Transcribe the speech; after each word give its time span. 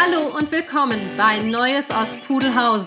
Hallo 0.00 0.28
und 0.38 0.52
willkommen 0.52 1.00
bei 1.16 1.40
Neues 1.40 1.90
aus 1.90 2.14
Pudelhausen. 2.24 2.86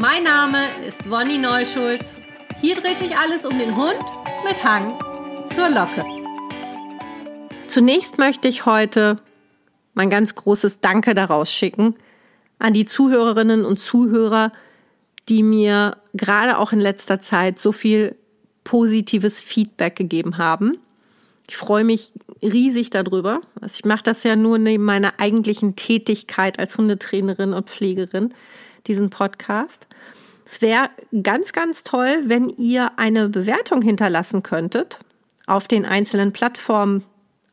Mein 0.00 0.24
Name 0.24 0.64
ist 0.84 1.08
Wonny 1.08 1.38
Neuschulz. 1.38 2.18
Hier 2.60 2.74
dreht 2.74 2.98
sich 2.98 3.16
alles 3.16 3.46
um 3.46 3.56
den 3.56 3.76
Hund 3.76 4.02
mit 4.44 4.64
Hang 4.64 4.98
zur 5.54 5.68
Locke. 5.68 6.04
Zunächst 7.68 8.18
möchte 8.18 8.48
ich 8.48 8.66
heute 8.66 9.18
mein 9.94 10.10
ganz 10.10 10.34
großes 10.34 10.80
Danke 10.80 11.14
daraus 11.14 11.52
schicken 11.52 11.94
an 12.58 12.74
die 12.74 12.86
Zuhörerinnen 12.86 13.64
und 13.64 13.78
Zuhörer, 13.78 14.50
die 15.28 15.44
mir 15.44 15.98
gerade 16.14 16.58
auch 16.58 16.72
in 16.72 16.80
letzter 16.80 17.20
Zeit 17.20 17.60
so 17.60 17.70
viel 17.70 18.16
positives 18.64 19.40
Feedback 19.40 19.94
gegeben 19.94 20.38
haben. 20.38 20.78
Ich 21.48 21.56
freue 21.56 21.84
mich 21.84 22.12
riesig 22.42 22.90
darüber. 22.90 23.40
Also 23.60 23.74
ich 23.76 23.84
mache 23.84 24.02
das 24.02 24.22
ja 24.22 24.36
nur 24.36 24.58
neben 24.58 24.84
meiner 24.84 25.14
eigentlichen 25.18 25.76
Tätigkeit 25.76 26.58
als 26.58 26.76
Hundetrainerin 26.76 27.54
und 27.54 27.70
Pflegerin, 27.70 28.34
diesen 28.86 29.10
Podcast. 29.10 29.86
Es 30.44 30.62
wäre 30.62 30.90
ganz, 31.22 31.52
ganz 31.52 31.84
toll, 31.84 32.20
wenn 32.24 32.48
ihr 32.50 32.98
eine 32.98 33.28
Bewertung 33.28 33.82
hinterlassen 33.82 34.42
könntet 34.42 34.98
auf 35.46 35.68
den 35.68 35.84
einzelnen 35.84 36.32
Plattformen, 36.32 37.04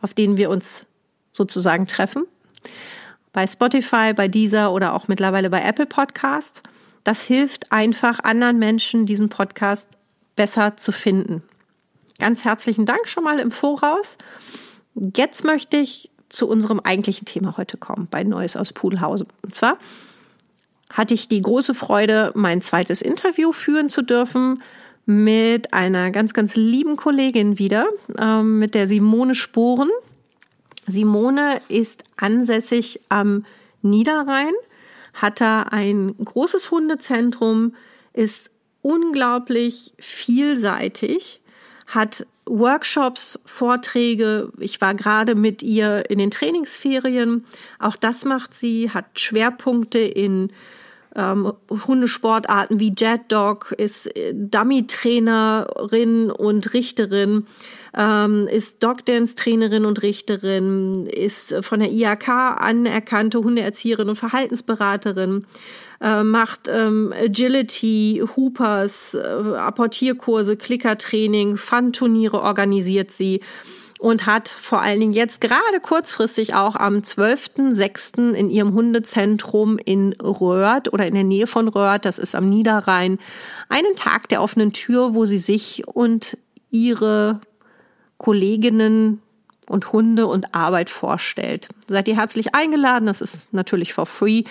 auf 0.02 0.13
denen 0.13 0.38
wir 0.38 0.49
uns 0.49 0.85
sozusagen 1.32 1.88
treffen. 1.88 2.26
Bei 3.32 3.48
Spotify, 3.48 4.13
bei 4.13 4.27
Deezer 4.27 4.71
oder 4.71 4.93
auch 4.93 5.07
mittlerweile 5.07 5.49
bei 5.49 5.62
Apple 5.62 5.85
Podcast. 5.85 6.62
Das 7.04 7.23
hilft 7.23 7.71
einfach 7.71 8.20
anderen 8.20 8.59
Menschen, 8.59 9.05
diesen 9.05 9.30
Podcast 9.30 9.90
besser 10.35 10.77
zu 10.77 10.91
finden. 10.91 11.43
Ganz 12.20 12.46
herzlichen 12.46 12.86
Dank 12.86 13.08
schon 13.08 13.24
mal 13.24 13.40
im 13.40 13.52
Voraus. 13.52 14.18
Jetzt 15.16 15.44
möchte 15.44 15.78
ich 15.78 16.10
zu 16.30 16.48
unserem 16.48 16.80
eigentlichen 16.80 17.26
Thema 17.26 17.58
heute 17.58 17.78
kommen, 17.78 18.08
bei 18.10 18.24
Neues 18.24 18.55
aus 18.55 18.72
Pudelhausen. 18.72 19.28
Und 19.41 19.54
zwar 19.54 19.78
hatte 20.90 21.13
ich 21.13 21.27
die 21.27 21.41
große 21.41 21.74
Freude, 21.74 22.32
mein 22.35 22.62
zweites 22.62 23.02
Interview 23.02 23.52
führen 23.52 23.90
zu 23.90 24.02
dürfen 24.02 24.62
mit 25.05 25.74
einer 25.74 26.10
ganz, 26.12 26.34
ganz 26.34 26.55
lieben 26.55 26.96
Kollegin 26.96 27.60
wieder, 27.60 27.88
ähm, 28.18 28.60
mit 28.60 28.74
der 28.74 28.88
Simone 28.88 29.35
Sporen. 29.35 29.90
Simone 30.88 31.62
ist 31.68 32.04
ansässig 32.18 33.02
am 33.10 33.46
Niederrhein, 33.82 34.54
hat 35.13 35.41
da 35.41 35.63
ein 35.63 36.16
großes 36.24 36.72
Hundezentrum, 36.72 37.76
ist 38.13 38.50
unglaublich 38.82 39.94
vielseitig, 40.00 41.41
hat 41.88 42.26
Workshops, 42.46 43.40
Vorträge. 43.46 44.52
Ich 44.60 44.80
war 44.82 44.94
gerade 44.94 45.36
mit 45.36 45.64
ihr 45.64 46.10
in 46.10 46.20
den 46.20 46.32
Trainingsferien. 46.32 47.46
Auch 47.80 47.96
das 47.96 48.26
macht 48.26 48.54
sie, 48.54 48.91
hat 48.91 49.20
Schwerpunkte 49.20 50.00
in 50.00 50.52
ähm, 51.16 51.54
Hundesportarten 51.70 52.80
wie 52.80 52.94
Jet 52.96 53.22
Dog, 53.30 53.74
ist 53.78 54.08
äh, 54.16 54.34
Dummy-Trainerin 54.34 56.30
und 56.30 56.74
Richterin, 56.74 57.48
ähm, 57.96 58.48
ist 58.50 58.84
Dog-Dance-Trainerin 58.84 59.86
und 59.86 60.04
Richterin, 60.04 61.08
ist 61.08 61.56
von 61.62 61.80
der 61.80 61.91
IAK 61.91 62.28
anerkannte 62.28 63.40
Hundeerzieherin 63.40 64.09
und 64.09 64.18
Verhaltensberaterin, 64.18 65.46
äh, 66.01 66.24
macht 66.24 66.68
ähm, 66.68 67.13
Agility, 67.16 68.24
Hoopers, 68.35 69.13
äh, 69.13 69.19
Apportierkurse, 69.19 70.57
Klickertraining, 70.57 71.57
Fun-Turniere 71.57 72.41
organisiert 72.41 73.12
sie 73.12 73.41
und 74.00 74.25
hat 74.25 74.50
vor 74.50 74.81
allen 74.81 75.00
Dingen 75.00 75.13
jetzt 75.13 75.41
gerade 75.41 75.79
kurzfristig 75.81 76.53
auch 76.53 76.75
am 76.75 76.97
12.06. 76.97 78.34
in 78.34 78.50
ihrem 78.50 78.73
Hundezentrum 78.73 79.79
in 79.84 80.13
Röhrt 80.22 80.91
oder 80.91 81.07
in 81.07 81.13
der 81.13 81.23
Nähe 81.23 81.47
von 81.47 81.68
Röhrt, 81.68 82.06
das 82.06 82.19
ist 82.19 82.35
am 82.35 82.50
Niederrhein, 82.50 83.19
einen 83.69 83.96
Tag 83.96 84.28
der 84.29 84.41
offenen 84.41 84.73
Tür, 84.73 85.16
wo 85.16 85.25
sie 85.25 85.38
sich 85.38 85.88
und 85.88 86.38
ihre 86.69 87.39
Kolleginnen 88.17 89.22
und 89.67 89.91
Hunde 89.91 90.27
und 90.27 90.53
Arbeit 90.53 90.89
vorstellt. 90.89 91.69
Seid 91.88 92.07
ihr 92.07 92.16
herzlich 92.16 92.53
eingeladen, 92.53 93.07
das 93.07 93.22
ist 93.22 93.53
natürlich 93.53 93.94
for 93.94 94.06
free, 94.06 94.44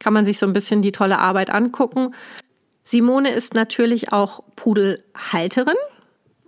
kann 0.00 0.12
man 0.12 0.24
sich 0.24 0.38
so 0.38 0.46
ein 0.46 0.52
bisschen 0.52 0.82
die 0.82 0.92
tolle 0.92 1.20
Arbeit 1.20 1.50
angucken. 1.50 2.14
Simone 2.82 3.30
ist 3.30 3.54
natürlich 3.54 4.12
auch 4.12 4.42
Pudelhalterin, 4.56 5.76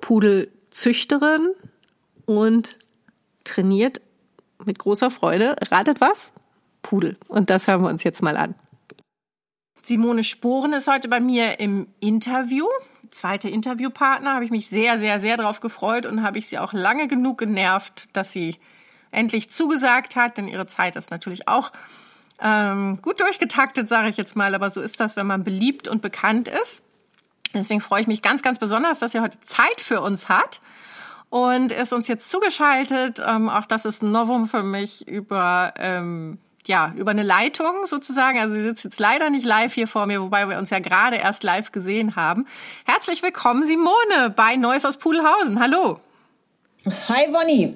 Pudelzüchterin, 0.00 1.50
und 2.26 2.78
trainiert 3.44 4.00
mit 4.64 4.78
großer 4.78 5.10
Freude. 5.10 5.56
Ratet 5.70 6.00
was? 6.00 6.32
Pudel. 6.82 7.16
Und 7.28 7.50
das 7.50 7.68
hören 7.68 7.82
wir 7.82 7.88
uns 7.88 8.04
jetzt 8.04 8.22
mal 8.22 8.36
an. 8.36 8.54
Simone 9.82 10.22
Sporen 10.22 10.72
ist 10.72 10.86
heute 10.86 11.08
bei 11.08 11.20
mir 11.20 11.58
im 11.60 11.88
Interview. 12.00 12.66
Zweite 13.10 13.48
Interviewpartner, 13.48 14.34
habe 14.34 14.44
ich 14.44 14.50
mich 14.50 14.68
sehr, 14.68 14.98
sehr, 14.98 15.20
sehr 15.20 15.36
darauf 15.36 15.60
gefreut 15.60 16.06
und 16.06 16.22
habe 16.22 16.38
ich 16.38 16.46
sie 16.46 16.58
auch 16.58 16.72
lange 16.72 17.08
genug 17.08 17.38
genervt, 17.38 18.08
dass 18.16 18.32
sie 18.32 18.56
endlich 19.10 19.50
zugesagt 19.50 20.16
hat, 20.16 20.38
denn 20.38 20.48
ihre 20.48 20.66
Zeit 20.66 20.96
ist 20.96 21.10
natürlich 21.10 21.48
auch 21.48 21.72
ähm, 22.40 22.98
gut 23.02 23.20
durchgetaktet, 23.20 23.88
sage 23.88 24.08
ich 24.08 24.16
jetzt 24.16 24.36
mal, 24.36 24.54
aber 24.54 24.70
so 24.70 24.80
ist 24.80 25.00
das, 25.00 25.16
wenn 25.16 25.26
man 25.26 25.44
beliebt 25.44 25.88
und 25.88 26.02
bekannt 26.02 26.48
ist. 26.48 26.82
Deswegen 27.54 27.80
freue 27.80 28.00
ich 28.00 28.06
mich 28.06 28.22
ganz, 28.22 28.42
ganz 28.42 28.58
besonders, 28.58 28.98
dass 28.98 29.12
sie 29.12 29.20
heute 29.20 29.40
Zeit 29.40 29.80
für 29.80 30.00
uns 30.00 30.28
hat 30.28 30.60
und 31.28 31.72
ist 31.72 31.92
uns 31.92 32.08
jetzt 32.08 32.30
zugeschaltet. 32.30 33.22
Ähm, 33.26 33.48
auch 33.48 33.66
das 33.66 33.84
ist 33.84 34.02
ein 34.02 34.12
Novum 34.12 34.46
für 34.46 34.62
mich 34.62 35.06
über 35.06 35.74
ähm, 35.76 36.38
ja 36.66 36.92
über 36.96 37.10
eine 37.10 37.22
Leitung 37.22 37.86
sozusagen. 37.86 38.38
Also 38.38 38.54
sie 38.54 38.62
sitzt 38.62 38.84
jetzt 38.84 39.00
leider 39.00 39.30
nicht 39.30 39.46
live 39.46 39.74
hier 39.74 39.88
vor 39.88 40.06
mir, 40.06 40.22
wobei 40.22 40.48
wir 40.48 40.58
uns 40.58 40.70
ja 40.70 40.78
gerade 40.78 41.16
erst 41.16 41.42
live 41.42 41.72
gesehen 41.72 42.16
haben. 42.16 42.46
Herzlich 42.84 43.22
willkommen, 43.22 43.64
Simone, 43.64 44.30
bei 44.34 44.56
Neues 44.56 44.84
aus 44.84 44.96
Pudelhausen. 44.96 45.60
Hallo. 45.60 46.00
Hi 46.84 47.28
Bonnie, 47.30 47.74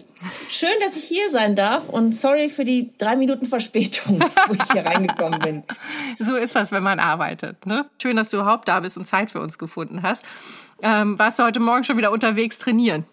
schön, 0.51 0.75
dass 0.81 0.97
ich 0.97 1.05
hier 1.05 1.31
sein 1.31 1.55
darf 1.55 1.89
und 1.89 2.13
sorry 2.13 2.49
für 2.49 2.65
die 2.65 2.91
drei 2.99 3.15
Minuten 3.15 3.47
Verspätung, 3.47 4.19
wo 4.49 4.55
ich 4.55 4.73
hier 4.73 4.85
reingekommen 4.85 5.39
bin. 5.41 5.63
So 6.19 6.35
ist 6.37 6.57
das, 6.57 6.73
wenn 6.73 6.83
man 6.83 6.99
arbeitet. 6.99 7.67
Ne? 7.67 7.85
Schön, 8.01 8.17
dass 8.17 8.31
du 8.31 8.39
überhaupt 8.39 8.67
da 8.69 8.81
bist 8.81 8.97
und 8.97 9.07
Zeit 9.07 9.31
für 9.31 9.41
uns 9.41 9.59
gefunden 9.59 10.03
hast. 10.03 10.25
Ähm, 10.83 11.19
warst 11.19 11.39
du 11.39 11.45
heute 11.45 11.61
Morgen 11.61 11.85
schon 11.85 11.97
wieder 11.99 12.11
unterwegs 12.11 12.59
trainieren? 12.59 13.05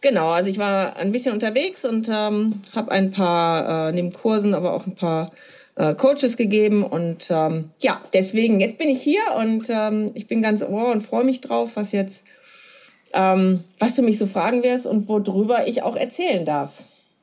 Genau, 0.00 0.28
also 0.28 0.50
ich 0.50 0.58
war 0.58 0.96
ein 0.96 1.12
bisschen 1.12 1.32
unterwegs 1.32 1.84
und 1.84 2.08
ähm, 2.08 2.62
habe 2.74 2.92
ein 2.92 3.10
paar 3.10 3.88
äh, 3.88 3.92
neben 3.92 4.12
Kursen, 4.12 4.54
aber 4.54 4.74
auch 4.74 4.86
ein 4.86 4.94
paar 4.94 5.32
äh, 5.76 5.94
Coaches 5.94 6.36
gegeben 6.36 6.84
und 6.84 7.26
ähm, 7.30 7.70
ja, 7.80 8.00
deswegen 8.12 8.60
jetzt 8.60 8.78
bin 8.78 8.90
ich 8.90 9.02
hier 9.02 9.22
und 9.36 9.64
ähm, 9.70 10.12
ich 10.14 10.26
bin 10.28 10.42
ganz 10.42 10.62
ohr 10.62 10.92
und 10.92 11.02
freue 11.02 11.24
mich 11.24 11.40
drauf, 11.40 11.70
was 11.74 11.90
jetzt, 11.92 12.24
ähm, 13.14 13.64
was 13.78 13.94
du 13.94 14.02
mich 14.02 14.18
so 14.18 14.26
fragen 14.26 14.62
wirst 14.62 14.86
und 14.86 15.08
worüber 15.08 15.66
ich 15.66 15.82
auch 15.82 15.96
erzählen 15.96 16.44
darf. 16.44 16.72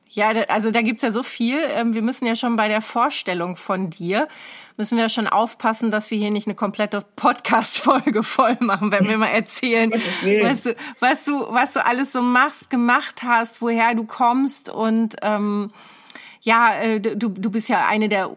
Ja, 0.08 0.28
also 0.48 0.70
da 0.70 0.82
gibt's 0.82 1.02
ja 1.02 1.10
so 1.10 1.22
viel. 1.22 1.58
Ähm, 1.74 1.94
wir 1.94 2.02
müssen 2.02 2.26
ja 2.26 2.36
schon 2.36 2.56
bei 2.56 2.68
der 2.68 2.82
Vorstellung 2.82 3.56
von 3.56 3.88
dir, 3.88 4.28
müssen 4.76 4.96
wir 4.96 5.04
ja 5.04 5.08
schon 5.08 5.26
aufpassen, 5.26 5.90
dass 5.90 6.10
wir 6.10 6.18
hier 6.18 6.30
nicht 6.30 6.46
eine 6.46 6.54
komplette 6.54 7.02
Podcast-Folge 7.16 8.22
voll 8.22 8.56
machen, 8.60 8.92
wenn 8.92 9.08
wir 9.08 9.16
mal 9.16 9.28
erzählen, 9.28 9.90
was 9.90 10.62
du, 10.62 10.74
was, 11.00 11.24
du, 11.24 11.46
was 11.48 11.72
du 11.72 11.84
alles 11.84 12.12
so 12.12 12.20
machst, 12.20 12.68
gemacht 12.68 13.22
hast, 13.22 13.62
woher 13.62 13.94
du 13.94 14.04
kommst. 14.04 14.68
Und 14.68 15.16
ähm, 15.22 15.70
ja, 16.42 16.74
äh, 16.74 17.00
du, 17.00 17.28
du 17.30 17.50
bist 17.50 17.70
ja 17.70 17.86
eine 17.86 18.10
der, 18.10 18.36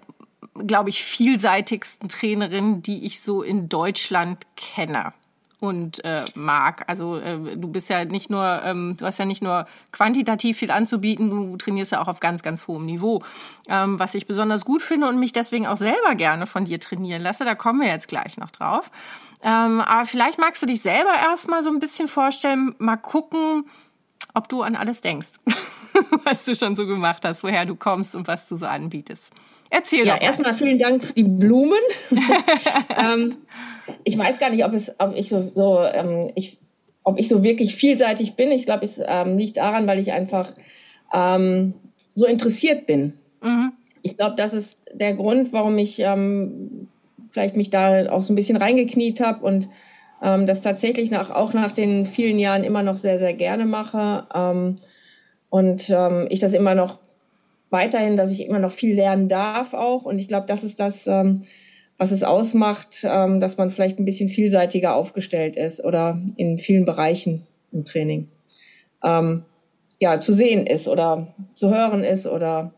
glaube 0.66 0.89
ich, 0.89 1.03
vielseitigsten 1.03 2.07
Trainerinnen, 2.07 2.83
die 2.83 3.05
ich 3.05 3.19
so 3.22 3.41
in 3.41 3.67
Deutschland 3.67 4.45
kenne 4.55 5.13
und 5.65 6.03
äh, 6.03 6.25
mag. 6.35 6.83
Also 6.87 7.17
äh, 7.17 7.57
du 7.57 7.67
bist 7.67 7.89
ja 7.89 8.05
nicht 8.05 8.29
nur, 8.29 8.61
ähm, 8.63 8.95
du 8.97 9.05
hast 9.05 9.19
ja 9.19 9.25
nicht 9.25 9.41
nur 9.41 9.65
quantitativ 9.91 10.57
viel 10.57 10.71
anzubieten, 10.71 11.29
du 11.29 11.57
trainierst 11.57 11.91
ja 11.91 12.01
auch 12.01 12.07
auf 12.07 12.19
ganz, 12.19 12.43
ganz 12.43 12.67
hohem 12.67 12.85
Niveau. 12.85 13.21
Ähm, 13.67 13.99
was 13.99 14.16
ich 14.16 14.28
besonders 14.28 14.66
gut 14.66 14.81
finde 14.81 15.07
und 15.07 15.19
mich 15.19 15.34
deswegen 15.34 15.67
auch 15.67 15.78
selber 15.78 16.16
gerne 16.16 16.47
von 16.47 16.66
dir 16.66 16.79
trainieren 16.79 17.22
lasse, 17.22 17.45
da 17.45 17.55
kommen 17.55 17.81
wir 17.81 17.87
jetzt 17.87 18.07
gleich 18.07 18.37
noch 18.37 18.51
drauf. 18.51 18.91
Ähm, 19.43 19.81
aber 19.81 20.05
vielleicht 20.05 20.40
magst 20.40 20.61
du 20.61 20.66
dich 20.66 20.81
selber 20.81 21.13
erstmal 21.13 21.63
so 21.63 21.69
ein 21.69 21.79
bisschen 21.79 22.07
vorstellen, 22.07 22.75
mal 22.79 22.97
gucken, 22.97 23.66
ob 24.34 24.49
du 24.49 24.61
an 24.61 24.75
alles 24.75 25.01
denkst, 25.01 25.40
was 26.23 26.45
du 26.45 26.55
schon 26.55 26.75
so 26.75 26.85
gemacht 26.85 27.23
hast, 27.25 27.43
woher 27.43 27.66
du 27.66 27.75
kommst 27.75 28.16
und 28.16 28.28
was 28.28 28.47
du 28.47 28.57
so 28.57 28.66
anbietest. 28.66 29.31
Erzähl 29.70 30.06
ja, 30.06 30.16
doch. 30.16 30.22
Ja, 30.22 30.28
erstmal 30.28 30.58
vielen 30.58 30.79
Dank 30.79 31.03
für 31.03 31.14
die 31.14 31.23
Blumen. 31.23 31.79
ähm, 32.97 33.38
ich 34.03 34.17
weiß 34.17 34.40
gar 34.40 34.50
nicht, 34.50 34.66
ob 34.66 34.73
es, 34.73 34.94
ob 35.00 35.16
ich 35.16 35.29
so, 35.29 35.50
so 35.53 35.82
ähm, 35.82 36.32
ich, 36.35 36.58
ob 37.03 37.20
ich 37.20 37.28
so 37.28 37.44
wirklich 37.44 37.76
vielseitig 37.76 38.35
bin. 38.35 38.52
Ich 38.52 38.66
glaube, 38.66 38.85
es 38.85 39.02
ähm, 39.06 39.38
liegt 39.38 39.58
daran, 39.58 39.88
weil 39.88 40.00
ich 40.00 40.12
einfach 40.12 40.53
ähm, 41.14 41.73
so 42.14 42.26
interessiert 42.26 42.88
bin. 42.88 43.14
Mhm. 43.41 43.73
Ich 44.02 44.17
glaube, 44.17 44.35
das 44.38 44.53
ist 44.53 44.79
der 44.94 45.14
Grund, 45.14 45.52
warum 45.52 45.78
ich 45.78 46.00
ähm, 46.00 46.88
vielleicht 47.32 47.56
mich 47.56 47.70
da 47.70 48.09
auch 48.12 48.22
so 48.22 48.34
ein 48.34 48.35
bisschen 48.35 48.58
reingekniet 48.58 49.20
habe 49.20 49.44
und 49.44 49.67
ähm, 50.22 50.47
das 50.47 50.62
tatsächlich 50.62 51.12
nach, 51.12 51.32
auch 51.32 51.53
nach 51.53 51.72
den 51.72 52.06
vielen 52.06 52.40
Jahren 52.40 52.64
immer 52.64 52.84
noch 52.84 52.97
sehr, 52.97 53.20
sehr 53.20 53.34
gerne 53.34 53.66
mache. 53.66 54.78
Und 55.50 55.90
ich 56.29 56.40
das 56.40 56.53
immer 56.53 56.76
noch 56.76 57.00
weiterhin, 57.70 58.17
dass 58.17 58.32
ich 58.32 58.46
immer 58.46 58.59
noch 58.59 58.72
viel 58.72 58.96
lernen 58.96 59.29
darf 59.29 59.73
auch. 59.73 60.03
Und 60.03 60.20
ich 60.20 60.28
glaube, 60.28 60.47
das 60.47 60.64
ist 60.64 60.79
das, 60.79 61.08
ähm, 61.08 61.44
was 61.97 62.12
es 62.12 62.23
ausmacht, 62.23 63.03
ähm, 63.03 63.40
dass 63.40 63.58
man 63.58 63.72
vielleicht 63.72 64.00
ein 64.00 64.06
bisschen 64.06 64.29
vielseitiger 64.29 64.96
aufgestellt 64.96 65.58
ist 65.58 65.84
oder 65.84 66.22
in 66.35 66.59
vielen 66.59 66.85
Bereichen 66.85 67.47
im 67.72 67.85
Training 67.85 68.28
ähm, 69.03 69.44
ja 70.00 70.20
zu 70.20 70.34
sehen 70.34 70.67
ist 70.67 70.88
oder 70.88 71.34
zu 71.53 71.70
hören 71.70 72.03
ist 72.03 72.28
oder 72.28 72.73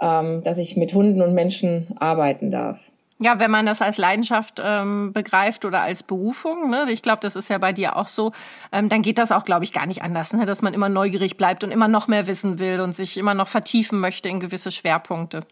dass 0.00 0.58
ich 0.58 0.76
mit 0.76 0.94
Hunden 0.94 1.20
und 1.22 1.34
Menschen 1.34 1.88
arbeiten 1.98 2.52
darf. 2.52 2.78
Ja, 3.20 3.40
wenn 3.40 3.50
man 3.50 3.66
das 3.66 3.82
als 3.82 3.98
Leidenschaft 3.98 4.62
ähm, 4.64 5.12
begreift 5.12 5.64
oder 5.64 5.80
als 5.80 6.04
Berufung, 6.04 6.70
ne, 6.70 6.86
ich 6.90 7.02
glaube, 7.02 7.18
das 7.20 7.34
ist 7.34 7.50
ja 7.50 7.58
bei 7.58 7.72
dir 7.72 7.96
auch 7.96 8.06
so, 8.06 8.30
ähm, 8.70 8.88
dann 8.88 9.02
geht 9.02 9.18
das 9.18 9.32
auch, 9.32 9.44
glaube 9.44 9.64
ich, 9.64 9.72
gar 9.72 9.86
nicht 9.86 10.02
anders, 10.02 10.32
ne, 10.32 10.44
dass 10.44 10.62
man 10.62 10.72
immer 10.72 10.88
neugierig 10.88 11.36
bleibt 11.36 11.64
und 11.64 11.72
immer 11.72 11.88
noch 11.88 12.06
mehr 12.06 12.28
wissen 12.28 12.60
will 12.60 12.80
und 12.80 12.94
sich 12.94 13.16
immer 13.16 13.34
noch 13.34 13.48
vertiefen 13.48 13.98
möchte 13.98 14.28
in 14.28 14.38
gewisse 14.38 14.70
Schwerpunkte. 14.70 15.44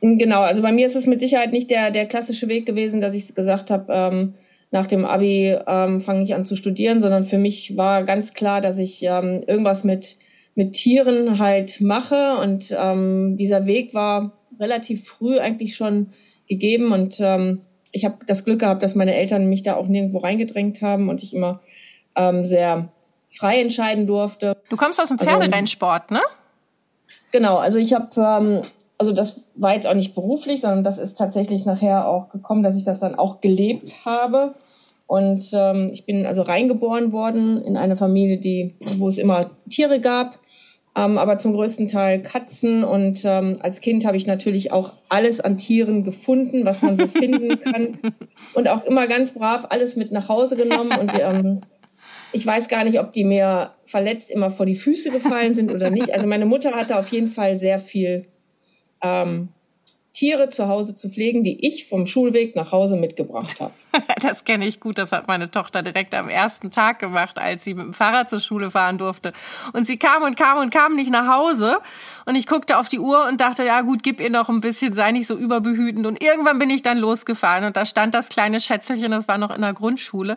Genau, 0.00 0.40
also 0.42 0.62
bei 0.62 0.72
mir 0.72 0.86
ist 0.86 0.96
es 0.96 1.06
mit 1.06 1.20
Sicherheit 1.20 1.52
nicht 1.52 1.70
der, 1.70 1.90
der 1.90 2.06
klassische 2.06 2.48
Weg 2.48 2.64
gewesen, 2.64 3.02
dass 3.02 3.12
ich 3.14 3.34
gesagt 3.34 3.70
habe, 3.70 3.92
ähm, 3.92 4.34
nach 4.70 4.86
dem 4.86 5.04
Abi 5.04 5.56
ähm, 5.66 6.00
fange 6.00 6.22
ich 6.22 6.34
an 6.34 6.46
zu 6.46 6.56
studieren, 6.56 7.02
sondern 7.02 7.24
für 7.24 7.38
mich 7.38 7.76
war 7.76 8.04
ganz 8.04 8.32
klar, 8.32 8.60
dass 8.62 8.78
ich 8.78 9.02
ähm, 9.02 9.42
irgendwas 9.46 9.84
mit, 9.84 10.16
mit 10.54 10.74
Tieren 10.74 11.38
halt 11.38 11.80
mache 11.82 12.38
und 12.38 12.74
ähm, 12.76 13.36
dieser 13.36 13.66
Weg 13.66 13.92
war 13.92 14.37
relativ 14.58 15.08
früh 15.08 15.38
eigentlich 15.38 15.76
schon 15.76 16.12
gegeben 16.48 16.92
und 16.92 17.16
ähm, 17.20 17.62
ich 17.92 18.04
habe 18.04 18.18
das 18.26 18.44
Glück 18.44 18.60
gehabt, 18.60 18.82
dass 18.82 18.94
meine 18.94 19.14
Eltern 19.14 19.48
mich 19.48 19.62
da 19.62 19.76
auch 19.76 19.86
nirgendwo 19.86 20.18
reingedrängt 20.18 20.82
haben 20.82 21.08
und 21.08 21.22
ich 21.22 21.34
immer 21.34 21.60
ähm, 22.16 22.44
sehr 22.44 22.88
frei 23.30 23.60
entscheiden 23.60 24.06
durfte. 24.06 24.56
Du 24.68 24.76
kommst 24.76 25.00
aus 25.00 25.08
dem 25.08 25.18
also, 25.18 25.30
Pferderennsport, 25.30 26.10
also, 26.10 26.14
ne? 26.14 26.20
Genau, 27.32 27.56
also 27.56 27.78
ich 27.78 27.92
habe, 27.92 28.08
ähm, 28.16 28.62
also 28.96 29.12
das 29.12 29.40
war 29.54 29.74
jetzt 29.74 29.86
auch 29.86 29.94
nicht 29.94 30.14
beruflich, 30.14 30.62
sondern 30.62 30.84
das 30.84 30.98
ist 30.98 31.16
tatsächlich 31.16 31.64
nachher 31.64 32.08
auch 32.08 32.30
gekommen, 32.30 32.62
dass 32.62 32.76
ich 32.76 32.84
das 32.84 33.00
dann 33.00 33.14
auch 33.14 33.40
gelebt 33.40 34.04
habe. 34.04 34.54
Und 35.06 35.48
ähm, 35.52 35.90
ich 35.92 36.04
bin 36.04 36.26
also 36.26 36.42
reingeboren 36.42 37.12
worden 37.12 37.62
in 37.64 37.76
eine 37.76 37.96
Familie, 37.96 38.38
die, 38.38 38.76
wo 38.98 39.08
es 39.08 39.16
immer 39.16 39.50
Tiere 39.70 40.00
gab 40.00 40.38
aber 40.94 41.38
zum 41.38 41.52
größten 41.52 41.88
Teil 41.88 42.22
Katzen. 42.22 42.84
Und 42.84 43.22
ähm, 43.24 43.58
als 43.60 43.80
Kind 43.80 44.04
habe 44.04 44.16
ich 44.16 44.26
natürlich 44.26 44.72
auch 44.72 44.94
alles 45.08 45.40
an 45.40 45.58
Tieren 45.58 46.04
gefunden, 46.04 46.64
was 46.64 46.82
man 46.82 46.98
so 46.98 47.06
finden 47.18 47.60
kann. 47.60 47.98
Und 48.54 48.68
auch 48.68 48.84
immer 48.84 49.06
ganz 49.06 49.32
brav 49.32 49.66
alles 49.70 49.96
mit 49.96 50.12
nach 50.12 50.28
Hause 50.28 50.56
genommen. 50.56 50.98
Und 50.98 51.12
ähm, 51.18 51.60
ich 52.32 52.44
weiß 52.44 52.68
gar 52.68 52.84
nicht, 52.84 53.00
ob 53.00 53.12
die 53.12 53.24
mir 53.24 53.72
verletzt 53.86 54.30
immer 54.30 54.50
vor 54.50 54.66
die 54.66 54.76
Füße 54.76 55.10
gefallen 55.10 55.54
sind 55.54 55.72
oder 55.72 55.90
nicht. 55.90 56.12
Also 56.12 56.26
meine 56.26 56.46
Mutter 56.46 56.72
hatte 56.72 56.98
auf 56.98 57.08
jeden 57.08 57.28
Fall 57.28 57.58
sehr 57.58 57.80
viel 57.80 58.26
ähm, 59.02 59.50
Tiere 60.12 60.50
zu 60.50 60.66
Hause 60.66 60.96
zu 60.96 61.08
pflegen, 61.10 61.44
die 61.44 61.66
ich 61.66 61.88
vom 61.88 62.06
Schulweg 62.06 62.56
nach 62.56 62.72
Hause 62.72 62.96
mitgebracht 62.96 63.60
habe. 63.60 63.72
das 64.20 64.44
kenne 64.44 64.66
ich 64.66 64.80
gut. 64.80 64.98
Das 64.98 65.12
hat 65.12 65.28
meine 65.28 65.50
Tochter 65.50 65.82
direkt 65.82 66.14
am 66.14 66.28
ersten 66.28 66.70
Tag 66.70 66.98
gemacht, 66.98 67.38
als 67.38 67.64
sie 67.64 67.74
mit 67.74 67.84
dem 67.84 67.92
Fahrrad 67.92 68.28
zur 68.28 68.40
Schule 68.40 68.70
fahren 68.70 68.98
durfte. 68.98 69.32
Und 69.72 69.86
sie 69.86 69.96
kam 69.96 70.22
und 70.22 70.36
kam 70.36 70.58
und 70.58 70.72
kam 70.72 70.96
nicht 70.96 71.10
nach 71.10 71.28
Hause. 71.28 71.78
Und 72.26 72.34
ich 72.34 72.46
guckte 72.46 72.78
auf 72.78 72.88
die 72.88 72.98
Uhr 72.98 73.26
und 73.26 73.40
dachte, 73.40 73.64
ja 73.64 73.82
gut, 73.82 74.02
gib 74.02 74.20
ihr 74.20 74.30
noch 74.30 74.48
ein 74.48 74.60
bisschen, 74.60 74.94
sei 74.94 75.12
nicht 75.12 75.28
so 75.28 75.36
überbehütend. 75.36 76.06
Und 76.06 76.22
irgendwann 76.22 76.58
bin 76.58 76.70
ich 76.70 76.82
dann 76.82 76.98
losgefahren 76.98 77.64
und 77.64 77.76
da 77.76 77.86
stand 77.86 78.14
das 78.14 78.28
kleine 78.28 78.60
Schätzelchen, 78.60 79.10
das 79.12 79.28
war 79.28 79.38
noch 79.38 79.54
in 79.54 79.62
der 79.62 79.72
Grundschule 79.72 80.36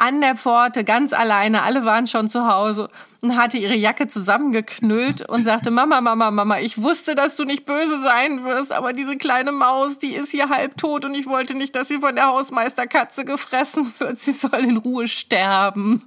an 0.00 0.22
der 0.22 0.34
Pforte, 0.34 0.82
ganz 0.82 1.12
alleine. 1.12 1.62
Alle 1.62 1.84
waren 1.84 2.06
schon 2.06 2.26
zu 2.26 2.46
Hause 2.46 2.88
und 3.22 3.36
hatte 3.36 3.58
ihre 3.58 3.74
Jacke 3.74 4.08
zusammengeknüllt 4.08 5.28
und 5.28 5.44
sagte, 5.44 5.70
Mama, 5.70 6.00
Mama, 6.00 6.30
Mama, 6.30 6.58
ich 6.60 6.82
wusste, 6.82 7.14
dass 7.14 7.36
du 7.36 7.44
nicht 7.44 7.66
böse 7.66 8.00
sein 8.00 8.44
wirst, 8.44 8.72
aber 8.72 8.92
diese 8.92 9.16
kleine 9.16 9.52
Maus, 9.52 9.98
die 9.98 10.14
ist 10.14 10.30
hier 10.30 10.48
halb 10.48 10.76
tot 10.76 11.04
und 11.04 11.14
ich 11.14 11.26
wollte 11.26 11.54
nicht, 11.54 11.76
dass 11.76 11.88
sie 11.88 11.98
von 11.98 12.14
der 12.14 12.28
Hausmeisterkatze 12.28 13.24
gefressen 13.24 13.92
wird. 13.98 14.18
Sie 14.18 14.32
soll 14.32 14.60
in 14.60 14.78
Ruhe 14.78 15.06
sterben. 15.06 16.02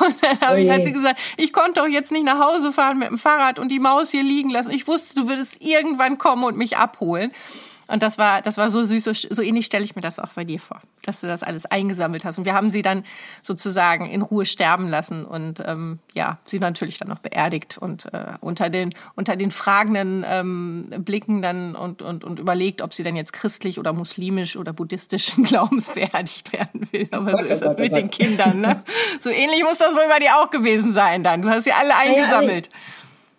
Und 0.00 0.22
dann 0.22 0.40
habe 0.40 0.60
ich, 0.60 0.70
hat 0.70 0.84
sie 0.84 0.92
gesagt, 0.92 1.18
ich 1.36 1.52
konnte 1.52 1.80
doch 1.80 1.88
jetzt 1.88 2.12
nicht 2.12 2.24
nach 2.24 2.38
Hause 2.38 2.72
fahren 2.72 2.98
mit 2.98 3.08
dem 3.08 3.18
Fahrrad 3.18 3.58
und 3.58 3.68
die 3.68 3.78
Maus 3.80 4.10
hier 4.10 4.22
liegen 4.22 4.50
lassen. 4.50 4.70
Ich 4.70 4.86
wusste, 4.86 5.14
du 5.14 5.28
würdest 5.28 5.60
irgendwann 5.60 6.18
kommen 6.18 6.44
und 6.44 6.56
mich 6.56 6.76
abholen. 6.76 7.32
Und 7.86 8.02
das 8.02 8.18
war, 8.18 8.42
das 8.42 8.56
war 8.56 8.70
so 8.70 8.84
süß, 8.84 9.04
so, 9.04 9.12
so 9.12 9.42
ähnlich 9.42 9.66
stelle 9.66 9.84
ich 9.84 9.94
mir 9.94 10.02
das 10.02 10.18
auch 10.18 10.32
bei 10.34 10.44
dir 10.44 10.58
vor, 10.58 10.80
dass 11.02 11.20
du 11.20 11.26
das 11.26 11.42
alles 11.42 11.66
eingesammelt 11.66 12.24
hast. 12.24 12.38
Und 12.38 12.44
wir 12.44 12.54
haben 12.54 12.70
sie 12.70 12.82
dann 12.82 13.04
sozusagen 13.42 14.06
in 14.06 14.22
Ruhe 14.22 14.46
sterben 14.46 14.88
lassen 14.88 15.24
und 15.24 15.62
ähm, 15.64 15.98
ja, 16.14 16.38
sie 16.44 16.58
natürlich 16.58 16.98
dann 16.98 17.08
noch 17.08 17.18
beerdigt 17.18 17.78
und 17.78 18.12
äh, 18.12 18.34
unter 18.40 18.70
den 18.70 18.94
unter 19.14 19.36
den 19.36 19.50
fragenden 19.50 20.24
ähm, 20.26 20.88
Blicken 20.98 21.42
dann 21.42 21.74
und, 21.76 22.02
und, 22.02 22.24
und 22.24 22.38
überlegt, 22.38 22.82
ob 22.82 22.94
sie 22.94 23.02
dann 23.02 23.16
jetzt 23.16 23.32
christlich 23.32 23.78
oder 23.78 23.92
muslimisch 23.92 24.56
oder 24.56 24.72
buddhistischen 24.72 25.44
Glaubens 25.44 25.90
beerdigt 25.90 26.52
werden 26.52 26.88
will. 26.92 27.08
Aber 27.10 27.36
so 27.36 27.44
ist 27.44 27.62
das 27.62 27.76
mit 27.76 27.94
den 27.94 28.10
Kindern. 28.10 28.60
Ne? 28.60 28.82
So 29.20 29.30
ähnlich 29.30 29.62
muss 29.62 29.78
das 29.78 29.94
wohl 29.94 30.08
bei 30.08 30.18
dir 30.18 30.36
auch 30.38 30.50
gewesen 30.50 30.92
sein 30.92 31.22
dann. 31.22 31.42
Du 31.42 31.48
hast 31.48 31.64
sie 31.64 31.72
alle 31.72 31.94
eingesammelt. 31.96 32.66
Ja, 32.66 32.78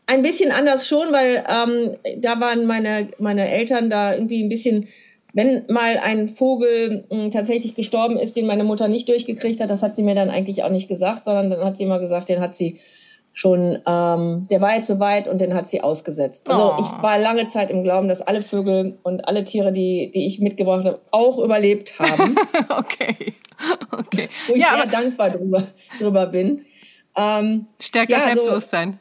ein 0.07 0.21
bisschen 0.21 0.51
anders 0.51 0.87
schon, 0.87 1.11
weil 1.11 1.43
ähm, 1.47 2.21
da 2.21 2.39
waren 2.39 2.65
meine, 2.65 3.09
meine 3.19 3.49
Eltern 3.49 3.89
da 3.89 4.13
irgendwie 4.13 4.43
ein 4.43 4.49
bisschen, 4.49 4.87
wenn 5.33 5.65
mal 5.67 5.97
ein 5.97 6.29
Vogel 6.29 7.05
mh, 7.09 7.23
hm, 7.23 7.31
tatsächlich 7.31 7.75
gestorben 7.75 8.17
ist, 8.17 8.35
den 8.35 8.45
meine 8.45 8.63
Mutter 8.63 8.87
nicht 8.87 9.09
durchgekriegt 9.09 9.59
hat, 9.59 9.69
das 9.69 9.81
hat 9.81 9.95
sie 9.95 10.03
mir 10.03 10.15
dann 10.15 10.29
eigentlich 10.29 10.63
auch 10.63 10.69
nicht 10.69 10.87
gesagt, 10.87 11.25
sondern 11.25 11.49
dann 11.49 11.65
hat 11.65 11.77
sie 11.77 11.83
immer 11.83 11.99
gesagt, 11.99 12.29
den 12.29 12.39
hat 12.39 12.55
sie 12.55 12.79
schon, 13.33 13.79
ähm, 13.85 14.47
der 14.49 14.61
war 14.61 14.77
jetzt 14.77 14.87
soweit 14.87 15.27
und 15.27 15.39
den 15.39 15.53
hat 15.53 15.67
sie 15.67 15.81
ausgesetzt. 15.81 16.49
Also 16.49 16.71
oh. 16.71 16.75
ich 16.79 17.03
war 17.03 17.19
lange 17.19 17.49
Zeit 17.49 17.69
im 17.69 17.83
Glauben, 17.83 18.07
dass 18.07 18.21
alle 18.21 18.41
Vögel 18.41 18.97
und 19.03 19.27
alle 19.27 19.43
Tiere, 19.43 19.73
die, 19.73 20.09
die 20.15 20.25
ich 20.25 20.39
mitgebracht 20.39 20.85
habe, 20.85 21.01
auch 21.11 21.37
überlebt 21.39 21.99
haben. 21.99 22.37
okay. 22.69 23.33
okay. 23.91 24.29
Wo 24.47 24.53
ich 24.53 24.61
ja, 24.61 24.77
sehr 24.77 24.85
dankbar 24.85 25.31
drüber, 25.31 25.67
drüber 25.99 26.27
bin. 26.27 26.65
Ähm, 27.17 27.67
Stärkt 27.77 28.11
ja, 28.11 28.19
das 28.19 28.25
Selbstbewusstsein. 28.27 28.99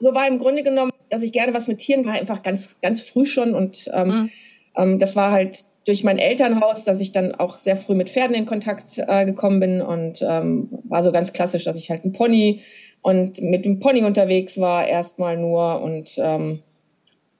So, 0.00 0.14
war 0.14 0.26
im 0.26 0.38
Grunde 0.38 0.62
genommen, 0.62 0.90
dass 1.10 1.22
ich 1.22 1.32
gerne 1.32 1.54
was 1.54 1.68
mit 1.68 1.78
Tieren 1.78 2.04
war, 2.04 2.14
einfach 2.14 2.42
ganz, 2.42 2.80
ganz 2.80 3.00
früh 3.00 3.26
schon. 3.26 3.54
Und 3.54 3.88
ähm, 3.92 4.08
mhm. 4.08 4.30
ähm, 4.76 4.98
das 4.98 5.14
war 5.14 5.30
halt 5.30 5.64
durch 5.86 6.04
mein 6.04 6.18
Elternhaus, 6.18 6.84
dass 6.84 7.00
ich 7.00 7.12
dann 7.12 7.34
auch 7.34 7.58
sehr 7.58 7.76
früh 7.76 7.94
mit 7.94 8.10
Pferden 8.10 8.34
in 8.34 8.46
Kontakt 8.46 8.98
äh, 8.98 9.24
gekommen 9.24 9.60
bin 9.60 9.82
und 9.82 10.22
ähm, 10.22 10.68
war 10.84 11.02
so 11.02 11.12
ganz 11.12 11.32
klassisch, 11.32 11.64
dass 11.64 11.76
ich 11.76 11.90
halt 11.90 12.04
ein 12.04 12.12
Pony 12.12 12.60
und 13.02 13.40
mit 13.40 13.64
dem 13.64 13.80
Pony 13.80 14.02
unterwegs 14.04 14.60
war 14.60 14.86
erstmal 14.86 15.38
nur 15.38 15.80
und 15.80 16.12
ähm, 16.18 16.60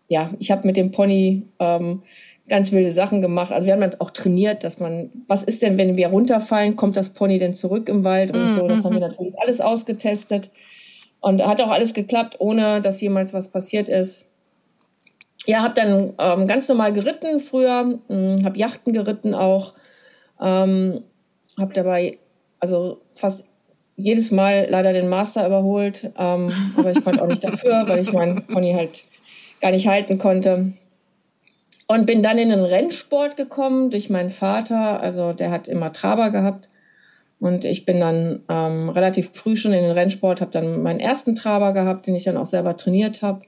ja, 0.09 0.31
ich 0.39 0.51
habe 0.51 0.67
mit 0.67 0.77
dem 0.77 0.91
Pony 0.91 1.43
ähm, 1.59 2.03
ganz 2.49 2.73
wilde 2.73 2.93
Sachen 2.93 3.23
gemacht. 3.23 3.53
Also 3.53 3.67
wir 3.67 3.75
haben 3.75 3.81
dann 3.81 4.01
auch 4.01 4.11
trainiert, 4.11 4.65
dass 4.65 4.81
man, 4.81 5.11
was 5.29 5.45
ist 5.45 5.63
denn, 5.63 5.79
wenn 5.79 5.97
wir 5.97 6.09
runterfallen, 6.09 6.77
kommt 6.77 6.97
das 6.97 7.11
Pony 7.11 7.39
denn 7.39 7.55
zurück 7.55 7.89
im 7.89 8.03
Wald 8.05 8.35
und 8.35 8.49
mhm. 8.49 8.55
so. 8.55 8.69
Das 8.69 8.83
haben 8.83 8.95
wir 8.95 9.07
mhm. 9.07 9.13
natürlich 9.13 9.39
alles 9.39 9.61
ausgetestet. 9.61 10.51
Und 11.21 11.45
hat 11.45 11.61
auch 11.61 11.71
alles 11.71 11.93
geklappt, 11.93 12.37
ohne 12.39 12.81
dass 12.81 13.01
jemals 13.01 13.35
was 13.35 13.51
passiert 13.51 13.89
ist. 13.89 14.27
Ja, 15.47 15.63
habe 15.63 15.75
dann 15.75 16.15
ähm, 16.19 16.47
ganz 16.47 16.69
normal 16.69 16.93
geritten 16.93 17.41
früher, 17.41 17.99
hm, 18.09 18.45
habe 18.45 18.59
Yachten 18.59 18.93
geritten 18.93 19.35
auch, 19.35 19.75
ähm, 20.41 21.03
habe 21.59 21.75
dabei 21.75 22.19
also 22.59 23.01
fast 23.15 23.45
jedes 23.97 24.31
Mal 24.31 24.67
leider 24.71 24.93
den 24.93 25.09
Master 25.09 25.47
überholt, 25.47 26.11
ähm, 26.19 26.53
aber 26.77 26.91
ich 26.91 27.05
konnte 27.05 27.23
auch 27.23 27.27
nicht 27.27 27.45
dafür, 27.45 27.85
weil 27.87 28.01
ich 28.01 28.13
meinen 28.13 28.47
Pony 28.47 28.73
halt 28.73 29.05
gar 29.61 29.71
nicht 29.71 29.87
halten 29.87 30.19
konnte. 30.19 30.73
Und 31.87 32.07
bin 32.07 32.23
dann 32.23 32.39
in 32.39 32.51
den 32.51 32.65
Rennsport 32.65 33.37
gekommen 33.37 33.91
durch 33.91 34.09
meinen 34.11 34.31
Vater, 34.31 35.01
also 35.01 35.33
der 35.33 35.51
hat 35.51 35.69
immer 35.69 35.93
Traber 35.93 36.31
gehabt 36.31 36.70
und 37.41 37.65
ich 37.65 37.87
bin 37.87 38.01
dann 38.01 38.43
ähm, 38.49 38.91
relativ 38.91 39.31
früh 39.33 39.57
schon 39.57 39.73
in 39.73 39.83
den 39.83 39.93
Rennsport, 39.93 40.41
habe 40.41 40.53
dann 40.53 40.83
meinen 40.83 41.01
ersten 41.01 41.35
Traber 41.35 41.73
gehabt, 41.73 42.07
den 42.07 42.15
ich 42.15 42.25
dann 42.25 42.37
auch 42.37 42.47
selber 42.47 42.77
trainiert 42.77 43.23
habe. 43.23 43.43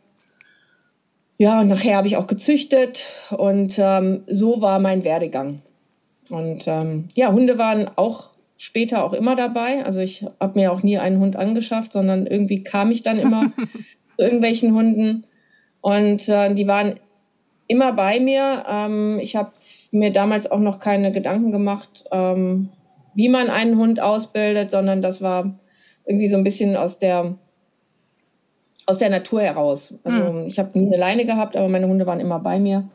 Ja, 1.39 1.61
und 1.61 1.69
nachher 1.69 1.97
habe 1.97 2.07
ich 2.07 2.17
auch 2.17 2.27
gezüchtet 2.27 3.07
und 3.31 3.79
ähm, 3.79 4.25
so 4.27 4.63
war 4.63 4.79
mein 4.79 5.05
Werdegang. 5.05 5.61
Und 6.31 6.65
ähm, 6.67 7.09
ja, 7.15 7.33
Hunde 7.33 7.59
waren 7.59 7.91
auch 7.97 8.31
später 8.57 9.05
auch 9.05 9.13
immer 9.13 9.37
dabei. 9.37 9.85
Also 9.85 10.01
ich 10.01 10.25
habe 10.41 10.59
mir 10.59 10.73
auch 10.73 10.83
nie 10.83 10.99
einen 10.99 11.19
Hund 11.19 11.37
angeschafft, 11.37 11.93
sondern 11.93 12.27
irgendwie 12.27 12.63
kam 12.63 12.91
ich 12.91 13.03
dann 13.03 13.19
immer 13.19 13.53
zu 14.17 14.23
irgendwelchen 14.23 14.73
Hunden. 14.75 15.25
Und 15.81 16.29
äh, 16.29 16.55
die 16.55 16.67
waren 16.67 17.01
immer 17.67 17.93
bei 17.93 18.21
mir. 18.21 18.65
Ähm, 18.69 19.19
ich 19.21 19.37
habe 19.37 19.53
mir 19.91 20.13
damals 20.13 20.51
auch 20.51 20.61
noch 20.61 20.79
keine 20.79 21.13
Gedanken 21.13 21.53
gemacht, 21.53 22.05
ähm, 22.13 22.71
wie 23.15 23.29
man 23.29 23.51
einen 23.51 23.77
Hund 23.79 24.01
ausbildet, 24.01 24.71
sondern 24.71 25.03
das 25.03 25.21
war 25.21 25.55
irgendwie 26.07 26.29
so 26.29 26.37
ein 26.37 26.45
bisschen 26.45 26.77
aus 26.77 26.99
der 26.99 27.37
aus 28.87 28.99
der 28.99 29.11
Natur 29.11 29.43
heraus. 29.43 29.95
Also 30.03 30.19
hm. 30.19 30.47
ich 30.47 30.59
habe 30.59 30.77
nie 30.79 30.87
eine 30.87 30.97
Leine 30.97 31.25
gehabt, 31.25 31.57
aber 31.57 31.69
meine 31.69 31.87
Hunde 31.87 32.07
waren 32.07 32.21
immer 32.21 32.41
bei 32.41 32.59
mir. 32.59 32.89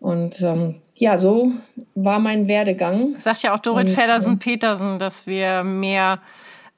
Und 0.00 0.40
ähm, 0.42 0.76
ja, 0.94 1.18
so 1.18 1.52
war 1.94 2.18
mein 2.18 2.48
Werdegang. 2.48 3.14
Sagt 3.18 3.42
ja 3.42 3.54
auch 3.54 3.58
Dorit 3.58 3.90
Feddersen-Petersen, 3.90 4.98
dass 4.98 5.26
wir 5.26 5.64
mehr 5.64 6.20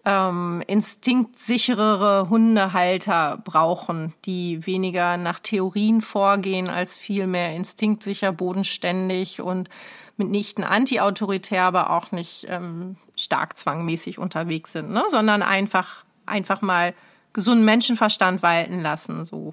ähm, 0.07 0.63
instinktsicherere 0.69 2.31
Hundehalter 2.31 3.43
brauchen, 3.45 4.15
die 4.25 4.65
weniger 4.65 5.17
nach 5.17 5.41
Theorien 5.41 6.01
vorgehen, 6.01 6.71
als 6.71 6.97
viel 6.97 7.27
mehr 7.27 7.55
instinktsicher, 7.57 8.31
bodenständig 8.31 9.43
und 9.43 9.69
mitnichten 10.17 10.63
antiautoritär, 10.63 11.65
aber 11.65 11.91
auch 11.91 12.13
nicht 12.13 12.47
ähm, 12.49 12.97
stark 13.17 13.59
zwangmäßig 13.59 14.19
unterwegs 14.19 14.73
sind, 14.73 14.91
ne? 14.91 15.03
sondern 15.09 15.43
einfach, 15.43 16.05
einfach 16.25 16.63
mal 16.63 16.95
gesunden 17.33 17.65
Menschenverstand 17.65 18.43
walten 18.43 18.81
lassen, 18.81 19.25
so. 19.25 19.53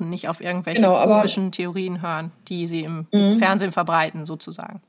Und 0.00 0.08
nicht 0.08 0.28
auf 0.28 0.40
irgendwelche 0.40 0.80
genau, 0.80 1.00
komischen 1.04 1.52
Theorien 1.52 2.02
hören, 2.02 2.32
die 2.48 2.66
sie 2.66 2.80
im 2.80 3.06
mhm. 3.12 3.36
Fernsehen 3.36 3.70
verbreiten, 3.70 4.26
sozusagen. 4.26 4.80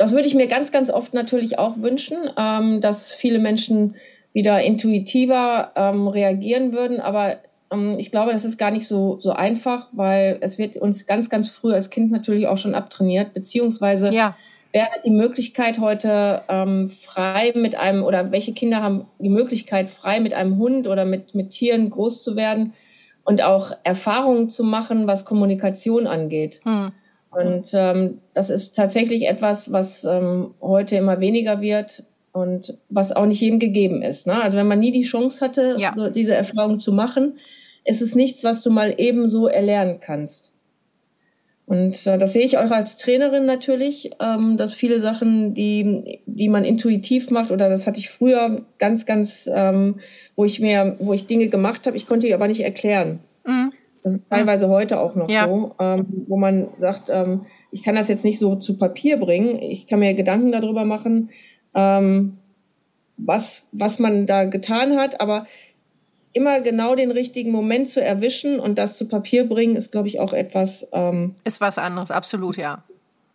Das 0.00 0.12
würde 0.12 0.26
ich 0.26 0.34
mir 0.34 0.46
ganz, 0.46 0.72
ganz 0.72 0.88
oft 0.88 1.12
natürlich 1.12 1.58
auch 1.58 1.76
wünschen, 1.76 2.16
ähm, 2.38 2.80
dass 2.80 3.12
viele 3.12 3.38
Menschen 3.38 3.96
wieder 4.32 4.62
intuitiver 4.62 5.72
ähm, 5.76 6.08
reagieren 6.08 6.72
würden. 6.72 7.00
Aber 7.00 7.36
ähm, 7.70 7.98
ich 7.98 8.10
glaube, 8.10 8.32
das 8.32 8.46
ist 8.46 8.56
gar 8.56 8.70
nicht 8.70 8.86
so, 8.86 9.18
so 9.20 9.32
einfach, 9.32 9.88
weil 9.92 10.38
es 10.40 10.56
wird 10.56 10.76
uns 10.76 11.04
ganz, 11.04 11.28
ganz 11.28 11.50
früh 11.50 11.74
als 11.74 11.90
Kind 11.90 12.10
natürlich 12.10 12.46
auch 12.46 12.56
schon 12.56 12.74
abtrainiert, 12.74 13.34
beziehungsweise 13.34 14.10
ja. 14.10 14.34
wer 14.72 14.86
hat 14.86 15.04
die 15.04 15.10
Möglichkeit 15.10 15.78
heute 15.80 16.44
ähm, 16.48 16.88
frei 16.88 17.52
mit 17.54 17.74
einem 17.74 18.02
oder 18.02 18.32
welche 18.32 18.54
Kinder 18.54 18.82
haben 18.82 19.04
die 19.18 19.28
Möglichkeit 19.28 19.90
frei 19.90 20.18
mit 20.20 20.32
einem 20.32 20.56
Hund 20.56 20.88
oder 20.88 21.04
mit, 21.04 21.34
mit 21.34 21.50
Tieren 21.50 21.90
groß 21.90 22.22
zu 22.22 22.36
werden 22.36 22.72
und 23.24 23.42
auch 23.42 23.72
Erfahrungen 23.84 24.48
zu 24.48 24.64
machen, 24.64 25.06
was 25.06 25.26
Kommunikation 25.26 26.06
angeht. 26.06 26.62
Hm. 26.64 26.92
Und 27.30 27.70
ähm, 27.72 28.18
das 28.34 28.50
ist 28.50 28.74
tatsächlich 28.74 29.28
etwas, 29.28 29.70
was 29.72 30.04
ähm, 30.04 30.54
heute 30.60 30.96
immer 30.96 31.20
weniger 31.20 31.60
wird 31.60 32.04
und 32.32 32.76
was 32.88 33.12
auch 33.12 33.26
nicht 33.26 33.40
jedem 33.40 33.58
gegeben 33.58 34.02
ist. 34.02 34.26
Ne? 34.26 34.40
Also 34.42 34.58
wenn 34.58 34.66
man 34.66 34.80
nie 34.80 34.92
die 34.92 35.02
Chance 35.02 35.44
hatte, 35.44 35.76
ja. 35.78 35.92
so 35.94 36.10
diese 36.10 36.34
Erfahrung 36.34 36.80
zu 36.80 36.92
machen, 36.92 37.38
ist 37.84 38.02
es 38.02 38.14
nichts, 38.14 38.44
was 38.44 38.62
du 38.62 38.70
mal 38.70 38.94
eben 38.98 39.28
so 39.28 39.46
erlernen 39.46 40.00
kannst. 40.00 40.52
Und 41.66 42.04
äh, 42.04 42.18
das 42.18 42.32
sehe 42.32 42.44
ich 42.44 42.58
auch 42.58 42.72
als 42.72 42.96
Trainerin 42.96 43.46
natürlich, 43.46 44.10
ähm, 44.20 44.56
dass 44.56 44.74
viele 44.74 44.98
Sachen, 44.98 45.54
die, 45.54 46.20
die 46.26 46.48
man 46.48 46.64
intuitiv 46.64 47.30
macht, 47.30 47.52
oder 47.52 47.68
das 47.68 47.86
hatte 47.86 48.00
ich 48.00 48.10
früher 48.10 48.62
ganz, 48.78 49.06
ganz, 49.06 49.48
ähm, 49.52 50.00
wo 50.34 50.44
ich 50.44 50.58
mir, 50.58 50.96
wo 50.98 51.12
ich 51.12 51.28
Dinge 51.28 51.48
gemacht 51.48 51.86
habe, 51.86 51.96
ich 51.96 52.08
konnte 52.08 52.26
die 52.26 52.34
aber 52.34 52.48
nicht 52.48 52.62
erklären. 52.62 53.20
Mhm. 53.46 53.72
Das 54.02 54.14
ist 54.14 54.30
teilweise 54.30 54.68
heute 54.68 54.98
auch 54.98 55.14
noch 55.14 55.28
ja. 55.28 55.46
so, 55.46 55.74
ähm, 55.78 56.24
wo 56.26 56.36
man 56.36 56.68
sagt, 56.76 57.08
ähm, 57.10 57.46
ich 57.70 57.82
kann 57.82 57.94
das 57.94 58.08
jetzt 58.08 58.24
nicht 58.24 58.38
so 58.38 58.56
zu 58.56 58.78
Papier 58.78 59.18
bringen. 59.18 59.58
Ich 59.58 59.86
kann 59.86 59.98
mir 59.98 60.14
Gedanken 60.14 60.52
darüber 60.52 60.84
machen, 60.84 61.30
ähm, 61.74 62.38
was, 63.18 63.62
was 63.72 63.98
man 63.98 64.26
da 64.26 64.44
getan 64.44 64.96
hat, 64.96 65.20
aber 65.20 65.46
immer 66.32 66.60
genau 66.60 66.94
den 66.94 67.10
richtigen 67.10 67.50
Moment 67.50 67.88
zu 67.88 68.02
erwischen 68.02 68.60
und 68.60 68.78
das 68.78 68.96
zu 68.96 69.06
Papier 69.06 69.48
bringen, 69.48 69.76
ist, 69.76 69.92
glaube 69.92 70.08
ich, 70.08 70.20
auch 70.20 70.32
etwas. 70.32 70.86
Ähm, 70.92 71.34
ist 71.44 71.60
was 71.60 71.76
anderes, 71.76 72.10
absolut, 72.10 72.56
ja. 72.56 72.84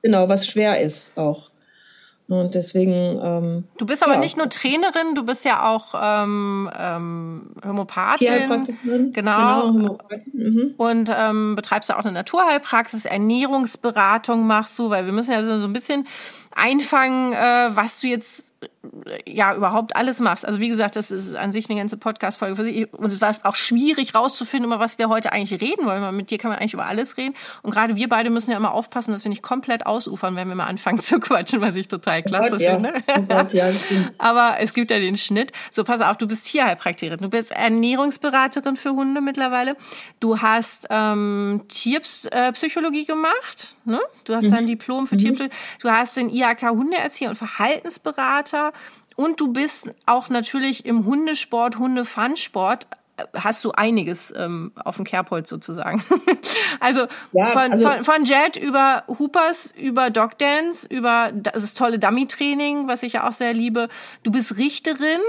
Genau, 0.01 0.27
was 0.29 0.47
schwer 0.47 0.81
ist 0.81 1.11
auch. 1.17 1.49
Und 2.27 2.55
deswegen. 2.55 3.19
Ähm, 3.21 3.63
du 3.77 3.85
bist 3.85 4.03
aber 4.03 4.13
ja. 4.13 4.19
nicht 4.19 4.35
nur 4.35 4.49
Trainerin, 4.49 5.13
du 5.13 5.23
bist 5.23 5.45
ja 5.45 5.63
auch 5.63 5.93
ähm, 5.95 6.69
ähm, 6.75 7.51
Homöopathin. 7.63 9.11
Genau. 9.13 9.71
genau 9.71 9.97
mhm. 10.33 10.73
Und 10.77 11.11
ähm, 11.15 11.55
betreibst 11.55 11.89
ja 11.89 11.97
auch 11.97 12.03
eine 12.03 12.13
Naturheilpraxis, 12.13 13.05
Ernährungsberatung 13.05 14.47
machst 14.47 14.77
du, 14.79 14.89
weil 14.89 15.05
wir 15.05 15.13
müssen 15.13 15.31
ja 15.33 15.43
so 15.43 15.67
ein 15.67 15.73
bisschen 15.73 16.07
einfangen, 16.55 17.33
äh, 17.33 17.75
was 17.75 18.01
du 18.01 18.07
jetzt 18.07 18.55
ja 19.27 19.55
überhaupt 19.55 19.95
alles 19.95 20.19
machst. 20.19 20.45
Also 20.45 20.59
wie 20.59 20.67
gesagt, 20.67 20.95
das 20.95 21.11
ist 21.11 21.35
an 21.35 21.51
sich 21.51 21.69
eine 21.69 21.79
ganze 21.79 21.97
Podcast-Folge 21.97 22.55
für 22.55 22.65
sich. 22.65 22.93
Und 22.93 23.11
es 23.13 23.21
war 23.21 23.35
auch 23.43 23.55
schwierig 23.55 24.15
rauszufinden, 24.15 24.71
über 24.71 24.79
was 24.79 24.97
wir 24.97 25.09
heute 25.09 25.31
eigentlich 25.31 25.61
reden 25.61 25.85
wollen. 25.85 26.15
Mit 26.15 26.31
dir 26.31 26.37
kann 26.37 26.49
man 26.49 26.59
eigentlich 26.59 26.73
über 26.73 26.85
alles 26.85 27.17
reden. 27.17 27.35
Und 27.61 27.71
gerade 27.71 27.95
wir 27.95 28.09
beide 28.09 28.29
müssen 28.29 28.51
ja 28.51 28.57
immer 28.57 28.73
aufpassen, 28.73 29.11
dass 29.11 29.23
wir 29.23 29.29
nicht 29.29 29.43
komplett 29.43 29.85
ausufern, 29.85 30.35
wenn 30.35 30.47
wir 30.47 30.55
mal 30.55 30.65
anfangen 30.65 30.99
zu 31.01 31.19
quatschen, 31.19 31.61
was 31.61 31.75
ich 31.75 31.87
total 31.87 32.23
klasse 32.23 32.51
Gott, 32.51 32.61
finde. 32.61 32.93
Ja. 33.07 33.19
Gott, 33.19 33.53
ja, 33.53 33.69
Aber 34.17 34.57
es 34.59 34.73
gibt 34.73 34.91
ja 34.91 34.99
den 34.99 35.17
Schnitt. 35.17 35.51
So, 35.71 35.83
pass 35.83 36.01
auf, 36.01 36.17
du 36.17 36.27
bist 36.27 36.45
Tierheilpraktikerin, 36.45 37.19
du 37.19 37.29
bist 37.29 37.51
Ernährungsberaterin 37.51 38.75
für 38.75 38.91
Hunde 38.91 39.21
mittlerweile. 39.21 39.75
Du 40.19 40.41
hast 40.41 40.87
ähm, 40.89 41.63
Tierpsychologie 41.67 43.05
gemacht. 43.05 43.75
Ne? 43.85 43.99
Du 44.23 44.35
hast 44.35 44.47
mhm. 44.47 44.53
ein 44.53 44.65
Diplom 44.65 45.07
für 45.07 45.15
mhm. 45.15 45.19
Tierpsychologie. 45.19 45.55
Du 45.81 45.89
hast 45.89 46.17
den 46.17 46.29
IAK 46.29 46.61
Hundeerzieher 46.69 47.29
und 47.29 47.35
Verhaltensberater 47.35 48.71
und 49.15 49.39
du 49.39 49.53
bist 49.53 49.89
auch 50.05 50.29
natürlich 50.29 50.85
im 50.85 51.05
Hundesport, 51.05 51.77
Hundefansport 51.77 52.87
äh, 53.17 53.23
hast 53.33 53.63
du 53.63 53.71
einiges 53.71 54.33
ähm, 54.35 54.73
auf 54.75 54.97
dem 54.97 55.05
Kerbholz 55.05 55.49
sozusagen. 55.49 56.03
also, 56.79 57.07
ja, 57.31 57.45
von, 57.47 57.71
also 57.71 57.89
von, 57.89 58.03
von 58.03 58.25
Jet 58.25 58.57
über 58.57 59.03
Hoopers, 59.07 59.73
über 59.77 60.09
Dog 60.09 60.37
Dance, 60.37 60.85
über 60.89 61.31
das 61.31 61.73
tolle 61.75 61.97
Dummy-Training, 61.97 62.87
was 62.87 63.03
ich 63.03 63.13
ja 63.13 63.27
auch 63.27 63.33
sehr 63.33 63.53
liebe. 63.53 63.87
Du 64.23 64.31
bist 64.31 64.57
Richterin 64.57 65.21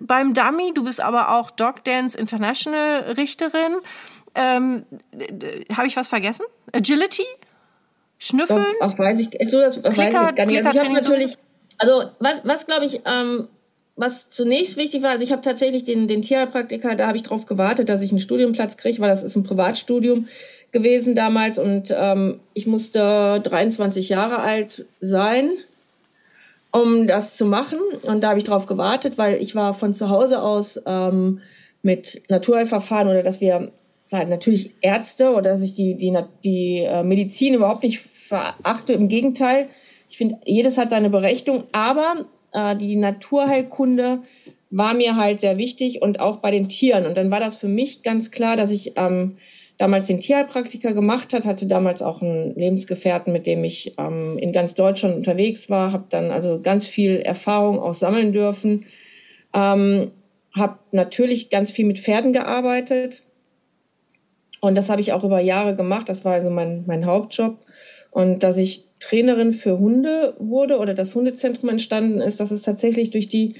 beim 0.00 0.32
Dummy, 0.32 0.72
du 0.74 0.84
bist 0.84 1.02
aber 1.02 1.30
auch 1.30 1.50
Dog 1.50 1.84
Dance 1.84 2.18
International 2.18 3.12
Richterin. 3.16 3.76
Ähm, 4.34 4.84
Habe 5.76 5.86
ich 5.86 5.96
was 5.96 6.08
vergessen? 6.08 6.46
Agility? 6.72 7.24
Schnüffeln? 8.18 8.64
Ach, 8.80 8.98
weiß 8.98 9.18
ich, 9.18 9.50
so, 9.50 9.60
das 9.60 9.82
Klicker, 9.82 9.96
weiß 9.96 10.30
ich 10.30 10.36
gar 10.36 10.46
nicht. 10.46 10.66
Also 10.66 10.80
ich 10.80 10.86
habe 10.86 10.94
natürlich 10.94 11.38
also 11.78 12.10
was, 12.18 12.40
was 12.44 12.66
glaube 12.66 12.86
ich, 12.86 13.00
ähm, 13.06 13.48
was 13.96 14.30
zunächst 14.30 14.76
wichtig 14.76 15.02
war, 15.02 15.10
also 15.10 15.24
ich 15.24 15.32
habe 15.32 15.42
tatsächlich 15.42 15.84
den, 15.84 16.08
den 16.08 16.22
Tierheilpraktiker, 16.22 16.96
da 16.96 17.06
habe 17.06 17.16
ich 17.16 17.22
darauf 17.22 17.46
gewartet, 17.46 17.88
dass 17.88 18.02
ich 18.02 18.10
einen 18.10 18.20
Studienplatz 18.20 18.76
kriege, 18.76 19.00
weil 19.00 19.10
das 19.10 19.22
ist 19.22 19.36
ein 19.36 19.44
Privatstudium 19.44 20.28
gewesen 20.72 21.14
damals 21.14 21.58
und 21.58 21.94
ähm, 21.96 22.40
ich 22.52 22.66
musste 22.66 23.40
23 23.44 24.08
Jahre 24.08 24.38
alt 24.38 24.84
sein, 25.00 25.50
um 26.72 27.06
das 27.06 27.36
zu 27.36 27.46
machen. 27.46 27.78
Und 28.02 28.22
da 28.22 28.30
habe 28.30 28.40
ich 28.40 28.44
darauf 28.44 28.66
gewartet, 28.66 29.16
weil 29.16 29.40
ich 29.40 29.54
war 29.54 29.74
von 29.74 29.94
zu 29.94 30.10
Hause 30.10 30.42
aus 30.42 30.80
ähm, 30.84 31.40
mit 31.82 32.22
Naturheilverfahren 32.28 33.06
oder 33.06 33.22
dass 33.22 33.40
wir 33.40 33.70
halt 34.10 34.28
natürlich 34.28 34.72
Ärzte 34.80 35.30
oder 35.30 35.52
dass 35.52 35.60
ich 35.60 35.74
die, 35.74 35.94
die, 35.94 36.16
die 36.42 36.78
äh, 36.80 37.04
Medizin 37.04 37.54
überhaupt 37.54 37.84
nicht 37.84 38.00
verachte, 38.00 38.92
im 38.92 39.08
Gegenteil 39.08 39.68
ich 40.14 40.18
finde, 40.18 40.36
jedes 40.44 40.78
hat 40.78 40.90
seine 40.90 41.10
Berechtigung, 41.10 41.64
aber 41.72 42.26
äh, 42.52 42.76
die 42.76 42.94
Naturheilkunde 42.94 44.20
war 44.70 44.94
mir 44.94 45.16
halt 45.16 45.40
sehr 45.40 45.58
wichtig 45.58 46.02
und 46.02 46.20
auch 46.20 46.36
bei 46.36 46.52
den 46.52 46.68
Tieren. 46.68 47.04
Und 47.06 47.16
dann 47.16 47.32
war 47.32 47.40
das 47.40 47.56
für 47.56 47.66
mich 47.66 48.04
ganz 48.04 48.30
klar, 48.30 48.54
dass 48.56 48.70
ich 48.70 48.92
ähm, 48.94 49.38
damals 49.76 50.06
den 50.06 50.20
Tierheilpraktiker 50.20 50.92
gemacht 50.92 51.34
hat, 51.34 51.44
hatte 51.44 51.66
damals 51.66 52.00
auch 52.00 52.22
einen 52.22 52.54
Lebensgefährten, 52.54 53.32
mit 53.32 53.44
dem 53.44 53.64
ich 53.64 53.94
ähm, 53.98 54.38
in 54.38 54.52
ganz 54.52 54.76
Deutschland 54.76 55.16
unterwegs 55.16 55.68
war, 55.68 55.90
habe 55.90 56.04
dann 56.10 56.30
also 56.30 56.60
ganz 56.62 56.86
viel 56.86 57.16
Erfahrung 57.16 57.80
auch 57.80 57.94
sammeln 57.94 58.32
dürfen, 58.32 58.86
ähm, 59.52 60.12
habe 60.56 60.78
natürlich 60.92 61.50
ganz 61.50 61.72
viel 61.72 61.86
mit 61.86 61.98
Pferden 61.98 62.32
gearbeitet 62.32 63.24
und 64.60 64.76
das 64.76 64.88
habe 64.90 65.00
ich 65.00 65.12
auch 65.12 65.24
über 65.24 65.40
Jahre 65.40 65.74
gemacht. 65.74 66.08
Das 66.08 66.24
war 66.24 66.34
also 66.34 66.50
mein, 66.50 66.84
mein 66.86 67.04
Hauptjob. 67.04 67.58
Und 68.12 68.44
dass 68.44 68.56
ich 68.56 68.84
Trainerin 69.08 69.52
für 69.52 69.78
Hunde 69.78 70.34
wurde 70.38 70.78
oder 70.78 70.94
das 70.94 71.14
Hundezentrum 71.14 71.68
entstanden 71.68 72.20
ist, 72.20 72.40
das 72.40 72.52
ist 72.52 72.62
tatsächlich 72.62 73.10
durch 73.10 73.28
die, 73.28 73.56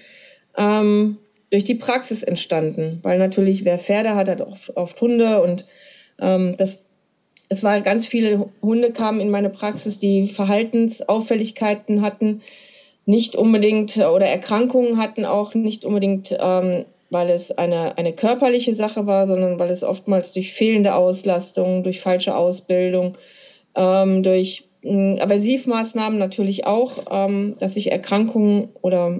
ähm, 0.57 1.19
durch 1.51 1.65
die 1.65 1.75
Praxis 1.75 2.23
entstanden. 2.23 3.01
Weil 3.03 3.19
natürlich, 3.19 3.65
wer 3.65 3.79
Pferde 3.79 4.15
hat, 4.15 4.29
hat 4.29 4.41
oft, 4.41 4.77
oft 4.77 5.01
Hunde 5.01 5.43
und 5.43 5.67
ähm, 6.21 6.55
das, 6.57 6.81
es 7.49 7.63
war 7.63 7.81
ganz 7.83 8.07
viele 8.07 8.51
Hunde 8.63 8.93
kamen 8.93 9.21
in 9.21 9.31
meine 9.31 9.51
Praxis, 9.51 9.99
die 9.99 10.29
Verhaltensauffälligkeiten 10.29 12.01
hatten, 12.01 12.43
nicht 13.07 13.37
unbedingt 13.37 13.99
oder 13.99 14.27
Erkrankungen 14.27 14.97
hatten 14.97 15.27
auch 15.27 15.53
nicht 15.55 15.85
unbedingt, 15.85 16.35
ähm, 16.41 16.87
weil 17.11 17.29
es 17.29 17.51
eine, 17.53 17.99
eine 17.99 18.15
körperliche 18.15 18.75
Sache 18.75 19.07
war, 19.07 19.27
sondern 19.27 19.59
weil 19.59 19.71
es 19.71 19.85
oftmals 19.85 20.33
durch 20.33 20.55
fehlende 20.55 20.95
Auslastung, 20.95 21.83
durch 21.83 22.01
falsche 22.01 22.35
Ausbildung, 22.35 23.19
ähm, 23.77 24.23
durch 24.23 24.65
Aversivmaßnahmen 24.85 26.19
natürlich 26.19 26.67
auch, 26.67 27.05
ähm, 27.11 27.57
dass 27.59 27.75
sich 27.75 27.91
Erkrankungen 27.91 28.69
oder 28.83 29.19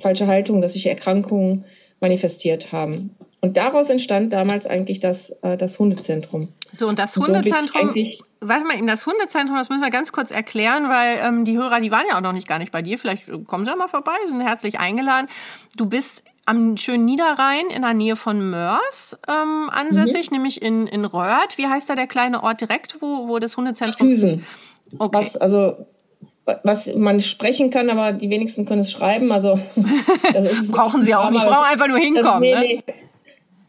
falsche 0.00 0.26
Haltungen, 0.26 0.62
dass 0.62 0.72
sich 0.72 0.86
Erkrankungen 0.86 1.64
manifestiert 2.00 2.72
haben. 2.72 3.16
Und 3.40 3.56
daraus 3.56 3.90
entstand 3.90 4.32
damals 4.32 4.66
eigentlich 4.66 5.00
das, 5.00 5.30
äh, 5.42 5.56
das 5.56 5.78
Hundezentrum. 5.78 6.48
So, 6.72 6.88
und 6.88 6.98
das 6.98 7.16
Hundezentrum, 7.16 7.94
warte 8.40 8.64
mal, 8.66 8.76
in 8.76 8.86
das 8.86 9.06
Hundezentrum, 9.06 9.56
das 9.56 9.68
müssen 9.68 9.82
wir 9.82 9.90
ganz 9.90 10.10
kurz 10.10 10.30
erklären, 10.30 10.88
weil 10.88 11.18
ähm, 11.22 11.44
die 11.44 11.56
Hörer, 11.56 11.80
die 11.80 11.90
waren 11.90 12.04
ja 12.10 12.16
auch 12.16 12.22
noch 12.22 12.32
nicht 12.32 12.48
gar 12.48 12.58
nicht 12.58 12.72
bei 12.72 12.82
dir. 12.82 12.98
Vielleicht 12.98 13.30
kommen 13.46 13.64
sie 13.64 13.70
ja 13.70 13.76
mal 13.76 13.88
vorbei, 13.88 14.16
sind 14.26 14.40
herzlich 14.40 14.80
eingeladen. 14.80 15.28
Du 15.76 15.86
bist 15.86 16.24
am 16.46 16.76
schönen 16.76 17.04
Niederrhein 17.04 17.66
in 17.74 17.82
der 17.82 17.94
Nähe 17.94 18.16
von 18.16 18.50
Mörs 18.50 19.16
ähm, 19.28 19.68
ansässig, 19.70 20.30
mhm. 20.30 20.36
nämlich 20.36 20.62
in, 20.62 20.86
in 20.86 21.04
Röhrt. 21.04 21.58
Wie 21.58 21.66
heißt 21.66 21.88
da 21.88 21.94
der 21.94 22.06
kleine 22.06 22.42
Ort 22.42 22.60
direkt, 22.60 23.00
wo, 23.00 23.28
wo 23.28 23.38
das 23.38 23.56
Hundezentrum... 23.56 24.08
Hüsen. 24.08 24.46
Okay. 24.98 25.18
Was, 25.18 25.36
also 25.36 25.86
was 26.62 26.86
man 26.94 27.20
sprechen 27.20 27.70
kann, 27.70 27.90
aber 27.90 28.12
die 28.12 28.30
wenigsten 28.30 28.66
können 28.66 28.82
es 28.82 28.90
schreiben. 28.90 29.32
Also 29.32 29.58
brauchen 30.70 31.02
sie 31.02 31.14
auch 31.14 31.30
nicht. 31.30 31.44
Brauchen 31.44 31.70
einfach 31.70 31.88
nur 31.88 31.98
hinkommen. 31.98 32.50
Das, 32.50 32.60
nee, 32.60 32.82
nee. 32.86 32.94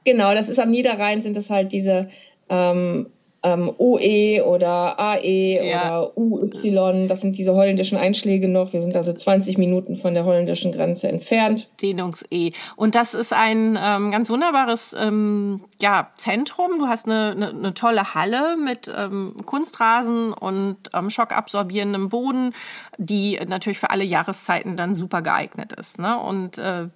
Genau, 0.06 0.34
das 0.34 0.48
ist 0.48 0.60
am 0.60 0.70
Niederrhein 0.70 1.22
sind 1.22 1.36
das 1.36 1.50
halt 1.50 1.74
diese 1.74 2.10
ähm, 2.50 3.08
ähm, 3.44 3.72
OE 3.78 4.42
oder 4.44 5.00
AE 5.00 5.70
ja. 5.70 6.02
oder 6.02 6.18
UY. 6.18 7.08
Das 7.08 7.22
sind 7.22 7.38
diese 7.38 7.54
holländischen 7.54 7.98
Einschläge 7.98 8.48
noch. 8.48 8.74
Wir 8.74 8.82
sind 8.82 8.96
also 8.96 9.14
20 9.14 9.58
Minuten 9.58 9.98
von 9.98 10.14
der 10.14 10.26
holländischen 10.26 10.72
Grenze 10.72 11.08
entfernt. 11.08 11.70
Dehnungs-E. 11.82 12.52
Und 12.76 12.96
das 12.96 13.14
ist 13.14 13.34
ein 13.34 13.78
ähm, 13.82 14.12
ganz 14.12 14.30
wunderbares 14.30 14.96
ähm, 15.00 15.62
ja, 15.82 16.12
Zentrum. 16.18 16.80
Du 16.80 16.88
hast 16.88 17.06
eine, 17.06 17.32
eine, 17.32 17.50
eine 17.50 17.74
tolle 17.74 18.16
Halle 18.16 18.58
mit 18.58 18.92
ähm, 18.96 19.36
Kunstrasen 19.46 20.34
und 20.34 20.78
ähm, 20.94 21.10
schockabsorbierendem 21.10 22.10
Boden, 22.10 22.54
die 22.98 23.40
natürlich 23.48 23.80
für 23.80 23.92
alle 23.92 24.04
Jahreszeiten 24.04 24.76
dann 24.76 24.94
super 24.96 25.22
geeignet 25.22 25.74
ist. 25.74 26.00
Ne? 26.00 26.18
Und 26.18 26.58
äh, 26.58 26.88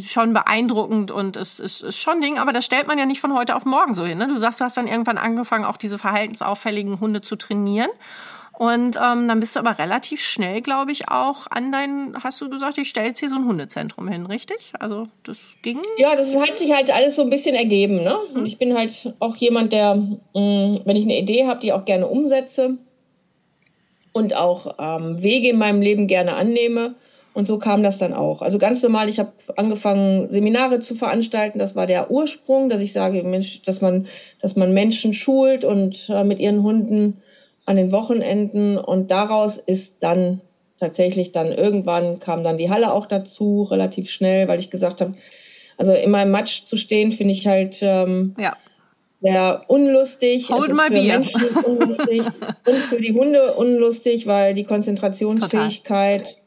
schon 0.00 0.32
beeindruckend 0.32 1.10
und 1.10 1.36
es 1.36 1.60
ist, 1.60 1.82
ist 1.82 1.98
schon 1.98 2.14
ein 2.14 2.20
Ding, 2.20 2.38
aber 2.38 2.52
das 2.52 2.64
stellt 2.64 2.86
man 2.86 2.98
ja 2.98 3.06
nicht 3.06 3.20
von 3.20 3.34
heute 3.34 3.54
auf 3.54 3.64
morgen 3.64 3.94
so 3.94 4.04
hin. 4.04 4.18
Ne? 4.18 4.28
Du 4.28 4.38
sagst, 4.38 4.60
du 4.60 4.64
hast 4.64 4.76
dann 4.76 4.88
irgendwann 4.88 5.18
angefangen, 5.18 5.64
auch 5.64 5.76
diese 5.76 5.89
verhaltensauffälligen 5.98 7.00
Hunde 7.00 7.20
zu 7.20 7.36
trainieren. 7.36 7.90
Und 8.60 8.98
ähm, 9.02 9.26
dann 9.26 9.40
bist 9.40 9.56
du 9.56 9.60
aber 9.60 9.78
relativ 9.78 10.20
schnell, 10.20 10.60
glaube 10.60 10.92
ich, 10.92 11.08
auch 11.08 11.46
an 11.50 11.72
dein, 11.72 12.14
hast 12.22 12.42
du 12.42 12.50
gesagt, 12.50 12.76
ich 12.76 12.90
stelle 12.90 13.06
jetzt 13.06 13.20
hier 13.20 13.30
so 13.30 13.36
ein 13.36 13.46
Hundezentrum 13.46 14.06
hin, 14.06 14.26
richtig? 14.26 14.74
Also 14.78 15.08
das 15.22 15.56
ging? 15.62 15.78
Ja, 15.96 16.14
das 16.14 16.36
hat 16.36 16.58
sich 16.58 16.70
halt 16.70 16.90
alles 16.90 17.16
so 17.16 17.22
ein 17.22 17.30
bisschen 17.30 17.54
ergeben. 17.54 18.04
Ne? 18.04 18.18
Und 18.34 18.44
ich 18.44 18.58
bin 18.58 18.76
halt 18.76 19.14
auch 19.18 19.34
jemand, 19.36 19.72
der, 19.72 19.94
mh, 19.94 20.10
mm, 20.34 20.80
wenn 20.84 20.96
ich 20.96 21.04
eine 21.04 21.18
Idee 21.18 21.46
habe, 21.46 21.60
die 21.60 21.72
auch 21.72 21.86
gerne 21.86 22.06
umsetze 22.06 22.76
und 24.12 24.36
auch 24.36 24.74
ähm, 24.78 25.22
Wege 25.22 25.48
in 25.48 25.58
meinem 25.58 25.80
Leben 25.80 26.06
gerne 26.06 26.34
annehme. 26.34 26.96
Und 27.32 27.46
so 27.46 27.58
kam 27.58 27.82
das 27.82 27.98
dann 27.98 28.12
auch. 28.12 28.42
Also 28.42 28.58
ganz 28.58 28.82
normal, 28.82 29.08
ich 29.08 29.18
habe 29.18 29.32
angefangen, 29.56 30.30
Seminare 30.30 30.80
zu 30.80 30.96
veranstalten. 30.96 31.58
Das 31.58 31.76
war 31.76 31.86
der 31.86 32.10
Ursprung, 32.10 32.68
dass 32.68 32.80
ich 32.80 32.92
sage, 32.92 33.22
Mensch, 33.22 33.62
dass 33.62 33.80
man, 33.80 34.08
dass 34.40 34.56
man 34.56 34.74
Menschen 34.74 35.14
schult 35.14 35.64
und 35.64 36.08
äh, 36.10 36.24
mit 36.24 36.40
ihren 36.40 36.62
Hunden 36.62 37.22
an 37.66 37.76
den 37.76 37.92
Wochenenden. 37.92 38.78
Und 38.78 39.12
daraus 39.12 39.58
ist 39.58 40.02
dann 40.02 40.40
tatsächlich 40.80 41.30
dann 41.30 41.52
irgendwann 41.52 42.18
kam 42.18 42.42
dann 42.42 42.58
die 42.58 42.70
Halle 42.70 42.92
auch 42.92 43.06
dazu, 43.06 43.62
relativ 43.62 44.10
schnell, 44.10 44.48
weil 44.48 44.58
ich 44.58 44.70
gesagt 44.70 45.00
habe, 45.00 45.14
also 45.76 45.92
in 45.92 46.10
meinem 46.10 46.30
Matsch 46.30 46.64
zu 46.64 46.76
stehen, 46.76 47.12
finde 47.12 47.32
ich 47.32 47.46
halt 47.46 47.78
ähm, 47.80 48.34
ja. 48.38 48.56
sehr 49.20 49.62
unlustig. 49.68 50.50
Hold 50.50 50.74
my 50.74 50.88
beer. 50.88 51.20
Menschen 51.20 51.48
unlustig 51.64 52.22
und 52.66 52.76
für 52.76 53.00
die 53.00 53.12
Hunde 53.12 53.54
unlustig, 53.54 54.26
weil 54.26 54.54
die 54.54 54.64
Konzentrationsfähigkeit 54.64 56.22
Total 56.22 56.39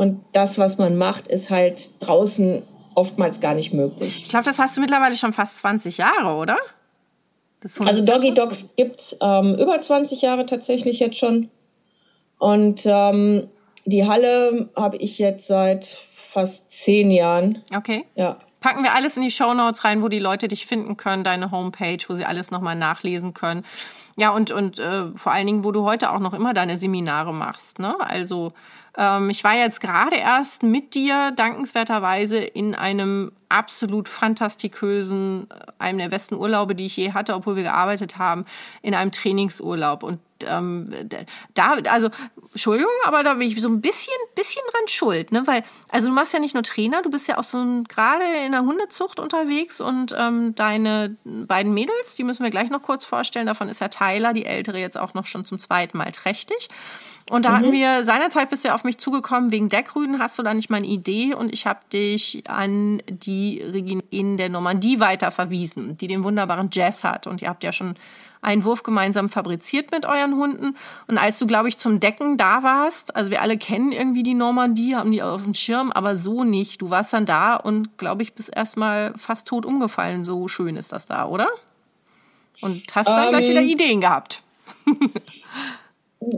und 0.00 0.24
das, 0.32 0.56
was 0.56 0.78
man 0.78 0.96
macht, 0.96 1.28
ist 1.28 1.50
halt 1.50 1.90
draußen 2.00 2.62
oftmals 2.94 3.38
gar 3.42 3.52
nicht 3.52 3.74
möglich. 3.74 4.22
Ich 4.22 4.28
glaube, 4.30 4.46
das 4.46 4.58
hast 4.58 4.74
du 4.74 4.80
mittlerweile 4.80 5.14
schon 5.14 5.34
fast 5.34 5.58
20 5.58 5.98
Jahre, 5.98 6.36
oder? 6.36 6.56
Also 7.84 8.02
Doggy 8.02 8.32
Dogs 8.32 8.70
gibt 8.78 8.98
es 8.98 9.18
ähm, 9.20 9.56
über 9.56 9.78
20 9.78 10.22
Jahre 10.22 10.46
tatsächlich 10.46 11.00
jetzt 11.00 11.18
schon. 11.18 11.50
Und 12.38 12.80
ähm, 12.86 13.50
die 13.84 14.08
Halle 14.08 14.70
habe 14.74 14.96
ich 14.96 15.18
jetzt 15.18 15.46
seit 15.46 15.84
fast 16.14 16.70
zehn 16.70 17.10
Jahren. 17.10 17.62
Okay. 17.76 18.06
Ja. 18.14 18.38
Packen 18.60 18.82
wir 18.82 18.94
alles 18.94 19.18
in 19.18 19.22
die 19.22 19.30
Show 19.30 19.52
Notes 19.52 19.84
rein, 19.84 20.02
wo 20.02 20.08
die 20.08 20.18
Leute 20.18 20.48
dich 20.48 20.64
finden 20.64 20.96
können, 20.96 21.24
deine 21.24 21.50
Homepage, 21.50 21.98
wo 22.08 22.14
sie 22.14 22.24
alles 22.24 22.50
nochmal 22.50 22.74
nachlesen 22.74 23.34
können. 23.34 23.66
Ja, 24.16 24.30
und, 24.30 24.50
und 24.50 24.78
äh, 24.78 25.12
vor 25.12 25.32
allen 25.32 25.46
Dingen, 25.46 25.62
wo 25.62 25.72
du 25.72 25.84
heute 25.84 26.10
auch 26.10 26.20
noch 26.20 26.32
immer 26.32 26.54
deine 26.54 26.78
Seminare 26.78 27.34
machst. 27.34 27.78
Ne? 27.78 28.00
Also 28.00 28.54
ich 29.30 29.44
war 29.44 29.54
jetzt 29.54 29.80
gerade 29.80 30.16
erst 30.16 30.62
mit 30.62 30.94
dir 30.94 31.32
dankenswerterweise 31.32 32.38
in 32.38 32.74
einem 32.74 33.32
absolut 33.50 34.08
fantastikösen, 34.08 35.48
äh, 35.50 35.54
einem 35.78 35.98
der 35.98 36.08
besten 36.08 36.36
Urlaube, 36.36 36.74
die 36.74 36.86
ich 36.86 36.96
je 36.96 37.12
hatte, 37.12 37.34
obwohl 37.34 37.56
wir 37.56 37.64
gearbeitet 37.64 38.16
haben, 38.16 38.46
in 38.80 38.94
einem 38.94 39.12
Trainingsurlaub. 39.12 40.02
Und 40.02 40.20
ähm, 40.44 40.86
da, 41.54 41.74
also, 41.90 42.08
Entschuldigung, 42.52 42.92
aber 43.04 43.22
da 43.22 43.34
bin 43.34 43.48
ich 43.48 43.60
so 43.60 43.68
ein 43.68 43.80
bisschen, 43.80 44.14
bisschen 44.34 44.62
dran 44.72 44.88
schuld, 44.88 45.32
ne? 45.32 45.46
Weil, 45.46 45.62
also 45.90 46.08
du 46.08 46.14
machst 46.14 46.32
ja 46.32 46.38
nicht 46.38 46.54
nur 46.54 46.62
Trainer, 46.62 47.02
du 47.02 47.10
bist 47.10 47.28
ja 47.28 47.38
auch 47.38 47.44
so 47.44 47.82
gerade 47.88 48.24
in 48.46 48.52
der 48.52 48.62
Hundezucht 48.62 49.20
unterwegs 49.20 49.80
und 49.80 50.14
ähm, 50.16 50.54
deine 50.54 51.16
beiden 51.24 51.74
Mädels, 51.74 52.14
die 52.16 52.24
müssen 52.24 52.44
wir 52.44 52.50
gleich 52.50 52.70
noch 52.70 52.82
kurz 52.82 53.04
vorstellen. 53.04 53.46
Davon 53.46 53.68
ist 53.68 53.80
ja 53.80 53.88
Tyler, 53.88 54.32
die 54.32 54.46
ältere, 54.46 54.78
jetzt 54.78 54.96
auch 54.96 55.12
noch 55.12 55.26
schon 55.26 55.44
zum 55.44 55.58
zweiten 55.58 55.98
Mal 55.98 56.12
trächtig. 56.12 56.68
Und 57.30 57.44
da 57.44 57.50
mhm. 57.50 57.54
hatten 57.54 57.72
wir, 57.72 58.04
seinerzeit 58.04 58.50
bist 58.50 58.64
du 58.64 58.68
ja 58.68 58.74
auf 58.74 58.82
mich 58.82 58.98
zugekommen, 58.98 59.52
wegen 59.52 59.68
Deckrüden 59.68 60.18
hast 60.18 60.36
du 60.36 60.42
da 60.42 60.52
nicht 60.52 60.68
mal 60.68 60.78
eine 60.78 60.88
Idee 60.88 61.32
und 61.32 61.52
ich 61.52 61.64
habe 61.64 61.78
dich 61.92 62.42
an 62.48 63.00
die 63.08 63.62
Regine 63.62 64.02
in 64.10 64.36
der 64.36 64.48
Normandie 64.48 64.98
weiter 64.98 65.30
verwiesen, 65.30 65.96
die 65.96 66.08
den 66.08 66.24
wunderbaren 66.24 66.70
Jazz 66.72 67.04
hat. 67.04 67.28
Und 67.28 67.40
ihr 67.40 67.48
habt 67.48 67.62
ja 67.62 67.70
schon 67.70 67.94
einen 68.42 68.64
Wurf 68.64 68.82
gemeinsam 68.82 69.28
fabriziert 69.28 69.92
mit 69.92 70.06
euren 70.06 70.34
Hunden. 70.34 70.76
Und 71.06 71.18
als 71.18 71.38
du, 71.38 71.46
glaube 71.46 71.68
ich, 71.68 71.78
zum 71.78 72.00
Decken 72.00 72.36
da 72.36 72.64
warst, 72.64 73.14
also 73.14 73.30
wir 73.30 73.42
alle 73.42 73.58
kennen 73.58 73.92
irgendwie 73.92 74.24
die 74.24 74.34
Normandie, 74.34 74.96
haben 74.96 75.12
die 75.12 75.22
auf 75.22 75.44
dem 75.44 75.54
Schirm, 75.54 75.92
aber 75.92 76.16
so 76.16 76.42
nicht. 76.42 76.82
Du 76.82 76.90
warst 76.90 77.12
dann 77.12 77.26
da 77.26 77.54
und, 77.54 77.96
glaube 77.96 78.22
ich, 78.24 78.34
bist 78.34 78.50
erstmal 78.52 79.14
fast 79.16 79.46
tot 79.46 79.64
umgefallen. 79.64 80.24
So 80.24 80.48
schön 80.48 80.76
ist 80.76 80.90
das 80.90 81.06
da, 81.06 81.26
oder? 81.26 81.48
Und 82.60 82.82
hast 82.92 83.06
dann 83.06 83.24
um, 83.24 83.28
gleich 83.30 83.48
wieder 83.48 83.60
ähm. 83.60 83.68
Ideen 83.68 84.00
gehabt. 84.00 84.42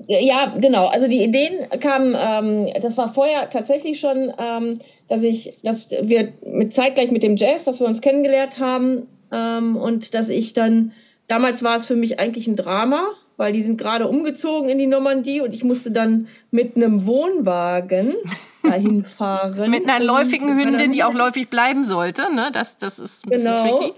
Ja, 0.07 0.55
genau. 0.61 0.87
Also 0.87 1.09
die 1.09 1.23
Ideen 1.25 1.69
kamen, 1.81 2.17
ähm, 2.17 2.73
das 2.81 2.97
war 2.97 3.13
vorher 3.13 3.51
tatsächlich 3.51 3.99
schon, 3.99 4.33
ähm, 4.39 4.81
dass 5.09 5.23
ich, 5.23 5.59
dass 5.65 5.91
wir 5.91 6.33
mit 6.47 6.73
zeitgleich 6.73 7.11
mit 7.11 7.25
dem 7.25 7.37
Jazz, 7.37 7.65
dass 7.65 7.81
wir 7.81 7.89
uns 7.89 8.01
kennengelernt 8.01 8.59
haben 8.61 9.09
ähm, 9.33 9.77
und 9.77 10.15
dass 10.15 10.29
ich 10.29 10.55
dann, 10.55 10.93
damals 11.27 11.65
war 11.65 11.77
es 11.77 11.87
für 11.87 11.97
mich 11.97 12.21
eigentlich 12.21 12.47
ein 12.47 12.55
Drama, 12.55 13.09
weil 13.37 13.53
die 13.53 13.65
sind 13.65 13.77
gerade 13.77 14.07
umgezogen 14.07 14.69
in 14.69 14.79
die 14.79 14.87
Normandie 14.87 15.41
und 15.41 15.53
ich 15.53 15.65
musste 15.65 15.91
dann 15.91 16.29
mit 16.53 16.77
einem 16.77 17.05
Wohnwagen 17.05 18.15
dahin 18.63 19.05
fahren. 19.19 19.69
mit 19.69 19.89
einer 19.89 20.05
läufigen 20.05 20.57
Hündin, 20.57 20.93
die 20.93 21.03
auch 21.03 21.15
läufig 21.15 21.49
bleiben 21.49 21.83
sollte, 21.83 22.33
ne? 22.33 22.51
Das, 22.53 22.79
das 22.79 23.01
ist 23.01 23.27
ein 23.27 23.31
bisschen 23.31 23.57
genau. 23.57 23.79
tricky. 23.79 23.93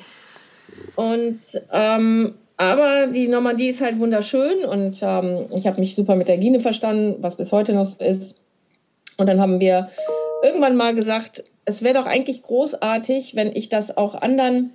Und 0.96 1.40
ähm, 1.72 2.34
aber 2.56 3.08
die 3.08 3.26
Normandie 3.26 3.68
ist 3.68 3.80
halt 3.80 3.98
wunderschön 3.98 4.64
und 4.64 4.98
ähm, 5.02 5.46
ich 5.56 5.66
habe 5.66 5.80
mich 5.80 5.96
super 5.96 6.14
mit 6.14 6.28
der 6.28 6.38
Gine 6.38 6.60
verstanden, 6.60 7.16
was 7.20 7.36
bis 7.36 7.50
heute 7.50 7.72
noch 7.72 7.86
so 7.86 8.04
ist. 8.04 8.36
Und 9.16 9.26
dann 9.26 9.40
haben 9.40 9.60
wir 9.60 9.88
irgendwann 10.42 10.76
mal 10.76 10.94
gesagt, 10.94 11.44
es 11.64 11.82
wäre 11.82 11.94
doch 11.94 12.06
eigentlich 12.06 12.42
großartig, 12.42 13.34
wenn 13.34 13.54
ich 13.54 13.68
das 13.70 13.96
auch 13.96 14.14
anderen 14.14 14.72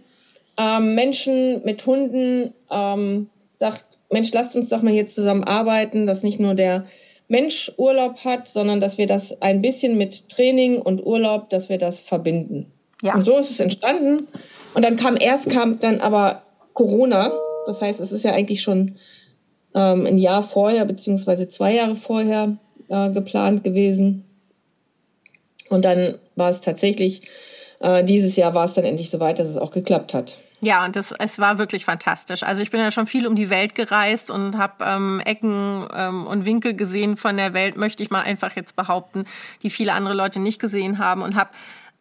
ähm, 0.58 0.94
Menschen 0.96 1.64
mit 1.64 1.86
Hunden 1.86 2.54
ähm, 2.70 3.30
sagt, 3.54 3.86
Mensch, 4.10 4.34
lasst 4.34 4.56
uns 4.56 4.70
doch 4.70 4.82
mal 4.82 4.92
hier 4.92 5.08
zusammen 5.08 5.44
arbeiten, 5.44 6.06
dass 6.06 6.24
nicht 6.24 6.40
nur 6.40 6.56
der 6.56 6.86
Mensch 7.28 7.72
Urlaub 7.78 8.26
hat, 8.26 8.50
sondern 8.50 8.82
dass 8.82 8.98
wir 8.98 9.08
das 9.08 9.42
ein 9.42 9.62
bisschen 9.62 9.98
mit 9.98 10.30
Training 10.30 10.82
und 10.82 11.06
Urlaub, 11.06 11.50
dass 11.50 11.70
wir 11.70 11.78
das 11.78 12.00
verbinden. 12.00 12.72
Ja. 13.04 13.14
Und 13.14 13.24
so 13.24 13.38
ist 13.38 13.52
es 13.52 13.60
entstanden. 13.60 14.28
Und 14.74 14.84
dann 14.84 14.98
kam 14.98 15.16
erst 15.16 15.50
kam 15.50 15.80
dann 15.80 16.02
aber 16.02 16.42
Corona 16.74 17.32
das 17.70 17.82
heißt, 17.82 18.00
es 18.00 18.12
ist 18.12 18.24
ja 18.24 18.34
eigentlich 18.34 18.62
schon 18.62 18.96
ähm, 19.74 20.06
ein 20.06 20.18
Jahr 20.18 20.44
vorher, 20.44 20.86
beziehungsweise 20.86 21.48
zwei 21.50 21.76
Jahre 21.76 21.96
vorher 21.96 22.58
äh, 22.90 23.12
geplant 23.12 23.64
gewesen. 23.64 24.26
Und 25.70 25.86
dann 25.86 26.16
war 26.36 26.50
es 26.50 26.62
tatsächlich, 26.62 27.22
äh, 27.80 28.04
dieses 28.04 28.36
Jahr 28.36 28.54
war 28.54 28.66
es 28.66 28.74
dann 28.74 28.86
endlich 28.86 29.10
so 29.10 29.20
weit, 29.20 29.40
dass 29.40 29.48
es 29.48 29.58
auch 29.58 29.72
geklappt 29.72 30.14
hat. 30.14 30.38
Ja, 30.62 30.84
und 30.84 30.98
das, 30.98 31.14
es 31.18 31.40
war 31.40 31.58
wirklich 31.58 31.86
fantastisch. 31.86 32.44
Also 32.44 32.62
ich 32.62 32.70
bin 32.70 32.82
ja 32.82 32.92
schon 32.92 33.08
viel 33.08 33.26
um 33.26 33.36
die 33.36 33.50
Welt 33.50 33.76
gereist 33.76 34.30
und 34.30 34.58
habe 34.58 34.84
ähm, 34.84 35.22
Ecken 35.24 35.88
ähm, 35.96 36.28
und 36.28 36.44
Winkel 36.44 36.74
gesehen 36.74 37.16
von 37.16 37.38
der 37.38 37.54
Welt, 37.54 37.78
möchte 37.78 38.04
ich 38.04 38.10
mal 38.10 38.24
einfach 38.24 38.56
jetzt 38.58 38.76
behaupten, 38.76 39.26
die 39.64 39.70
viele 39.70 39.94
andere 39.94 40.16
Leute 40.16 40.42
nicht 40.42 40.60
gesehen 40.60 40.98
haben 40.98 41.22
und 41.22 41.36
habe 41.36 41.52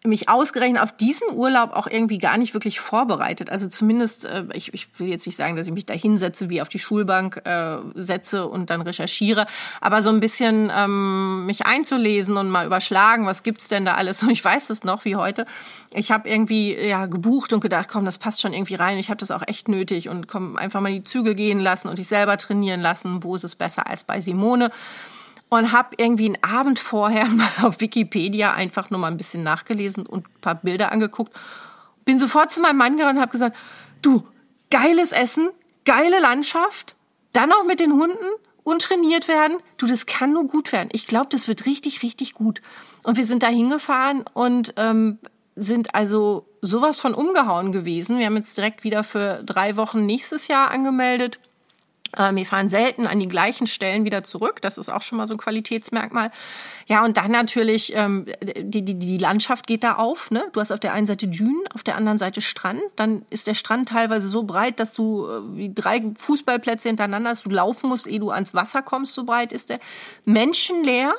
mich 0.05 0.29
ausgerechnet 0.29 0.81
auf 0.81 0.97
diesen 0.97 1.29
Urlaub 1.33 1.73
auch 1.73 1.89
irgendwie 1.89 2.19
gar 2.19 2.39
nicht 2.39 2.55
wirklich 2.55 2.79
vorbereitet. 2.79 3.51
Also 3.51 3.67
zumindest, 3.67 4.27
äh, 4.27 4.45
ich, 4.53 4.73
ich 4.73 4.87
will 4.99 5.09
jetzt 5.09 5.27
nicht 5.27 5.37
sagen, 5.37 5.57
dass 5.57 5.67
ich 5.67 5.73
mich 5.73 5.87
da 5.87 5.95
hinsetze, 5.95 6.51
wie 6.51 6.63
auf 6.63 6.69
die 6.69 6.79
Schulbank 6.79 7.43
äh, 7.45 7.79
setze 7.97 8.47
und 8.47 8.71
dann 8.71 8.81
recherchiere, 8.81 9.47
aber 9.81 10.03
so 10.03 10.11
ein 10.11 10.21
bisschen 10.21 10.71
ähm, 10.73 11.47
mich 11.47 11.67
einzulesen 11.67 12.37
und 12.37 12.49
mal 12.49 12.65
überschlagen, 12.65 13.27
was 13.27 13.43
gibt's 13.43 13.69
denn 13.69 13.85
da 13.85 13.95
alles? 13.95 14.23
Und 14.29 14.31
ich 14.31 14.45
weiß 14.45 14.71
es 14.71 14.85
noch 14.85 15.05
wie 15.05 15.17
heute. 15.17 15.47
Ich 15.93 16.11
habe 16.11 16.29
irgendwie 16.29 16.75
ja 16.75 17.07
gebucht 17.07 17.53
und 17.53 17.61
gedacht, 17.61 17.89
komm, 17.89 18.05
das 18.05 18.19
passt 18.19 18.41
schon 18.41 18.53
irgendwie 18.53 18.75
rein. 18.75 18.99
Ich 18.99 19.09
habe 19.09 19.19
das 19.19 19.31
auch 19.31 19.43
echt 19.47 19.69
nötig 19.69 20.09
und 20.09 20.29
komm 20.29 20.57
einfach 20.57 20.81
mal 20.81 20.93
die 20.93 21.03
Zügel 21.03 21.35
gehen 21.35 21.61
lassen 21.61 21.89
und 21.89 21.99
dich 21.99 22.09
selber 22.09 22.37
trainieren 22.37 22.81
lassen. 22.81 23.23
Wo 23.23 23.35
ist 23.35 23.45
es 23.45 23.57
besser 23.57 23.87
als 23.87 24.05
bei 24.05 24.21
Simone? 24.21 24.71
Und 25.49 25.73
habe 25.73 25.95
irgendwie 25.97 26.27
einen 26.27 26.43
Abend 26.43 26.79
vorher 26.79 27.27
mal 27.29 27.49
auf 27.63 27.81
Wikipedia 27.81 28.53
einfach 28.53 28.91
nur 28.91 29.01
mal 29.01 29.11
ein 29.11 29.17
bisschen 29.17 29.43
nachgelesen 29.43 30.07
und 30.07 30.27
ein 30.27 30.41
paar 30.41 30.57
Bilder 30.57 30.93
angeguckt. 30.93 31.39
Bin 32.05 32.19
sofort 32.19 32.51
zu 32.51 32.61
meinem 32.61 32.79
Mann 32.79 32.97
gegangen 32.97 33.17
und 33.17 33.23
habe 33.23 33.33
gesagt, 33.33 33.57
du, 34.03 34.27
geiles 34.71 35.13
Essen, 35.13 35.51
geile 35.85 36.21
Landschaft, 36.21 36.97
dann 37.33 37.53
auch 37.53 37.65
mit 37.65 37.81
den 37.81 37.93
Hunden 37.93 38.27
untrainiert 38.63 39.29
werden. 39.29 39.59
Du, 39.77 39.87
das 39.87 40.07
kann 40.07 40.33
nur 40.33 40.47
gut 40.47 40.73
werden. 40.73 40.89
Ich 40.93 41.07
glaube, 41.07 41.29
das 41.31 41.49
wird 41.49 41.67
richtig, 41.67 42.03
richtig 42.03 42.35
gut. 42.35 42.61
Und 43.03 43.17
wir 43.17 43.25
sind 43.25 43.43
da 43.43 43.49
hingefahren 43.49 44.25
und 44.35 44.75
ähm, 44.77 45.19
sind 45.57 45.95
also 45.95 46.47
sowas 46.61 47.01
von 47.01 47.15
umgehauen 47.15 47.73
gewesen. 47.73 48.19
Wir 48.19 48.27
haben 48.27 48.37
jetzt 48.37 48.57
direkt 48.57 48.85
wieder 48.85 49.05
für 49.05 49.43
drei 49.45 49.77
Wochen 49.77 50.07
nächstes 50.07 50.49
Jahr 50.49 50.71
angemeldet. 50.71 51.41
Äh, 52.17 52.35
wir 52.35 52.47
fahren 52.47 52.69
selten 52.69 53.07
an 53.07 53.19
die 53.19 53.29
gleichen 53.29 53.67
Stellen 53.67 54.05
wieder 54.05 54.25
zurück. 54.25 54.61
Das 54.63 54.79
ist 54.79 54.89
auch 54.89 55.03
schon 55.03 55.19
mal 55.19 55.27
so 55.27 55.35
ein 55.35 55.39
Qualitätsmerkmal. 55.39 56.31
Ja, 56.87 57.05
und 57.05 57.17
dann 57.17 57.31
natürlich, 57.31 57.93
ähm, 57.95 58.27
die, 58.43 58.83
die, 58.83 58.99
die 58.99 59.19
Landschaft 59.19 59.67
geht 59.67 59.85
da 59.85 59.97
auf. 59.97 60.31
Ne? 60.31 60.45
Du 60.53 60.61
hast 60.61 60.73
auf 60.73 60.81
der 60.81 60.93
einen 60.93 61.07
Seite 61.07 61.29
Dünen, 61.29 61.63
auf 61.75 61.83
der 61.83 61.97
anderen 61.97 62.19
Seite 62.19 62.41
Strand. 62.41 62.83
Dann 62.97 63.25
ist 63.31 63.47
der 63.47 63.55
Strand 63.55 63.91
teilweise 63.91 64.29
so 64.29 64.45
breit, 64.45 64.81
dass 64.81 64.95
du 64.95 65.27
äh, 65.27 65.57
wie 65.57 65.75
drei 65.75 66.03
Fußballplätze 66.17 66.89
hintereinander 66.89 67.31
hast. 67.31 67.45
Du 67.45 67.51
laufen 67.51 67.89
musst, 67.89 68.07
ehe 68.07 68.21
du 68.21 68.31
ans 68.31 68.55
Wasser 68.55 68.83
kommst, 68.83 69.15
so 69.15 69.25
breit 69.25 69.53
ist 69.53 69.69
der. 69.69 69.79
Menschenleer 70.25 71.15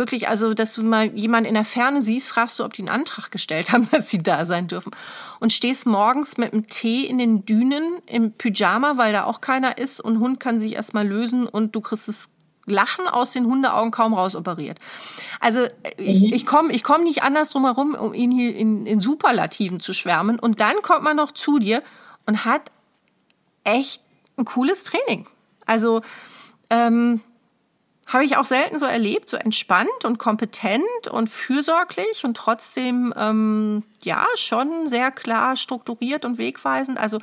wirklich, 0.00 0.28
also, 0.28 0.54
dass 0.54 0.74
du 0.74 0.82
mal 0.82 1.16
jemanden 1.16 1.48
in 1.48 1.54
der 1.54 1.64
Ferne 1.64 2.02
siehst, 2.02 2.30
fragst 2.30 2.58
du, 2.58 2.64
ob 2.64 2.72
die 2.72 2.82
einen 2.82 2.88
Antrag 2.88 3.30
gestellt 3.30 3.70
haben, 3.70 3.88
dass 3.92 4.10
sie 4.10 4.22
da 4.22 4.44
sein 4.44 4.66
dürfen. 4.66 4.90
Und 5.38 5.52
stehst 5.52 5.86
morgens 5.86 6.38
mit 6.38 6.52
einem 6.52 6.66
Tee 6.66 7.04
in 7.04 7.18
den 7.18 7.44
Dünen 7.44 8.00
im 8.06 8.32
Pyjama, 8.32 8.96
weil 8.96 9.12
da 9.12 9.24
auch 9.24 9.40
keiner 9.40 9.78
ist 9.78 10.00
und 10.00 10.18
Hund 10.18 10.40
kann 10.40 10.58
sich 10.58 10.74
erstmal 10.74 11.06
lösen 11.06 11.46
und 11.46 11.76
du 11.76 11.80
kriegst 11.80 12.08
das 12.08 12.30
Lachen 12.66 13.06
aus 13.06 13.32
den 13.32 13.46
Hundeaugen 13.46 13.90
kaum 13.90 14.14
rausoperiert. 14.14 14.78
Also 15.40 15.66
ich, 15.96 16.22
mhm. 16.22 16.32
ich 16.32 16.46
komme 16.46 16.72
ich 16.72 16.82
komm 16.82 17.02
nicht 17.02 17.22
anders 17.22 17.50
drum 17.50 17.64
herum, 17.64 17.94
um 17.94 18.14
ihn 18.14 18.30
hier 18.30 18.54
in, 18.54 18.86
in 18.86 19.00
Superlativen 19.00 19.80
zu 19.80 19.92
schwärmen. 19.92 20.38
Und 20.38 20.60
dann 20.60 20.82
kommt 20.82 21.02
man 21.02 21.16
noch 21.16 21.32
zu 21.32 21.58
dir 21.58 21.82
und 22.26 22.44
hat 22.44 22.70
echt 23.64 24.02
ein 24.36 24.44
cooles 24.44 24.84
Training. 24.84 25.26
Also 25.66 26.02
ähm, 26.70 27.20
habe 28.12 28.24
ich 28.24 28.36
auch 28.36 28.44
selten 28.44 28.78
so 28.78 28.86
erlebt, 28.86 29.30
so 29.30 29.36
entspannt 29.36 30.04
und 30.04 30.18
kompetent 30.18 31.08
und 31.10 31.28
fürsorglich 31.28 32.24
und 32.24 32.36
trotzdem 32.36 33.14
ähm, 33.16 33.84
ja 34.02 34.26
schon 34.34 34.88
sehr 34.88 35.12
klar 35.12 35.56
strukturiert 35.56 36.24
und 36.24 36.36
wegweisend. 36.36 36.98
Also 36.98 37.20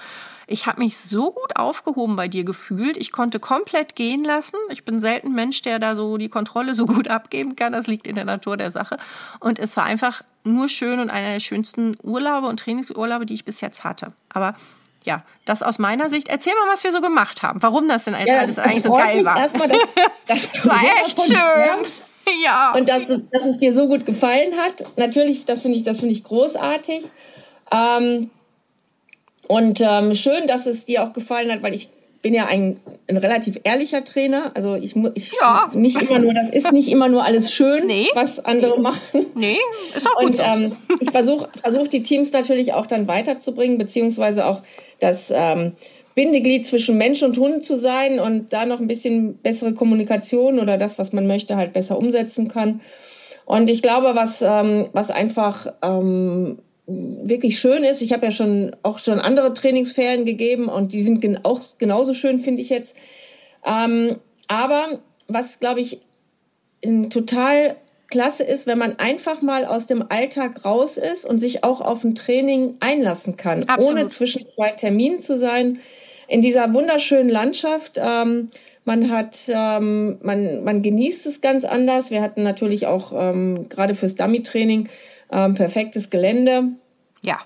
ich 0.48 0.66
habe 0.66 0.80
mich 0.80 0.98
so 0.98 1.32
gut 1.32 1.58
aufgehoben 1.58 2.16
bei 2.16 2.30
dir 2.30 2.46
gefühlt. 2.46 2.96
Ich 2.96 3.12
konnte 3.12 3.40
komplett 3.40 3.96
gehen 3.96 4.24
lassen. 4.24 4.56
Ich 4.70 4.86
bin 4.86 5.02
selten 5.02 5.34
Mensch, 5.34 5.62
der 5.62 5.80
da 5.80 5.94
so 5.94 6.18
die 6.18 6.30
Kontrolle 6.30 6.74
so 6.74 6.86
gut 6.86 7.10
abgeben 7.10 7.58
kann. 7.58 7.74
Das 7.74 7.88
liegt 7.88 8.08
in 8.08 8.16
der 8.16 8.26
Natur 8.26 8.56
der 8.56 8.72
Sache. 8.72 8.98
Und 9.42 9.60
es 9.60 9.76
war 9.76 9.84
einfach 9.84 10.22
nur 10.46 10.70
schön 10.70 11.02
und 11.02 11.10
einer 11.10 11.34
der 11.34 11.42
schönsten 11.42 11.98
Urlaube 12.02 12.48
und 12.48 12.62
Trainingsurlaube, 12.62 13.26
die 13.26 13.34
ich 13.34 13.44
bis 13.44 13.60
jetzt 13.60 13.84
hatte. 13.84 14.14
Aber 14.30 14.56
ja, 15.08 15.24
das 15.46 15.64
aus 15.64 15.80
meiner 15.80 16.10
Sicht. 16.10 16.28
Erzähl 16.28 16.54
mal, 16.54 16.72
was 16.72 16.84
wir 16.84 16.92
so 16.92 17.00
gemacht 17.00 17.42
haben. 17.42 17.64
Warum 17.64 17.88
das 17.88 18.04
denn 18.04 18.14
als 18.14 18.28
ja, 18.28 18.40
alles 18.40 18.60
eigentlich 18.60 18.84
so 18.84 18.92
geil 18.92 19.24
war. 19.24 19.38
Erstmal, 19.38 19.70
dass, 19.70 19.80
dass 20.28 20.52
das 20.52 20.68
war 20.68 20.82
echt 21.06 21.20
schön. 21.22 21.88
Ja. 22.44 22.74
Und 22.76 22.90
dass, 22.90 23.08
dass 23.08 23.46
es 23.46 23.58
dir 23.58 23.74
so 23.74 23.88
gut 23.88 24.06
gefallen 24.06 24.58
hat. 24.58 24.84
Natürlich, 24.98 25.46
das 25.46 25.62
finde 25.62 25.78
ich, 25.78 25.86
das 25.86 26.02
finde 26.02 26.14
ich 26.14 26.26
großartig. 26.26 27.06
Ähm, 27.72 28.32
und 29.48 29.80
ähm, 29.80 30.14
schön, 30.14 30.46
dass 30.46 30.66
es 30.66 30.84
dir 30.84 31.04
auch 31.04 31.14
gefallen 31.14 31.50
hat, 31.50 31.64
weil 31.64 31.74
ich 31.74 31.90
bin 32.22 32.34
ja 32.34 32.46
ein, 32.46 32.82
ein 33.08 33.16
relativ 33.16 33.60
ehrlicher 33.64 34.04
Trainer. 34.04 34.52
Also 34.56 34.76
ich, 34.76 34.96
ich 35.16 35.32
ja. 35.40 35.72
nicht 35.74 36.02
immer 36.02 36.20
nur, 36.20 36.34
das 36.34 36.50
ist 36.50 36.74
nicht 36.74 36.90
immer 36.90 37.08
nur 37.08 37.24
alles 37.24 37.54
schön, 37.54 37.88
nee. 37.88 38.08
was 38.14 38.44
andere 38.44 38.80
machen. 38.82 39.28
Nee, 39.36 39.58
ist 39.96 40.08
auch 40.08 40.20
gut. 40.20 40.32
Und 40.32 40.36
so. 40.36 40.44
ähm, 40.44 40.72
ich 41.00 41.12
versuche 41.12 41.48
versuch 41.62 41.88
die 41.88 42.04
Teams 42.04 42.34
natürlich 42.34 42.74
auch 42.74 42.88
dann 42.88 43.08
weiterzubringen, 43.08 43.78
beziehungsweise 43.78 44.46
auch 44.46 44.62
das 45.00 45.32
ähm, 45.34 45.74
Bindeglied 46.16 46.66
zwischen 46.66 46.98
Mensch 46.98 47.22
und 47.22 47.38
Hund 47.38 47.64
zu 47.64 47.78
sein 47.78 48.20
und 48.20 48.52
da 48.52 48.66
noch 48.66 48.80
ein 48.80 48.88
bisschen 48.88 49.38
bessere 49.38 49.74
Kommunikation 49.74 50.60
oder 50.60 50.78
das, 50.78 50.98
was 50.98 51.14
man 51.14 51.28
möchte, 51.28 51.56
halt 51.56 51.74
besser 51.74 51.98
umsetzen 51.98 52.48
kann. 52.48 52.82
Und 53.46 53.70
ich 53.70 53.82
glaube, 53.82 54.16
was, 54.16 54.42
ähm, 54.42 54.88
was 54.94 55.12
einfach 55.12 55.74
ähm, 55.82 56.60
wirklich 56.88 57.60
schön 57.60 57.84
ist, 57.84 58.02
ich 58.02 58.14
habe 58.14 58.26
ja 58.26 58.32
schon 58.32 58.76
auch 58.82 59.00
schon 59.00 59.20
andere 59.20 59.54
Trainingsferien 59.54 60.26
gegeben 60.26 60.70
und 60.70 60.92
die 60.92 61.04
sind 61.04 61.22
gen 61.22 61.44
auch 61.44 61.62
genauso 61.78 62.14
schön, 62.14 62.40
finde 62.40 62.62
ich 62.62 62.70
jetzt. 62.70 62.96
Ähm, 63.66 64.18
aber 64.48 65.00
was, 65.28 65.60
glaube 65.60 65.82
ich, 65.82 66.00
total 67.10 67.76
klasse 68.08 68.44
ist, 68.44 68.68
wenn 68.68 68.78
man 68.78 69.00
einfach 69.00 69.42
mal 69.42 69.66
aus 69.66 69.86
dem 69.86 70.04
Alltag 70.10 70.64
raus 70.66 70.98
ist 70.98 71.26
und 71.26 71.40
sich 71.40 71.64
auch 71.64 71.82
auf 71.82 72.04
ein 72.04 72.16
Training 72.16 72.76
einlassen 72.80 73.38
kann, 73.38 73.64
Absolut. 73.68 73.92
ohne 73.92 74.08
zwischen 74.10 74.48
zwei 74.56 74.72
Terminen 74.72 75.20
zu 75.20 75.38
sein, 75.38 75.80
in 76.28 76.42
dieser 76.42 76.74
wunderschönen 76.74 77.30
Landschaft. 77.30 77.94
Ähm, 77.98 78.50
man 78.86 79.10
hat, 79.12 79.38
ähm, 79.48 80.18
man, 80.22 80.64
man 80.64 80.82
genießt 80.82 81.26
es 81.26 81.42
ganz 81.42 81.66
anders. 81.66 82.10
Wir 82.10 82.22
hatten 82.22 82.44
natürlich 82.44 82.88
auch 82.88 83.12
ähm, 83.14 83.68
gerade 83.70 83.96
fürs 83.96 84.16
Dummy-Training 84.16 84.90
ähm, 85.32 85.56
perfektes 85.56 86.10
Gelände. 86.10 86.70
Ja. 87.24 87.40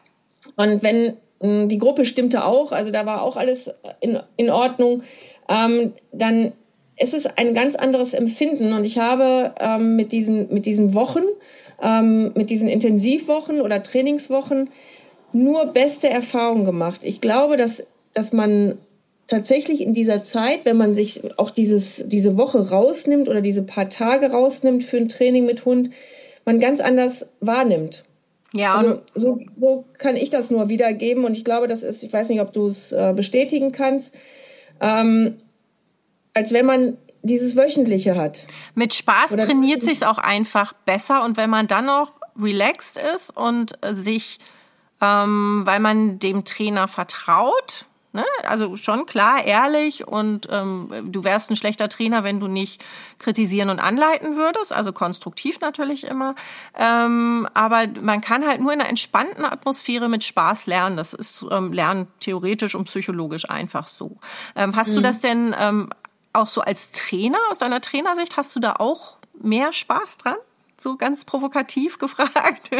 Und 0.56 0.84
wenn 0.84 1.17
ähm, 1.41 1.69
die 1.69 1.80
Gruppe 1.80 2.06
stimmte 2.06 2.45
auch, 2.45 2.71
also 2.71 2.91
da 2.91 3.06
war 3.06 3.24
auch 3.24 3.38
alles 3.38 3.71
in, 4.00 4.19
in 4.38 4.50
Ordnung, 4.52 5.04
ähm, 5.50 5.93
dann 6.12 6.54
es 7.02 7.16
ist 7.16 7.38
ein 7.38 7.56
ganz 7.56 7.76
anderes 7.76 8.14
Empfinden. 8.14 8.74
Und 8.74 8.86
ich 8.86 9.00
habe 9.00 9.56
ähm, 9.60 9.96
mit, 9.96 10.12
diesen, 10.12 10.54
mit 10.54 10.68
diesen 10.68 10.94
Wochen, 10.94 11.24
ähm, 11.82 12.32
mit 12.36 12.52
diesen 12.52 12.70
Intensivwochen 12.70 13.60
oder 13.60 13.82
Trainingswochen 13.82 14.70
nur 15.34 15.66
beste 15.68 16.10
Erfahrungen 16.10 16.64
gemacht. 16.64 17.02
Ich 17.04 17.20
glaube, 17.20 17.58
dass, 17.58 17.84
dass 18.14 18.34
man 18.34 18.78
tatsächlich 19.26 19.82
in 19.82 19.96
dieser 19.96 20.24
Zeit, 20.24 20.66
wenn 20.66 20.78
man 20.78 20.94
sich 20.94 21.22
auch 21.40 21.50
dieses, 21.50 22.04
diese 22.06 22.38
Woche 22.38 22.70
rausnimmt 22.70 23.30
oder 23.30 23.42
diese 23.42 23.64
paar 23.64 23.90
Tage 23.90 24.32
rausnimmt 24.32 24.84
für 24.84 24.98
ein 24.98 25.10
Training 25.10 25.46
mit 25.46 25.66
Hund, 25.66 25.90
man 26.46 26.60
ganz 26.60 26.82
anders 26.82 27.28
wahrnimmt. 27.40 28.04
Ja, 28.54 28.76
also 28.76 29.00
so, 29.16 29.40
so 29.60 29.86
kann 29.98 30.18
ich 30.18 30.30
das 30.30 30.52
nur 30.52 30.68
wiedergeben 30.68 31.24
und 31.24 31.36
ich 31.36 31.46
glaube, 31.46 31.68
das 31.68 31.82
ist, 31.82 32.04
ich 32.04 32.12
weiß 32.12 32.30
nicht, 32.30 32.42
ob 32.42 32.52
du 32.52 32.68
es 32.68 32.92
äh, 32.92 33.14
bestätigen 33.16 33.72
kannst. 33.72 34.14
Ähm, 34.82 35.38
als 36.34 36.52
wenn 36.52 36.65
man 36.65 36.98
dieses 37.24 37.56
Wöchentliche 37.56 38.15
hat. 38.15 38.41
Mit 38.76 38.94
Spaß 38.94 39.34
Oder 39.34 39.46
trainiert 39.46 39.84
sich 39.84 40.06
auch 40.06 40.17
einfach 40.17 40.74
besser 40.74 41.24
und 41.24 41.38
wenn 41.38 41.50
man 41.50 41.67
dann 41.67 41.86
noch 41.86 42.13
relaxed 42.39 42.98
ist 42.98 43.36
und 43.36 43.74
sich, 43.91 44.39
ähm, 45.02 45.62
weil 45.65 45.80
man 45.80 46.20
dem 46.20 46.44
Trainer 46.46 46.88
vertraut, 46.88 47.86
ne? 48.13 48.26
also 48.48 48.76
schon 48.76 49.06
klar, 49.06 49.46
ehrlich 49.46 50.08
und 50.08 50.48
ähm, 50.50 50.89
du 51.12 51.24
wärst 51.24 51.52
ein 51.52 51.56
schlechter 51.56 51.89
Trainer, 51.89 52.24
wenn 52.24 52.39
du 52.39 52.48
nicht 52.48 52.84
kritisieren 53.20 53.70
und 53.70 53.80
anleiten 53.80 54.36
würdest, 54.36 54.74
also 54.74 54.91
konstruktiv 54.91 55.60
natürlich 55.60 56.06
immer. 56.06 56.36
Ähm, 56.76 57.48
aber 57.54 57.86
man 58.02 58.22
kann 58.22 58.48
halt 58.48 58.62
nur 58.62 58.74
in 58.74 58.80
einer 58.80 58.89
entspannten 58.89 59.46
Atmosphäre 59.46 60.10
mit 60.10 60.24
Spaß 60.24 60.65
lernen. 60.65 60.98
Das 60.98 61.13
ist 61.13 61.46
ähm, 61.52 61.72
Lernen 61.72 62.08
theoretisch 62.20 62.74
und 62.74 62.86
psychologisch 62.86 63.48
einfach 63.50 63.88
so. 63.88 64.17
Ähm, 64.56 64.76
hast 64.76 64.91
mhm. 64.91 64.96
du 64.96 65.02
das 65.02 65.20
denn 65.20 65.56
ähm, 65.60 65.89
auch 66.34 66.48
so 66.48 66.62
als 66.62 66.91
Trainer, 66.91 67.38
aus 67.50 67.58
deiner 67.58 67.82
Trainersicht, 67.82 68.38
hast 68.38 68.56
du 68.56 68.60
da 68.60 68.76
auch 68.80 69.17
mehr 69.41 69.74
Spaß 69.74 70.17
dran? 70.17 70.38
So 70.80 70.98
ganz 70.98 71.26
provokativ 71.26 72.00
gefragt. 72.00 72.72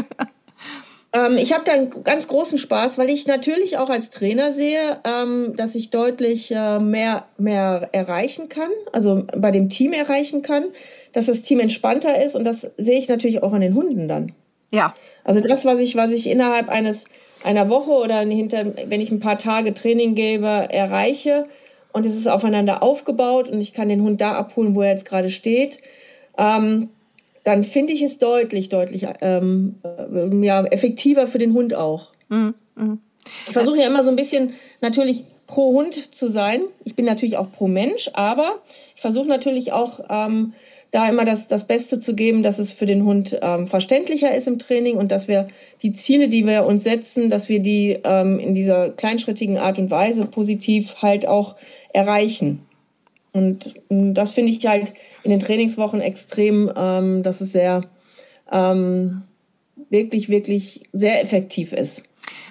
Ähm, 1.14 1.38
ich 1.38 1.54
habe 1.54 1.66
da 1.66 1.74
einen 1.74 2.04
ganz 2.04 2.28
großen 2.28 2.58
Spaß, 2.58 2.98
weil 2.98 3.10
ich 3.10 3.28
natürlich 3.28 3.78
auch 3.78 3.90
als 3.90 4.12
Trainer 4.12 4.52
sehe, 4.52 5.00
ähm, 5.04 5.56
dass 5.58 5.76
ich 5.76 5.90
deutlich 5.90 6.52
äh, 6.52 6.80
mehr, 6.80 7.26
mehr 7.38 7.90
erreichen 7.92 8.48
kann, 8.50 8.70
also 8.94 9.26
bei 9.36 9.52
dem 9.52 9.70
Team 9.70 9.94
erreichen 9.94 10.42
kann, 10.42 10.66
dass 11.14 11.26
das 11.26 11.42
Team 11.42 11.60
entspannter 11.60 12.24
ist 12.24 12.36
und 12.36 12.46
das 12.46 12.72
sehe 12.78 12.98
ich 12.98 13.10
natürlich 13.10 13.44
auch 13.44 13.52
an 13.52 13.62
den 13.62 13.76
Hunden 13.76 14.08
dann. 14.08 14.32
Ja. 14.72 14.96
Also 15.24 15.42
das, 15.42 15.66
was 15.66 15.80
ich, 15.80 15.96
was 15.96 16.12
ich 16.12 16.28
innerhalb 16.28 16.70
eines 16.70 17.04
einer 17.44 17.70
Woche 17.70 17.92
oder 17.92 18.20
hinter, 18.22 18.66
wenn 18.88 19.02
ich 19.02 19.12
ein 19.12 19.20
paar 19.20 19.38
Tage 19.38 19.74
Training 19.74 20.16
gebe, 20.16 20.48
erreiche, 20.48 21.48
und 21.94 22.06
es 22.06 22.16
ist 22.16 22.28
aufeinander 22.28 22.84
aufgebaut 22.84 23.50
und 23.50 23.62
ich 23.62 23.74
kann 23.74 23.90
den 23.90 24.02
Hund 24.02 24.22
da 24.22 24.34
abholen, 24.34 24.76
wo 24.76 24.82
er 24.82 24.92
jetzt 24.92 25.06
gerade 25.06 25.30
steht, 25.30 25.80
ähm, 26.38 26.90
dann 27.44 27.64
finde 27.64 27.94
ich 27.94 28.02
es 28.02 28.20
deutlich, 28.20 28.70
deutlich 28.70 29.06
ähm, 29.22 29.76
äh, 29.84 30.46
ja, 30.46 30.64
effektiver 30.66 31.28
für 31.28 31.40
den 31.40 31.54
Hund 31.54 31.74
auch. 31.74 32.10
Mhm. 32.30 32.54
Mhm. 32.76 33.00
Ich 33.48 33.54
versuche 33.54 33.78
ja 33.78 33.88
immer 33.88 34.04
so 34.04 34.10
ein 34.10 34.16
bisschen 34.16 34.54
natürlich 34.80 35.26
pro 35.48 35.74
Hund 35.74 36.16
zu 36.16 36.28
sein. 36.28 36.62
Ich 36.86 36.96
bin 36.96 37.06
natürlich 37.06 37.38
auch 37.38 37.52
pro 37.52 37.68
Mensch, 37.68 38.10
aber 38.14 38.62
ich 38.96 39.02
versuche 39.02 39.28
natürlich 39.28 39.72
auch 39.72 40.00
ähm, 40.10 40.54
da 40.92 41.08
immer 41.10 41.26
das, 41.26 41.48
das 41.48 41.66
Beste 41.66 42.00
zu 42.00 42.16
geben, 42.16 42.44
dass 42.44 42.60
es 42.60 42.70
für 42.72 42.86
den 42.86 43.06
Hund 43.06 43.38
ähm, 43.42 43.68
verständlicher 43.68 44.34
ist 44.34 44.48
im 44.48 44.60
Training 44.60 44.98
und 44.98 45.12
dass 45.12 45.28
wir 45.28 45.48
die 45.82 45.94
Ziele, 45.94 46.28
die 46.28 46.46
wir 46.46 46.66
uns 46.66 46.84
setzen, 46.84 47.30
dass 47.30 47.48
wir 47.48 47.62
die 47.62 47.98
ähm, 48.04 48.40
in 48.40 48.54
dieser 48.56 48.90
kleinschrittigen 48.90 49.58
Art 49.58 49.78
und 49.78 49.90
Weise 49.90 50.26
positiv 50.26 50.96
halt 51.02 51.26
auch 51.26 51.56
erreichen. 51.94 52.66
Und 53.34 53.80
das 53.90 54.32
finde 54.32 54.52
ich 54.52 54.66
halt 54.66 54.94
in 55.24 55.32
den 55.32 55.40
Trainingswochen 55.40 56.02
extrem, 56.02 56.72
ähm, 56.76 57.24
dass 57.24 57.40
es 57.40 57.54
sehr 57.54 57.84
ähm, 58.52 59.24
wirklich, 59.90 60.30
wirklich 60.30 60.84
sehr 60.92 61.24
effektiv 61.24 61.72
ist. 61.72 62.04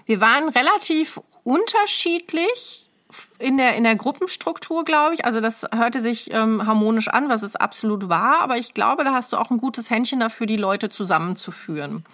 Wir 0.06 0.20
waren 0.20 0.48
relativ 0.48 1.20
unterschiedlich 1.44 2.90
in 3.38 3.56
der, 3.56 3.76
in 3.76 3.84
der 3.84 3.96
Gruppenstruktur, 3.96 4.84
glaube 4.84 5.14
ich. 5.14 5.24
Also 5.24 5.40
das 5.40 5.66
hörte 5.74 6.00
sich 6.00 6.32
ähm, 6.32 6.66
harmonisch 6.66 7.08
an, 7.08 7.28
was 7.28 7.42
es 7.42 7.56
absolut 7.56 8.08
war. 8.08 8.40
Aber 8.40 8.56
ich 8.56 8.72
glaube, 8.72 9.04
da 9.04 9.12
hast 9.12 9.32
du 9.32 9.36
auch 9.36 9.50
ein 9.50 9.58
gutes 9.58 9.90
Händchen 9.90 10.20
dafür, 10.20 10.46
die 10.46 10.56
Leute 10.56 10.88
zusammenzuführen. 10.88 12.04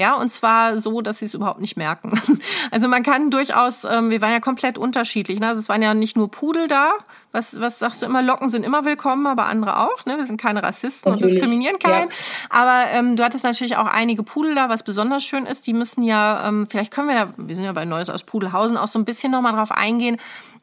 Ja, 0.00 0.14
und 0.14 0.30
zwar 0.30 0.78
so, 0.78 1.00
dass 1.00 1.18
sie 1.18 1.24
es 1.24 1.34
überhaupt 1.34 1.60
nicht 1.60 1.76
merken. 1.76 2.20
Also 2.70 2.86
man 2.86 3.02
kann 3.02 3.30
durchaus, 3.30 3.84
ähm, 3.84 4.10
wir 4.10 4.20
waren 4.20 4.30
ja 4.30 4.40
komplett 4.40 4.76
unterschiedlich. 4.78 5.40
Ne? 5.40 5.48
Also 5.48 5.60
es 5.60 5.68
waren 5.68 5.80
ja 5.80 5.94
nicht 5.94 6.16
nur 6.16 6.30
Pudel 6.30 6.68
da. 6.68 6.92
Was, 7.32 7.60
was 7.60 7.78
sagst 7.78 8.02
du 8.02 8.06
immer? 8.06 8.22
Locken 8.22 8.50
sind 8.50 8.62
immer 8.62 8.84
willkommen, 8.84 9.26
aber 9.26 9.46
andere 9.46 9.78
auch. 9.78 10.04
Ne? 10.04 10.18
Wir 10.18 10.26
sind 10.26 10.40
keine 10.40 10.62
Rassisten 10.62 11.10
natürlich. 11.10 11.34
und 11.34 11.40
diskriminieren 11.40 11.78
keinen. 11.78 12.10
Ja. 12.10 12.16
Aber 12.50 12.90
ähm, 12.90 13.16
du 13.16 13.24
hattest 13.24 13.44
natürlich 13.44 13.76
auch 13.76 13.86
einige 13.86 14.22
Pudel 14.22 14.54
da, 14.54 14.68
was 14.68 14.82
besonders 14.82 15.24
schön 15.24 15.46
ist. 15.46 15.66
Die 15.66 15.72
müssen 15.72 16.02
ja, 16.02 16.46
ähm, 16.46 16.66
vielleicht 16.68 16.92
können 16.92 17.08
wir 17.08 17.14
da, 17.14 17.32
wir 17.36 17.54
sind 17.54 17.64
ja 17.64 17.72
bei 17.72 17.86
Neues 17.86 18.10
aus 18.10 18.22
Pudelhausen, 18.22 18.76
auch 18.76 18.88
so 18.88 18.98
ein 18.98 19.04
bisschen 19.04 19.32
nochmal 19.32 19.54
drauf 19.54 19.72
eingehen, 19.72 20.18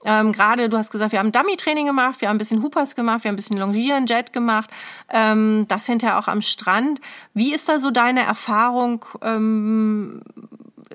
ähm, 0.06 0.32
Gerade, 0.32 0.70
du 0.70 0.78
hast 0.78 0.92
gesagt, 0.92 1.12
wir 1.12 1.20
haben 1.20 1.32
Dummy-Training 1.32 1.88
gemacht, 1.88 2.22
wir 2.22 2.30
haben 2.30 2.36
ein 2.36 2.40
bisschen 2.40 2.62
Hoopers 2.62 2.96
gemacht, 2.96 3.24
wir 3.24 3.30
haben 3.30 3.34
ein 3.34 3.38
bisschen 3.38 3.58
Longieren, 3.58 4.06
Jet 4.06 4.32
gemacht, 4.34 4.70
ähm, 5.10 5.66
das 5.68 5.86
hinterher 5.86 6.20
auch 6.20 6.28
am 6.28 6.42
Strand. 6.42 7.02
Wie 7.34 7.54
ist 7.54 7.68
da 7.68 7.80
so 7.80 7.92
deine 7.92 8.22
Erfahrung, 8.22 9.06
ähm, 9.22 10.22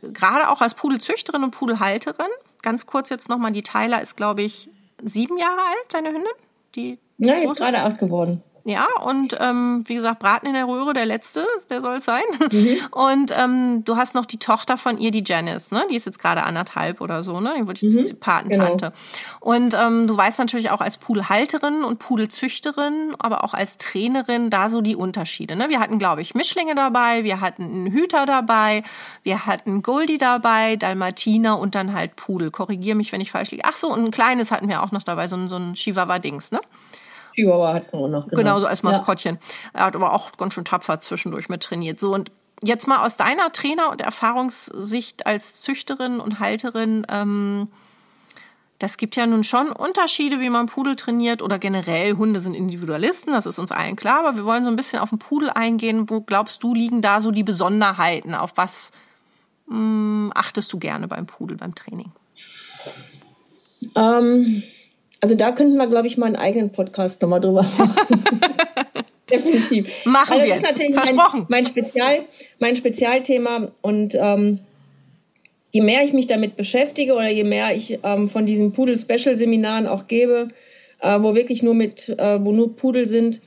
gerade 0.02 0.48
auch 0.48 0.60
als 0.60 0.74
Pudelzüchterin 0.74 1.42
und 1.42 1.50
Pudelhalterin? 1.50 2.30
Ganz 2.62 2.86
kurz 2.86 3.10
jetzt 3.10 3.28
nochmal, 3.28 3.52
die 3.52 3.62
Tyler 3.62 4.00
ist, 4.00 4.16
glaube 4.16 4.42
ich, 4.42 4.70
sieben 5.02 5.38
Jahre 5.38 5.60
alt, 5.60 5.92
deine 5.94 6.08
Hündin? 6.08 6.32
Die 6.74 6.98
ja, 7.18 7.34
jetzt 7.34 7.58
gerade 7.58 7.80
acht 7.80 7.98
geworden. 7.98 8.42
Ja, 8.64 8.86
und 9.02 9.36
ähm, 9.40 9.84
wie 9.86 9.94
gesagt, 9.94 10.18
Braten 10.18 10.46
in 10.46 10.54
der 10.54 10.66
Röhre, 10.66 10.92
der 10.92 11.06
letzte, 11.06 11.46
der 11.70 11.80
soll 11.80 11.96
es 11.96 12.04
sein. 12.04 12.22
Mhm. 12.50 12.78
Und 12.90 13.32
ähm, 13.36 13.84
du 13.84 13.96
hast 13.96 14.14
noch 14.14 14.26
die 14.26 14.38
Tochter 14.38 14.76
von 14.76 14.98
ihr, 14.98 15.10
die 15.10 15.22
Janice, 15.24 15.70
ne? 15.70 15.86
Die 15.90 15.96
ist 15.96 16.06
jetzt 16.06 16.18
gerade 16.18 16.42
anderthalb 16.42 17.00
oder 17.00 17.22
so, 17.22 17.40
ne? 17.40 17.54
Die 17.58 17.66
wurde 17.66 17.80
jetzt 17.86 18.12
mhm. 18.12 18.20
Patentante. 18.20 18.92
Genau. 18.92 18.94
Und 19.40 19.74
ähm, 19.74 20.06
du 20.06 20.16
weißt 20.16 20.38
natürlich 20.38 20.70
auch 20.70 20.80
als 20.80 20.98
Pudelhalterin 20.98 21.84
und 21.84 21.98
Pudelzüchterin, 21.98 23.14
aber 23.18 23.44
auch 23.44 23.54
als 23.54 23.78
Trainerin 23.78 24.50
da 24.50 24.68
so 24.68 24.80
die 24.80 24.96
Unterschiede. 24.96 25.56
Ne? 25.56 25.68
Wir 25.68 25.80
hatten, 25.80 25.98
glaube 25.98 26.20
ich, 26.20 26.34
Mischlinge 26.34 26.74
dabei, 26.74 27.24
wir 27.24 27.40
hatten 27.40 27.64
einen 27.64 27.86
Hüter 27.86 28.26
dabei, 28.26 28.82
wir 29.22 29.46
hatten 29.46 29.82
Goldie 29.82 30.18
dabei, 30.18 30.76
Dalmatiner 30.76 31.58
und 31.58 31.74
dann 31.74 31.94
halt 31.94 32.16
Pudel. 32.16 32.50
Korrigier 32.50 32.94
mich, 32.94 33.12
wenn 33.12 33.20
ich 33.20 33.30
falsch 33.30 33.50
liege. 33.50 33.64
Ach 33.64 33.76
so, 33.76 33.92
und 33.92 34.04
ein 34.04 34.10
kleines 34.10 34.50
hatten 34.50 34.68
wir 34.68 34.82
auch 34.82 34.92
noch 34.92 35.02
dabei, 35.02 35.28
so 35.28 35.36
ein, 35.36 35.48
so 35.48 35.56
ein 35.56 35.74
Chihuahua-Dings, 35.74 36.52
ne? 36.52 36.60
Chihuahua 37.34 37.74
hatten 37.74 37.98
wir 37.98 38.08
noch. 38.08 38.28
Genau, 38.28 38.36
genau 38.36 38.60
so 38.60 38.66
als 38.66 38.82
Maskottchen. 38.82 39.38
Ja. 39.74 39.80
Er 39.80 39.86
hat 39.86 39.96
aber 39.96 40.12
auch 40.12 40.32
ganz 40.32 40.54
schön 40.54 40.64
tapfer 40.64 41.00
zwischendurch 41.00 41.48
mit 41.48 41.62
trainiert. 41.62 42.00
So 42.00 42.12
und 42.14 42.30
jetzt 42.62 42.86
mal 42.86 43.04
aus 43.04 43.16
deiner 43.16 43.52
Trainer- 43.52 43.90
und 43.90 44.00
Erfahrungssicht 44.00 45.26
als 45.26 45.62
Züchterin 45.62 46.20
und 46.20 46.40
Halterin. 46.40 47.06
Ähm, 47.08 47.68
das 48.78 48.96
gibt 48.96 49.14
ja 49.14 49.26
nun 49.26 49.44
schon 49.44 49.72
Unterschiede, 49.72 50.40
wie 50.40 50.48
man 50.48 50.64
Pudel 50.64 50.96
trainiert 50.96 51.42
oder 51.42 51.58
generell 51.58 52.14
Hunde 52.14 52.40
sind 52.40 52.54
Individualisten, 52.54 53.34
das 53.34 53.44
ist 53.44 53.58
uns 53.58 53.72
allen 53.72 53.94
klar, 53.94 54.20
aber 54.20 54.36
wir 54.36 54.46
wollen 54.46 54.64
so 54.64 54.70
ein 54.70 54.76
bisschen 54.76 55.00
auf 55.00 55.10
den 55.10 55.18
Pudel 55.18 55.50
eingehen. 55.50 56.08
Wo 56.08 56.22
glaubst 56.22 56.62
du, 56.62 56.74
liegen 56.74 57.02
da 57.02 57.20
so 57.20 57.30
die 57.30 57.42
Besonderheiten? 57.42 58.34
Auf 58.34 58.52
was 58.56 58.92
mh, 59.66 59.76
hm, 59.76 60.32
achtest 60.34 60.72
du 60.72 60.78
gerne 60.78 61.08
beim 61.08 61.26
Pudel, 61.26 61.58
beim 61.58 61.74
Training? 61.74 62.10
Ähm, 63.94 64.62
also 65.20 65.34
da 65.34 65.52
könnten 65.52 65.76
wir, 65.76 65.86
glaube 65.86 66.06
ich, 66.06 66.16
mal 66.16 66.26
einen 66.26 66.36
eigenen 66.36 66.70
Podcast 66.70 67.20
nochmal 67.22 67.40
drüber 67.40 67.62
machen. 67.62 68.24
Definitiv. 69.30 70.04
Machen 70.04 70.32
also, 70.34 70.44
wir. 70.44 70.54
Das 70.54 70.62
ist 70.62 70.70
natürlich 70.70 70.94
Versprochen. 70.94 71.46
Mein, 71.48 71.64
mein, 71.64 71.66
Spezial, 71.66 72.20
mein 72.58 72.76
Spezialthema 72.76 73.70
und 73.80 74.14
ähm, 74.14 74.60
je 75.70 75.82
mehr 75.82 76.04
ich 76.04 76.12
mich 76.12 76.26
damit 76.26 76.56
beschäftige 76.56 77.14
oder 77.14 77.28
je 77.28 77.44
mehr 77.44 77.74
ich 77.74 78.00
ähm, 78.02 78.28
von 78.28 78.46
diesen 78.46 78.72
Pudel-Special-Seminaren 78.72 79.86
auch 79.86 80.08
gebe, 80.08 80.48
äh, 81.00 81.20
wo 81.20 81.34
wirklich 81.34 81.62
nur 81.62 81.74
mit, 81.74 82.08
äh, 82.08 82.44
wo 82.44 82.52
nur 82.52 82.74
Pudel 82.74 83.08
sind, 83.08 83.40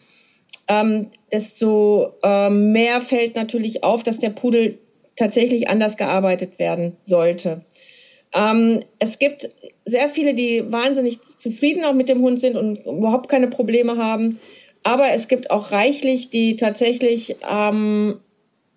ähm, 0.67 1.07
desto 1.31 2.13
äh, 2.23 2.49
mehr 2.49 3.01
fällt 3.01 3.35
natürlich 3.35 3.83
auf, 3.83 4.03
dass 4.03 4.19
der 4.19 4.29
Pudel 4.29 4.79
tatsächlich 5.15 5.67
anders 5.67 5.97
gearbeitet 5.97 6.59
werden 6.59 6.95
sollte. 7.03 7.61
Ähm, 8.33 8.83
es 8.99 9.19
gibt 9.19 9.49
sehr 9.85 10.09
viele, 10.09 10.33
die 10.33 10.71
wahnsinnig 10.71 11.19
zufrieden 11.37 11.83
auch 11.83 11.93
mit 11.93 12.09
dem 12.09 12.21
Hund 12.21 12.39
sind 12.39 12.55
und 12.55 12.85
überhaupt 12.85 13.29
keine 13.29 13.47
Probleme 13.47 13.97
haben. 13.97 14.39
Aber 14.83 15.11
es 15.11 15.27
gibt 15.27 15.51
auch 15.51 15.71
reichlich, 15.71 16.29
die 16.29 16.57
tatsächlich 16.57 17.37
ähm, 17.49 18.19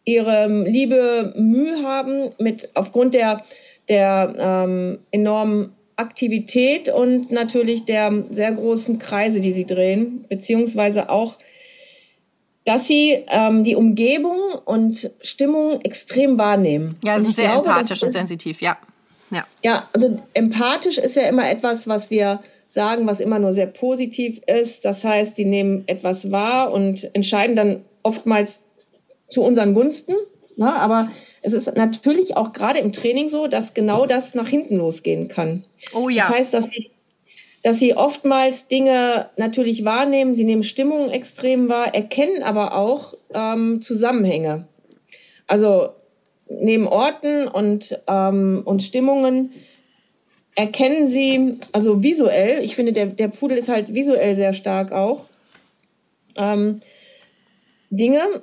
ihre 0.05 0.47
liebe 0.64 1.35
Mühe 1.37 1.83
haben 1.83 2.31
mit 2.38 2.71
aufgrund 2.75 3.14
der, 3.14 3.45
der 3.88 4.35
ähm, 4.38 4.99
enormen 5.11 5.73
Aktivität 5.97 6.88
und 6.88 7.31
natürlich 7.31 7.85
der 7.85 8.25
sehr 8.31 8.53
großen 8.53 8.99
Kreise, 8.99 9.40
die 9.40 9.53
sie 9.53 9.66
drehen, 9.66 10.27
beziehungsweise 10.29 11.09
auch, 11.09 11.38
dass 12.64 12.87
sie 12.87 13.25
ähm, 13.29 13.64
die 13.64 13.77
Umgebung 13.77 14.38
und 14.64 15.11
Stimmung 15.23 15.81
extrem 15.83 16.37
wahrnehmen. 16.38 16.97
Ja, 17.03 17.19
sind 17.19 17.35
sehr 17.35 17.53
glaube, 17.53 17.69
empathisch 17.69 18.03
und 18.03 18.12
sensitiv, 18.12 18.61
ja. 18.61 18.77
Ja. 19.31 19.45
ja, 19.62 19.89
also 19.93 20.21
empathisch 20.35 20.99
ist 20.99 21.17
ja 21.17 21.23
immer 21.23 21.51
etwas, 21.51 21.89
was 21.89 22.11
wir 22.11 22.41
sagen, 22.69 23.07
was 23.07 23.21
immer 23.21 23.39
nur 23.39 23.53
sehr 23.53 23.67
positiv 23.67 24.41
ist. 24.47 24.85
Das 24.85 25.03
heißt, 25.03 25.37
die 25.39 25.45
nehmen 25.45 25.85
etwas 25.87 26.31
wahr 26.31 26.73
und 26.73 27.09
entscheiden 27.15 27.57
dann 27.57 27.85
oftmals 28.03 28.65
zu 29.29 29.43
unseren 29.43 29.75
Gunsten. 29.75 30.15
Na, 30.57 30.71
ne? 30.71 30.77
aber 30.77 31.11
es 31.43 31.53
ist 31.53 31.75
natürlich 31.77 32.37
auch 32.37 32.53
gerade 32.53 32.79
im 32.79 32.93
Training 32.93 33.29
so, 33.29 33.47
dass 33.47 33.75
genau 33.75 34.07
das 34.07 34.35
nach 34.35 34.49
hinten 34.49 34.77
losgehen 34.77 35.29
kann. 35.29 35.65
Oh 35.93 36.09
ja. 36.09 36.29
Das 36.29 36.39
heißt, 36.39 36.55
dass 36.55 36.71
sie, 36.71 36.91
dass 37.62 37.79
sie 37.79 37.95
oftmals 37.95 38.69
Dinge 38.69 39.31
natürlich 39.37 39.85
wahrnehmen, 39.85 40.35
sie 40.35 40.45
nehmen 40.45 40.62
Stimmungen 40.62 41.11
extrem 41.11 41.69
wahr, 41.69 41.95
erkennen 41.95 42.43
aber 42.43 42.75
auch 42.75 43.15
ähm, 43.35 43.83
Zusammenhänge. 43.83 44.67
Also 45.47 45.91
neben 46.49 46.87
Orten 46.87 47.49
und, 47.49 47.99
ähm, 48.07 48.63
und 48.65 48.83
Stimmungen 48.83 49.53
erkennen 50.55 51.09
sie, 51.09 51.59
also 51.73 52.03
visuell, 52.03 52.65
ich 52.65 52.75
finde, 52.75 52.93
der, 52.93 53.07
der 53.07 53.29
Pudel 53.29 53.59
ist 53.59 53.69
halt 53.69 53.93
visuell 53.93 54.37
sehr 54.37 54.55
stark 54.55 54.93
auch, 54.93 55.27
ähm, 56.35 56.81
Dinge. 57.91 58.43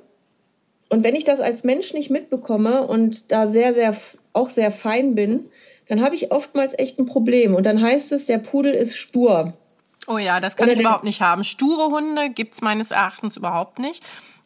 Und 0.89 1.04
wenn 1.04 1.16
ich 1.16 1.26
das 1.26 1.39
als 1.39 1.63
Mensch 1.63 1.94
nicht 1.94 2.12
mitbekomme 2.12 2.86
und 2.86 3.32
da 3.32 3.48
sehr, 3.48 3.74
sehr, 3.74 3.98
auch 4.32 4.52
sehr 4.52 4.72
fein 4.72 5.16
bin, 5.16 5.46
dann 5.88 6.02
habe 6.02 6.16
ich 6.16 6.32
oftmals 6.32 6.78
echt 6.78 7.00
ein 7.00 7.08
Problem. 7.08 7.56
Und 7.56 7.66
dann 7.66 7.82
heißt 7.82 8.12
es, 8.12 8.26
der 8.26 8.38
Pudel 8.38 8.74
ist 8.74 8.96
stur. 8.96 9.54
Oh 10.08 10.18
ja, 10.18 10.39
das 10.39 10.56
kann 10.56 10.66
Oder 10.66 10.74
ich 10.74 10.80
überhaupt 10.80 11.04
nicht 11.04 11.22
haben. 11.22 11.44
Sture 11.44 11.89
Hunde 11.89 12.30
gibt 12.30 12.54
es 12.54 12.62
meines 12.62 12.92
Erachtens 12.92 13.38
überhaupt 13.38 13.80
nicht. 13.80 14.04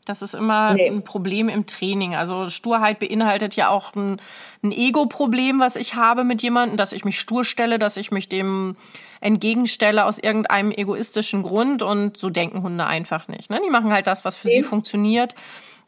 Das 0.07 0.21
ist 0.21 0.35
immer 0.35 0.73
nee. 0.73 0.87
ein 0.87 1.03
Problem 1.03 1.49
im 1.49 1.65
Training. 1.65 2.15
Also 2.15 2.49
Sturheit 2.49 2.99
beinhaltet 2.99 3.55
ja 3.55 3.69
auch 3.69 3.93
ein, 3.93 4.21
ein 4.63 4.71
Ego-Problem, 4.71 5.59
was 5.59 5.75
ich 5.75 5.95
habe 5.95 6.23
mit 6.23 6.41
jemandem, 6.41 6.77
dass 6.77 6.93
ich 6.93 7.03
mich 7.03 7.19
stur 7.19 7.43
stelle, 7.43 7.77
dass 7.77 7.97
ich 7.97 8.09
mich 8.09 8.29
dem 8.29 8.77
entgegenstelle 9.19 10.05
aus 10.05 10.17
irgendeinem 10.17 10.71
egoistischen 10.71 11.43
Grund. 11.43 11.81
Und 11.81 12.17
so 12.17 12.29
denken 12.29 12.63
Hunde 12.63 12.85
einfach 12.85 13.27
nicht. 13.27 13.49
Ne? 13.49 13.59
Die 13.65 13.69
machen 13.69 13.91
halt 13.91 14.07
das, 14.07 14.23
was 14.23 14.37
für 14.37 14.47
nee. 14.47 14.57
sie 14.57 14.63
funktioniert. 14.63 15.35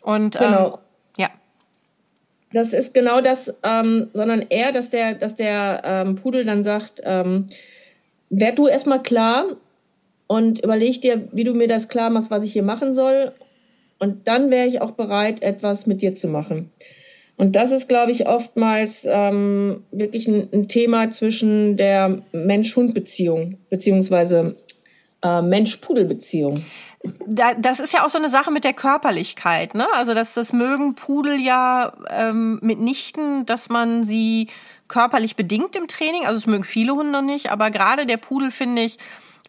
Und 0.02 0.36
ähm, 0.36 0.42
genau. 0.42 0.68
Ähm, 0.68 0.80
ja. 1.18 1.30
Das 2.52 2.74
ist 2.74 2.94
genau 2.94 3.22
das, 3.22 3.54
ähm, 3.64 4.10
sondern 4.14 4.42
eher, 4.42 4.74
dass 4.74 4.90
der, 4.90 5.14
dass 5.14 5.38
der 5.38 5.82
ähm, 5.86 6.16
Pudel 6.16 6.44
dann 6.44 6.66
sagt, 6.66 7.02
ähm, 7.04 7.48
werd 8.30 8.60
du 8.60 8.68
erstmal 8.68 9.02
klar 9.02 9.46
und 10.28 10.64
überleg 10.64 11.02
dir, 11.02 11.28
wie 11.32 11.44
du 11.44 11.54
mir 11.54 11.68
das 11.68 11.88
klar 11.88 12.10
machst, 12.10 12.30
was 12.30 12.44
ich 12.44 12.54
hier 12.54 12.64
machen 12.64 12.94
soll. 12.94 13.34
Und 14.00 14.28
dann 14.28 14.50
wäre 14.50 14.68
ich 14.68 14.82
auch 14.82 14.92
bereit, 14.92 15.42
etwas 15.42 15.86
mit 15.86 16.02
dir 16.02 16.16
zu 16.16 16.28
machen. 16.28 16.72
Und 17.40 17.56
das 17.56 17.72
ist, 17.72 17.88
glaube 17.88 18.12
ich, 18.12 18.28
oftmals 18.28 19.08
ähm, 19.10 19.84
wirklich 19.92 20.28
ein, 20.28 20.50
ein, 20.52 20.68
Thema 20.68 21.10
zwischen 21.12 21.78
der 21.78 22.22
Mensch-Hund-Beziehung, 22.34 23.58
beziehungsweise 23.70 24.58
äh, 25.22 25.42
Mensch-Pudel-Beziehung. 25.42 26.66
Da, 27.28 27.54
das 27.54 27.80
ist 27.80 27.94
ja 27.94 28.04
auch 28.06 28.10
so 28.10 28.18
eine 28.18 28.30
Sache 28.30 28.52
mit 28.52 28.66
der 28.66 28.74
Körperlichkeit, 28.74 29.74
ne? 29.74 29.88
Also 29.94 30.14
dass 30.14 30.34
das 30.34 30.52
mögen 30.52 30.96
Pudel 30.96 31.40
ja 31.40 31.94
ähm, 32.10 32.60
mitnichten, 32.62 33.46
dass 33.46 33.70
man 33.70 34.04
sie 34.04 34.48
körperlich 34.90 35.38
bedingt 35.38 35.78
im 35.78 35.88
Training. 35.88 36.26
Also 36.26 36.40
es 36.40 36.48
mögen 36.48 36.66
viele 36.66 36.94
Hunde 36.94 37.22
nicht, 37.22 37.52
aber 37.52 37.72
gerade 37.72 38.06
der 38.06 38.18
Pudel 38.18 38.52
finde 38.52 38.82
ich 38.82 38.98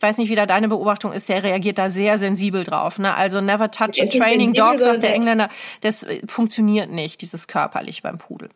ich 0.01 0.09
weiß 0.09 0.17
nicht, 0.17 0.31
wie 0.31 0.35
da 0.35 0.47
deine 0.47 0.69
Beobachtung 0.69 1.13
ist, 1.13 1.29
der 1.29 1.43
reagiert 1.43 1.77
da 1.77 1.91
sehr 1.91 2.19
sensibel 2.19 2.65
drauf. 2.65 2.99
Ne? 2.99 3.15
Also 3.15 3.43
never 3.43 3.71
touch 3.71 4.01
a 4.01 4.07
training 4.07 4.55
dog, 4.55 4.81
sagt 4.81 5.03
der 5.03 5.13
Engländer. 5.13 5.51
Das 5.83 6.05
äh, 6.05 6.21
funktioniert 6.27 6.91
nicht, 6.91 7.21
dieses 7.21 7.47
körperlich 7.49 8.03
beim 8.03 8.17
Pudel. 8.17 8.49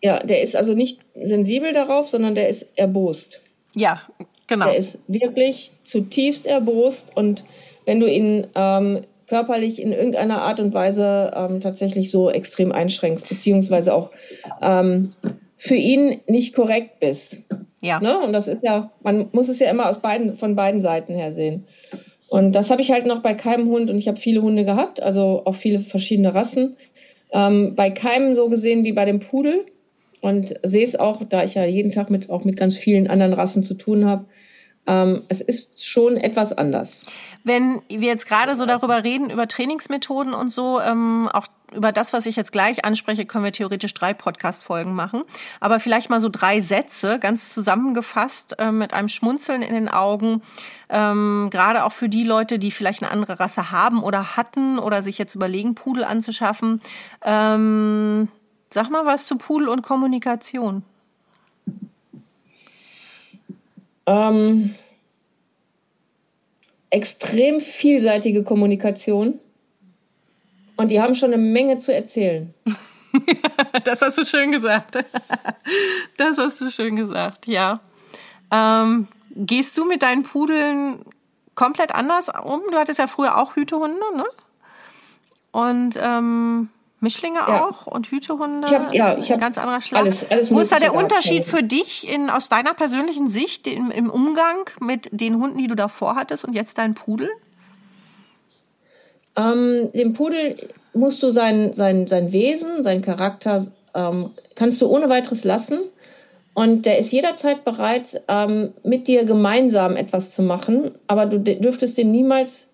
Ja, 0.00 0.22
der 0.22 0.42
ist 0.42 0.54
also 0.54 0.74
nicht 0.74 1.00
sensibel 1.20 1.72
darauf, 1.72 2.06
sondern 2.06 2.36
der 2.36 2.48
ist 2.48 2.66
erbost. 2.76 3.40
Ja, 3.74 4.02
genau. 4.46 4.66
Der 4.66 4.76
ist 4.76 4.96
wirklich 5.08 5.72
zutiefst 5.82 6.46
erbost 6.46 7.08
und 7.16 7.42
wenn 7.84 7.98
du 7.98 8.06
ihn 8.06 8.46
ähm, 8.54 9.00
körperlich 9.26 9.82
in 9.82 9.90
irgendeiner 9.90 10.40
Art 10.42 10.60
und 10.60 10.72
Weise 10.72 11.32
ähm, 11.34 11.60
tatsächlich 11.60 12.12
so 12.12 12.30
extrem 12.30 12.70
einschränkst, 12.70 13.28
beziehungsweise 13.28 13.92
auch 13.92 14.10
ähm, 14.60 15.14
für 15.56 15.74
ihn 15.74 16.20
nicht 16.28 16.54
korrekt 16.54 17.00
bist, 17.00 17.38
Ja. 17.82 18.00
Ne? 18.00 18.18
Und 18.20 18.32
das 18.32 18.48
ist 18.48 18.62
ja, 18.62 18.90
man 19.02 19.28
muss 19.32 19.48
es 19.48 19.58
ja 19.58 19.70
immer 19.70 19.90
aus 19.90 19.98
beiden, 20.00 20.36
von 20.36 20.54
beiden 20.54 20.80
Seiten 20.80 21.14
her 21.14 21.34
sehen. 21.34 21.66
Und 22.28 22.52
das 22.52 22.70
habe 22.70 22.80
ich 22.80 22.90
halt 22.90 23.04
noch 23.04 23.20
bei 23.22 23.34
keinem 23.34 23.68
Hund 23.68 23.90
und 23.90 23.98
ich 23.98 24.08
habe 24.08 24.18
viele 24.18 24.40
Hunde 24.40 24.64
gehabt, 24.64 25.02
also 25.02 25.42
auch 25.44 25.56
viele 25.56 25.80
verschiedene 25.80 26.34
Rassen. 26.34 26.76
Ähm, 27.30 27.74
bei 27.74 27.90
keinem 27.90 28.34
so 28.34 28.48
gesehen 28.48 28.84
wie 28.84 28.92
bei 28.92 29.04
dem 29.04 29.20
Pudel 29.20 29.66
und 30.22 30.54
sehe 30.62 30.84
es 30.84 30.96
auch, 30.96 31.22
da 31.28 31.44
ich 31.44 31.54
ja 31.54 31.64
jeden 31.64 31.90
Tag 31.90 32.08
mit 32.08 32.30
auch 32.30 32.44
mit 32.44 32.56
ganz 32.56 32.76
vielen 32.76 33.08
anderen 33.08 33.34
Rassen 33.34 33.64
zu 33.64 33.74
tun 33.74 34.06
habe. 34.06 34.24
Ähm, 34.86 35.24
es 35.28 35.40
ist 35.40 35.84
schon 35.84 36.16
etwas 36.16 36.52
anders. 36.52 37.02
Wenn 37.44 37.82
wir 37.88 38.08
jetzt 38.08 38.26
gerade 38.26 38.54
so 38.56 38.64
darüber 38.64 39.02
reden, 39.02 39.28
über 39.28 39.48
Trainingsmethoden 39.48 40.32
und 40.32 40.50
so, 40.50 40.80
ähm, 40.80 41.28
auch 41.32 41.48
über 41.74 41.92
das, 41.92 42.12
was 42.12 42.26
ich 42.26 42.36
jetzt 42.36 42.52
gleich 42.52 42.84
anspreche, 42.84 43.24
können 43.24 43.44
wir 43.44 43.52
theoretisch 43.52 43.94
drei 43.94 44.14
Podcast-Folgen 44.14 44.94
machen. 44.94 45.22
Aber 45.60 45.80
vielleicht 45.80 46.10
mal 46.10 46.20
so 46.20 46.28
drei 46.28 46.60
Sätze, 46.60 47.18
ganz 47.18 47.50
zusammengefasst, 47.50 48.58
äh, 48.58 48.72
mit 48.72 48.94
einem 48.94 49.08
Schmunzeln 49.08 49.62
in 49.62 49.74
den 49.74 49.88
Augen. 49.88 50.42
Ähm, 50.88 51.48
gerade 51.50 51.84
auch 51.84 51.92
für 51.92 52.08
die 52.08 52.24
Leute, 52.24 52.58
die 52.58 52.70
vielleicht 52.70 53.02
eine 53.02 53.10
andere 53.10 53.40
Rasse 53.40 53.70
haben 53.70 54.02
oder 54.02 54.36
hatten 54.36 54.78
oder 54.78 55.02
sich 55.02 55.18
jetzt 55.18 55.34
überlegen, 55.34 55.74
Pudel 55.74 56.04
anzuschaffen. 56.04 56.80
Ähm, 57.22 58.28
sag 58.70 58.90
mal 58.90 59.06
was 59.06 59.26
zu 59.26 59.36
Pudel 59.36 59.68
und 59.68 59.82
Kommunikation. 59.82 60.82
Ähm, 64.06 64.74
extrem 66.90 67.60
vielseitige 67.60 68.44
Kommunikation. 68.44 69.38
Und 70.76 70.88
die 70.88 71.00
haben 71.00 71.14
schon 71.14 71.32
eine 71.32 71.42
Menge 71.42 71.78
zu 71.78 71.94
erzählen. 71.94 72.54
das 73.84 74.00
hast 74.02 74.18
du 74.18 74.24
schön 74.24 74.52
gesagt. 74.52 74.98
Das 76.16 76.38
hast 76.38 76.60
du 76.60 76.70
schön 76.70 76.96
gesagt, 76.96 77.46
ja. 77.46 77.80
Ähm, 78.50 79.08
gehst 79.34 79.76
du 79.78 79.84
mit 79.84 80.02
deinen 80.02 80.22
Pudeln 80.22 81.04
komplett 81.54 81.94
anders 81.94 82.28
um? 82.28 82.62
Du 82.70 82.76
hattest 82.78 82.98
ja 82.98 83.06
früher 83.06 83.38
auch 83.38 83.56
Hütehunde, 83.56 84.00
ne? 84.16 84.24
Und 85.50 85.98
ähm, 86.00 86.70
Mischlinge 87.00 87.40
ja. 87.40 87.66
auch 87.66 87.86
und 87.86 88.06
Hütehunde? 88.06 88.68
Ich 88.68 88.74
hab, 88.74 88.94
ja, 88.94 89.18
ich 89.18 89.30
habe 89.30 89.40
ganz 89.40 89.58
anderer 89.58 89.80
Schlag. 89.80 90.02
Alles, 90.02 90.30
alles 90.30 90.50
Wo 90.50 90.60
ist 90.60 90.70
da 90.70 90.78
der 90.78 90.94
Unterschied 90.94 91.44
für 91.44 91.62
dich 91.62 92.08
in, 92.08 92.30
aus 92.30 92.48
deiner 92.48 92.74
persönlichen 92.74 93.26
Sicht 93.26 93.66
im, 93.66 93.90
im 93.90 94.08
Umgang 94.08 94.70
mit 94.80 95.08
den 95.12 95.36
Hunden, 95.38 95.58
die 95.58 95.66
du 95.66 95.74
davor 95.74 96.14
hattest 96.14 96.44
und 96.44 96.54
jetzt 96.54 96.78
dein 96.78 96.94
Pudel? 96.94 97.28
Ähm, 99.36 99.90
dem 99.92 100.12
Pudel 100.12 100.56
musst 100.94 101.22
du 101.22 101.30
sein, 101.30 101.72
sein, 101.74 102.06
sein 102.06 102.32
Wesen, 102.32 102.82
sein 102.82 103.02
Charakter, 103.02 103.66
ähm, 103.94 104.30
kannst 104.54 104.80
du 104.82 104.88
ohne 104.88 105.08
weiteres 105.08 105.44
lassen. 105.44 105.80
Und 106.54 106.84
der 106.84 106.98
ist 106.98 107.12
jederzeit 107.12 107.64
bereit, 107.64 108.20
ähm, 108.28 108.74
mit 108.82 109.08
dir 109.08 109.24
gemeinsam 109.24 109.96
etwas 109.96 110.34
zu 110.34 110.42
machen, 110.42 110.90
aber 111.06 111.24
du 111.24 111.38
dürftest 111.38 111.96
den 111.96 112.12
niemals 112.12 112.66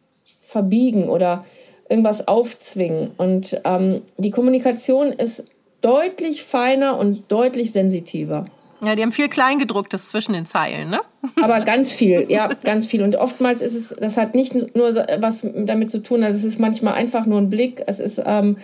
verbiegen 0.43 1.09
oder 1.09 1.45
irgendwas 1.89 2.27
aufzwingen. 2.27 3.13
Und 3.17 3.61
ähm, 3.65 4.03
die 4.17 4.31
Kommunikation 4.31 5.13
ist 5.13 5.45
deutlich 5.81 6.43
feiner 6.43 6.99
und 6.99 7.31
deutlich 7.31 7.71
sensitiver. 7.71 8.47
Ja, 8.85 8.95
die 8.95 9.03
haben 9.03 9.13
viel 9.13 9.29
Kleingedrucktes 9.29 10.09
zwischen 10.09 10.33
den 10.33 10.47
Zeilen, 10.47 10.91
ne? 10.91 11.01
Aber 11.43 11.61
ganz 11.65 11.93
viel, 11.93 12.27
ja, 12.29 12.49
ganz 12.65 12.87
viel. 12.87 13.03
Und 13.03 13.17
oftmals 13.17 13.61
ist 13.61 13.75
es, 13.75 13.97
das 13.99 14.17
hat 14.17 14.35
nicht 14.35 14.55
nur 14.77 14.95
was 15.19 15.45
damit 15.55 15.91
zu 15.91 16.03
tun, 16.03 16.23
also 16.23 16.39
es 16.39 16.45
ist 16.45 16.61
manchmal 16.61 16.95
einfach 16.95 17.27
nur 17.27 17.41
ein 17.41 17.51
Blick, 17.51 17.83
es 17.87 17.99
ist 17.99 18.23
ähm, 18.25 18.59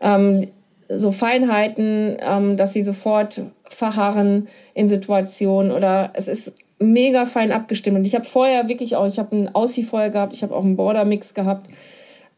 ähm, 0.00 0.48
so 0.88 1.12
Feinheiten, 1.12 2.16
ähm, 2.20 2.56
dass 2.56 2.72
sie 2.72 2.82
sofort 2.82 3.42
verharren 3.68 4.48
in 4.74 4.88
Situationen 4.88 5.72
oder 5.72 6.10
es 6.14 6.28
ist 6.28 6.54
mega 6.78 7.26
fein 7.26 7.52
abgestimmt. 7.52 7.98
Und 7.98 8.04
ich 8.04 8.14
habe 8.14 8.24
vorher 8.24 8.68
wirklich 8.68 8.96
auch, 8.96 9.06
ich 9.06 9.18
habe 9.18 9.36
einen 9.36 9.54
Aussie 9.54 9.82
vorher 9.82 10.10
gehabt, 10.10 10.32
ich 10.32 10.42
habe 10.42 10.54
auch 10.54 10.64
einen 10.64 10.76
Border-Mix 10.76 11.34
gehabt 11.34 11.68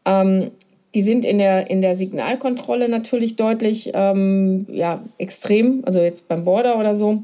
ähm, 0.05 0.51
die 0.93 1.03
sind 1.03 1.23
in 1.23 1.37
der, 1.37 1.69
in 1.69 1.81
der 1.81 1.95
Signalkontrolle 1.95 2.89
natürlich 2.89 3.35
deutlich 3.35 3.91
ähm, 3.93 4.67
ja, 4.69 5.03
extrem, 5.17 5.83
also 5.85 5.99
jetzt 5.99 6.27
beim 6.27 6.43
Border 6.43 6.77
oder 6.77 6.95
so. 6.95 7.23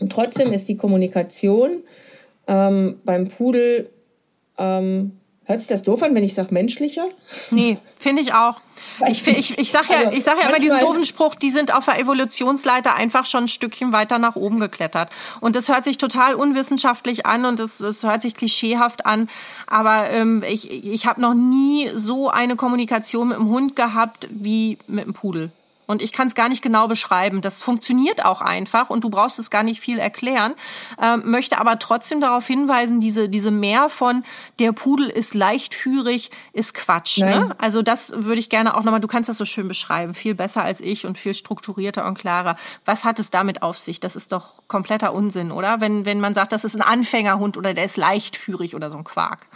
Und 0.00 0.12
trotzdem 0.12 0.52
ist 0.52 0.68
die 0.68 0.76
Kommunikation 0.76 1.82
ähm, 2.46 3.00
beim 3.04 3.28
Pudel 3.28 3.88
ähm, 4.58 5.12
Hört 5.50 5.58
sich 5.58 5.68
das 5.68 5.82
doof 5.82 6.00
an, 6.04 6.14
wenn 6.14 6.22
ich 6.22 6.34
sage 6.34 6.54
menschlicher? 6.54 7.08
Nee, 7.50 7.78
finde 7.98 8.22
ich 8.22 8.32
auch. 8.32 8.60
Ich, 9.08 9.26
ich, 9.26 9.58
ich 9.58 9.72
sage 9.72 9.86
ja, 9.90 9.98
also, 9.98 10.12
ich 10.12 10.22
sag 10.22 10.40
ja 10.40 10.48
immer 10.48 10.60
diesen 10.60 10.78
doofen 10.78 11.04
Spruch, 11.04 11.34
die 11.34 11.50
sind 11.50 11.74
auf 11.74 11.86
der 11.86 11.98
Evolutionsleiter 11.98 12.94
einfach 12.94 13.26
schon 13.26 13.44
ein 13.44 13.48
Stückchen 13.48 13.92
weiter 13.92 14.20
nach 14.20 14.36
oben 14.36 14.60
geklettert. 14.60 15.10
Und 15.40 15.56
das 15.56 15.68
hört 15.68 15.82
sich 15.82 15.98
total 15.98 16.36
unwissenschaftlich 16.36 17.26
an 17.26 17.46
und 17.46 17.58
das, 17.58 17.78
das 17.78 18.04
hört 18.04 18.22
sich 18.22 18.36
klischeehaft 18.36 19.06
an. 19.06 19.28
Aber 19.66 20.08
ähm, 20.10 20.44
ich, 20.46 20.70
ich 20.70 21.06
habe 21.06 21.20
noch 21.20 21.34
nie 21.34 21.90
so 21.96 22.30
eine 22.30 22.54
Kommunikation 22.54 23.30
mit 23.30 23.38
dem 23.38 23.48
Hund 23.48 23.74
gehabt 23.74 24.28
wie 24.30 24.78
mit 24.86 25.04
dem 25.04 25.14
Pudel. 25.14 25.50
Und 25.90 26.02
ich 26.02 26.12
kann 26.12 26.28
es 26.28 26.36
gar 26.36 26.48
nicht 26.48 26.62
genau 26.62 26.86
beschreiben. 26.86 27.40
Das 27.40 27.60
funktioniert 27.60 28.24
auch 28.24 28.40
einfach 28.40 28.90
und 28.90 29.02
du 29.02 29.10
brauchst 29.10 29.40
es 29.40 29.50
gar 29.50 29.64
nicht 29.64 29.80
viel 29.80 29.98
erklären. 29.98 30.54
Ähm, 31.02 31.22
möchte 31.24 31.58
aber 31.58 31.80
trotzdem 31.80 32.20
darauf 32.20 32.46
hinweisen, 32.46 33.00
diese, 33.00 33.28
diese 33.28 33.50
mehr 33.50 33.88
von 33.88 34.22
der 34.60 34.70
Pudel 34.70 35.08
ist 35.08 35.34
leichtführig, 35.34 36.30
ist 36.52 36.74
Quatsch. 36.74 37.18
Ne? 37.18 37.56
Also 37.58 37.82
das 37.82 38.12
würde 38.14 38.38
ich 38.38 38.48
gerne 38.48 38.76
auch 38.76 38.84
nochmal, 38.84 39.00
du 39.00 39.08
kannst 39.08 39.28
das 39.28 39.36
so 39.36 39.44
schön 39.44 39.66
beschreiben, 39.66 40.14
viel 40.14 40.36
besser 40.36 40.62
als 40.62 40.80
ich 40.80 41.06
und 41.06 41.18
viel 41.18 41.34
strukturierter 41.34 42.06
und 42.06 42.16
klarer. 42.16 42.54
Was 42.84 43.04
hat 43.04 43.18
es 43.18 43.30
damit 43.30 43.62
auf 43.62 43.76
sich? 43.76 43.98
Das 43.98 44.14
ist 44.14 44.30
doch 44.30 44.62
kompletter 44.68 45.12
Unsinn, 45.12 45.50
oder? 45.50 45.80
Wenn, 45.80 46.04
wenn 46.04 46.20
man 46.20 46.34
sagt, 46.34 46.52
das 46.52 46.64
ist 46.64 46.76
ein 46.76 46.82
Anfängerhund 46.82 47.56
oder 47.56 47.74
der 47.74 47.84
ist 47.84 47.96
leichtführig 47.96 48.76
oder 48.76 48.92
so 48.92 48.98
ein 48.98 49.04
Quark. 49.04 49.48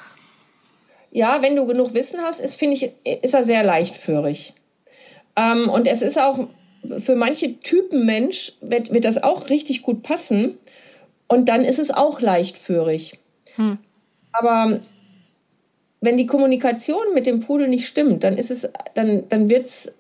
Ja, 1.12 1.42
wenn 1.42 1.54
du 1.54 1.64
genug 1.64 1.94
Wissen 1.94 2.20
hast, 2.22 2.40
ist, 2.40 2.56
finde 2.56 2.74
ich, 2.74 3.22
ist 3.22 3.34
er 3.34 3.44
sehr 3.44 3.62
leichtführig. 3.62 4.52
Ähm, 5.36 5.68
und 5.68 5.86
es 5.86 6.02
ist 6.02 6.18
auch 6.18 6.48
für 7.00 7.16
manche 7.16 7.60
Typen 7.60 8.04
Mensch 8.04 8.52
wird, 8.60 8.92
wird 8.92 9.04
das 9.04 9.22
auch 9.22 9.48
richtig 9.48 9.82
gut 9.82 10.02
passen. 10.02 10.58
Und 11.28 11.48
dann 11.48 11.64
ist 11.64 11.78
es 11.78 11.90
auch 11.90 12.20
leichtführig. 12.20 13.18
Hm. 13.56 13.78
Aber 14.32 14.80
wenn 16.00 16.16
die 16.16 16.26
Kommunikation 16.26 17.14
mit 17.14 17.26
dem 17.26 17.40
Pudel 17.40 17.68
nicht 17.68 17.86
stimmt, 17.86 18.24
dann 18.24 18.36
ist 18.36 18.50
es, 18.50 18.68
dann, 18.94 19.24
dann 19.30 19.48
wird 19.48 19.66
es 19.66 19.92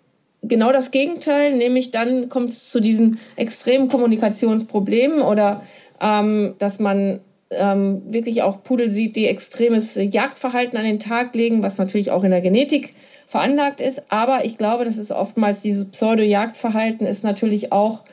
genau 0.42 0.70
das 0.72 0.90
Gegenteil, 0.90 1.54
nämlich 1.56 1.90
dann 1.90 2.28
kommt 2.28 2.50
es 2.50 2.68
zu 2.68 2.80
diesen 2.80 3.18
extremen 3.36 3.88
Kommunikationsproblemen 3.88 5.22
oder 5.22 5.62
ähm, 6.00 6.54
dass 6.58 6.78
man 6.78 7.20
ähm, 7.50 8.02
wirklich 8.12 8.42
auch 8.42 8.62
Pudel 8.62 8.90
sieht, 8.90 9.16
die 9.16 9.26
extremes 9.26 9.94
Jagdverhalten 9.94 10.76
an 10.76 10.84
den 10.84 11.00
Tag 11.00 11.34
legen, 11.34 11.62
was 11.62 11.78
natürlich 11.78 12.10
auch 12.10 12.24
in 12.24 12.30
der 12.30 12.42
Genetik 12.42 12.94
veranlagt 13.34 13.80
ist. 13.80 14.00
Aber 14.10 14.44
ich 14.44 14.58
glaube, 14.58 14.84
dass 14.84 14.96
es 14.96 15.10
oftmals 15.10 15.60
dieses 15.60 15.90
Pseudo-Jagdverhalten 15.90 17.04
ist 17.04 17.24
natürlich 17.24 17.72
auch 17.72 18.04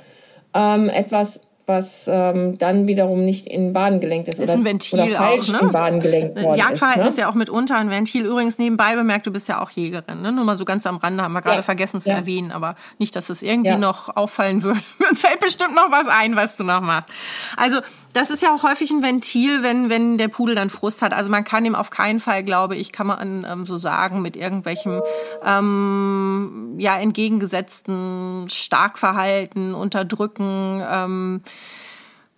ähm, 0.56 0.90
etwas, 0.90 1.42
was 1.68 2.10
ähm, 2.12 2.58
dann 2.58 2.88
wiederum 2.88 3.24
nicht 3.24 3.46
in 3.46 3.72
Baden 3.72 4.00
gelenkt 4.00 4.30
ist. 4.30 4.40
Ist 4.40 4.50
oder, 4.50 4.58
ein 4.58 4.66
Ventil 4.66 5.00
oder 5.00 5.16
falsch 5.16 5.50
auch, 5.50 5.54
ne? 5.54 5.60
in 5.60 5.72
Baden 5.72 6.00
gelenkt 6.00 6.42
worden 6.42 6.58
Jagdverhalten 6.58 7.02
ist, 7.02 7.06
ne? 7.06 7.10
ist, 7.10 7.18
ja 7.20 7.30
auch 7.30 7.36
mitunter 7.36 7.78
ein 7.78 7.92
Ventil. 7.92 8.26
Übrigens 8.26 8.58
nebenbei 8.58 8.96
bemerkt, 8.96 9.28
du 9.28 9.32
bist 9.32 9.48
ja 9.48 9.62
auch 9.62 9.70
Jägerin. 9.70 10.24
Ne? 10.24 10.32
Nur 10.32 10.44
mal 10.44 10.56
so 10.56 10.66
ganz 10.66 10.88
am 10.88 10.98
Rande 10.98 11.24
haben 11.24 11.34
wir 11.34 11.44
gerade 11.44 11.58
ja. 11.58 11.62
vergessen 11.62 12.02
zu 12.02 12.10
ja. 12.10 12.16
erwähnen, 12.16 12.52
aber 12.52 12.76
nicht, 12.98 13.16
dass 13.16 13.30
es 13.30 13.44
irgendwie 13.44 13.70
ja. 13.70 13.78
noch 13.78 14.16
auffallen 14.18 14.64
würde. 14.64 14.82
Uns 15.08 15.22
fällt 15.22 15.40
bestimmt 15.40 15.76
noch 15.76 15.92
was 15.92 16.08
ein, 16.08 16.36
was 16.36 16.58
du 16.58 16.64
noch 16.64 16.82
machst. 16.82 17.14
Also 17.58 17.82
das 18.14 18.30
ist 18.30 18.42
ja 18.42 18.54
auch 18.54 18.64
häufig 18.64 18.92
ein 18.92 19.04
Ventil, 19.04 19.64
wenn, 19.64 19.90
wenn 19.90 20.18
der 20.18 20.28
Pudel 20.28 20.56
dann 20.56 20.70
Frust 20.70 21.02
hat. 21.02 21.14
Also 21.14 21.30
man 21.30 21.44
kann 21.44 21.66
ihm 21.66 21.76
auf 21.76 21.90
keinen 21.90 22.20
Fall, 22.20 22.44
glaube 22.44 22.76
ich, 22.76 22.92
kann 22.92 23.08
man 23.08 23.46
ähm, 23.50 23.66
so 23.66 23.78
sagen, 23.78 24.22
mit 24.22 24.36
irgendwelchem 24.36 25.02
ähm, 25.44 26.76
ja 26.78 26.98
entgegengesetzten 26.98 28.48
Starkverhalten, 28.50 29.74
Unterdrücken 29.74 30.82
ähm, 30.86 31.42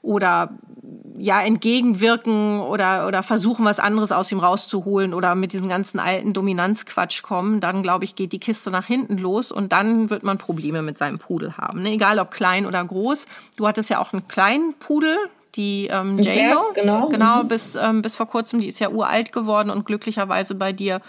oder 0.01 0.57
ja 1.17 1.41
entgegenwirken 1.41 2.59
oder 2.59 3.07
oder 3.07 3.23
versuchen 3.23 3.65
was 3.65 3.79
anderes 3.79 4.12
aus 4.12 4.31
ihm 4.31 4.39
rauszuholen 4.39 5.13
oder 5.13 5.36
mit 5.36 5.53
diesem 5.53 5.69
ganzen 5.69 5.99
alten 5.99 6.33
Dominanzquatsch 6.33 7.21
kommen, 7.21 7.59
dann 7.59 7.83
glaube 7.83 8.03
ich 8.03 8.15
geht 8.15 8.33
die 8.33 8.39
Kiste 8.39 8.71
nach 8.71 8.86
hinten 8.86 9.17
los 9.17 9.51
und 9.51 9.71
dann 9.71 10.09
wird 10.09 10.23
man 10.23 10.38
Probleme 10.38 10.81
mit 10.81 10.97
seinem 10.97 11.19
Pudel 11.19 11.55
haben, 11.57 11.84
ne? 11.84 11.91
egal 11.91 12.19
ob 12.19 12.32
klein 12.32 12.65
oder 12.65 12.84
groß. 12.84 13.28
Du 13.55 13.67
hattest 13.67 13.89
ja 13.89 13.99
auch 13.99 14.11
einen 14.11 14.28
kleinen 14.28 14.74
Pudel, 14.80 15.17
die 15.56 15.88
ähm, 15.88 16.20
JLo, 16.20 16.74
genau, 16.74 17.10
genau 17.10 17.43
mhm. 17.43 17.47
bis, 17.47 17.76
ähm, 17.76 18.01
bis 18.01 18.16
vor 18.16 18.28
kurzem, 18.28 18.60
die 18.60 18.68
ist 18.68 18.80
ja 18.80 18.89
uralt 18.89 19.32
geworden 19.32 19.70
und 19.70 19.86
glücklicherweise 19.86 20.56
bei 20.56 20.74
dir. 20.74 21.01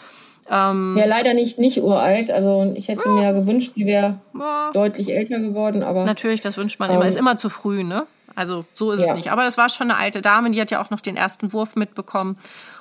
Ähm, 0.51 0.97
ja, 0.99 1.07
leider 1.07 1.33
nicht, 1.33 1.59
nicht 1.59 1.79
uralt. 1.79 2.31
Also 2.31 2.73
ich 2.77 2.89
hätte 2.89 3.05
ja. 3.07 3.13
mir 3.13 3.33
gewünscht, 3.33 3.73
die 3.77 3.87
wäre 3.87 4.19
ja. 4.39 4.71
deutlich 4.73 5.11
älter 5.11 5.39
geworden, 5.39 5.83
aber. 5.83 6.05
Natürlich, 6.05 6.41
das 6.41 6.57
wünscht 6.57 6.79
man 6.79 6.91
immer. 6.91 7.07
Ist 7.07 7.17
immer 7.17 7.37
zu 7.37 7.49
früh, 7.49 7.83
ne? 7.83 8.07
Also 8.35 8.65
so 8.75 8.91
ist 8.91 9.01
ja. 9.01 9.07
es 9.07 9.15
nicht. 9.15 9.31
Aber 9.31 9.45
das 9.45 9.57
war 9.57 9.69
schon 9.69 9.91
eine 9.91 9.99
alte 9.99 10.21
Dame, 10.21 10.51
die 10.51 10.61
hat 10.61 10.71
ja 10.71 10.83
auch 10.83 10.91
noch 10.91 11.01
den 11.01 11.17
ersten 11.17 11.53
Wurf 11.53 11.77
mitbekommen. 11.77 12.37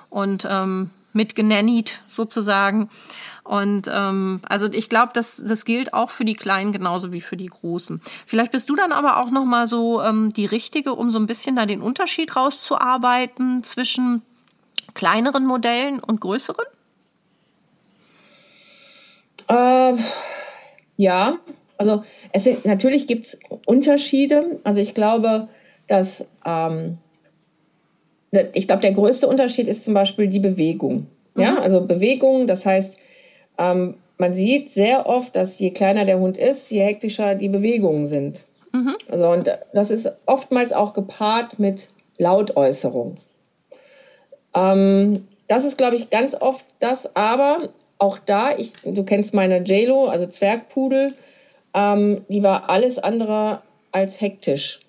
Und 0.10 0.48
ähm, 0.50 0.90
mit 1.14 1.36
genannied 1.36 2.02
sozusagen. 2.08 2.90
Und 3.44 3.90
ähm, 3.92 4.40
also 4.48 4.68
ich 4.72 4.88
glaube, 4.88 5.12
das, 5.14 5.44
das 5.46 5.66
gilt 5.66 5.94
auch 5.94 6.10
für 6.10 6.24
die 6.24 6.34
Kleinen 6.34 6.72
genauso 6.72 7.12
wie 7.12 7.22
für 7.22 7.36
die 7.36 7.48
Großen. 7.48 8.00
Vielleicht 8.26 8.52
bist 8.54 8.70
du 8.70 8.76
dann 8.76 8.94
aber 8.94 9.18
auch 9.18 9.32
noch 9.32 9.44
mal 9.44 9.68
so 9.68 10.02
ähm, 10.02 10.32
die 10.32 10.46
Richtige, 10.46 10.94
um 10.94 11.12
so 11.12 11.20
ein 11.20 11.26
bisschen 11.26 11.56
da 11.56 11.66
den 11.66 11.82
Unterschied 11.82 12.36
rauszuarbeiten 12.36 13.64
zwischen 13.64 14.22
kleineren 14.94 15.46
Modellen 15.46 16.00
und 16.00 16.22
größeren? 16.22 16.66
Äh, 19.50 19.96
ja, 20.96 21.40
also 21.78 22.04
es 22.32 22.46
sind, 22.46 22.66
natürlich 22.66 23.08
gibt 23.08 23.26
es 23.26 23.40
Unterschiede. 23.66 24.60
Also 24.64 24.80
ich 24.80 24.94
glaube, 24.94 25.50
dass 25.88 26.26
ähm, 26.46 26.98
ich 28.54 28.68
glaube, 28.68 28.82
der 28.82 28.94
größte 28.94 29.28
Unterschied 29.28 29.68
ist 29.68 29.84
zum 29.84 29.94
Beispiel 29.94 30.28
die 30.28 30.40
Bewegung. 30.40 31.08
Ja, 31.36 31.54
mhm. 31.54 31.58
also 31.60 31.86
Bewegung, 31.86 32.48
das 32.48 32.66
heißt, 32.66 32.98
ähm, 33.58 33.96
man 34.18 34.34
sieht 34.34 34.70
sehr 34.70 35.08
oft, 35.08 35.36
dass 35.36 35.60
je 35.60 35.72
kleiner 35.72 36.06
der 36.06 36.20
Hund 36.20 36.38
ist, 36.38 36.70
je 36.72 36.82
hektischer 36.82 37.36
die 37.36 37.50
Bewegungen 37.50 38.06
sind. 38.06 38.42
Mhm. 38.72 38.96
Also, 39.10 39.30
und 39.30 39.50
das 39.74 39.92
ist 39.92 40.12
oftmals 40.26 40.74
auch 40.74 40.94
gepaart 40.94 41.60
mit 41.60 41.90
Lautäußerung. 42.18 43.18
Ähm, 44.56 45.28
das 45.48 45.66
ist, 45.66 45.78
glaube 45.78 45.96
ich, 45.96 46.10
ganz 46.10 46.36
oft 46.36 46.66
das, 46.80 47.16
aber 47.16 47.70
auch 47.98 48.18
da, 48.20 48.58
ich, 48.58 48.74
du 48.84 49.04
kennst 49.04 49.34
meine 49.34 49.60
JLo, 49.60 50.08
also 50.08 50.28
Zwergpudel, 50.28 51.14
ähm, 51.74 52.24
die 52.30 52.44
war 52.44 52.70
alles 52.70 53.00
andere 53.00 53.62
als 53.92 54.22
hektisch. 54.22 54.80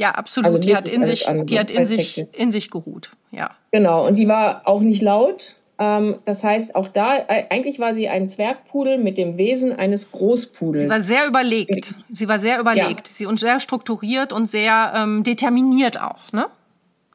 Ja, 0.00 0.12
absolut. 0.12 0.46
Also 0.46 0.58
die 0.58 0.74
hat 0.74 0.88
in 0.88 1.04
sich, 1.04 1.26
die 1.44 1.58
hat 1.58 1.70
in 1.70 1.84
sich, 1.84 2.26
in 2.32 2.52
sich 2.52 2.70
geruht. 2.70 3.10
Ja. 3.30 3.50
Genau. 3.70 4.06
Und 4.06 4.16
die 4.16 4.28
war 4.28 4.62
auch 4.64 4.80
nicht 4.80 5.02
laut. 5.02 5.56
Ähm, 5.80 6.18
das 6.26 6.44
heißt, 6.44 6.76
auch 6.76 6.88
da, 6.88 7.16
äh, 7.16 7.46
eigentlich 7.48 7.80
war 7.80 7.94
sie 7.94 8.06
ein 8.06 8.28
Zwergpudel 8.28 8.98
mit 8.98 9.16
dem 9.16 9.38
Wesen 9.38 9.72
eines 9.72 10.12
Großpudels. 10.12 10.82
Sie 10.82 10.90
war 10.90 11.00
sehr 11.00 11.26
überlegt. 11.26 11.94
Sie 12.12 12.28
war 12.28 12.38
sehr 12.38 12.60
überlegt. 12.60 13.08
Ja. 13.08 13.14
Sie 13.14 13.26
und 13.26 13.40
sehr 13.40 13.60
strukturiert 13.60 14.34
und 14.34 14.44
sehr 14.44 14.92
ähm, 14.94 15.22
determiniert 15.22 16.00
auch, 16.00 16.32
ne? 16.32 16.46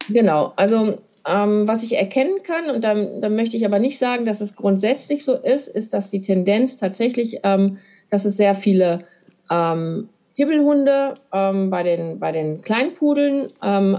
Genau. 0.09 0.53
Also, 0.55 0.97
ähm, 1.28 1.68
was 1.68 1.84
ich 1.84 1.95
erkennen 1.95 2.41
kann, 2.43 2.72
und 2.72 2.84
da, 2.84 2.95
da 2.95 3.30
möchte 3.30 3.55
ich 3.55 3.66
aber 3.68 3.78
nicht 3.78 3.99
sagen, 3.99 4.26
dass 4.26 4.41
es 4.41 4.55
grundsätzlich 4.55 5.24
so 5.24 5.36
ist, 5.36 5.68
ist, 5.68 5.93
dass 5.93 6.09
die 6.09 6.24
Tendenz 6.24 6.78
tatsächlich, 6.78 7.41
ähm, 7.43 7.78
dass 8.09 8.26
es 8.26 8.36
sehr 8.36 8.55
viele 8.55 9.05
ähm, 9.51 10.09
Hibbelhunde 10.34 11.16
ähm, 11.32 11.70
bei, 11.70 11.84
den, 11.84 12.20
bei 12.20 12.32
den 12.32 12.61
Kleinpudeln, 12.63 13.47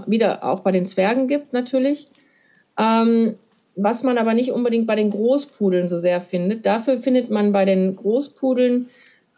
wieder 0.06 0.44
auch 0.44 0.60
bei 0.60 0.72
den 0.72 0.86
Zwergen 0.86 1.28
gibt 1.28 1.52
natürlich. 1.52 2.10
Was 3.76 4.02
man 4.02 4.18
aber 4.18 4.34
nicht 4.34 4.52
unbedingt 4.52 4.86
bei 4.86 4.96
den 4.96 5.10
Großpudeln 5.10 5.88
so 5.88 5.98
sehr 5.98 6.20
findet. 6.20 6.64
Dafür 6.64 7.00
findet 7.00 7.30
man 7.30 7.52
bei 7.52 7.64
den 7.64 7.94
Großpudeln 7.94 8.88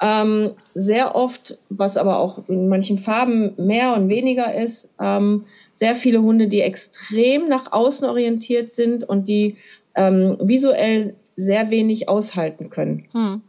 ähm, 0.00 0.52
sehr 0.74 1.16
oft, 1.16 1.58
was 1.68 1.96
aber 1.96 2.18
auch 2.18 2.48
in 2.48 2.68
manchen 2.68 2.98
Farben 2.98 3.54
mehr 3.56 3.94
und 3.94 4.08
weniger 4.08 4.54
ist, 4.54 4.88
ähm, 5.00 5.44
sehr 5.72 5.96
viele 5.96 6.22
Hunde, 6.22 6.46
die 6.46 6.60
extrem 6.60 7.48
nach 7.48 7.72
außen 7.72 8.06
orientiert 8.06 8.72
sind 8.72 9.02
und 9.02 9.28
die 9.28 9.56
ähm, 9.96 10.36
visuell 10.40 11.14
sehr 11.34 11.70
wenig 11.70 12.08
aushalten 12.08 12.70
können. 12.70 13.08
Hm 13.12 13.42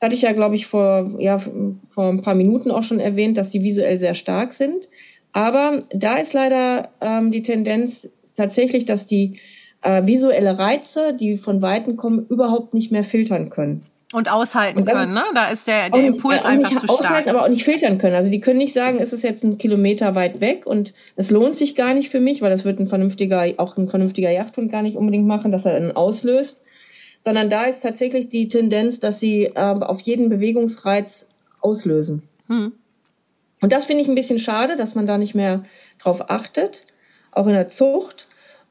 hatte 0.00 0.14
ich 0.14 0.22
ja, 0.22 0.32
glaube 0.32 0.56
ich, 0.56 0.66
vor, 0.66 1.16
ja, 1.18 1.38
vor 1.38 2.08
ein 2.08 2.22
paar 2.22 2.34
Minuten 2.34 2.70
auch 2.70 2.82
schon 2.82 3.00
erwähnt, 3.00 3.38
dass 3.38 3.50
sie 3.50 3.62
visuell 3.62 3.98
sehr 3.98 4.14
stark 4.14 4.52
sind. 4.52 4.88
Aber 5.32 5.82
da 5.92 6.16
ist 6.16 6.32
leider 6.32 6.90
ähm, 7.00 7.30
die 7.30 7.42
Tendenz 7.42 8.08
tatsächlich, 8.36 8.84
dass 8.84 9.06
die 9.06 9.38
äh, 9.86 10.06
visuelle 10.06 10.58
Reize, 10.58 11.14
die 11.14 11.38
von 11.38 11.62
Weitem 11.62 11.96
kommen, 11.96 12.26
überhaupt 12.28 12.74
nicht 12.74 12.92
mehr 12.92 13.04
filtern 13.04 13.50
können. 13.50 13.86
Und 14.12 14.30
aushalten 14.30 14.80
und 14.80 14.84
können, 14.86 15.12
ne? 15.12 15.24
Da 15.34 15.48
ist 15.48 15.66
der, 15.66 15.90
der 15.90 16.06
Impuls 16.06 16.36
nicht, 16.36 16.46
einfach 16.46 16.70
zu 16.70 16.86
stark. 16.86 17.00
Aushalten, 17.00 17.28
aber 17.28 17.42
auch 17.42 17.48
nicht 17.48 17.64
filtern 17.64 17.98
können. 17.98 18.14
Also 18.14 18.30
die 18.30 18.40
können 18.40 18.58
nicht 18.58 18.72
sagen, 18.72 18.98
ist 18.98 19.12
es 19.12 19.22
jetzt 19.22 19.42
ein 19.42 19.58
Kilometer 19.58 20.14
weit 20.14 20.40
weg 20.40 20.64
und 20.64 20.94
es 21.16 21.30
lohnt 21.30 21.56
sich 21.56 21.74
gar 21.74 21.92
nicht 21.92 22.08
für 22.08 22.20
mich, 22.20 22.40
weil 22.40 22.50
das 22.50 22.64
wird 22.64 22.78
ein 22.78 22.86
vernünftiger, 22.86 23.44
auch 23.56 23.76
ein 23.76 23.88
vernünftiger 23.88 24.30
Jagdhund 24.30 24.70
gar 24.70 24.82
nicht 24.82 24.96
unbedingt 24.96 25.26
machen, 25.26 25.50
dass 25.50 25.66
er 25.66 25.78
dann 25.78 25.92
auslöst 25.92 26.58
sondern 27.26 27.50
da 27.50 27.64
ist 27.64 27.80
tatsächlich 27.80 28.28
die 28.28 28.46
Tendenz, 28.46 29.00
dass 29.00 29.18
sie 29.18 29.46
äh, 29.46 29.58
auf 29.58 30.00
jeden 30.02 30.28
Bewegungsreiz 30.28 31.26
auslösen. 31.60 32.22
Hm. 32.46 32.72
Und 33.60 33.72
das 33.72 33.86
finde 33.86 34.04
ich 34.04 34.08
ein 34.08 34.14
bisschen 34.14 34.38
schade, 34.38 34.76
dass 34.76 34.94
man 34.94 35.08
da 35.08 35.18
nicht 35.18 35.34
mehr 35.34 35.64
drauf 35.98 36.30
achtet, 36.30 36.86
auch 37.32 37.48
in 37.48 37.54
der 37.54 37.68
Zucht, 37.68 38.28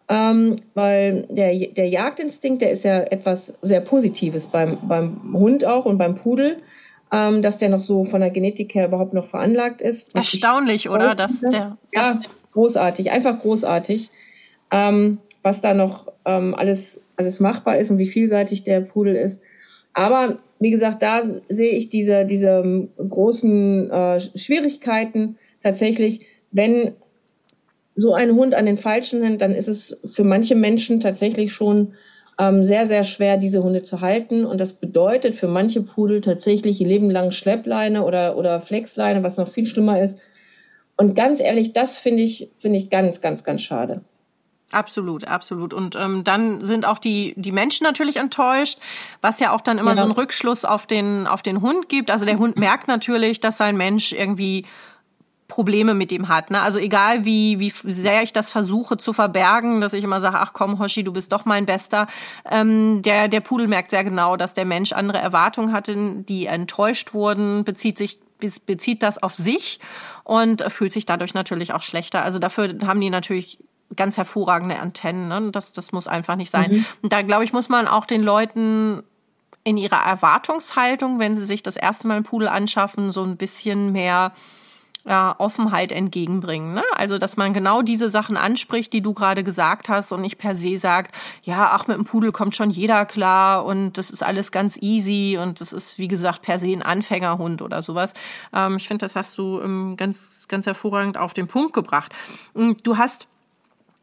ähm, 0.08 0.62
weil 0.74 1.28
der, 1.30 1.56
der 1.68 1.90
Jagdinstinkt, 1.90 2.62
der 2.62 2.72
ist 2.72 2.84
ja 2.84 3.00
etwas 3.00 3.54
sehr 3.62 3.82
Positives 3.82 4.48
beim, 4.48 4.78
beim 4.88 5.34
Hund 5.34 5.66
auch 5.66 5.86
und 5.86 5.98
beim 5.98 6.16
Pudel. 6.16 6.58
Ähm, 7.12 7.44
dass 7.44 7.60
der 7.60 7.70
noch 7.70 7.82
so 7.82 8.04
von 8.04 8.20
der 8.20 8.32
Genetik 8.32 8.74
her 8.74 8.88
überhaupt 8.88 9.14
noch 9.14 9.28
veranlagt 9.28 9.80
ist. 9.80 10.08
Erstaunlich, 10.16 10.90
oder? 10.90 11.14
Dass 11.14 11.40
der, 11.40 11.78
ja, 11.94 12.20
großartig, 12.52 13.12
einfach 13.12 13.40
großartig. 13.40 14.10
Ähm, 14.72 15.20
was 15.44 15.62
da 15.62 15.76
noch 15.76 16.12
ähm, 16.26 16.56
alles 16.56 17.00
alles 17.18 17.40
machbar 17.40 17.78
ist 17.78 17.92
und 17.92 17.98
wie 17.98 18.08
vielseitig 18.08 18.64
der 18.64 18.82
Pudel 18.82 19.16
ist. 19.16 19.42
Aber 19.94 20.38
wie 20.60 20.72
gesagt, 20.72 21.02
da 21.02 21.24
sehe 21.50 21.72
ich 21.72 21.90
diese, 21.90 22.26
diese 22.26 22.88
großen 22.98 23.92
äh, 23.92 24.22
Schwierigkeiten 24.38 25.38
tatsächlich, 25.64 26.26
wenn 26.52 26.94
so 27.96 28.14
ein 28.14 28.36
Hund 28.36 28.54
an 28.54 28.66
den 28.66 28.78
Falschen 28.78 29.22
rennt, 29.22 29.42
dann 29.42 29.56
ist 29.56 29.70
es 29.70 29.98
für 30.06 30.24
manche 30.24 30.56
Menschen 30.56 31.00
tatsächlich 31.00 31.54
schon 31.54 31.94
ähm, 32.38 32.64
sehr, 32.64 32.86
sehr 32.86 33.06
schwer, 33.06 33.38
diese 33.38 33.64
Hunde 33.64 33.84
zu 33.84 34.02
halten. 34.02 34.46
Und 34.46 34.60
das 34.60 34.74
bedeutet 34.74 35.36
für 35.36 35.48
manche 35.48 35.82
Pudel 35.82 36.22
tatsächlich 36.22 36.82
ihr 36.82 36.88
Leben 36.88 37.10
lang 37.10 37.32
Schleppleine 37.32 38.04
oder, 38.04 38.38
oder 38.38 38.60
Flexleine, 38.62 39.24
was 39.24 39.38
noch 39.38 39.50
viel 39.50 39.66
schlimmer 39.66 40.02
ist. 40.02 40.20
Und 40.98 41.16
ganz 41.16 41.40
ehrlich, 41.40 41.74
das 41.74 41.98
finde 41.98 42.24
ich, 42.24 42.52
finde 42.58 42.80
ich 42.80 42.90
ganz, 42.90 43.22
ganz, 43.22 43.44
ganz 43.44 43.62
schade. 43.62 44.02
Absolut, 44.72 45.28
absolut. 45.28 45.74
Und 45.74 45.96
ähm, 45.96 46.24
dann 46.24 46.60
sind 46.60 46.86
auch 46.86 46.98
die, 46.98 47.34
die 47.38 47.52
Menschen 47.52 47.86
natürlich 47.86 48.18
enttäuscht, 48.18 48.80
was 49.22 49.40
ja 49.40 49.54
auch 49.54 49.62
dann 49.62 49.78
immer 49.78 49.92
ja. 49.92 49.98
so 49.98 50.02
einen 50.04 50.12
Rückschluss 50.12 50.66
auf 50.66 50.88
den, 50.88 51.28
auf 51.28 51.44
den 51.44 51.62
Hund 51.62 51.88
gibt. 51.88 52.10
Also 52.12 52.26
der 52.26 52.40
Hund 52.40 52.58
merkt 52.58 52.88
natürlich, 52.88 53.40
dass 53.40 53.58
sein 53.58 53.78
Mensch 53.78 54.12
irgendwie 54.12 54.66
Probleme 55.48 55.94
mit 55.94 56.12
ihm 56.12 56.28
hat. 56.28 56.50
Ne? 56.50 56.62
Also 56.62 56.80
egal 56.80 57.26
wie, 57.26 57.60
wie 57.60 57.70
sehr 57.70 58.24
ich 58.24 58.34
das 58.34 58.50
versuche 58.50 58.98
zu 58.98 59.14
verbergen, 59.14 59.80
dass 59.80 59.94
ich 59.94 60.04
immer 60.04 60.20
sage, 60.20 60.40
ach 60.40 60.54
komm, 60.54 60.80
Hoshi, 60.80 61.04
du 61.04 61.14
bist 61.14 61.32
doch 61.32 61.46
mein 61.46 61.66
Bester. 61.66 62.08
Ähm, 62.50 63.02
der, 63.04 63.28
der 63.28 63.42
Pudel 63.42 63.68
merkt 63.68 63.92
sehr 63.92 64.04
genau, 64.04 64.38
dass 64.38 64.54
der 64.54 64.66
Mensch 64.66 64.92
andere 64.92 65.20
Erwartungen 65.20 65.72
hatte, 65.72 66.24
die 66.28 66.48
enttäuscht 66.48 67.14
wurden, 67.14 67.64
bezieht 67.64 67.98
sich 67.98 68.20
bezieht 68.66 69.02
das 69.02 69.24
auf 69.24 69.34
sich 69.34 69.80
und 70.26 70.62
fühlt 70.68 70.92
sich 70.92 71.06
dadurch 71.06 71.34
natürlich 71.34 71.74
auch 71.74 71.82
schlechter. 71.82 72.22
Also 72.22 72.38
dafür 72.38 72.76
haben 72.86 73.00
die 73.00 73.10
natürlich 73.10 73.60
ganz 73.96 74.18
hervorragende 74.18 74.78
Antennen. 74.78 75.30
Ne? 75.30 75.52
Das, 75.52 75.72
das 75.72 75.94
muss 75.94 76.08
einfach 76.08 76.36
nicht 76.36 76.52
sein. 76.52 76.72
Mhm. 76.72 76.86
Und 77.02 77.14
da, 77.14 77.22
glaube 77.22 77.46
ich, 77.46 77.54
muss 77.54 77.70
man 77.70 77.88
auch 77.88 78.06
den 78.06 78.22
Leuten 78.22 79.04
in 79.64 79.78
ihrer 79.78 80.04
Erwartungshaltung, 80.06 81.18
wenn 81.18 81.34
sie 81.34 81.46
sich 81.46 81.64
das 81.64 81.78
erste 81.78 82.08
Mal 82.08 82.16
einen 82.16 82.24
Pudel 82.24 82.48
anschaffen, 82.48 83.12
so 83.12 83.24
ein 83.24 83.38
bisschen 83.38 83.92
mehr 83.94 84.34
ja, 85.06 85.36
Offenheit 85.38 85.92
entgegenbringen. 85.92 86.74
Ne? 86.74 86.84
Also, 86.96 87.18
dass 87.18 87.38
man 87.38 87.54
genau 87.54 87.82
diese 87.82 88.10
Sachen 88.10 88.38
anspricht, 88.38 88.92
die 88.92 89.02
du 89.02 89.14
gerade 89.14 89.44
gesagt 89.44 89.88
hast 89.88 90.12
und 90.12 90.22
nicht 90.22 90.38
per 90.38 90.56
se 90.56 90.80
sagt, 90.80 91.16
ja, 91.44 91.70
ach, 91.72 91.88
mit 91.88 91.96
dem 91.96 92.06
Pudel 92.06 92.32
kommt 92.32 92.56
schon 92.56 92.72
jeder 92.72 93.06
klar 93.06 93.66
und 93.66 93.98
das 93.98 94.10
ist 94.10 94.24
alles 94.24 94.52
ganz 94.52 94.78
easy 94.82 95.38
und 95.40 95.62
das 95.62 95.74
ist, 95.74 96.00
wie 96.00 96.08
gesagt, 96.08 96.42
per 96.42 96.58
se 96.58 96.70
ein 96.70 96.82
Anfängerhund 96.82 97.62
oder 97.62 97.82
sowas. 97.82 98.14
Ähm, 98.52 98.78
ich 98.78 98.88
finde, 98.88 99.06
das 99.06 99.16
hast 99.16 99.38
du 99.38 99.62
ähm, 99.62 99.96
ganz, 99.96 100.48
ganz 100.48 100.66
hervorragend 100.66 101.18
auf 101.18 101.34
den 101.34 101.48
Punkt 101.48 101.74
gebracht. 101.74 102.14
Du 102.84 102.98
hast 102.98 103.28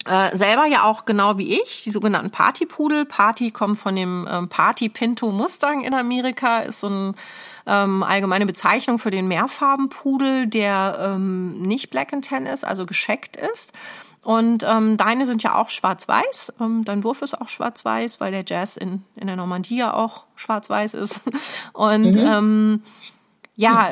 äh, 0.05 0.37
selber 0.37 0.67
ja 0.67 0.85
auch 0.85 1.05
genau 1.05 1.39
wie 1.39 1.61
ich, 1.61 1.83
die 1.85 1.91
sogenannten 1.91 2.31
Partypudel. 2.31 3.07
Party 3.07 3.51
kommt 3.51 3.79
von 3.79 3.97
dem 3.97 4.27
ähm, 4.31 4.49
Party 4.49 4.89
Pinto 4.89 5.31
Mustang 5.31 5.83
in 5.83 5.95
Amerika, 5.95 6.61
ist 6.61 6.81
so 6.81 6.89
eine 6.89 7.15
ähm, 7.67 8.03
allgemeine 8.03 8.47
Bezeichnung 8.47 8.99
für 8.99 9.11
den 9.11 9.29
Mehrfarbenpudel, 9.29 10.47
der 10.47 10.99
ähm, 11.01 11.63
nicht 11.63 11.91
Black 11.91 12.13
and 12.13 12.25
Tan 12.25 12.47
ist, 12.47 12.65
also 12.65 12.87
gescheckt 12.87 13.37
ist. 13.37 13.73
Und 14.25 14.65
ähm, 14.65 14.97
deine 14.97 15.27
sind 15.27 15.43
ja 15.43 15.57
auch 15.57 15.69
schwarz-weiß. 15.69 16.53
Ähm, 16.61 16.85
dein 16.85 17.03
Wurf 17.03 17.23
ist 17.23 17.41
auch 17.41 17.49
schwarz-weiß, 17.49 18.21
weil 18.21 18.31
der 18.31 18.45
Jazz 18.47 18.77
in, 18.77 19.03
in 19.17 19.27
der 19.27 19.37
Normandie 19.37 19.79
ja 19.79 19.95
auch 19.95 20.25
schwarz-weiß 20.37 20.95
ist. 20.95 21.21
Und 21.73 22.15
mhm. 22.15 22.25
ähm, 22.25 22.83
ja, 23.57 23.91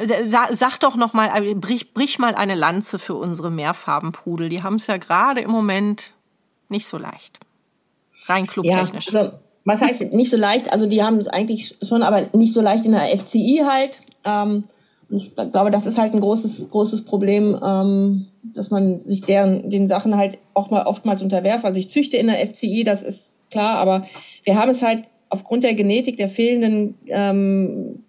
sag 0.53 0.79
doch 0.79 0.97
noch 0.97 1.12
mal, 1.12 1.31
äh, 1.35 1.55
brich, 1.55 1.93
brich 1.93 2.18
mal 2.18 2.35
eine 2.35 2.55
Lanze 2.55 2.99
für 2.99 3.14
unsere 3.14 3.51
Mehrfarbenpudel. 3.51 4.49
Die 4.49 4.62
haben 4.62 4.77
es 4.77 4.87
ja 4.87 4.97
gerade 4.97 5.41
im 5.41 5.51
Moment 5.51 6.14
nicht 6.68 6.87
so 6.87 6.97
leicht. 6.97 7.41
Rein 8.27 8.47
clubtechnisch. 8.47 9.11
Ja, 9.11 9.21
also, 9.21 9.39
was 9.65 9.83
heißt 9.83 10.13
nicht 10.13 10.31
so 10.31 10.37
leicht? 10.37 10.73
Also 10.73 10.87
die 10.87 11.03
haben 11.03 11.19
es 11.19 11.29
eigentlich 11.29 11.77
schon, 11.83 12.03
aber 12.03 12.29
nicht 12.33 12.53
so 12.53 12.61
leicht 12.61 12.87
in 12.87 12.93
der 12.93 13.17
FCI 13.17 13.63
halt. 13.65 14.01
Ähm, 14.25 14.65
ich 15.11 15.35
glaube, 15.35 15.71
das 15.71 15.87
ist 15.87 15.99
halt 15.99 16.15
ein 16.15 16.21
großes, 16.21 16.71
großes 16.71 17.05
Problem, 17.05 17.59
ähm, 17.63 18.27
dass 18.55 18.71
man 18.71 19.01
sich 19.01 19.23
deren, 19.23 19.69
den 19.71 19.89
Sachen 19.89 20.17
halt 20.17 20.39
auch 20.55 20.71
mal 20.71 20.87
oftmals 20.87 21.23
unterwerft. 21.23 21.65
Also 21.65 21.79
ich 21.79 21.91
züchte 21.91 22.17
in 22.17 22.29
der 22.29 22.47
FCI, 22.47 22.85
das 22.85 23.03
ist 23.03 23.33
klar, 23.51 23.77
aber 23.77 24.07
wir 24.45 24.57
haben 24.57 24.71
es 24.71 24.83
halt 24.83 25.05
aufgrund 25.29 25.65
der 25.65 25.75
Genetik, 25.75 26.17
der 26.17 26.29
fehlenden 26.29 26.95
ähm, 27.07 28.05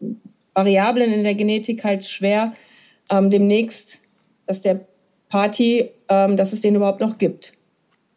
Variablen 0.53 1.11
in 1.11 1.23
der 1.23 1.35
Genetik 1.35 1.83
halt 1.83 2.05
schwer, 2.05 2.53
ähm, 3.09 3.29
demnächst, 3.29 3.99
dass 4.45 4.61
der 4.61 4.81
Party, 5.29 5.89
ähm, 6.09 6.37
dass 6.37 6.53
es 6.53 6.61
den 6.61 6.75
überhaupt 6.75 6.99
noch 6.99 7.17
gibt. 7.17 7.53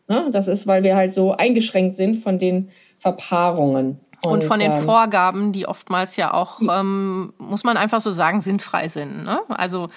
Ne? 0.08 0.28
Das 0.32 0.48
ist, 0.48 0.66
weil 0.66 0.82
wir 0.82 0.96
halt 0.96 1.12
so 1.12 1.32
eingeschränkt 1.32 1.96
sind 1.96 2.22
von 2.22 2.38
den 2.38 2.70
Verpaarungen. 3.04 4.00
Und, 4.22 4.32
und 4.32 4.44
von 4.44 4.58
den 4.58 4.72
ähm, 4.72 4.82
Vorgaben, 4.82 5.52
die 5.52 5.68
oftmals 5.68 6.16
ja 6.16 6.32
auch, 6.32 6.60
ähm, 6.62 7.34
muss 7.36 7.62
man 7.62 7.76
einfach 7.76 8.00
so 8.00 8.10
sagen, 8.10 8.40
sinnfrei 8.40 8.88
sind. 8.88 9.24
Ne? 9.24 9.40
Also 9.48 9.90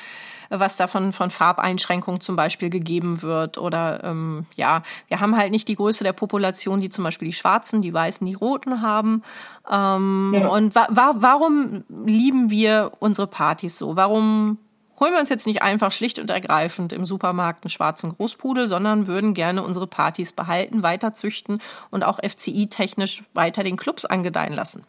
was 0.49 0.77
da 0.77 0.87
von, 0.87 1.13
von 1.13 1.29
Farbeinschränkungen 1.29 2.21
zum 2.21 2.35
Beispiel 2.35 2.69
gegeben 2.69 3.21
wird. 3.21 3.57
Oder 3.57 4.03
ähm, 4.03 4.45
ja, 4.55 4.83
wir 5.07 5.19
haben 5.19 5.37
halt 5.37 5.51
nicht 5.51 5.67
die 5.67 5.75
Größe 5.75 6.03
der 6.03 6.13
Population, 6.13 6.79
die 6.81 6.89
zum 6.89 7.03
Beispiel 7.03 7.27
die 7.27 7.33
Schwarzen, 7.33 7.81
die 7.81 7.93
Weißen, 7.93 8.25
die 8.25 8.33
Roten 8.33 8.81
haben. 8.81 9.23
Ähm, 9.69 10.33
ja. 10.33 10.47
Und 10.47 10.75
wa 10.75 10.87
wa 10.89 11.13
warum 11.15 11.83
lieben 12.05 12.49
wir 12.49 12.91
unsere 12.99 13.27
Partys 13.27 13.77
so? 13.77 13.95
Warum 13.95 14.57
holen 14.99 15.13
wir 15.13 15.19
uns 15.19 15.29
jetzt 15.29 15.47
nicht 15.47 15.61
einfach 15.61 15.91
schlicht 15.91 16.19
und 16.19 16.29
ergreifend 16.29 16.93
im 16.93 17.05
Supermarkt 17.05 17.63
einen 17.63 17.69
schwarzen 17.69 18.15
Großpudel, 18.15 18.67
sondern 18.67 19.07
würden 19.07 19.33
gerne 19.33 19.63
unsere 19.63 19.87
Partys 19.87 20.33
behalten, 20.33 20.83
weiter 20.83 21.13
züchten 21.13 21.61
und 21.91 22.03
auch 22.03 22.19
FCI-technisch 22.19 23.23
weiter 23.33 23.63
den 23.63 23.77
Clubs 23.77 24.05
angedeihen 24.05 24.53
lassen? 24.53 24.83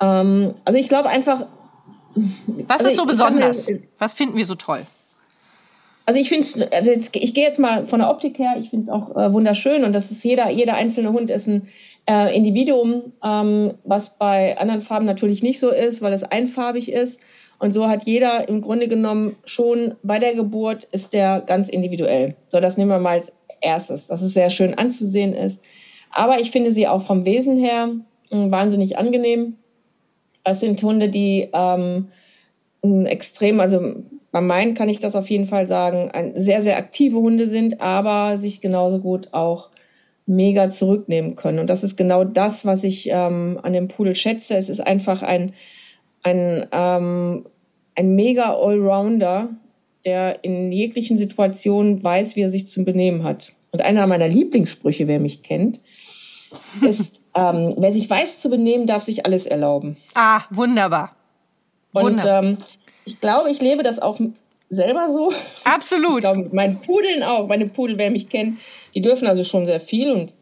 Ähm, 0.00 0.54
also 0.64 0.78
ich 0.78 0.88
glaube 0.88 1.08
einfach, 1.08 1.46
was 2.14 2.80
also 2.80 2.88
ist 2.88 2.96
so 2.96 3.06
besonders? 3.06 3.68
Mir, 3.68 3.82
Was 3.98 4.14
finden 4.14 4.36
wir 4.36 4.46
so 4.46 4.54
toll? 4.54 4.86
Also 6.06 6.18
ich 6.20 6.30
finde 6.30 6.72
also 6.72 6.90
ich 6.90 7.34
gehe 7.34 7.44
jetzt 7.44 7.58
mal 7.58 7.86
von 7.86 7.98
der 7.98 8.08
Optik 8.08 8.38
her, 8.38 8.56
ich 8.58 8.70
finde 8.70 8.84
es 8.84 8.88
auch 8.88 9.14
äh, 9.14 9.30
wunderschön 9.30 9.84
und 9.84 9.92
das 9.92 10.10
ist 10.10 10.24
jeder, 10.24 10.48
jeder 10.48 10.74
einzelne 10.74 11.12
Hund 11.12 11.28
ist 11.28 11.46
ein 11.46 11.68
äh, 12.08 12.34
Individuum, 12.34 13.12
ähm, 13.22 13.74
was 13.84 14.16
bei 14.16 14.56
anderen 14.58 14.80
Farben 14.80 15.04
natürlich 15.04 15.42
nicht 15.42 15.60
so 15.60 15.68
ist, 15.68 16.00
weil 16.00 16.14
es 16.14 16.22
einfarbig 16.22 16.90
ist. 16.90 17.20
Und 17.58 17.72
so 17.72 17.88
hat 17.88 18.04
jeder 18.04 18.48
im 18.48 18.60
Grunde 18.60 18.88
genommen 18.88 19.36
schon 19.44 19.96
bei 20.02 20.18
der 20.18 20.34
Geburt 20.34 20.84
ist 20.92 21.12
der 21.12 21.42
ganz 21.44 21.68
individuell. 21.68 22.36
So, 22.50 22.60
das 22.60 22.76
nehmen 22.76 22.90
wir 22.90 23.00
mal 23.00 23.16
als 23.16 23.32
erstes, 23.60 24.06
dass 24.06 24.22
es 24.22 24.32
sehr 24.32 24.50
schön 24.50 24.74
anzusehen 24.74 25.34
ist. 25.34 25.60
Aber 26.10 26.40
ich 26.40 26.50
finde 26.50 26.72
sie 26.72 26.86
auch 26.86 27.02
vom 27.02 27.24
Wesen 27.24 27.58
her 27.58 27.90
äh, 28.30 28.50
wahnsinnig 28.50 28.96
angenehm. 28.96 29.56
Es 30.44 30.60
sind 30.60 30.82
Hunde, 30.82 31.08
die 31.08 31.48
ähm, 31.52 32.08
extrem, 32.82 33.60
also 33.60 33.96
bei 34.30 34.40
meinen 34.40 34.74
kann 34.74 34.88
ich 34.88 35.00
das 35.00 35.14
auf 35.14 35.28
jeden 35.28 35.46
Fall 35.46 35.66
sagen, 35.66 36.32
sehr, 36.36 36.62
sehr 36.62 36.76
aktive 36.76 37.18
Hunde 37.18 37.46
sind, 37.46 37.80
aber 37.80 38.38
sich 38.38 38.60
genauso 38.60 39.00
gut 39.00 39.28
auch 39.32 39.70
mega 40.26 40.68
zurücknehmen 40.68 41.36
können. 41.36 41.58
Und 41.58 41.68
das 41.68 41.82
ist 41.82 41.96
genau 41.96 42.24
das, 42.24 42.66
was 42.66 42.84
ich 42.84 43.08
ähm, 43.10 43.58
an 43.62 43.72
dem 43.72 43.88
Pudel 43.88 44.14
schätze. 44.14 44.56
Es 44.56 44.68
ist 44.68 44.80
einfach 44.80 45.22
ein, 45.22 45.52
ein, 46.28 46.68
ähm, 46.72 47.46
ein 47.94 48.14
mega 48.14 48.54
Allrounder, 48.54 49.50
der 50.04 50.44
in 50.44 50.72
jeglichen 50.72 51.18
Situationen 51.18 52.02
weiß, 52.02 52.36
wie 52.36 52.42
er 52.42 52.50
sich 52.50 52.68
zu 52.68 52.84
benehmen 52.84 53.24
hat. 53.24 53.52
Und 53.70 53.82
einer 53.82 54.06
meiner 54.06 54.28
Lieblingssprüche, 54.28 55.06
wer 55.08 55.20
mich 55.20 55.42
kennt, 55.42 55.80
ist, 56.82 57.20
ähm, 57.34 57.74
wer 57.76 57.92
sich 57.92 58.08
weiß 58.08 58.40
zu 58.40 58.48
benehmen, 58.48 58.86
darf 58.86 59.02
sich 59.02 59.26
alles 59.26 59.46
erlauben. 59.46 59.96
Ah, 60.14 60.42
wunderbar. 60.50 61.16
Und 61.92 62.02
wunderbar. 62.02 62.42
Ähm, 62.42 62.58
ich 63.04 63.20
glaube, 63.20 63.50
ich 63.50 63.60
lebe 63.60 63.82
das 63.82 63.98
auch 63.98 64.20
selber 64.68 65.10
so. 65.10 65.32
Absolut. 65.64 66.24
Ich 66.24 66.30
glaube, 66.30 66.48
meinen 66.52 66.80
Pudeln 66.80 67.22
auch. 67.22 67.48
Meine 67.48 67.66
Pudel, 67.66 67.98
wer 67.98 68.10
mich 68.10 68.28
kennt, 68.28 68.58
die 68.94 69.00
dürfen 69.00 69.26
also 69.26 69.44
schon 69.44 69.66
sehr 69.66 69.80
viel 69.80 70.12
und 70.12 70.32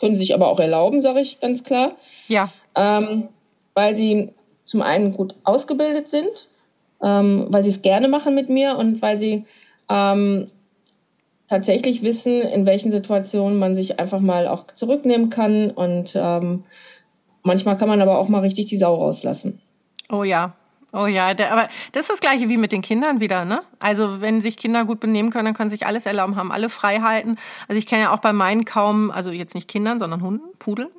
können 0.00 0.16
sich 0.16 0.34
aber 0.34 0.48
auch 0.48 0.60
erlauben, 0.60 1.00
sage 1.00 1.20
ich 1.20 1.40
ganz 1.40 1.64
klar. 1.64 1.96
Ja. 2.28 2.50
Ähm, 2.74 3.28
weil 3.74 3.96
sie 3.96 4.30
zum 4.64 4.82
einen 4.82 5.12
gut 5.12 5.34
ausgebildet 5.44 6.08
sind, 6.08 6.48
ähm, 7.02 7.46
weil 7.50 7.64
sie 7.64 7.70
es 7.70 7.82
gerne 7.82 8.08
machen 8.08 8.34
mit 8.34 8.48
mir 8.48 8.76
und 8.76 9.02
weil 9.02 9.18
sie 9.18 9.44
ähm, 9.88 10.50
tatsächlich 11.48 12.02
wissen, 12.02 12.40
in 12.40 12.66
welchen 12.66 12.90
Situationen 12.90 13.58
man 13.58 13.74
sich 13.74 13.98
einfach 13.98 14.20
mal 14.20 14.48
auch 14.48 14.66
zurücknehmen 14.74 15.30
kann. 15.30 15.70
Und 15.70 16.12
ähm, 16.14 16.64
manchmal 17.42 17.76
kann 17.76 17.88
man 17.88 18.00
aber 18.00 18.18
auch 18.18 18.28
mal 18.28 18.40
richtig 18.40 18.66
die 18.66 18.76
Sau 18.76 18.94
rauslassen. 18.94 19.60
Oh 20.10 20.24
ja, 20.24 20.54
Oh 20.96 21.06
ja, 21.06 21.34
der, 21.34 21.50
aber 21.50 21.68
das 21.90 22.02
ist 22.02 22.10
das 22.10 22.20
gleiche 22.20 22.48
wie 22.48 22.56
mit 22.56 22.70
den 22.70 22.80
Kindern 22.80 23.18
wieder, 23.18 23.44
ne? 23.44 23.62
Also 23.80 24.20
wenn 24.20 24.40
sich 24.40 24.56
Kinder 24.56 24.84
gut 24.84 25.00
benehmen 25.00 25.30
können, 25.30 25.46
dann 25.46 25.54
können 25.54 25.68
sich 25.68 25.86
alles 25.86 26.06
erlauben, 26.06 26.36
haben 26.36 26.52
alle 26.52 26.68
Freiheiten. 26.68 27.36
Also 27.66 27.80
ich 27.80 27.86
kenne 27.86 28.02
ja 28.02 28.14
auch 28.14 28.20
bei 28.20 28.32
meinen 28.32 28.64
kaum, 28.64 29.10
also 29.10 29.32
jetzt 29.32 29.56
nicht 29.56 29.66
Kindern, 29.66 29.98
sondern 29.98 30.22
Hunden, 30.22 30.44
Pudeln, 30.60 30.90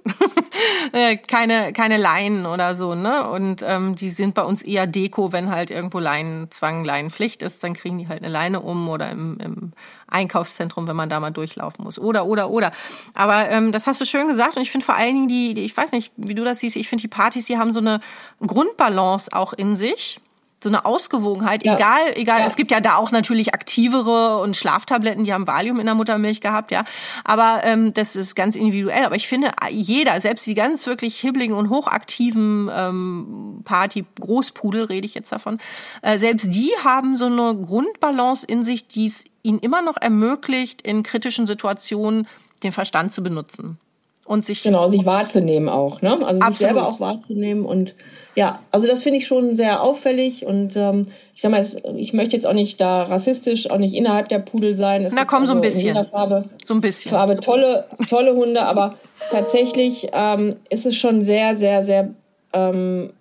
äh, 0.92 1.16
keine 1.16 1.72
keine 1.72 1.96
Leinen 1.96 2.46
oder 2.46 2.76
so, 2.76 2.94
ne? 2.94 3.30
Und 3.30 3.64
ähm, 3.66 3.96
die 3.96 4.10
sind 4.10 4.36
bei 4.36 4.44
uns 4.44 4.64
eher 4.64 4.86
Deko, 4.86 5.32
wenn 5.32 5.50
halt 5.50 5.72
irgendwo 5.72 6.00
Leinenzwang, 6.00 6.84
Leinenpflicht 6.84 7.42
ist, 7.42 7.64
dann 7.64 7.74
kriegen 7.74 7.98
die 7.98 8.10
halt 8.10 8.22
eine 8.22 8.32
Leine 8.32 8.60
um 8.60 8.90
oder 8.90 9.10
im, 9.10 9.38
im 9.40 9.72
Einkaufszentrum, 10.08 10.88
wenn 10.88 10.96
man 10.96 11.10
da 11.10 11.20
mal 11.20 11.32
durchlaufen 11.32 11.84
muss. 11.84 11.98
Oder, 12.00 12.26
oder, 12.26 12.50
oder. 12.50 12.72
Aber 13.16 13.50
ähm, 13.50 13.72
das 13.72 13.88
hast 13.88 14.02
du 14.02 14.06
schön 14.06 14.28
gesagt 14.28 14.56
und 14.56 14.62
ich 14.62 14.72
finde 14.72 14.86
vor 14.86 14.96
allen 14.96 15.16
Dingen 15.16 15.28
die, 15.28 15.54
die, 15.54 15.66
ich 15.66 15.76
weiß 15.76 15.92
nicht, 15.92 16.14
wie 16.18 16.36
du 16.36 16.44
das 16.44 16.60
siehst, 16.60 16.76
ich 16.76 16.88
finde 16.88 17.02
die 17.02 17.08
Partys, 17.08 17.46
die 17.46 17.58
haben 17.58 17.72
so 17.72 17.80
eine 17.80 18.00
Grundbalance 18.46 19.34
auch 19.34 19.54
in 19.54 19.76
sich 19.76 20.20
so 20.66 20.70
eine 20.70 20.84
Ausgewogenheit, 20.84 21.64
ja. 21.64 21.76
egal, 21.76 22.02
egal, 22.16 22.40
ja. 22.40 22.46
es 22.46 22.56
gibt 22.56 22.72
ja 22.72 22.82
da 22.82 22.96
auch 22.96 23.12
natürlich 23.12 23.54
aktivere 23.54 24.40
und 24.40 24.58
Schlaftabletten, 24.58 25.24
die 25.24 25.32
haben 25.32 25.46
Valium 25.46 25.80
in 25.80 25.86
der 25.86 25.94
Muttermilch 25.94 26.42
gehabt, 26.42 26.72
ja, 26.72 26.84
aber 27.24 27.62
ähm, 27.64 27.94
das 27.94 28.16
ist 28.16 28.36
ganz 28.36 28.56
individuell, 28.56 29.06
aber 29.06 29.16
ich 29.16 29.28
finde, 29.28 29.52
jeder, 29.70 30.20
selbst 30.20 30.48
die 30.48 30.56
ganz 30.56 30.88
wirklich 30.88 31.20
hibbligen 31.20 31.56
und 31.56 31.70
hochaktiven 31.70 32.70
ähm, 32.74 33.62
Party, 33.64 34.06
Großpudel 34.20 34.86
rede 34.86 35.06
ich 35.06 35.14
jetzt 35.14 35.32
davon, 35.32 35.60
äh, 36.02 36.18
selbst 36.18 36.54
die 36.54 36.72
haben 36.84 37.16
so 37.16 37.28
eine 37.28 37.56
Grundbalance 37.56 38.46
in 38.46 38.64
sich, 38.64 38.88
die 38.88 39.06
es 39.06 39.24
ihnen 39.44 39.60
immer 39.60 39.84
noch 39.84 39.98
ermöglicht, 39.98 40.82
in 40.82 41.04
kritischen 41.04 41.46
Situationen 41.46 42.28
den 42.64 42.72
Verstand 42.72 43.12
zu 43.12 43.22
benutzen 43.22 43.78
und 44.26 44.44
sich 44.44 44.64
genau 44.64 44.88
sich 44.88 45.06
wahrzunehmen 45.06 45.70
auch, 45.70 46.02
ne? 46.02 46.14
Also 46.14 46.42
Absolut. 46.42 46.56
sich 46.56 46.68
selber 46.68 46.88
auch 46.88 47.00
wahrzunehmen 47.00 47.66
und 47.66 47.96
ja, 48.34 48.60
also 48.72 48.88
das 48.88 49.04
finde 49.04 49.20
ich 49.20 49.28
schon 49.28 49.56
sehr 49.56 49.82
auffällig 49.82 50.46
und 50.46 50.76
ähm, 50.76 51.08
ich 51.36 51.42
sag 51.42 51.52
mal, 51.52 51.66
ich 51.96 52.12
möchte 52.12 52.36
jetzt 52.36 52.46
auch 52.46 52.54
nicht 52.54 52.82
da 52.82 53.04
rassistisch, 53.04 53.70
auch 53.70 53.78
nicht 53.78 53.94
innerhalb 53.94 54.28
der 54.30 54.40
Pudel 54.40 54.76
sein. 54.76 55.06
Es 55.06 55.14
Na 55.14 55.26
komm, 55.26 55.42
also 55.42 55.54
so 55.54 55.60
ein 55.60 55.62
bisschen. 55.62 56.06
Farbe, 56.08 56.50
so 56.66 56.74
ein 56.74 56.82
bisschen. 56.82 57.12
Farbe 57.12 57.40
tolle, 57.40 57.86
tolle 58.10 58.36
Hunde, 58.36 58.64
aber 58.64 58.96
tatsächlich 59.32 60.10
ähm, 60.12 60.56
ist 60.70 60.86
es 60.86 60.96
schon 60.96 61.24
sehr, 61.24 61.56
sehr, 61.56 61.84
sehr 61.84 62.10
ähm, 62.52 63.14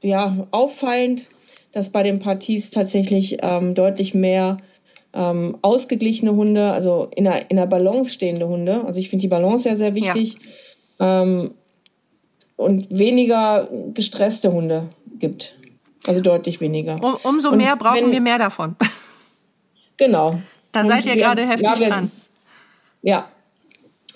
ja 0.00 0.46
auffallend, 0.52 1.26
dass 1.72 1.90
bei 1.90 2.04
den 2.04 2.20
Partys 2.20 2.70
tatsächlich 2.70 3.38
ähm, 3.42 3.74
deutlich 3.74 4.14
mehr 4.14 4.58
ähm, 5.14 5.58
ausgeglichene 5.62 6.32
Hunde, 6.34 6.72
also 6.72 7.08
in 7.14 7.24
der, 7.24 7.50
in 7.50 7.56
der 7.56 7.66
Balance 7.66 8.12
stehende 8.12 8.48
Hunde. 8.48 8.84
Also 8.84 8.98
ich 9.00 9.08
finde 9.08 9.22
die 9.22 9.28
Balance 9.28 9.68
ja 9.68 9.76
sehr 9.76 9.94
wichtig. 9.94 10.36
Ja. 10.98 11.22
Ähm, 11.22 11.52
und 12.56 12.90
weniger 12.90 13.68
gestresste 13.94 14.52
Hunde 14.52 14.88
gibt. 15.18 15.56
Also 16.06 16.20
deutlich 16.20 16.60
weniger. 16.60 17.02
Um, 17.02 17.16
umso 17.22 17.50
und 17.50 17.56
mehr 17.56 17.76
brauchen 17.76 18.06
wenn, 18.06 18.12
wir 18.12 18.20
mehr 18.20 18.38
davon. 18.38 18.76
Genau. 19.96 20.40
Da 20.72 20.80
und 20.80 20.88
seid 20.88 21.06
ihr 21.06 21.16
gerade 21.16 21.46
heftig 21.46 21.78
ja, 21.78 21.88
dran. 21.88 22.10
Ja, 23.02 23.28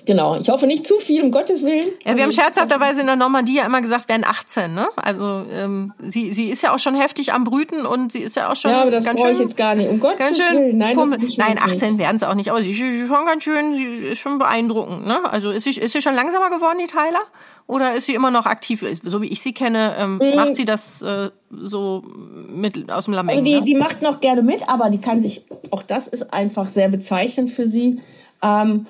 Genau, 0.09 0.36
ich 0.36 0.48
hoffe 0.48 0.66
nicht 0.66 0.86
zu 0.86 1.00
viel, 1.00 1.22
um 1.22 1.30
Gottes 1.30 1.62
Willen. 1.62 1.90
Ja, 2.02 2.16
wir 2.16 2.22
haben 2.22 2.32
scherzhafterweise 2.32 3.02
in 3.02 3.06
der 3.09 3.16
Normandie 3.16 3.56
ja 3.56 3.66
immer 3.66 3.82
gesagt, 3.82 4.09
wären 4.09 4.24
18, 4.24 4.72
ne? 4.72 4.88
Also 4.96 5.44
ähm, 5.52 5.92
sie, 6.02 6.32
sie 6.32 6.48
ist 6.48 6.62
ja 6.62 6.74
auch 6.74 6.78
schon 6.78 6.94
heftig 6.94 7.34
am 7.34 7.44
Brüten 7.44 7.84
und 7.84 8.11
sie 8.11 8.20
ist 8.20 8.34
ja 8.34 8.50
auch 8.50 8.56
schon 8.56 8.70
ja, 8.70 8.80
aber 8.80 8.90
das 8.90 9.04
ganz 9.04 9.20
schön. 9.20 9.34
Ich 9.34 9.40
jetzt 9.40 9.59
gar 9.59 9.74
nicht. 9.74 9.90
Um 9.90 10.00
Gottes 10.00 10.18
ganz 10.18 10.38
schön 10.38 10.56
Willen. 10.56 10.78
Nein, 10.78 10.96
Nein 11.36 11.59
18 11.59 11.98
werden 11.98 12.18
sie 12.18 12.26
auch 12.26 12.34
nicht, 12.34 12.50
aber 12.50 12.62
sie 12.62 12.70
ist 12.70 12.78
schon 13.06 13.26
ganz 13.26 13.44
schön, 13.44 13.74
sie 13.74 13.84
ist 13.84 14.18
schon 14.20 14.38
beeindruckend, 14.38 15.06
ne? 15.06 15.30
Also 15.30 15.50
ist 15.50 15.64
sie, 15.64 15.78
ist 15.78 15.92
sie 15.92 16.00
schon 16.00 16.14
langsamer 16.14 16.48
geworden, 16.48 16.78
die 16.80 16.90
Tyler? 16.90 17.24
Oder 17.66 17.92
ist 17.92 18.06
sie 18.06 18.14
immer 18.14 18.30
noch 18.30 18.46
aktiv? 18.46 18.82
So 19.02 19.20
wie 19.20 19.26
ich 19.26 19.42
sie 19.42 19.52
kenne, 19.52 19.94
ähm, 19.98 20.18
mhm. 20.22 20.36
macht 20.36 20.56
sie 20.56 20.64
das 20.64 21.02
äh, 21.02 21.28
so 21.50 22.02
mit 22.48 22.90
aus 22.90 23.04
dem 23.04 23.12
Lameng? 23.12 23.40
Also 23.40 23.44
die, 23.44 23.61
ne? 23.61 23.62
die 23.62 23.74
macht 23.74 24.00
noch 24.00 24.20
gerne 24.22 24.40
mit, 24.40 24.66
aber 24.70 24.88
die 24.88 25.02
kann 25.02 25.20
sich, 25.20 25.44
auch 25.70 25.82
das 25.82 26.09
ist 26.09 26.32
einfach 26.32 26.66
sehr 26.66 26.88
bezeichnend 26.88 27.50
für 27.50 27.68
sie. 27.68 28.00
Ähm, 28.43 28.86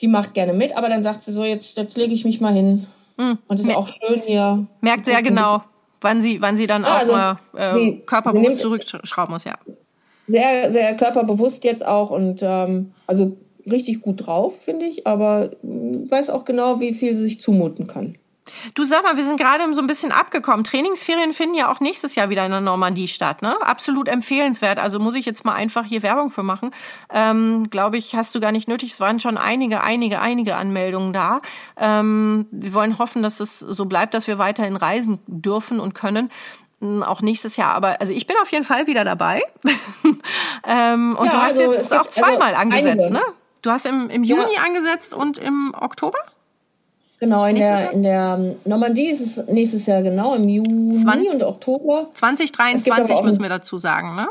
die 0.00 0.08
macht 0.08 0.34
gerne 0.34 0.52
mit, 0.52 0.76
aber 0.76 0.88
dann 0.88 1.02
sagt 1.02 1.24
sie 1.24 1.32
so, 1.32 1.44
jetzt, 1.44 1.76
jetzt 1.76 1.96
lege 1.96 2.14
ich 2.14 2.24
mich 2.24 2.40
mal 2.40 2.52
hin. 2.52 2.86
Mhm. 3.16 3.38
Und 3.46 3.60
ist 3.60 3.74
auch 3.74 3.88
schön 3.88 4.22
hier. 4.26 4.66
Merkt 4.80 5.04
sehr 5.04 5.22
genau, 5.22 5.62
wann 6.00 6.20
sie, 6.22 6.40
wann 6.40 6.56
sie 6.56 6.66
dann 6.66 6.82
ja, 6.82 6.88
auch 6.88 7.00
also, 7.00 7.12
mal 7.12 7.38
äh, 7.54 7.74
sie, 7.74 8.02
körperbewusst 8.06 8.58
zurückschrauben 8.58 9.32
muss, 9.32 9.44
ja. 9.44 9.58
Sehr, 10.26 10.70
sehr 10.70 10.96
körperbewusst 10.96 11.64
jetzt 11.64 11.84
auch 11.84 12.10
und 12.10 12.40
ähm, 12.42 12.92
also 13.06 13.36
richtig 13.66 14.00
gut 14.00 14.26
drauf, 14.26 14.54
finde 14.62 14.86
ich, 14.86 15.06
aber 15.06 15.50
weiß 15.62 16.30
auch 16.30 16.44
genau, 16.44 16.80
wie 16.80 16.94
viel 16.94 17.14
sie 17.14 17.24
sich 17.24 17.40
zumuten 17.40 17.86
kann. 17.86 18.16
Du 18.74 18.84
sag 18.84 19.02
mal, 19.02 19.16
wir 19.16 19.24
sind 19.24 19.38
gerade 19.38 19.72
so 19.74 19.80
ein 19.80 19.86
bisschen 19.86 20.12
abgekommen. 20.12 20.64
Trainingsferien 20.64 21.32
finden 21.32 21.54
ja 21.54 21.70
auch 21.70 21.80
nächstes 21.80 22.14
Jahr 22.14 22.30
wieder 22.30 22.44
in 22.44 22.52
der 22.52 22.60
Normandie 22.60 23.08
statt, 23.08 23.42
ne? 23.42 23.56
Absolut 23.62 24.08
empfehlenswert. 24.08 24.78
Also 24.78 24.98
muss 24.98 25.14
ich 25.14 25.26
jetzt 25.26 25.44
mal 25.44 25.54
einfach 25.54 25.84
hier 25.84 26.02
Werbung 26.02 26.30
für 26.30 26.42
machen. 26.42 26.70
Ähm, 27.10 27.68
Glaube 27.70 27.96
ich, 27.96 28.14
hast 28.14 28.34
du 28.34 28.40
gar 28.40 28.52
nicht 28.52 28.68
nötig. 28.68 28.92
Es 28.92 29.00
waren 29.00 29.20
schon 29.20 29.36
einige, 29.36 29.82
einige, 29.82 30.20
einige 30.20 30.56
Anmeldungen 30.56 31.12
da. 31.12 31.40
Ähm, 31.76 32.46
wir 32.50 32.74
wollen 32.74 32.98
hoffen, 32.98 33.22
dass 33.22 33.40
es 33.40 33.58
so 33.58 33.86
bleibt, 33.86 34.14
dass 34.14 34.26
wir 34.26 34.38
weiterhin 34.38 34.76
reisen 34.76 35.18
dürfen 35.26 35.80
und 35.80 35.94
können 35.94 36.30
hm, 36.80 37.02
auch 37.02 37.22
nächstes 37.22 37.56
Jahr. 37.56 37.74
Aber 37.74 38.00
also 38.00 38.12
ich 38.12 38.26
bin 38.26 38.36
auf 38.42 38.50
jeden 38.50 38.64
Fall 38.64 38.86
wieder 38.86 39.04
dabei. 39.04 39.42
ähm, 40.66 41.16
und 41.16 41.26
ja, 41.26 41.30
du 41.30 41.36
hast 41.38 41.58
also, 41.58 41.72
jetzt 41.72 41.92
auch 41.92 42.06
also 42.06 42.10
zweimal 42.10 42.54
also 42.54 42.60
angesetzt, 42.60 43.00
einige. 43.00 43.12
ne? 43.12 43.22
Du 43.62 43.70
hast 43.70 43.86
im, 43.86 44.10
im 44.10 44.24
Juni 44.24 44.54
ja. 44.56 44.62
angesetzt 44.64 45.14
und 45.14 45.38
im 45.38 45.72
Oktober? 45.78 46.18
Genau, 47.22 47.44
in 47.44 47.54
der, 47.54 47.92
in 47.92 48.02
der 48.02 48.36
Normandie 48.64 49.10
ist 49.10 49.20
es 49.20 49.46
nächstes 49.46 49.86
Jahr 49.86 50.02
genau, 50.02 50.34
im 50.34 50.48
Juni 50.48 50.92
20, 50.92 51.30
und 51.30 51.44
Oktober. 51.44 52.08
2023 52.14 53.22
müssen 53.22 53.40
wir 53.40 53.48
dazu 53.48 53.78
sagen, 53.78 54.16
ne? 54.16 54.26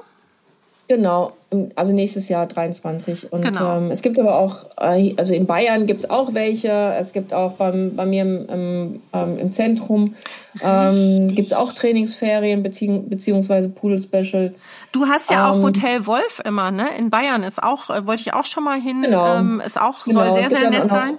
Genau, 0.90 1.32
also 1.78 1.94
nächstes 1.94 2.28
Jahr 2.28 2.48
23. 2.48 3.32
Und 3.32 3.44
genau. 3.44 3.78
ähm, 3.78 3.92
es 3.92 4.02
gibt 4.02 4.20
aber 4.20 4.36
auch, 4.36 4.66
äh, 4.78 5.16
also 5.16 5.34
in 5.34 5.46
Bayern 5.46 5.88
gibt 5.88 6.04
es 6.04 6.10
auch 6.10 6.34
welche, 6.34 6.68
es 7.00 7.14
gibt 7.14 7.34
auch 7.34 7.54
beim, 7.54 7.96
bei 7.96 8.06
mir 8.06 8.24
im, 8.24 8.50
im, 8.50 9.02
ähm, 9.14 9.38
im 9.40 9.54
Zentrum 9.54 10.16
ähm, 10.62 11.30
gibt 11.34 11.48
es 11.48 11.54
auch 11.54 11.72
Trainingsferien 11.72 12.62
bezieh 12.62 12.90
beziehungsweise 12.90 13.70
Pool-Specials. 13.70 14.52
Du 14.92 15.06
hast 15.06 15.32
ja 15.32 15.50
auch 15.50 15.56
ähm, 15.56 15.64
Hotel 15.64 16.06
Wolf 16.08 16.42
immer, 16.44 16.72
ne? 16.72 16.90
In 16.98 17.10
Bayern 17.10 17.44
ist 17.44 17.64
auch, 17.64 17.90
äh, 17.90 18.06
wollte 18.06 18.24
ich 18.24 18.34
auch 18.34 18.46
schon 18.46 18.66
mal 18.66 18.82
hin, 18.82 19.04
genau. 19.04 19.38
Ähm, 19.38 19.62
ist 19.66 19.80
auch, 19.80 20.04
genau. 20.04 20.26
soll 20.26 20.34
sehr, 20.34 20.50
sehr 20.50 20.70
nett 20.70 20.90
sein. 20.90 21.18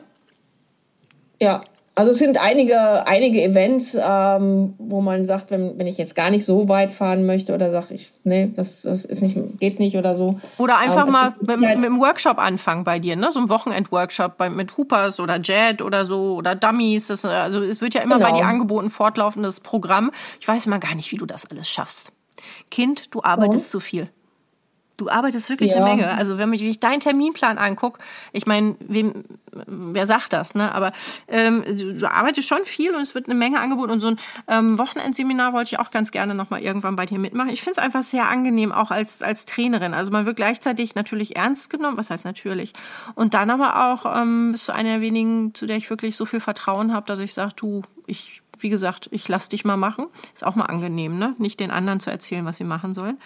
Ja, 1.42 1.64
also 1.96 2.12
es 2.12 2.20
sind 2.20 2.40
einige, 2.40 3.04
einige 3.06 3.42
Events, 3.42 3.96
ähm, 4.00 4.74
wo 4.78 5.00
man 5.00 5.26
sagt, 5.26 5.50
wenn, 5.50 5.76
wenn 5.76 5.88
ich 5.88 5.98
jetzt 5.98 6.14
gar 6.14 6.30
nicht 6.30 6.46
so 6.46 6.68
weit 6.68 6.92
fahren 6.92 7.26
möchte 7.26 7.52
oder 7.52 7.72
sage 7.72 7.94
ich, 7.94 8.12
nee, 8.22 8.52
das, 8.54 8.82
das 8.82 9.04
ist 9.04 9.20
nicht, 9.22 9.36
geht 9.58 9.80
nicht 9.80 9.96
oder 9.96 10.14
so. 10.14 10.40
Oder 10.56 10.78
einfach 10.78 11.06
ähm, 11.06 11.12
mal 11.12 11.34
mit, 11.40 11.50
halt 11.50 11.60
mit 11.80 11.86
einem 11.86 12.00
Workshop 12.00 12.38
anfangen 12.38 12.84
bei 12.84 13.00
dir, 13.00 13.16
ne? 13.16 13.32
So 13.32 13.40
ein 13.40 13.48
Wochenend-Workshop 13.48 14.38
mit 14.50 14.76
Hoopers 14.76 15.18
oder 15.18 15.40
Jet 15.40 15.82
oder 15.82 16.06
so 16.06 16.36
oder 16.36 16.54
Dummies. 16.54 17.08
Das, 17.08 17.24
also 17.24 17.60
es 17.60 17.80
wird 17.80 17.94
ja 17.94 18.02
immer 18.02 18.18
genau. 18.18 18.30
bei 18.30 18.38
dir 18.38 18.46
angeboten, 18.46 18.88
fortlaufendes 18.88 19.58
Programm. 19.58 20.12
Ich 20.38 20.46
weiß 20.46 20.64
immer 20.66 20.78
gar 20.78 20.94
nicht, 20.94 21.10
wie 21.10 21.16
du 21.16 21.26
das 21.26 21.50
alles 21.50 21.68
schaffst. 21.68 22.12
Kind, 22.70 23.12
du 23.12 23.22
arbeitest 23.24 23.66
oh. 23.66 23.78
zu 23.78 23.80
viel. 23.80 24.08
Du 24.96 25.08
arbeitest 25.08 25.48
wirklich 25.48 25.70
ja. 25.70 25.78
eine 25.78 25.84
Menge. 25.86 26.10
Also 26.12 26.38
wenn 26.38 26.52
ich, 26.52 26.62
wenn 26.62 26.68
ich 26.68 26.80
deinen 26.80 27.00
Terminplan 27.00 27.58
angucke, 27.58 28.00
ich 28.32 28.46
meine, 28.46 28.76
wem, 28.80 29.24
wer 29.52 30.06
sagt 30.06 30.32
das, 30.32 30.54
ne? 30.54 30.74
Aber 30.74 30.92
ähm, 31.28 31.64
du 31.66 32.10
arbeitest 32.10 32.46
schon 32.46 32.64
viel 32.64 32.94
und 32.94 33.00
es 33.00 33.14
wird 33.14 33.26
eine 33.26 33.34
Menge 33.34 33.60
angeboten. 33.60 33.90
Und 33.90 34.00
so 34.00 34.08
ein 34.08 34.16
ähm, 34.48 34.78
Wochenendseminar 34.78 35.52
wollte 35.52 35.74
ich 35.74 35.78
auch 35.78 35.90
ganz 35.90 36.10
gerne 36.10 36.34
nochmal 36.34 36.62
irgendwann 36.62 36.96
bei 36.96 37.06
dir 37.06 37.18
mitmachen. 37.18 37.50
Ich 37.50 37.62
finde 37.62 37.78
es 37.80 37.84
einfach 37.84 38.02
sehr 38.02 38.28
angenehm, 38.28 38.72
auch 38.72 38.90
als, 38.90 39.22
als 39.22 39.46
Trainerin. 39.46 39.94
Also 39.94 40.10
man 40.10 40.26
wird 40.26 40.36
gleichzeitig 40.36 40.94
natürlich 40.94 41.36
ernst 41.36 41.70
genommen, 41.70 41.96
was 41.96 42.10
heißt 42.10 42.24
natürlich. 42.24 42.72
Und 43.14 43.34
dann 43.34 43.50
aber 43.50 43.92
auch 43.92 44.20
ähm, 44.20 44.52
bist 44.52 44.68
du 44.68 44.72
einer 44.72 44.90
der 44.90 45.00
wenigen, 45.00 45.54
zu 45.54 45.66
der 45.66 45.76
ich 45.76 45.88
wirklich 45.90 46.16
so 46.16 46.26
viel 46.26 46.40
Vertrauen 46.40 46.92
habe, 46.92 47.06
dass 47.06 47.18
ich 47.18 47.34
sage, 47.34 47.52
du, 47.56 47.82
ich 48.06 48.42
wie 48.58 48.68
gesagt, 48.68 49.08
ich 49.10 49.28
lass 49.28 49.48
dich 49.48 49.64
mal 49.64 49.76
machen. 49.76 50.06
Ist 50.32 50.46
auch 50.46 50.54
mal 50.54 50.66
angenehm, 50.66 51.18
ne? 51.18 51.34
Nicht 51.38 51.60
den 51.60 51.70
anderen 51.70 52.00
zu 52.00 52.10
erzählen, 52.10 52.44
was 52.44 52.56
sie 52.56 52.64
machen 52.64 52.94
sollen. 52.94 53.18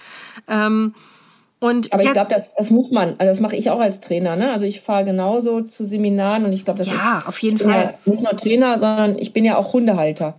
Ähm, 0.48 0.94
und 1.58 1.92
aber 1.92 2.02
ich 2.02 2.12
glaube, 2.12 2.30
das, 2.30 2.54
das 2.54 2.70
muss 2.70 2.90
man. 2.90 3.14
Also 3.18 3.32
das 3.32 3.40
mache 3.40 3.56
ich 3.56 3.70
auch 3.70 3.80
als 3.80 4.00
Trainer. 4.00 4.36
Ne? 4.36 4.52
Also 4.52 4.66
ich 4.66 4.82
fahre 4.82 5.04
genauso 5.04 5.62
zu 5.62 5.86
Seminaren 5.86 6.44
und 6.44 6.52
ich 6.52 6.64
glaube, 6.64 6.78
das 6.78 6.88
ja, 6.88 7.18
ist 7.20 7.28
auf 7.28 7.38
jeden 7.38 7.58
Fall 7.58 7.94
ja 8.06 8.12
nicht 8.12 8.22
nur 8.22 8.36
Trainer, 8.36 8.78
sondern 8.78 9.18
ich 9.18 9.32
bin 9.32 9.44
ja 9.44 9.56
auch 9.56 9.72
Hundehalter. 9.72 10.34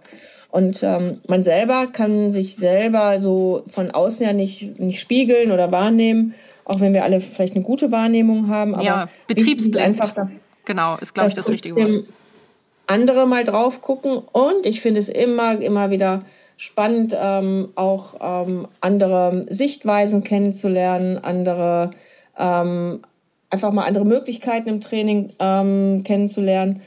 Und 0.52 0.82
ähm, 0.84 1.20
man 1.28 1.44
selber 1.44 1.88
kann 1.88 2.32
sich 2.34 2.56
selber 2.56 3.20
so 3.20 3.64
von 3.72 3.92
außen 3.92 4.26
ja 4.26 4.34
nicht, 4.34 4.80
nicht 4.80 5.00
spiegeln 5.00 5.52
oder 5.52 5.72
wahrnehmen, 5.72 6.36
auch 6.66 6.80
wenn 6.80 6.94
wir 6.94 7.04
alle 7.04 7.20
vielleicht 7.20 7.56
eine 7.56 7.64
gute 7.64 7.92
Wahrnehmung 7.92 8.48
haben. 8.50 8.76
Aber 8.76 8.84
ja, 8.84 9.10
betriebsblind. 9.28 9.86
Einfach, 9.86 10.12
dass, 10.12 10.30
genau, 10.66 10.98
ist, 10.98 11.14
glaube 11.14 11.30
ich, 11.30 11.36
das 11.36 11.50
richtige 11.50 11.76
Wort. 11.76 12.06
Andere 12.86 13.28
mal 13.28 13.44
drauf 13.44 13.82
gucken 13.82 14.18
und 14.32 14.66
ich 14.66 14.82
finde 14.82 15.02
es 15.02 15.10
immer, 15.10 15.60
immer 15.60 15.90
wieder 15.90 16.24
spannend, 16.58 17.16
ähm, 17.16 17.70
auch 17.76 18.16
ähm, 18.20 18.68
andere 18.82 19.46
Sichtweisen 19.50 20.24
kennenzulernen, 20.24 21.18
andere 21.18 21.92
ähm, 22.38 23.02
einfach 23.50 23.72
mal 23.72 23.86
andere 23.86 24.06
Möglichkeiten 24.06 24.68
im 24.68 24.82
Training 24.82 25.34
ähm, 25.40 26.02
kennenzulernen 26.04 26.82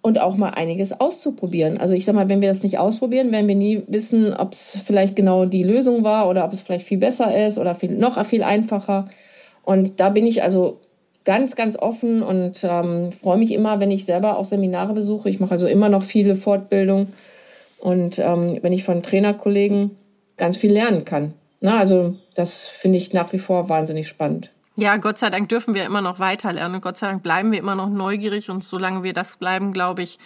und 0.00 0.20
auch 0.20 0.36
mal 0.36 0.50
einiges 0.50 0.92
auszuprobieren. 0.92 1.78
Also 1.78 1.94
ich 1.94 2.04
sag 2.04 2.14
mal, 2.14 2.28
wenn 2.28 2.40
wir 2.40 2.48
das 2.48 2.62
nicht 2.62 2.78
ausprobieren, 2.78 3.32
werden 3.32 3.48
wir 3.48 3.56
nie 3.56 3.82
wissen, 3.88 4.32
ob 4.32 4.52
es 4.52 4.80
vielleicht 4.86 5.16
genau 5.16 5.44
die 5.44 5.64
Lösung 5.64 6.04
war 6.04 6.28
oder 6.28 6.44
ob 6.44 6.52
es 6.52 6.60
vielleicht 6.60 6.86
viel 6.86 6.98
besser 6.98 7.46
ist 7.46 7.58
oder 7.58 7.74
viel, 7.74 7.90
noch 7.90 8.24
viel 8.24 8.44
einfacher. 8.44 9.08
Und 9.64 9.98
da 9.98 10.10
bin 10.10 10.24
ich 10.24 10.44
also 10.44 10.80
ganz, 11.24 11.56
ganz 11.56 11.76
offen 11.76 12.22
und 12.22 12.62
ähm, 12.62 13.10
freue 13.10 13.38
mich 13.38 13.50
immer, 13.50 13.80
wenn 13.80 13.90
ich 13.90 14.04
selber 14.04 14.38
auch 14.38 14.44
Seminare 14.44 14.94
besuche. 14.94 15.28
Ich 15.28 15.40
mache 15.40 15.50
also 15.50 15.66
immer 15.66 15.88
noch 15.88 16.04
viele 16.04 16.36
Fortbildungen 16.36 17.12
und 17.78 18.18
ähm, 18.18 18.58
wenn 18.62 18.72
ich 18.72 18.84
von 18.84 19.02
Trainerkollegen 19.02 19.96
ganz 20.36 20.56
viel 20.56 20.72
lernen 20.72 21.04
kann. 21.04 21.34
Na, 21.60 21.78
also 21.78 22.16
das 22.34 22.66
finde 22.66 22.98
ich 22.98 23.12
nach 23.12 23.32
wie 23.32 23.38
vor 23.38 23.68
wahnsinnig 23.68 24.08
spannend. 24.08 24.50
Ja, 24.76 24.98
Gott 24.98 25.16
sei 25.16 25.30
Dank 25.30 25.48
dürfen 25.48 25.74
wir 25.74 25.84
immer 25.84 26.02
noch 26.02 26.18
weiter 26.18 26.52
lernen. 26.52 26.82
Gott 26.82 26.98
sei 26.98 27.08
Dank 27.08 27.22
bleiben 27.22 27.50
wir 27.50 27.58
immer 27.58 27.74
noch 27.74 27.88
neugierig 27.88 28.50
und 28.50 28.62
solange 28.62 29.02
wir 29.02 29.14
das 29.14 29.36
bleiben, 29.36 29.72
glaube 29.72 30.02
ich, 30.02 30.18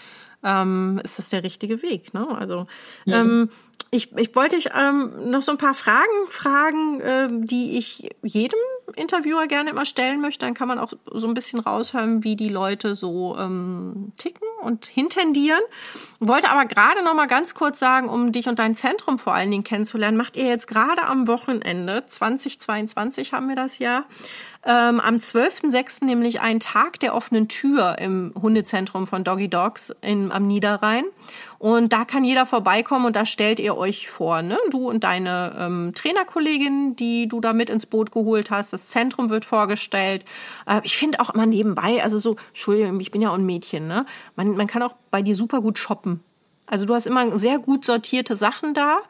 ähm, 0.42 1.00
ist 1.04 1.18
das 1.18 1.28
der 1.28 1.44
richtige 1.44 1.82
Weg. 1.82 2.12
Ne? 2.14 2.26
Also 2.36 2.66
ja. 3.04 3.20
ähm, 3.20 3.50
ich, 3.92 4.16
ich 4.16 4.34
wollte 4.34 4.56
dich 4.56 4.70
ähm, 4.76 5.30
noch 5.30 5.42
so 5.42 5.52
ein 5.52 5.58
paar 5.58 5.74
Fragen 5.74 6.26
fragen, 6.28 7.00
äh, 7.00 7.28
die 7.46 7.78
ich 7.78 8.10
jedem 8.22 8.58
Interviewer 8.96 9.46
gerne 9.46 9.70
immer 9.70 9.84
stellen 9.84 10.20
möchte. 10.20 10.46
Dann 10.46 10.54
kann 10.54 10.68
man 10.68 10.78
auch 10.78 10.92
so 11.12 11.26
ein 11.26 11.34
bisschen 11.34 11.60
raushören, 11.60 12.24
wie 12.24 12.36
die 12.36 12.48
Leute 12.48 12.94
so 12.94 13.36
ähm, 13.38 14.12
ticken 14.16 14.46
und 14.62 14.86
hintendieren. 14.86 15.60
Wollte 16.18 16.50
aber 16.50 16.66
gerade 16.66 17.02
noch 17.02 17.14
mal 17.14 17.26
ganz 17.26 17.54
kurz 17.54 17.78
sagen, 17.78 18.08
um 18.08 18.32
dich 18.32 18.48
und 18.48 18.58
dein 18.58 18.74
Zentrum 18.74 19.18
vor 19.18 19.34
allen 19.34 19.50
Dingen 19.50 19.64
kennenzulernen, 19.64 20.16
macht 20.16 20.36
ihr 20.36 20.46
jetzt 20.46 20.66
gerade 20.66 21.04
am 21.04 21.28
Wochenende 21.28 22.04
2022 22.06 23.32
haben 23.32 23.48
wir 23.48 23.56
das 23.56 23.78
Jahr 23.78 24.04
ähm, 24.62 25.00
am 25.00 25.16
12.06. 25.16 26.04
nämlich 26.04 26.42
einen 26.42 26.60
Tag 26.60 27.00
der 27.00 27.14
offenen 27.14 27.48
Tür 27.48 27.96
im 27.98 28.34
Hundezentrum 28.40 29.06
von 29.06 29.24
Doggy 29.24 29.48
Dogs 29.48 29.94
in, 30.02 30.30
am 30.30 30.46
Niederrhein. 30.46 31.04
Und 31.58 31.92
da 31.92 32.04
kann 32.04 32.24
jeder 32.24 32.44
vorbeikommen 32.44 33.06
und 33.06 33.16
da 33.16 33.24
stellt 33.24 33.58
ihr 33.58 33.76
euch 33.76 34.08
vor, 34.10 34.42
ne? 34.42 34.58
Du 34.70 34.88
und 34.88 35.04
deine 35.04 35.56
ähm, 35.58 35.92
Trainerkollegin, 35.94 36.96
die 36.96 37.26
du 37.26 37.40
da 37.40 37.52
mit 37.52 37.70
ins 37.70 37.86
Boot 37.86 38.12
geholt 38.12 38.50
hast. 38.50 38.72
Das 38.72 38.79
Zentrum 38.88 39.30
wird 39.30 39.44
vorgestellt. 39.44 40.24
Äh, 40.66 40.80
ich 40.84 40.96
finde 40.96 41.20
auch 41.20 41.30
immer 41.30 41.46
nebenbei, 41.46 42.02
also 42.02 42.18
so, 42.18 42.36
Entschuldigung, 42.48 43.00
ich 43.00 43.10
bin 43.10 43.22
ja 43.22 43.30
auch 43.30 43.34
ein 43.34 43.46
Mädchen, 43.46 43.86
ne? 43.86 44.06
Man, 44.36 44.56
man 44.56 44.66
kann 44.66 44.82
auch 44.82 44.94
bei 45.10 45.22
dir 45.22 45.34
super 45.34 45.60
gut 45.60 45.78
shoppen. 45.78 46.20
Also 46.66 46.86
du 46.86 46.94
hast 46.94 47.06
immer 47.06 47.38
sehr 47.38 47.58
gut 47.58 47.84
sortierte 47.84 48.36
Sachen 48.36 48.74
da. 48.74 49.00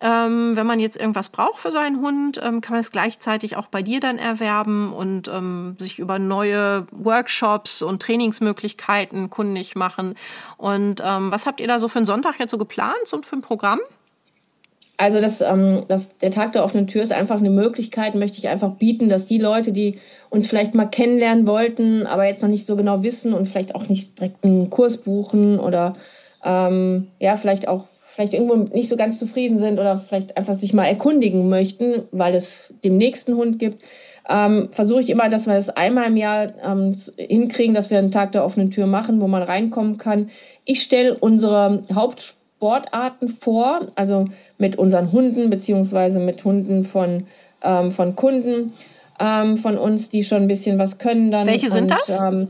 Ähm, 0.00 0.56
wenn 0.56 0.66
man 0.66 0.80
jetzt 0.80 0.98
irgendwas 0.98 1.28
braucht 1.28 1.60
für 1.60 1.70
seinen 1.70 2.00
Hund, 2.00 2.40
ähm, 2.42 2.60
kann 2.60 2.72
man 2.72 2.80
es 2.80 2.90
gleichzeitig 2.90 3.56
auch 3.56 3.68
bei 3.68 3.82
dir 3.82 4.00
dann 4.00 4.18
erwerben 4.18 4.92
und 4.92 5.28
ähm, 5.28 5.76
sich 5.78 6.00
über 6.00 6.18
neue 6.18 6.88
Workshops 6.90 7.82
und 7.82 8.02
Trainingsmöglichkeiten 8.02 9.30
kundig 9.30 9.76
machen. 9.76 10.16
Und 10.56 11.00
ähm, 11.04 11.30
was 11.30 11.46
habt 11.46 11.60
ihr 11.60 11.68
da 11.68 11.78
so 11.78 11.86
für 11.86 12.00
einen 12.00 12.06
Sonntag 12.06 12.40
jetzt 12.40 12.50
so 12.50 12.58
geplant 12.58 13.12
und 13.12 13.24
für 13.24 13.36
ein 13.36 13.42
Programm? 13.42 13.78
Also 14.96 15.20
das, 15.20 15.40
ähm, 15.40 15.84
das, 15.88 16.16
der 16.18 16.30
Tag 16.30 16.52
der 16.52 16.64
offenen 16.64 16.86
Tür 16.86 17.02
ist 17.02 17.12
einfach 17.12 17.38
eine 17.38 17.50
Möglichkeit, 17.50 18.14
möchte 18.14 18.38
ich 18.38 18.48
einfach 18.48 18.72
bieten, 18.76 19.08
dass 19.08 19.26
die 19.26 19.38
Leute, 19.38 19.72
die 19.72 19.98
uns 20.30 20.46
vielleicht 20.46 20.74
mal 20.74 20.86
kennenlernen 20.86 21.46
wollten, 21.46 22.06
aber 22.06 22.26
jetzt 22.26 22.42
noch 22.42 22.48
nicht 22.48 22.66
so 22.66 22.76
genau 22.76 23.02
wissen 23.02 23.32
und 23.32 23.46
vielleicht 23.46 23.74
auch 23.74 23.88
nicht 23.88 24.18
direkt 24.18 24.44
einen 24.44 24.70
Kurs 24.70 24.98
buchen 24.98 25.58
oder 25.58 25.96
ähm, 26.44 27.08
ja, 27.18 27.36
vielleicht 27.36 27.68
auch 27.68 27.86
vielleicht 28.14 28.34
irgendwo 28.34 28.56
nicht 28.56 28.90
so 28.90 28.96
ganz 28.96 29.18
zufrieden 29.18 29.58
sind 29.58 29.78
oder 29.78 29.98
vielleicht 29.98 30.36
einfach 30.36 30.54
sich 30.54 30.74
mal 30.74 30.84
erkundigen 30.84 31.48
möchten, 31.48 32.02
weil 32.12 32.34
es 32.34 32.72
dem 32.84 32.98
nächsten 32.98 33.34
Hund 33.36 33.58
gibt, 33.58 33.82
ähm, 34.28 34.68
versuche 34.70 35.00
ich 35.00 35.10
immer, 35.10 35.28
dass 35.28 35.46
wir 35.46 35.54
das 35.54 35.70
einmal 35.70 36.06
im 36.06 36.16
Jahr 36.16 36.52
ähm, 36.62 36.94
hinkriegen, 37.16 37.74
dass 37.74 37.90
wir 37.90 37.98
einen 37.98 38.12
Tag 38.12 38.32
der 38.32 38.44
offenen 38.44 38.70
Tür 38.70 38.86
machen, 38.86 39.20
wo 39.20 39.28
man 39.28 39.42
reinkommen 39.42 39.98
kann. 39.98 40.30
Ich 40.64 40.82
stelle 40.82 41.14
unsere 41.14 41.82
Hauptsportarten 41.92 43.30
vor, 43.30 43.88
also 43.94 44.26
mit 44.62 44.76
unseren 44.76 45.10
Hunden 45.10 45.50
beziehungsweise 45.50 46.20
mit 46.20 46.44
Hunden 46.44 46.84
von, 46.84 47.26
ähm, 47.62 47.90
von 47.90 48.14
Kunden 48.14 48.72
ähm, 49.18 49.56
von 49.56 49.76
uns, 49.76 50.08
die 50.08 50.22
schon 50.22 50.42
ein 50.42 50.46
bisschen 50.46 50.78
was 50.78 50.98
können 50.98 51.32
dann. 51.32 51.48
Welche 51.48 51.68
sind 51.68 51.90
Und, 51.90 51.90
das? 51.90 52.08
Ähm, 52.08 52.48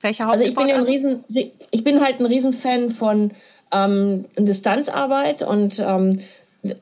Welche? 0.00 0.26
Also 0.26 0.42
ich 0.42 0.54
bin, 0.54 0.68
ja 0.68 0.76
ein 0.76 0.84
Riesen, 0.84 1.22
ich 1.28 1.84
bin 1.84 2.00
halt 2.00 2.18
ein 2.18 2.24
Riesenfan 2.24 2.92
von 2.92 3.32
ähm, 3.70 4.24
Distanzarbeit 4.38 5.42
und 5.42 5.78
ähm, 5.78 6.20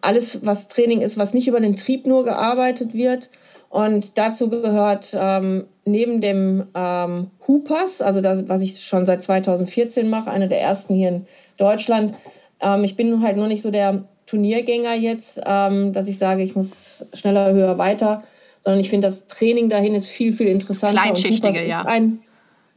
alles, 0.00 0.46
was 0.46 0.68
Training 0.68 1.00
ist, 1.00 1.18
was 1.18 1.34
nicht 1.34 1.48
über 1.48 1.58
den 1.58 1.74
Trieb 1.74 2.06
nur 2.06 2.24
gearbeitet 2.24 2.94
wird. 2.94 3.30
Und 3.68 4.16
dazu 4.16 4.48
gehört 4.48 5.10
ähm, 5.12 5.64
neben 5.84 6.20
dem 6.20 6.68
ähm, 6.74 7.30
Hoopers, 7.48 8.00
also 8.00 8.20
das, 8.20 8.48
was 8.48 8.62
ich 8.62 8.80
schon 8.80 9.06
seit 9.06 9.24
2014 9.24 10.08
mache, 10.08 10.30
eine 10.30 10.48
der 10.48 10.60
ersten 10.60 10.94
hier 10.94 11.08
in 11.08 11.26
Deutschland. 11.56 12.14
Ähm, 12.60 12.84
ich 12.84 12.96
bin 12.96 13.22
halt 13.22 13.36
nur 13.36 13.48
nicht 13.48 13.62
so 13.62 13.70
der 13.72 14.04
Turniergänger 14.30 14.94
jetzt, 14.94 15.40
ähm, 15.44 15.92
dass 15.92 16.06
ich 16.06 16.18
sage, 16.18 16.42
ich 16.42 16.54
muss 16.54 16.68
schneller, 17.12 17.52
höher, 17.52 17.78
weiter, 17.78 18.22
sondern 18.60 18.80
ich 18.80 18.90
finde, 18.90 19.08
das 19.08 19.26
Training 19.26 19.68
dahin 19.68 19.94
ist 19.94 20.06
viel, 20.06 20.32
viel 20.32 20.46
interessanter. 20.46 21.00
Kleinschichtige, 21.00 21.66
ja. 21.66 21.82
Ein 21.82 22.20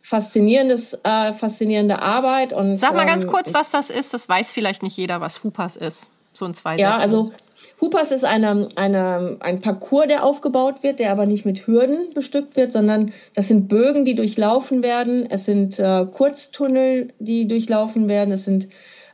faszinierendes, 0.01 0.97
äh, 1.03 1.33
faszinierende 1.33 2.01
Arbeit. 2.01 2.53
Und, 2.53 2.75
Sag 2.75 2.95
mal 2.95 3.05
ganz 3.05 3.23
ähm, 3.23 3.29
kurz, 3.29 3.53
was 3.53 3.69
das 3.69 3.89
ist. 3.89 4.13
Das 4.13 4.27
weiß 4.27 4.51
vielleicht 4.51 4.81
nicht 4.83 4.97
jeder, 4.97 5.21
was 5.21 5.43
Hoopers 5.43 5.77
ist. 5.77 6.09
So 6.33 6.45
ein 6.45 6.53
zwei 6.53 6.77
Ja, 6.77 6.97
also 6.97 7.31
Hoopers 7.79 8.11
ist 8.11 8.25
eine, 8.25 8.69
eine, 8.75 9.37
ein 9.39 9.61
Parcours, 9.61 10.07
der 10.07 10.23
aufgebaut 10.23 10.83
wird, 10.83 10.99
der 10.99 11.11
aber 11.11 11.25
nicht 11.25 11.45
mit 11.45 11.67
Hürden 11.67 12.13
bestückt 12.13 12.55
wird, 12.55 12.71
sondern 12.71 13.13
das 13.35 13.47
sind 13.47 13.67
Bögen, 13.67 14.05
die 14.05 14.15
durchlaufen 14.15 14.81
werden. 14.81 15.29
Es 15.29 15.45
sind 15.45 15.77
äh, 15.79 16.05
Kurztunnel, 16.05 17.13
die 17.19 17.47
durchlaufen 17.47 18.07
werden. 18.07 18.33
Es 18.33 18.45
sind 18.45 18.69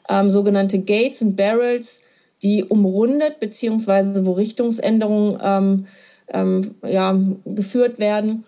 ähm, 0.08 0.30
sogenannte 0.32 0.80
Gates 0.80 1.22
und 1.22 1.36
Barrels, 1.36 2.02
die 2.42 2.64
umrundet 2.64 3.40
beziehungsweise 3.40 4.26
wo 4.26 4.32
Richtungsänderungen 4.34 5.40
ähm, 5.44 5.88
ähm, 6.32 6.76
ja, 6.84 7.18
geführt 7.46 8.00
werden. 8.00 8.46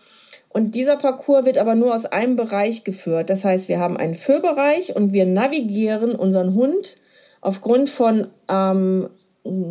Und 0.50 0.76
dieser 0.76 0.98
Parcours 0.98 1.46
wird 1.46 1.58
aber 1.58 1.76
nur 1.76 1.96
aus 1.96 2.06
einem 2.06 2.36
Bereich 2.36 2.84
geführt. 2.84 3.30
Das 3.30 3.46
heißt, 3.46 3.70
wir 3.70 3.80
haben 3.80 3.98
einen 3.98 4.16
Führbereich 4.16 4.96
und 4.96 5.14
wir 5.14 5.26
navigieren 5.26 6.14
unseren 6.14 6.54
Hund 6.54 6.98
aufgrund 7.39 7.89
von 7.89 8.28
ähm, 8.48 9.10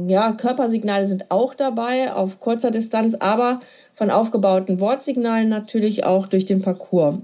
ja, 0.09 0.33
Körpersignale 0.33 1.07
sind 1.07 1.31
auch 1.31 1.55
dabei 1.55 2.13
auf 2.13 2.41
kurzer 2.41 2.71
Distanz, 2.71 3.15
aber 3.15 3.61
von 3.95 4.11
aufgebauten 4.11 4.81
Wortsignalen 4.81 5.49
natürlich 5.49 6.05
auch 6.05 6.27
durch 6.27 6.47
den 6.47 6.63
Parcours. 6.63 7.19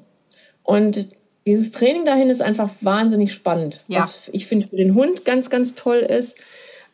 Und 0.62 1.08
dieses 1.44 1.72
Training 1.72 2.04
dahin 2.04 2.30
ist 2.30 2.42
einfach 2.42 2.70
wahnsinnig 2.80 3.32
spannend. 3.32 3.80
Ja. 3.88 4.02
Was 4.02 4.20
ich 4.32 4.46
finde 4.46 4.68
für 4.68 4.76
den 4.76 4.94
Hund 4.94 5.24
ganz, 5.24 5.50
ganz 5.50 5.74
toll 5.74 5.98
ist. 5.98 6.36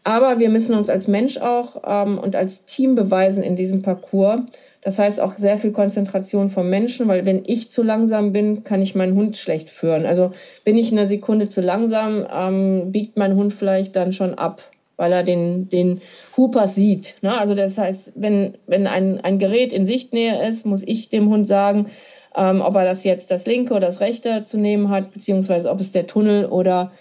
Aber 0.04 0.38
wir 0.38 0.48
müssen 0.48 0.76
uns 0.76 0.88
als 0.88 1.06
Mensch 1.06 1.38
auch 1.38 1.82
ähm, 1.86 2.18
und 2.18 2.34
als 2.34 2.64
Team 2.64 2.94
beweisen 2.94 3.42
in 3.42 3.56
diesem 3.56 3.82
Parcours. 3.82 4.40
Das 4.80 4.98
heißt 4.98 5.20
auch 5.20 5.36
sehr 5.36 5.58
viel 5.58 5.70
Konzentration 5.70 6.50
vom 6.50 6.68
Menschen, 6.68 7.06
weil 7.06 7.24
wenn 7.24 7.44
ich 7.46 7.70
zu 7.70 7.84
langsam 7.84 8.32
bin, 8.32 8.64
kann 8.64 8.82
ich 8.82 8.96
meinen 8.96 9.14
Hund 9.14 9.36
schlecht 9.36 9.70
führen. 9.70 10.06
Also 10.06 10.32
bin 10.64 10.76
ich 10.76 10.90
in 10.90 10.98
einer 10.98 11.06
Sekunde 11.06 11.48
zu 11.48 11.60
langsam, 11.60 12.26
ähm, 12.34 12.90
biegt 12.90 13.16
mein 13.16 13.36
Hund 13.36 13.54
vielleicht 13.54 13.94
dann 13.94 14.12
schon 14.12 14.34
ab 14.34 14.62
weil 15.02 15.12
er 15.12 15.24
den, 15.24 15.68
den 15.68 16.00
Hooper 16.36 16.68
sieht. 16.68 17.16
Ne? 17.22 17.36
Also 17.36 17.56
das 17.56 17.76
heißt, 17.76 18.12
wenn, 18.14 18.54
wenn 18.68 18.86
ein, 18.86 19.20
ein 19.20 19.40
Gerät 19.40 19.72
in 19.72 19.84
Sichtnähe 19.84 20.46
ist, 20.46 20.64
muss 20.64 20.82
ich 20.86 21.08
dem 21.08 21.28
Hund 21.28 21.48
sagen, 21.48 21.90
ähm, 22.36 22.60
ob 22.60 22.76
er 22.76 22.84
das 22.84 23.02
jetzt 23.02 23.30
das 23.32 23.44
linke 23.44 23.74
oder 23.74 23.86
das 23.86 24.00
rechte 24.00 24.44
zu 24.44 24.58
nehmen 24.58 24.90
hat, 24.90 25.12
beziehungsweise 25.12 25.70
ob 25.70 25.80
es 25.80 25.90
der 25.90 26.06
Tunnel 26.06 26.46
oder 26.46 26.92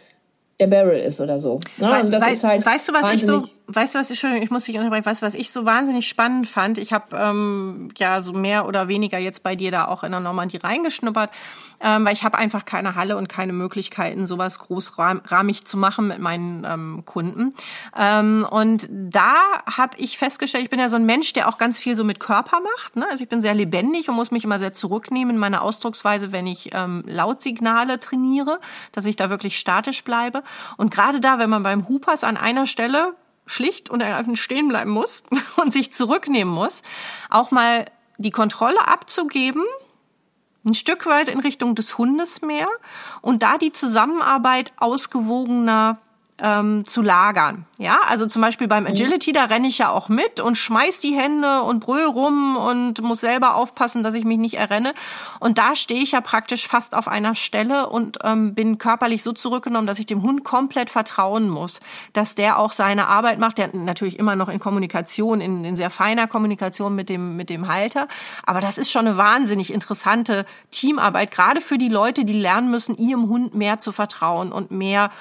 der 0.61 0.67
Barrel 0.67 0.99
ist 0.99 1.19
oder 1.19 1.39
so. 1.39 1.59
Ne? 1.77 1.91
Also 1.91 2.11
das 2.11 2.23
We 2.23 2.31
ist 2.31 2.43
halt 2.43 2.65
weißt 2.65 2.89
du, 2.89 2.93
was 2.93 3.13
ich 3.13 3.25
so, 3.25 3.47
weißt 3.75 3.95
du, 3.95 3.99
was 3.99 4.09
ich 4.09 4.19
schon, 4.19 4.35
ich 4.35 4.51
muss 4.51 4.65
dich 4.65 4.77
unterbrechen, 4.77 5.05
weißt 5.05 5.21
du, 5.21 5.25
was 5.25 5.35
ich 5.35 5.51
so 5.51 5.65
wahnsinnig 5.65 6.07
spannend 6.07 6.47
fand? 6.47 6.77
Ich 6.77 6.93
habe 6.93 7.15
ähm, 7.15 7.89
ja 7.97 8.23
so 8.23 8.33
mehr 8.33 8.67
oder 8.67 8.87
weniger 8.87 9.17
jetzt 9.17 9.43
bei 9.43 9.55
dir 9.55 9.71
da 9.71 9.87
auch 9.87 10.03
in 10.03 10.11
der 10.11 10.19
Normandie 10.19 10.57
reingeschnuppert, 10.57 11.31
ähm, 11.79 12.05
weil 12.05 12.13
ich 12.13 12.23
habe 12.23 12.37
einfach 12.37 12.65
keine 12.65 12.95
Halle 12.95 13.17
und 13.17 13.29
keine 13.29 13.53
Möglichkeiten, 13.53 14.25
sowas 14.25 14.59
großrahmig 14.59 15.65
zu 15.65 15.77
machen 15.77 16.07
mit 16.07 16.19
meinen 16.19 16.65
ähm, 16.65 17.03
Kunden. 17.05 17.53
Ähm, 17.97 18.45
und 18.49 18.87
da 18.89 19.35
habe 19.65 19.97
ich 19.97 20.17
festgestellt, 20.17 20.63
ich 20.63 20.69
bin 20.69 20.79
ja 20.79 20.89
so 20.89 20.95
ein 20.95 21.05
Mensch, 21.05 21.33
der 21.33 21.47
auch 21.47 21.57
ganz 21.57 21.79
viel 21.79 21.95
so 21.95 22.03
mit 22.03 22.19
Körper 22.19 22.59
macht. 22.59 22.95
Ne? 22.95 23.07
Also 23.09 23.23
ich 23.23 23.29
bin 23.29 23.41
sehr 23.41 23.53
lebendig 23.53 24.09
und 24.09 24.15
muss 24.15 24.31
mich 24.31 24.43
immer 24.43 24.59
sehr 24.59 24.73
zurücknehmen 24.73 25.35
in 25.35 25.39
meiner 25.39 25.61
Ausdrucksweise, 25.61 26.31
wenn 26.31 26.47
ich 26.47 26.69
ähm, 26.73 27.03
Lautsignale 27.05 27.99
trainiere, 27.99 28.59
dass 28.91 29.05
ich 29.05 29.15
da 29.15 29.29
wirklich 29.29 29.57
statisch 29.57 30.03
bleibe. 30.03 30.43
Und 30.77 30.91
gerade 30.91 31.19
da, 31.19 31.39
wenn 31.39 31.49
man 31.49 31.63
beim 31.63 31.87
Hoopers 31.87 32.23
an 32.23 32.37
einer 32.37 32.67
Stelle 32.67 33.13
schlicht 33.51 33.89
und 33.89 34.01
ergreifend 34.01 34.37
stehen 34.37 34.67
bleiben 34.67 34.91
muss 34.91 35.23
und 35.57 35.73
sich 35.73 35.93
zurücknehmen 35.93 36.53
muss, 36.53 36.81
auch 37.29 37.51
mal 37.51 37.85
die 38.17 38.31
Kontrolle 38.31 38.87
abzugeben, 38.87 39.63
ein 40.63 40.75
Stück 40.75 41.05
weit 41.07 41.27
in 41.27 41.39
Richtung 41.39 41.73
des 41.75 41.97
Hundes 41.97 42.41
mehr 42.41 42.67
und 43.21 43.41
da 43.41 43.57
die 43.57 43.71
Zusammenarbeit 43.71 44.73
ausgewogener 44.77 45.99
ähm, 46.41 46.85
zu 46.87 47.01
lagern. 47.01 47.65
Ja, 47.77 47.99
also 48.07 48.25
zum 48.25 48.41
Beispiel 48.41 48.67
beim 48.67 48.83
mhm. 48.83 48.89
Agility, 48.89 49.31
da 49.31 49.45
renne 49.45 49.67
ich 49.67 49.77
ja 49.77 49.89
auch 49.89 50.09
mit 50.09 50.39
und 50.39 50.55
schmeiß 50.57 50.99
die 50.99 51.15
Hände 51.15 51.61
und 51.61 51.79
brüll 51.79 52.05
rum 52.05 52.57
und 52.57 53.01
muss 53.01 53.21
selber 53.21 53.55
aufpassen, 53.55 54.03
dass 54.03 54.15
ich 54.15 54.25
mich 54.25 54.39
nicht 54.39 54.55
errenne. 54.55 54.93
Und 55.39 55.57
da 55.57 55.75
stehe 55.75 56.01
ich 56.01 56.11
ja 56.11 56.21
praktisch 56.21 56.67
fast 56.67 56.95
auf 56.95 57.07
einer 57.07 57.35
Stelle 57.35 57.89
und 57.89 58.19
ähm, 58.23 58.55
bin 58.55 58.77
körperlich 58.77 59.23
so 59.23 59.33
zurückgenommen, 59.33 59.87
dass 59.87 59.99
ich 59.99 60.05
dem 60.05 60.23
Hund 60.23 60.43
komplett 60.43 60.89
vertrauen 60.89 61.49
muss, 61.49 61.79
dass 62.13 62.35
der 62.35 62.57
auch 62.57 62.71
seine 62.71 63.07
Arbeit 63.07 63.39
macht. 63.39 63.57
Der 63.57 63.75
natürlich 63.75 64.17
immer 64.17 64.35
noch 64.35 64.49
in 64.49 64.59
Kommunikation, 64.59 65.41
in, 65.41 65.63
in 65.63 65.75
sehr 65.75 65.89
feiner 65.89 66.27
Kommunikation 66.27 66.95
mit 66.95 67.09
dem, 67.09 67.35
mit 67.35 67.49
dem 67.49 67.67
Halter. 67.67 68.07
Aber 68.45 68.59
das 68.59 68.77
ist 68.77 68.91
schon 68.91 69.07
eine 69.07 69.17
wahnsinnig 69.17 69.71
interessante 69.71 70.45
Teamarbeit, 70.71 71.31
gerade 71.31 71.61
für 71.61 71.77
die 71.77 71.89
Leute, 71.89 72.25
die 72.25 72.33
lernen 72.33 72.71
müssen, 72.71 72.97
ihrem 72.97 73.27
Hund 73.29 73.53
mehr 73.53 73.77
zu 73.77 73.91
vertrauen 73.91 74.51
und 74.51 74.71
mehr 74.71 75.11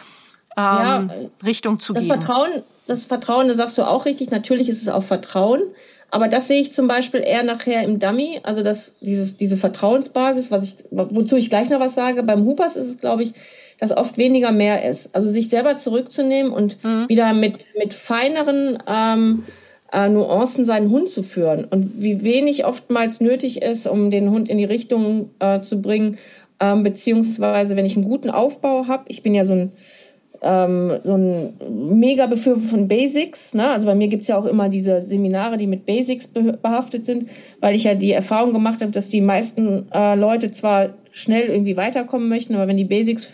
ähm, 0.57 0.65
ja, 0.65 1.09
Richtung 1.45 1.81
zu 1.81 1.93
das 1.93 2.05
gehen. 2.05 2.15
Vertrauen, 2.15 2.51
das 2.87 3.05
Vertrauen, 3.05 3.49
das 3.49 3.57
sagst 3.57 3.79
du 3.79 3.83
auch 3.83 4.05
richtig, 4.05 4.31
natürlich 4.31 4.69
ist 4.69 4.83
es 4.83 4.89
auch 4.89 5.05
Vertrauen. 5.05 5.63
Aber 6.11 6.27
das 6.27 6.49
sehe 6.49 6.61
ich 6.61 6.73
zum 6.73 6.89
Beispiel 6.89 7.21
eher 7.21 7.45
nachher 7.45 7.85
im 7.85 8.01
Dummy, 8.01 8.41
also 8.43 8.63
das, 8.63 8.95
dieses, 9.01 9.37
diese 9.37 9.57
Vertrauensbasis, 9.57 10.51
was 10.51 10.65
ich, 10.65 10.75
wozu 10.91 11.37
ich 11.37 11.51
gleich 11.51 11.71
noch 11.71 11.79
was 11.79 11.95
sage. 11.95 12.25
Beim 12.25 12.45
Hoopers 12.45 12.75
ist 12.75 12.89
es, 12.89 12.99
glaube 12.99 13.23
ich, 13.23 13.33
dass 13.79 13.97
oft 13.97 14.19
weniger 14.19 14.51
mehr 14.51 14.89
ist. 14.89 15.15
Also 15.15 15.29
sich 15.29 15.49
selber 15.49 15.77
zurückzunehmen 15.77 16.53
und 16.53 16.83
mhm. 16.83 17.09
wieder 17.09 17.33
mit, 17.33 17.59
mit 17.79 17.95
feineren 17.95 18.83
ähm, 18.89 19.45
äh, 19.93 20.09
Nuancen 20.09 20.65
seinen 20.65 20.91
Hund 20.91 21.11
zu 21.11 21.23
führen. 21.23 21.65
Und 21.65 22.03
wie 22.03 22.23
wenig 22.23 22.65
oftmals 22.65 23.21
nötig 23.21 23.63
ist, 23.63 23.87
um 23.87 24.11
den 24.11 24.31
Hund 24.31 24.49
in 24.49 24.59
die 24.59 24.65
Richtung 24.65 25.31
äh, 25.39 25.61
zu 25.61 25.81
bringen, 25.81 26.19
ähm, 26.59 26.83
beziehungsweise 26.83 27.77
wenn 27.77 27.87
ich 27.87 27.97
einen 27.97 28.09
guten 28.09 28.31
Aufbau 28.31 28.87
habe, 28.89 29.05
ich 29.09 29.23
bin 29.23 29.35
ja 29.35 29.45
so 29.45 29.55
ein 29.55 29.73
ähm, 30.43 30.99
so 31.05 31.17
ein 31.17 31.55
mega 31.99 32.27
Befürworter 32.27 32.69
von 32.69 32.89
Basics. 32.89 33.55
Ne? 33.55 33.69
Also 33.69 33.87
bei 33.87 33.95
mir 33.95 34.09
gibt 34.09 34.23
es 34.23 34.29
ja 34.29 34.39
auch 34.39 34.47
immer 34.47 34.69
diese 34.69 35.01
Seminare, 35.03 35.59
die 35.59 35.67
mit 35.67 35.87
Basics 35.87 36.29
behaftet 36.29 37.05
sind, 37.05 37.29
weil 37.61 37.75
ich 37.75 37.85
ja 37.85 37.95
die 37.95 38.13
Erfahrung 38.13 38.53
gemacht 38.53 38.81
habe, 38.81 38.93
dass 38.93 39.09
die 39.09 39.21
meisten 39.21 39.91
äh, 39.93 40.15
Leute 40.15 40.51
zwar 40.51 40.91
schnell 41.13 41.49
irgendwie 41.49 41.77
weiterkommen 41.77 42.29
möchten, 42.29 42.55
aber 42.55 42.69
wenn 42.69 42.77
die 42.77 42.85
Basics 42.85 43.29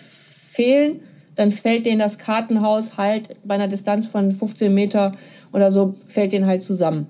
fehlen, 0.51 1.01
dann 1.37 1.53
fällt 1.53 1.87
denen 1.87 1.99
das 1.99 2.19
Kartenhaus 2.19 2.97
halt 2.97 3.37
bei 3.45 3.55
einer 3.55 3.69
Distanz 3.69 4.07
von 4.07 4.33
15 4.33 4.73
Meter 4.73 5.13
oder 5.53 5.71
so, 5.71 5.95
fällt 6.07 6.33
denen 6.33 6.47
halt 6.47 6.63
zusammen. 6.63 7.09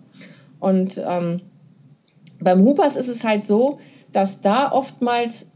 Und 0.58 1.00
ähm, 1.06 1.40
beim 2.40 2.64
Hoopers 2.64 2.96
ist 2.96 3.08
es 3.08 3.24
halt 3.24 3.46
so, 3.46 3.78
dass 4.12 4.40
da 4.40 4.72
oftmals 4.72 5.50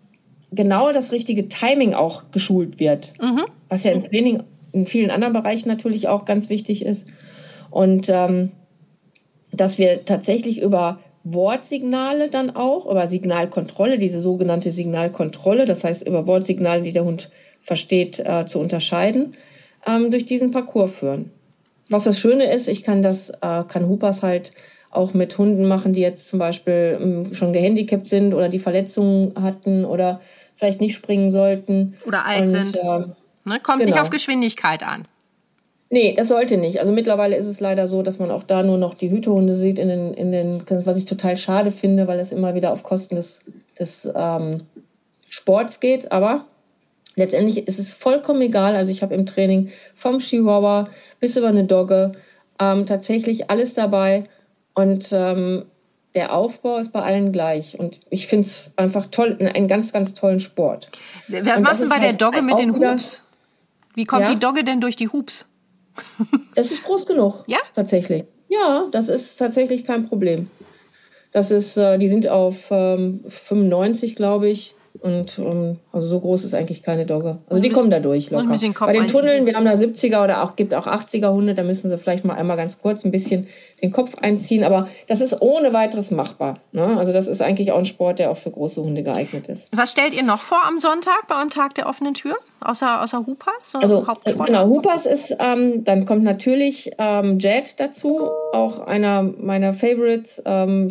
genau 0.52 0.92
das 0.92 1.12
richtige 1.12 1.48
Timing 1.48 1.94
auch 1.94 2.30
geschult 2.32 2.80
wird. 2.80 3.12
Mhm. 3.20 3.44
Was 3.68 3.84
ja 3.84 3.92
im 3.92 4.04
Training 4.04 4.42
in 4.72 4.86
vielen 4.86 5.10
anderen 5.10 5.32
Bereichen 5.32 5.68
natürlich 5.68 6.08
auch 6.08 6.24
ganz 6.24 6.48
wichtig 6.48 6.84
ist. 6.84 7.06
Und 7.70 8.08
ähm, 8.08 8.52
dass 9.52 9.78
wir 9.78 10.04
tatsächlich 10.04 10.60
über 10.60 11.00
Wortsignale 11.24 12.30
dann 12.30 12.56
auch, 12.56 12.86
über 12.86 13.06
Signalkontrolle, 13.06 13.98
diese 13.98 14.20
sogenannte 14.20 14.72
Signalkontrolle, 14.72 15.64
das 15.64 15.84
heißt 15.84 16.06
über 16.06 16.26
Wortsignale, 16.26 16.82
die 16.82 16.92
der 16.92 17.04
Hund 17.04 17.30
versteht, 17.62 18.18
äh, 18.18 18.46
zu 18.46 18.58
unterscheiden, 18.58 19.34
ähm, 19.86 20.10
durch 20.10 20.26
diesen 20.26 20.50
Parcours 20.50 20.92
führen. 20.92 21.30
Was 21.90 22.04
das 22.04 22.18
Schöne 22.18 22.52
ist, 22.52 22.68
ich 22.68 22.84
kann 22.84 23.02
das, 23.02 23.30
äh, 23.30 23.64
kann 23.68 23.88
Hoopers 23.88 24.22
halt 24.22 24.52
auch 24.90 25.12
mit 25.14 25.36
Hunden 25.38 25.68
machen, 25.68 25.92
die 25.92 26.00
jetzt 26.00 26.28
zum 26.28 26.38
Beispiel 26.38 26.98
ähm, 27.00 27.34
schon 27.34 27.52
gehandicapt 27.52 28.08
sind 28.08 28.34
oder 28.34 28.48
die 28.48 28.58
Verletzungen 28.58 29.34
hatten 29.40 29.84
oder 29.84 30.20
vielleicht 30.60 30.80
nicht 30.80 30.94
springen 30.94 31.32
sollten. 31.32 31.96
Oder 32.06 32.26
alt 32.26 32.42
und, 32.42 32.48
sind. 32.48 32.76
Äh, 32.76 32.82
ne? 32.84 33.60
Kommt 33.62 33.80
genau. 33.80 33.84
nicht 33.86 33.98
auf 33.98 34.10
Geschwindigkeit 34.10 34.84
an. 34.84 35.08
Nee, 35.88 36.14
das 36.16 36.28
sollte 36.28 36.56
nicht. 36.56 36.78
Also 36.78 36.92
mittlerweile 36.92 37.34
ist 37.34 37.46
es 37.46 37.58
leider 37.58 37.88
so, 37.88 38.02
dass 38.02 38.20
man 38.20 38.30
auch 38.30 38.44
da 38.44 38.62
nur 38.62 38.78
noch 38.78 38.94
die 38.94 39.10
Hütehunde 39.10 39.56
sieht 39.56 39.78
in 39.78 39.88
den, 39.88 40.14
in 40.14 40.30
den, 40.30 40.62
was 40.84 40.96
ich 40.96 41.06
total 41.06 41.36
schade 41.36 41.72
finde, 41.72 42.06
weil 42.06 42.20
es 42.20 42.30
immer 42.30 42.54
wieder 42.54 42.72
auf 42.72 42.84
Kosten 42.84 43.16
des, 43.16 43.40
des 43.76 44.08
ähm, 44.14 44.66
Sports 45.28 45.80
geht. 45.80 46.12
Aber 46.12 46.44
letztendlich 47.16 47.66
ist 47.66 47.80
es 47.80 47.92
vollkommen 47.92 48.42
egal. 48.42 48.76
Also 48.76 48.92
ich 48.92 49.02
habe 49.02 49.14
im 49.14 49.26
Training 49.26 49.70
vom 49.96 50.20
Chihuahua 50.20 50.90
bis 51.18 51.36
über 51.36 51.48
eine 51.48 51.64
Dogge 51.64 52.12
ähm, 52.60 52.86
tatsächlich 52.86 53.50
alles 53.50 53.74
dabei. 53.74 54.24
Und 54.74 55.08
ähm, 55.10 55.64
der 56.14 56.34
Aufbau 56.34 56.78
ist 56.78 56.92
bei 56.92 57.02
allen 57.02 57.32
gleich. 57.32 57.78
Und 57.78 58.00
ich 58.10 58.26
finde 58.26 58.46
es 58.46 58.64
einfach 58.76 59.06
toll, 59.06 59.36
einen 59.40 59.68
ganz, 59.68 59.92
ganz 59.92 60.14
tollen 60.14 60.40
Sport. 60.40 60.90
Wer 61.28 61.60
macht 61.60 61.80
denn 61.80 61.88
bei 61.88 61.98
der 61.98 62.08
halt 62.08 62.20
Dogge 62.20 62.42
mit 62.42 62.58
den 62.58 62.76
Hoops? 62.76 63.22
Wie 63.94 64.04
kommt 64.04 64.22
ja? 64.22 64.34
die 64.34 64.38
Dogge 64.38 64.64
denn 64.64 64.80
durch 64.80 64.96
die 64.96 65.08
Hoops? 65.08 65.48
das 66.54 66.70
ist 66.70 66.82
groß 66.84 67.06
genug. 67.06 67.44
Ja? 67.46 67.58
Tatsächlich. 67.74 68.24
Ja, 68.48 68.86
das 68.90 69.08
ist 69.08 69.36
tatsächlich 69.36 69.84
kein 69.84 70.08
Problem. 70.08 70.50
Das 71.32 71.50
ist, 71.50 71.76
äh, 71.76 71.98
die 71.98 72.08
sind 72.08 72.26
auf 72.28 72.56
ähm, 72.70 73.24
95, 73.28 74.16
glaube 74.16 74.48
ich. 74.48 74.74
Und 74.98 75.38
um, 75.38 75.46
ähm, 75.46 75.78
also 75.92 76.08
so 76.08 76.20
groß 76.20 76.44
ist 76.44 76.54
eigentlich 76.54 76.82
keine 76.82 77.06
Dogge. 77.06 77.38
Also 77.48 77.62
die 77.62 77.68
bisschen, 77.68 77.74
kommen 77.74 77.90
da 77.90 78.00
durch 78.00 78.30
locker. 78.30 78.56
Den 78.56 78.74
Bei 78.74 78.92
den 78.92 79.08
Tunneln, 79.08 79.46
wir 79.46 79.54
haben 79.54 79.64
da 79.64 79.74
70er 79.74 80.24
oder 80.24 80.42
auch 80.42 80.56
gibt 80.56 80.74
auch 80.74 80.86
80er 80.86 81.32
Hunde, 81.32 81.54
da 81.54 81.62
müssen 81.62 81.88
sie 81.88 81.96
vielleicht 81.96 82.24
mal 82.24 82.34
einmal 82.34 82.56
ganz 82.56 82.78
kurz 82.80 83.04
ein 83.04 83.10
bisschen 83.10 83.46
den 83.80 83.92
Kopf 83.92 84.16
einziehen, 84.16 84.64
aber 84.64 84.88
das 85.06 85.20
ist 85.20 85.40
ohne 85.40 85.72
weiteres 85.72 86.10
machbar. 86.10 86.58
Ne? 86.72 86.98
Also 86.98 87.12
das 87.12 87.28
ist 87.28 87.40
eigentlich 87.40 87.72
auch 87.72 87.78
ein 87.78 87.86
Sport, 87.86 88.18
der 88.18 88.30
auch 88.30 88.36
für 88.36 88.50
große 88.50 88.82
Hunde 88.82 89.02
geeignet 89.02 89.46
ist. 89.48 89.68
Was 89.74 89.92
stellt 89.92 90.12
ihr 90.12 90.24
noch 90.24 90.42
vor 90.42 90.60
am 90.66 90.80
Sonntag 90.80 91.26
bei 91.28 91.36
einem 91.36 91.50
Tag 91.50 91.74
der 91.74 91.86
offenen 91.86 92.14
Tür? 92.14 92.36
Außer, 92.60 93.00
außer 93.02 93.24
Hoopers? 93.26 93.74
Also 93.80 94.04
genau, 94.44 94.66
Hoopers 94.66 95.06
ist, 95.06 95.34
ähm, 95.38 95.84
dann 95.84 96.04
kommt 96.04 96.24
natürlich 96.24 96.90
ähm, 96.98 97.38
Jet 97.38 97.78
dazu, 97.78 98.28
auch 98.52 98.80
einer 98.80 99.22
meiner 99.22 99.72
Favorites. 99.72 100.42
Ähm, 100.44 100.90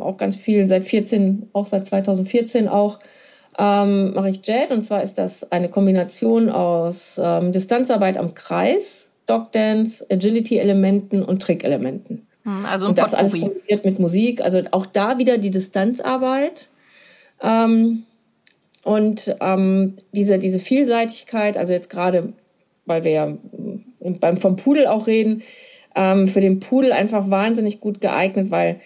auch 0.00 0.16
ganz 0.16 0.36
viel 0.36 0.68
seit 0.68 0.84
14, 0.84 1.48
auch 1.52 1.66
seit 1.66 1.86
2014 1.86 2.68
auch 2.68 2.98
ähm, 3.58 4.14
mache 4.14 4.30
ich 4.30 4.46
Jet. 4.46 4.70
Und 4.70 4.84
zwar 4.84 5.02
ist 5.02 5.16
das 5.16 5.50
eine 5.52 5.68
Kombination 5.68 6.48
aus 6.48 7.20
ähm, 7.22 7.52
Distanzarbeit 7.52 8.16
am 8.16 8.34
Kreis, 8.34 9.08
Dog 9.26 9.52
Dance, 9.52 10.06
Agility-Elementen 10.10 11.22
und 11.22 11.42
Trick-Elementen. 11.42 12.26
Hm, 12.44 12.64
also 12.64 12.88
und 12.88 12.98
das 12.98 13.14
alles 13.14 13.32
kombiniert 13.32 13.84
mit 13.84 13.98
Musik. 13.98 14.40
Also 14.40 14.62
auch 14.70 14.86
da 14.86 15.18
wieder 15.18 15.38
die 15.38 15.50
Distanzarbeit. 15.50 16.68
Ähm, 17.42 18.04
und 18.84 19.36
ähm, 19.40 19.98
diese, 20.12 20.38
diese 20.38 20.58
Vielseitigkeit, 20.58 21.56
also 21.56 21.72
jetzt 21.72 21.88
gerade, 21.88 22.32
weil 22.84 23.04
wir 23.04 23.10
ja 23.12 23.36
beim, 24.00 24.38
vom 24.38 24.56
Pudel 24.56 24.86
auch 24.86 25.06
reden, 25.06 25.42
ähm, 25.94 26.26
für 26.26 26.40
den 26.40 26.58
Pudel 26.58 26.92
einfach 26.92 27.30
wahnsinnig 27.30 27.80
gut 27.80 28.00
geeignet, 28.00 28.50
weil 28.50 28.80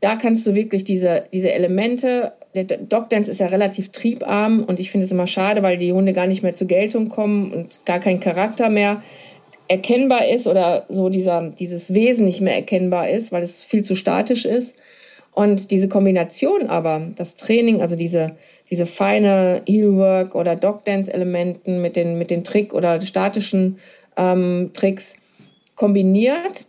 da 0.00 0.16
kannst 0.16 0.46
du 0.46 0.54
wirklich 0.54 0.84
diese, 0.84 1.24
diese 1.32 1.52
Elemente, 1.52 2.32
der 2.54 2.64
Dog 2.64 3.10
Dance 3.10 3.30
ist 3.30 3.40
ja 3.40 3.46
relativ 3.46 3.90
triebarm 3.90 4.62
und 4.62 4.78
ich 4.78 4.90
finde 4.90 5.06
es 5.06 5.12
immer 5.12 5.26
schade, 5.26 5.62
weil 5.62 5.76
die 5.76 5.92
Hunde 5.92 6.12
gar 6.12 6.26
nicht 6.26 6.42
mehr 6.42 6.54
zur 6.54 6.68
Geltung 6.68 7.08
kommen 7.08 7.52
und 7.52 7.84
gar 7.84 7.98
kein 7.98 8.20
Charakter 8.20 8.70
mehr 8.70 9.02
erkennbar 9.66 10.28
ist 10.28 10.46
oder 10.46 10.86
so 10.88 11.08
dieser, 11.08 11.50
dieses 11.50 11.92
Wesen 11.92 12.26
nicht 12.26 12.40
mehr 12.40 12.54
erkennbar 12.54 13.08
ist, 13.10 13.32
weil 13.32 13.42
es 13.42 13.62
viel 13.62 13.82
zu 13.82 13.96
statisch 13.96 14.44
ist. 14.44 14.76
Und 15.32 15.72
diese 15.72 15.88
Kombination 15.88 16.68
aber, 16.68 17.08
das 17.16 17.34
Training, 17.36 17.82
also 17.82 17.96
diese, 17.96 18.36
diese 18.70 18.86
feine 18.86 19.62
Heelwork 19.66 20.36
oder 20.36 20.54
Dog 20.54 20.84
Dance 20.84 21.12
Elementen 21.12 21.80
mit 21.82 21.96
den, 21.96 22.18
mit 22.18 22.30
den 22.30 22.44
Trick 22.44 22.72
oder 22.72 23.00
statischen 23.00 23.78
ähm, 24.16 24.70
Tricks 24.74 25.14
kombiniert 25.74 26.66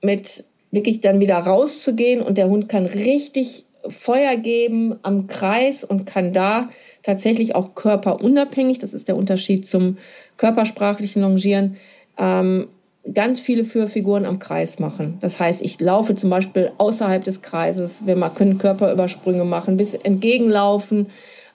mit 0.00 0.44
wirklich 0.72 1.00
dann 1.00 1.20
wieder 1.20 1.36
rauszugehen 1.36 2.20
und 2.20 2.36
der 2.36 2.48
Hund 2.48 2.68
kann 2.68 2.86
richtig 2.86 3.64
Feuer 3.88 4.36
geben 4.36 4.96
am 5.02 5.26
Kreis 5.26 5.84
und 5.84 6.06
kann 6.06 6.32
da 6.32 6.70
tatsächlich 7.02 7.54
auch 7.54 7.74
körperunabhängig, 7.74 8.78
das 8.78 8.94
ist 8.94 9.08
der 9.08 9.16
Unterschied 9.16 9.66
zum 9.66 9.98
körpersprachlichen 10.36 11.22
Longieren, 11.22 11.76
ähm, 12.18 12.68
ganz 13.12 13.40
viele 13.40 13.64
Führfiguren 13.64 14.24
am 14.24 14.38
Kreis 14.38 14.78
machen. 14.78 15.18
Das 15.20 15.40
heißt, 15.40 15.62
ich 15.62 15.80
laufe 15.80 16.14
zum 16.14 16.30
Beispiel 16.30 16.70
außerhalb 16.78 17.24
des 17.24 17.42
Kreises, 17.42 18.06
wir 18.06 18.16
können 18.30 18.58
Körperübersprünge 18.58 19.44
machen, 19.44 19.76
bis 19.76 19.94
entgegenlaufen, 19.94 21.08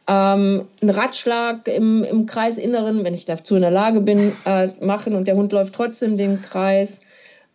ähm, 0.07 0.65
einen 0.81 0.89
Ratschlag 0.89 1.67
im, 1.67 2.03
im 2.03 2.25
Kreisinneren, 2.25 3.03
wenn 3.03 3.13
ich 3.13 3.25
dazu 3.25 3.55
in 3.55 3.61
der 3.61 3.71
Lage 3.71 4.01
bin, 4.01 4.33
äh, 4.45 4.69
machen 4.81 5.15
und 5.15 5.27
der 5.27 5.35
Hund 5.35 5.51
läuft 5.51 5.73
trotzdem 5.73 6.17
den 6.17 6.41
Kreis. 6.41 6.99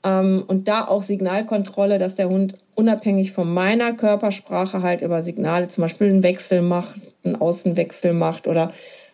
Ähm, 0.05 0.45
und 0.47 0.69
da 0.69 0.87
auch 0.87 1.03
Signalkontrolle, 1.03 1.99
dass 1.99 2.15
der 2.15 2.29
Hund 2.29 2.55
unabhängig 2.75 3.33
von 3.33 3.53
meiner 3.53 3.93
Körpersprache 3.93 4.83
halt 4.83 5.03
über 5.03 5.23
Signale 5.23 5.69
zum 5.69 5.83
Beispiel 5.83 6.09
einen 6.09 6.23
Wechsel 6.23 6.63
macht, 6.63 6.95
einen 7.25 7.37
Außenwechsel 7.37 8.13
macht 8.13 8.47
oder 8.47 8.73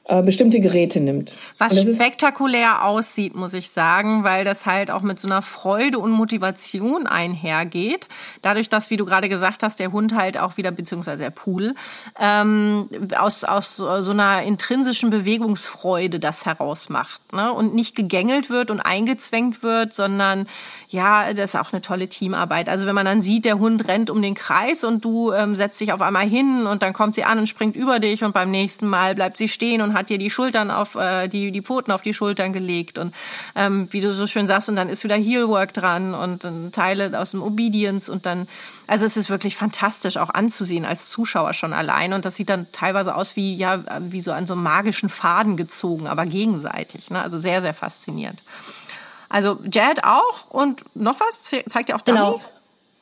äh, 0.08 0.22
bestimmte 0.22 0.60
Geräte 0.60 1.00
nimmt. 1.00 1.34
Was 1.58 1.78
spektakulär 1.78 2.82
aussieht, 2.84 3.34
muss 3.34 3.52
ich 3.52 3.68
sagen, 3.68 4.24
weil 4.24 4.42
das 4.42 4.64
halt 4.64 4.90
auch 4.90 5.02
mit 5.02 5.20
so 5.20 5.28
einer 5.28 5.42
Freude 5.42 5.98
und 5.98 6.12
Motivation 6.12 7.06
einhergeht. 7.06 8.08
Dadurch, 8.40 8.70
dass, 8.70 8.88
wie 8.88 8.96
du 8.96 9.04
gerade 9.04 9.28
gesagt 9.28 9.62
hast, 9.62 9.78
der 9.80 9.92
Hund 9.92 10.14
halt 10.14 10.38
auch 10.38 10.56
wieder, 10.56 10.70
beziehungsweise 10.70 11.22
der 11.22 11.30
Pool, 11.30 11.74
ähm, 12.18 12.88
aus, 13.18 13.44
aus 13.44 13.76
so 13.76 14.10
einer 14.10 14.44
intrinsischen 14.44 15.10
Bewegungsfreude 15.10 16.18
das 16.18 16.46
herausmacht. 16.46 17.20
Ne? 17.34 17.52
Und 17.52 17.74
nicht 17.74 17.94
gegängelt 17.94 18.48
wird 18.48 18.70
und 18.70 18.80
eingezwängt 18.80 19.62
wird, 19.62 19.92
sondern 19.92 20.46
ja, 20.88 21.34
das 21.34 21.50
ist 21.50 21.60
auch 21.60 21.74
eine 21.74 21.82
tolle 21.82 22.08
Teamarbeit. 22.08 22.70
Also 22.70 22.86
wenn 22.86 22.94
man 22.94 23.04
dann 23.04 23.20
sieht, 23.20 23.44
der 23.44 23.58
Hund 23.58 23.86
rennt 23.88 24.08
um 24.08 24.22
den 24.22 24.34
Kreis 24.34 24.84
und 24.84 25.04
du 25.04 25.32
ähm, 25.32 25.54
setzt 25.54 25.78
dich 25.82 25.92
auf 25.92 26.00
einmal 26.00 26.26
hin 26.26 26.66
und 26.66 26.82
dann 26.82 26.94
kommt 26.94 27.14
sie 27.14 27.24
an 27.24 27.38
und 27.38 27.46
springt 27.46 27.76
über 27.76 27.98
dich 27.98 28.24
und 28.24 28.32
beim 28.32 28.50
nächsten 28.50 28.86
Mal 28.86 29.14
bleibt 29.14 29.36
sie 29.36 29.48
stehen 29.48 29.82
und 29.82 29.97
hat 29.98 30.08
dir 30.08 30.18
die 30.18 30.30
Schultern 30.30 30.70
auf, 30.70 30.94
äh, 30.94 31.28
die, 31.28 31.52
die 31.52 31.62
Pfoten 31.62 31.92
auf 31.92 32.02
die 32.02 32.14
Schultern 32.14 32.52
gelegt 32.52 32.98
und 32.98 33.14
ähm, 33.54 33.88
wie 33.90 34.00
du 34.00 34.14
so 34.14 34.26
schön 34.26 34.46
sagst, 34.46 34.68
und 34.68 34.76
dann 34.76 34.88
ist 34.88 35.04
wieder 35.04 35.16
Heelwork 35.16 35.74
dran 35.74 36.14
und 36.14 36.44
äh, 36.44 36.70
Teile 36.70 37.18
aus 37.18 37.32
dem 37.32 37.42
Obedience 37.42 38.08
und 38.08 38.26
dann, 38.26 38.48
also 38.86 39.04
es 39.04 39.16
ist 39.16 39.30
wirklich 39.30 39.56
fantastisch 39.56 40.16
auch 40.16 40.30
anzusehen 40.30 40.84
als 40.84 41.08
Zuschauer 41.08 41.52
schon 41.52 41.72
allein 41.72 42.12
und 42.12 42.24
das 42.24 42.36
sieht 42.36 42.48
dann 42.50 42.66
teilweise 42.72 43.14
aus 43.14 43.36
wie, 43.36 43.54
ja, 43.54 43.84
wie 44.00 44.20
so 44.20 44.32
an 44.32 44.46
so 44.46 44.54
einem 44.54 44.62
magischen 44.62 45.08
Faden 45.08 45.56
gezogen, 45.56 46.06
aber 46.06 46.26
gegenseitig, 46.26 47.10
ne? 47.10 47.22
also 47.22 47.38
sehr, 47.38 47.60
sehr 47.60 47.74
faszinierend. 47.74 48.42
Also 49.28 49.58
Jad 49.70 50.04
auch 50.04 50.50
und 50.50 50.84
noch 50.94 51.20
was? 51.20 51.42
Zeigt 51.42 51.90
ja 51.90 51.96
auch 51.96 52.00
Dummy? 52.00 52.18
Genau. 52.18 52.40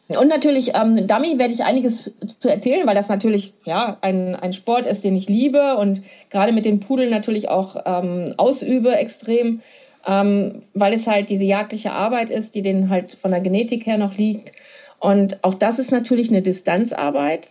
Und 0.08 0.28
natürlich, 0.28 0.72
ähm, 0.74 1.08
Dummy 1.08 1.38
werde 1.38 1.52
ich 1.52 1.64
einiges 1.64 2.12
zu 2.38 2.48
erzählen, 2.48 2.86
weil 2.86 2.94
das 2.94 3.08
natürlich 3.08 3.54
ja, 3.64 3.98
ein, 4.02 4.36
ein 4.36 4.52
Sport 4.52 4.86
ist, 4.86 5.02
den 5.02 5.16
ich 5.16 5.28
liebe 5.28 5.76
und 5.78 6.02
gerade 6.30 6.52
mit 6.52 6.64
den 6.64 6.78
Pudeln 6.78 7.10
natürlich 7.10 7.48
auch 7.48 7.76
ähm, 7.84 8.34
ausübe 8.36 8.94
extrem, 8.94 9.62
ähm, 10.06 10.62
weil 10.74 10.92
es 10.92 11.08
halt 11.08 11.28
diese 11.28 11.44
jagdliche 11.44 11.90
Arbeit 11.90 12.30
ist, 12.30 12.54
die 12.54 12.62
denen 12.62 12.88
halt 12.88 13.16
von 13.20 13.32
der 13.32 13.40
Genetik 13.40 13.84
her 13.84 13.98
noch 13.98 14.16
liegt. 14.16 14.52
Und 15.00 15.42
auch 15.42 15.54
das 15.54 15.80
ist 15.80 15.90
natürlich 15.90 16.28
eine 16.28 16.42
Distanzarbeit, 16.42 17.48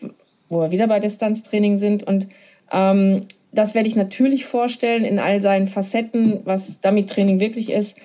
wo 0.47 0.61
wir 0.61 0.71
wieder 0.71 0.87
bei 0.87 1.01
Distanztraining 1.01 1.77
sind. 1.77 2.03
Und 2.03 2.27
ähm, 2.71 3.27
das 3.51 3.75
werde 3.75 3.89
ich 3.89 3.97
natürlich 3.97 4.45
vorstellen 4.45 5.03
in 5.03 5.19
all 5.19 5.41
seinen 5.41 5.67
Facetten, 5.67 6.39
was 6.45 6.79
Dummy-Training 6.79 7.41
wirklich 7.41 7.69
ist 7.69 7.97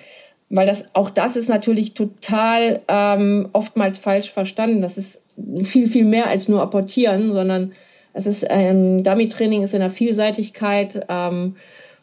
weil 0.51 0.67
das 0.67 0.85
auch 0.93 1.09
das 1.09 1.35
ist 1.35 1.49
natürlich 1.49 1.93
total 1.93 2.81
ähm, 2.87 3.49
oftmals 3.53 3.97
falsch 3.97 4.31
verstanden. 4.31 4.81
Das 4.81 4.97
ist 4.97 5.21
viel, 5.63 5.87
viel 5.87 6.05
mehr 6.05 6.27
als 6.27 6.47
nur 6.47 6.61
apportieren, 6.61 7.33
sondern 7.33 7.71
es 8.13 8.25
ist 8.25 8.45
ähm, 8.49 9.03
Dummy-Training 9.03 9.63
ist 9.63 9.73
in 9.73 9.79
der 9.79 9.89
Vielseitigkeit 9.89 11.05
ähm, 11.07 11.55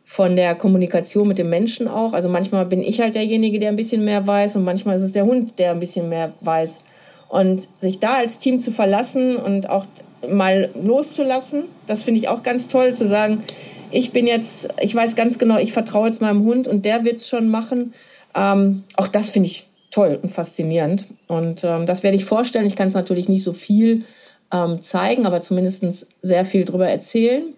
von 0.05 0.37
der 0.37 0.55
Kommunikation 0.55 1.29
mit 1.29 1.37
dem 1.37 1.51
Menschen 1.51 1.87
auch. 1.87 2.15
Also 2.15 2.31
manchmal 2.31 2.65
bin 2.65 2.83
ich 2.83 3.01
halt 3.01 3.15
derjenige, 3.15 3.61
der 3.61 3.69
ein 3.69 3.77
bisschen 3.77 4.05
mehr 4.05 4.27
weiß 4.27 4.57
und 4.57 4.65
manchmal 4.65 4.97
ist 4.97 5.03
es 5.03 5.13
der 5.13 5.27
Hund, 5.27 5.59
der 5.59 5.73
ein 5.73 5.81
bisschen 5.81 6.09
mehr 6.09 6.33
weiß. 6.41 6.83
Und 7.29 7.69
sich 7.79 8.01
da 8.01 8.15
als 8.15 8.39
Team 8.39 8.59
zu 8.61 8.73
verlassen 8.73 9.37
und 9.37 9.69
auch 9.69 9.85
mal 10.27 10.71
loszulassen, 10.83 11.65
das 11.87 12.03
finde 12.03 12.21
ich 12.21 12.29
auch 12.29 12.43
ganz 12.43 12.69
toll, 12.69 12.95
zu 12.95 13.07
sagen, 13.07 13.45
ich 13.91 14.13
bin 14.13 14.27
jetzt, 14.27 14.69
ich 14.81 14.95
weiß 14.95 15.15
ganz 15.15 15.39
genau, 15.39 15.59
ich 15.59 15.75
vertraue 15.75 16.09
jetzt 16.09 16.23
meinem 16.23 16.45
Hund 16.45 16.67
und 16.67 16.87
der 16.87 17.05
wird 17.05 17.17
es 17.17 17.29
schon 17.29 17.49
machen. 17.49 17.93
Ähm, 18.39 18.85
auch 18.95 19.09
das 19.09 19.31
finde 19.31 19.49
ich 19.49 19.67
toll 19.91 20.19
und 20.23 20.33
faszinierend. 20.33 21.07
Und 21.27 21.65
ähm, 21.65 21.87
das 21.87 22.03
werde 22.03 22.17
ich 22.17 22.25
vorstellen. 22.25 22.67
Ich 22.67 22.77
kann 22.77 22.89
es 22.89 22.95
natürlich 22.95 23.29
nicht 23.29 23.43
so 23.43 23.53
viel 23.53 24.05
ähm, 24.53 24.81
zeigen, 24.81 25.27
aber 25.27 25.41
zumindest 25.41 26.07
sehr 26.23 26.45
viel 26.45 26.65
darüber 26.65 26.89
erzählen. 26.89 27.55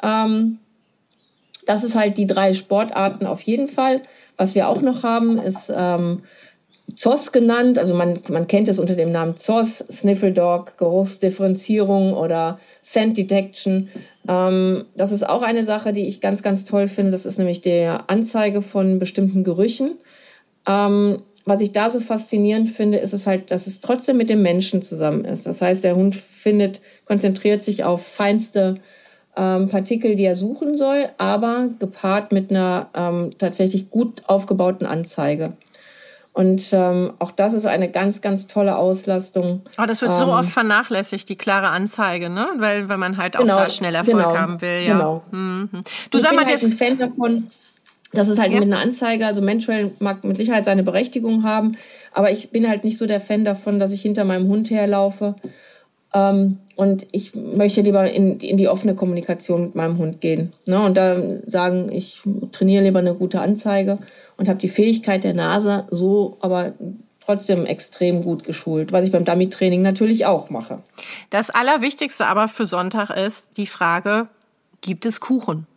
Ähm, 0.00 0.58
das 1.66 1.82
ist 1.82 1.96
halt 1.96 2.18
die 2.18 2.26
drei 2.26 2.54
Sportarten 2.54 3.26
auf 3.26 3.40
jeden 3.42 3.68
Fall. 3.68 4.02
Was 4.36 4.54
wir 4.54 4.68
auch 4.68 4.80
noch 4.80 5.02
haben, 5.02 5.38
ist 5.38 5.72
ähm, 5.74 6.22
ZOS 6.94 7.32
genannt. 7.32 7.78
Also 7.78 7.94
man, 7.94 8.20
man 8.28 8.46
kennt 8.46 8.68
es 8.68 8.78
unter 8.78 8.94
dem 8.94 9.10
Namen 9.10 9.36
ZOS, 9.36 9.78
Sniffle 9.90 10.32
Dog, 10.32 10.78
Geruchsdifferenzierung 10.78 12.14
oder 12.14 12.60
Scent 12.84 13.18
Detection. 13.18 13.88
Ähm, 14.28 14.84
das 14.96 15.12
ist 15.12 15.28
auch 15.28 15.42
eine 15.42 15.64
Sache, 15.64 15.92
die 15.92 16.06
ich 16.06 16.20
ganz, 16.20 16.42
ganz 16.42 16.64
toll 16.64 16.88
finde. 16.88 17.12
Das 17.12 17.26
ist 17.26 17.38
nämlich 17.38 17.60
der 17.60 18.08
Anzeige 18.10 18.62
von 18.62 18.98
bestimmten 18.98 19.44
Gerüchen. 19.44 19.98
Ähm, 20.66 21.22
was 21.44 21.60
ich 21.60 21.72
da 21.72 21.90
so 21.90 22.00
faszinierend 22.00 22.70
finde, 22.70 22.98
ist 22.98 23.12
es 23.12 23.26
halt, 23.26 23.50
dass 23.50 23.66
es 23.66 23.80
trotzdem 23.80 24.16
mit 24.16 24.30
dem 24.30 24.42
Menschen 24.42 24.82
zusammen 24.82 25.24
ist. 25.24 25.46
Das 25.46 25.60
heißt, 25.60 25.82
der 25.82 25.96
Hund 25.96 26.14
findet, 26.14 26.80
konzentriert 27.04 27.64
sich 27.64 27.82
auf 27.82 28.06
feinste 28.06 28.76
ähm, 29.36 29.68
Partikel, 29.68 30.14
die 30.14 30.24
er 30.24 30.36
suchen 30.36 30.76
soll, 30.76 31.08
aber 31.18 31.70
gepaart 31.78 32.30
mit 32.32 32.50
einer 32.50 32.90
ähm, 32.94 33.30
tatsächlich 33.38 33.90
gut 33.90 34.22
aufgebauten 34.26 34.86
Anzeige. 34.86 35.54
Und 36.34 36.70
ähm, 36.72 37.12
auch 37.18 37.30
das 37.30 37.52
ist 37.52 37.66
eine 37.66 37.90
ganz, 37.90 38.22
ganz 38.22 38.46
tolle 38.46 38.76
Auslastung. 38.76 39.62
Aber 39.76 39.86
das 39.86 40.00
wird 40.00 40.14
so 40.14 40.24
ähm, 40.24 40.30
oft 40.30 40.48
vernachlässigt, 40.48 41.28
die 41.28 41.36
klare 41.36 41.68
Anzeige, 41.68 42.30
ne? 42.30 42.48
Weil, 42.56 42.88
weil 42.88 42.96
man 42.96 43.18
halt 43.18 43.36
auch 43.36 43.42
genau, 43.42 43.56
da 43.56 43.68
schnell 43.68 43.94
Erfolg 43.94 44.16
genau, 44.16 44.36
haben 44.36 44.60
will. 44.62 44.82
Ja. 44.86 44.94
Genau. 44.94 45.22
Mhm. 45.30 45.68
Du 46.10 46.18
ich 46.18 46.22
sag 46.22 46.30
bin 46.30 46.36
mal 46.36 46.46
halt 46.46 46.54
jetzt. 46.54 46.64
ein 46.64 46.78
Fan 46.78 46.98
davon, 46.98 47.50
Das 48.12 48.28
ist 48.28 48.38
halt 48.38 48.52
ja. 48.52 48.60
mit 48.60 48.68
einer 48.68 48.80
Anzeige, 48.80 49.26
also 49.26 49.42
Menschwell 49.42 49.92
mag 49.98 50.24
mit 50.24 50.38
Sicherheit 50.38 50.64
seine 50.64 50.82
Berechtigung 50.82 51.44
haben, 51.44 51.76
aber 52.12 52.30
ich 52.30 52.50
bin 52.50 52.66
halt 52.66 52.84
nicht 52.84 52.96
so 52.96 53.06
der 53.06 53.20
Fan 53.20 53.44
davon, 53.44 53.78
dass 53.78 53.90
ich 53.90 54.00
hinter 54.00 54.24
meinem 54.24 54.48
Hund 54.48 54.70
herlaufe. 54.70 55.34
Ähm, 56.14 56.58
und 56.76 57.06
ich 57.12 57.34
möchte 57.34 57.82
lieber 57.82 58.10
in, 58.10 58.40
in 58.40 58.56
die 58.56 58.68
offene 58.68 58.94
Kommunikation 58.94 59.62
mit 59.62 59.74
meinem 59.74 59.98
Hund 59.98 60.20
gehen. 60.20 60.52
Ne? 60.66 60.82
Und 60.82 60.96
da 60.96 61.20
sagen, 61.46 61.90
ich 61.92 62.22
trainiere 62.52 62.84
lieber 62.84 62.98
eine 63.00 63.14
gute 63.14 63.40
Anzeige 63.40 63.98
und 64.42 64.48
habe 64.48 64.58
die 64.58 64.68
Fähigkeit 64.68 65.22
der 65.22 65.34
Nase 65.34 65.86
so 65.92 66.36
aber 66.40 66.72
trotzdem 67.24 67.64
extrem 67.64 68.24
gut 68.24 68.42
geschult, 68.42 68.90
was 68.90 69.06
ich 69.06 69.12
beim 69.12 69.24
Dummy-Training 69.24 69.82
natürlich 69.82 70.26
auch 70.26 70.50
mache. 70.50 70.82
Das 71.30 71.50
Allerwichtigste 71.50 72.26
aber 72.26 72.48
für 72.48 72.66
Sonntag 72.66 73.10
ist 73.10 73.56
die 73.56 73.68
Frage, 73.68 74.26
gibt 74.80 75.06
es 75.06 75.20
Kuchen? 75.20 75.68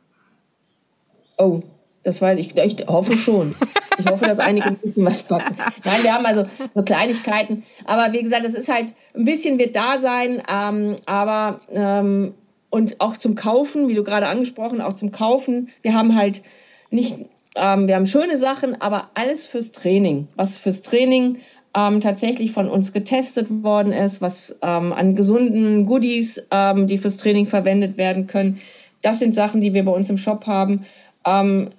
Oh, 1.38 1.62
das 2.04 2.24
weiß 2.24 2.40
ich. 2.40 2.58
Ich 2.58 2.88
hoffe 2.88 3.16
schon. 3.20 3.54
Ich 4.00 4.08
hoffe, 4.08 4.26
dass 4.26 4.40
einige 4.40 4.66
ein 4.66 4.78
bisschen 4.78 5.06
was 5.06 5.22
backen. 5.22 5.56
Nein, 5.84 6.02
wir 6.02 6.12
haben 6.12 6.26
also 6.26 6.50
so 6.74 6.82
Kleinigkeiten. 6.82 7.66
Aber 7.86 8.14
wie 8.14 8.24
gesagt, 8.24 8.48
es 8.48 8.56
ist 8.56 8.68
halt, 8.68 8.96
ein 9.16 9.26
bisschen 9.26 9.60
wird 9.60 9.76
da 9.76 10.00
sein, 10.00 10.42
ähm, 10.50 10.96
aber 11.06 11.62
ähm, 11.72 12.34
und 12.72 13.00
auch 13.00 13.18
zum 13.18 13.36
Kaufen, 13.36 13.90
wie 13.90 13.94
du 13.94 14.04
gerade 14.04 14.26
angesprochen, 14.26 14.82
auch 14.82 14.94
zum 14.94 15.12
Kaufen. 15.12 15.70
Wir 15.84 15.94
haben 15.94 16.16
halt 16.16 16.42
nicht, 16.90 17.20
ähm, 17.56 17.88
wir 17.88 17.96
haben 17.96 18.08
schöne 18.08 18.38
Sachen, 18.38 18.80
aber 18.82 19.10
alles 19.14 19.48
fürs 19.48 19.72
Training. 19.72 20.28
Was 20.36 20.58
fürs 20.58 20.82
Training 20.82 21.38
ähm, 21.76 22.02
tatsächlich 22.02 22.52
von 22.52 22.70
uns 22.70 22.94
getestet 22.94 23.48
worden 23.64 23.92
ist, 23.92 24.22
was 24.22 24.56
ähm, 24.62 24.94
an 24.94 25.16
gesunden 25.16 25.86
Goodies, 25.86 26.42
ähm, 26.52 26.88
die 26.88 26.98
fürs 26.98 27.18
Training 27.18 27.48
verwendet 27.48 27.98
werden 27.98 28.28
können. 28.28 28.62
Das 29.02 29.20
sind 29.20 29.36
Sachen, 29.36 29.62
die 29.62 29.74
wir 29.74 29.86
bei 29.86 29.92
uns 29.92 30.10
im 30.10 30.18
Shop 30.18 30.48
haben. 30.48 30.86
Ähm, 31.26 31.70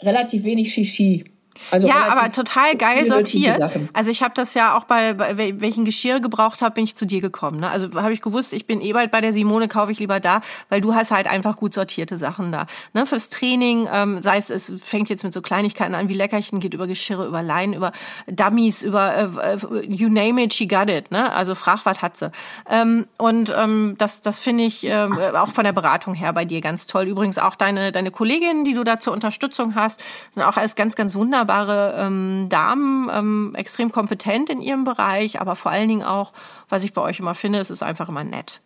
relativ 0.00 0.44
wenig 0.44 0.72
Shishi. 0.72 1.24
Also 1.70 1.88
ja, 1.88 2.06
aber 2.06 2.30
total 2.32 2.76
geil 2.76 3.06
sortiert. 3.06 3.68
Also 3.92 4.10
ich 4.10 4.22
habe 4.22 4.34
das 4.34 4.54
ja 4.54 4.76
auch 4.76 4.84
bei, 4.84 5.14
bei 5.14 5.60
welchen 5.60 5.84
Geschirr 5.84 6.20
gebraucht 6.20 6.62
habe, 6.62 6.74
bin 6.74 6.84
ich 6.84 6.96
zu 6.96 7.06
dir 7.06 7.20
gekommen. 7.20 7.60
Ne? 7.60 7.68
Also 7.68 7.92
habe 7.94 8.12
ich 8.12 8.22
gewusst, 8.22 8.52
ich 8.52 8.66
bin 8.66 8.80
eh 8.80 8.92
bald 8.92 9.10
bei 9.10 9.20
der 9.20 9.32
Simone, 9.32 9.68
kaufe 9.68 9.92
ich 9.92 9.98
lieber 9.98 10.20
da, 10.20 10.40
weil 10.68 10.80
du 10.80 10.94
hast 10.94 11.10
halt 11.10 11.26
einfach 11.26 11.56
gut 11.56 11.74
sortierte 11.74 12.16
Sachen 12.16 12.52
da. 12.52 12.66
Ne? 12.92 13.06
Fürs 13.06 13.28
Training, 13.28 13.88
ähm, 13.92 14.20
sei 14.20 14.38
es, 14.38 14.50
es 14.50 14.74
fängt 14.82 15.08
jetzt 15.08 15.24
mit 15.24 15.32
so 15.32 15.42
Kleinigkeiten 15.42 15.94
an 15.94 16.08
wie 16.08 16.14
Leckerchen, 16.14 16.60
geht 16.60 16.74
über 16.74 16.86
Geschirre, 16.86 17.26
über 17.26 17.42
Leinen, 17.42 17.74
über 17.74 17.92
Dummies, 18.26 18.82
über 18.82 19.14
äh, 19.14 19.54
äh, 19.54 19.86
you 19.86 20.08
name 20.08 20.42
it, 20.42 20.54
she 20.54 20.66
got 20.66 20.90
it. 20.90 21.10
Ne? 21.10 21.32
Also 21.32 21.54
frag, 21.54 21.84
was 21.84 22.02
hat 22.02 22.16
sie. 22.16 22.30
Ähm, 22.68 23.06
und 23.18 23.54
ähm, 23.56 23.94
das, 23.98 24.20
das 24.20 24.40
finde 24.40 24.64
ich 24.64 24.84
ähm, 24.84 25.18
auch 25.34 25.50
von 25.50 25.64
der 25.64 25.72
Beratung 25.72 26.14
her 26.14 26.32
bei 26.32 26.44
dir 26.44 26.60
ganz 26.60 26.86
toll. 26.86 27.04
Übrigens 27.04 27.38
auch 27.38 27.56
deine, 27.56 27.92
deine 27.92 28.10
Kolleginnen, 28.10 28.64
die 28.64 28.74
du 28.74 28.84
da 28.84 28.98
zur 28.98 29.12
Unterstützung 29.12 29.74
hast, 29.74 30.02
sind 30.34 30.42
auch 30.42 30.56
alles 30.56 30.74
ganz, 30.74 30.96
ganz 30.96 31.14
wunderbar 31.14 31.45
wunderbare 31.46 31.94
ähm, 31.98 32.48
Damen, 32.48 33.10
ähm, 33.12 33.52
extrem 33.54 33.92
kompetent 33.92 34.50
in 34.50 34.60
ihrem 34.60 34.84
Bereich, 34.84 35.40
aber 35.40 35.56
vor 35.56 35.70
allen 35.70 35.88
Dingen 35.88 36.02
auch, 36.02 36.32
was 36.68 36.84
ich 36.84 36.92
bei 36.92 37.02
euch 37.02 37.20
immer 37.20 37.34
finde, 37.34 37.58
es 37.58 37.70
ist 37.70 37.82
einfach 37.82 38.08
immer 38.08 38.24
nett. 38.24 38.60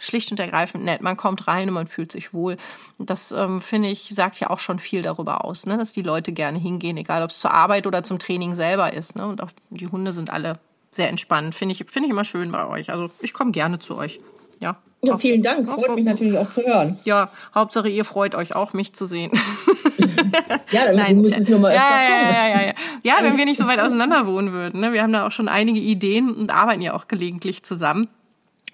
Schlicht 0.00 0.30
und 0.30 0.38
ergreifend 0.38 0.84
nett. 0.84 1.02
Man 1.02 1.16
kommt 1.16 1.48
rein 1.48 1.68
und 1.68 1.74
man 1.74 1.88
fühlt 1.88 2.12
sich 2.12 2.32
wohl. 2.32 2.56
Das, 2.98 3.32
ähm, 3.32 3.60
finde 3.60 3.88
ich, 3.88 4.10
sagt 4.10 4.38
ja 4.38 4.48
auch 4.48 4.60
schon 4.60 4.78
viel 4.78 5.02
darüber 5.02 5.44
aus, 5.44 5.66
ne? 5.66 5.76
dass 5.76 5.92
die 5.92 6.02
Leute 6.02 6.32
gerne 6.32 6.58
hingehen, 6.58 6.96
egal 6.96 7.24
ob 7.24 7.30
es 7.30 7.40
zur 7.40 7.52
Arbeit 7.52 7.84
oder 7.86 8.04
zum 8.04 8.20
Training 8.20 8.54
selber 8.54 8.92
ist. 8.92 9.16
Ne? 9.16 9.26
Und 9.26 9.42
auch 9.42 9.50
die 9.70 9.88
Hunde 9.88 10.12
sind 10.12 10.30
alle 10.30 10.60
sehr 10.92 11.08
entspannt. 11.08 11.56
Finde 11.56 11.72
ich, 11.72 11.84
finde 11.90 12.06
ich 12.06 12.12
immer 12.12 12.24
schön 12.24 12.52
bei 12.52 12.64
euch. 12.66 12.90
Also 12.90 13.10
ich 13.18 13.32
komme 13.32 13.50
gerne 13.50 13.80
zu 13.80 13.96
euch. 13.96 14.20
Ja. 14.60 14.76
Ja, 15.00 15.16
vielen 15.16 15.42
Dank. 15.42 15.68
Freut 15.68 15.94
mich 15.94 16.04
natürlich 16.04 16.36
auch 16.36 16.50
zu 16.50 16.62
hören. 16.62 16.98
Ja, 17.04 17.30
Hauptsache 17.54 17.88
ihr 17.88 18.04
freut 18.04 18.34
euch 18.34 18.56
auch, 18.56 18.72
mich 18.72 18.94
zu 18.94 19.06
sehen. 19.06 19.30
ja, 20.72 20.86
dann 20.86 20.96
Nein, 20.96 21.18
muss 21.18 21.30
es 21.30 21.48
nur 21.48 21.60
mal 21.60 21.72
ja, 21.72 21.88
ja, 22.02 22.30
ja, 22.30 22.48
ja, 22.48 22.66
ja. 22.66 22.72
ja, 23.04 23.14
wenn 23.22 23.36
wir 23.36 23.44
nicht 23.44 23.58
so 23.58 23.66
weit 23.66 23.78
auseinander 23.80 24.26
wohnen 24.26 24.52
würden. 24.52 24.80
Ne? 24.80 24.92
Wir 24.92 25.02
haben 25.02 25.12
da 25.12 25.26
auch 25.26 25.30
schon 25.30 25.48
einige 25.48 25.78
Ideen 25.78 26.34
und 26.34 26.52
arbeiten 26.52 26.82
ja 26.82 26.94
auch 26.94 27.06
gelegentlich 27.06 27.62
zusammen. 27.62 28.08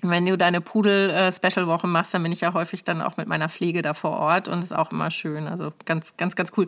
Wenn 0.03 0.27
du 0.27 0.37
deine 0.37 0.61
Pudel-Special-Woche 0.61 1.87
machst, 1.87 2.13
dann 2.13 2.23
bin 2.23 2.33
ich 2.33 2.41
ja 2.41 2.53
häufig 2.53 2.85
dann 2.85 3.01
auch 3.01 3.17
mit 3.17 3.27
meiner 3.27 3.49
Pflege 3.49 3.83
da 3.83 3.95
vor 3.95 4.13
Ort 4.13 4.49
und 4.49 4.63
ist 4.63 4.75
auch 4.75 4.93
immer 4.93 5.11
schön. 5.11 5.47
Also 5.47 5.73
ganz, 5.85 6.17
ganz, 6.17 6.37
ganz 6.37 6.53
cool. 6.57 6.67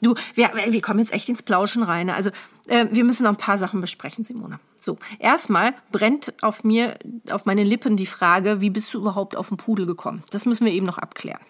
Du, 0.00 0.14
wir, 0.34 0.50
wir 0.54 0.80
kommen 0.80 1.00
jetzt 1.00 1.12
echt 1.12 1.28
ins 1.28 1.42
Plauschen 1.42 1.82
rein. 1.82 2.08
Also 2.10 2.30
äh, 2.68 2.86
wir 2.90 3.04
müssen 3.04 3.24
noch 3.24 3.30
ein 3.30 3.36
paar 3.36 3.58
Sachen 3.58 3.80
besprechen, 3.80 4.24
Simone. 4.24 4.58
So, 4.80 4.96
erstmal 5.18 5.74
brennt 5.90 6.32
auf 6.40 6.64
mir, 6.64 6.96
auf 7.30 7.46
meine 7.46 7.64
Lippen 7.64 7.96
die 7.96 8.06
Frage, 8.06 8.60
wie 8.60 8.70
bist 8.70 8.94
du 8.94 8.98
überhaupt 8.98 9.36
auf 9.36 9.48
den 9.48 9.56
Pudel 9.56 9.86
gekommen? 9.86 10.22
Das 10.30 10.46
müssen 10.46 10.64
wir 10.64 10.72
eben 10.72 10.86
noch 10.86 10.98
abklären. 10.98 11.40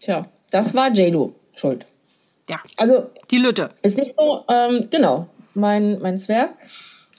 Tja, 0.00 0.26
das 0.50 0.74
war 0.74 0.92
JLo 0.92 1.34
schuld. 1.54 1.86
Ja. 2.48 2.60
Also. 2.76 3.10
Die 3.30 3.38
Lütte. 3.38 3.70
Ist 3.82 3.98
nicht 3.98 4.14
so, 4.16 4.44
ähm, 4.48 4.88
genau, 4.90 5.28
mein, 5.54 6.00
mein 6.00 6.18
Zwerg. 6.18 6.50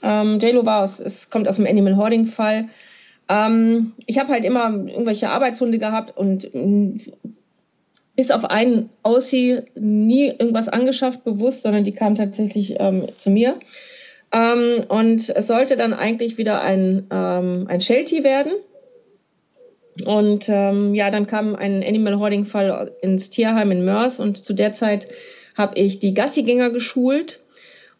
Ähm, 0.01 0.39
JLo 0.39 0.65
war 0.65 0.83
aus, 0.83 0.99
es 0.99 1.29
kommt 1.29 1.47
aus 1.47 1.57
dem 1.57 1.67
Animal 1.67 1.95
Hoarding 1.97 2.27
Fall. 2.27 2.69
Ähm, 3.29 3.93
ich 4.07 4.17
habe 4.17 4.33
halt 4.33 4.43
immer 4.43 4.69
irgendwelche 4.69 5.29
Arbeitshunde 5.29 5.79
gehabt 5.79 6.17
und 6.17 6.53
mm, 6.53 6.99
bis 8.15 8.31
auf 8.31 8.43
einen 8.43 8.89
Aussie 9.03 9.59
nie 9.75 10.27
irgendwas 10.27 10.67
angeschafft, 10.67 11.23
bewusst, 11.23 11.61
sondern 11.61 11.85
die 11.85 11.93
kam 11.93 12.15
tatsächlich 12.15 12.75
ähm, 12.79 13.07
zu 13.15 13.29
mir. 13.29 13.59
Ähm, 14.33 14.83
und 14.89 15.29
es 15.29 15.47
sollte 15.47 15.77
dann 15.77 15.93
eigentlich 15.93 16.37
wieder 16.37 16.61
ein, 16.61 17.07
ähm, 17.11 17.65
ein 17.69 17.81
Sheltie 17.81 18.23
werden. 18.23 18.51
Und 20.05 20.45
ähm, 20.49 20.93
ja, 20.95 21.11
dann 21.11 21.27
kam 21.27 21.55
ein 21.55 21.83
Animal 21.83 22.19
Hoarding 22.19 22.45
Fall 22.45 22.91
ins 23.01 23.29
Tierheim 23.29 23.71
in 23.71 23.85
Mörs 23.85 24.19
und 24.19 24.43
zu 24.43 24.53
der 24.53 24.73
Zeit 24.73 25.07
habe 25.57 25.77
ich 25.77 25.99
die 25.99 26.13
Gassigänger 26.13 26.69
geschult 26.69 27.39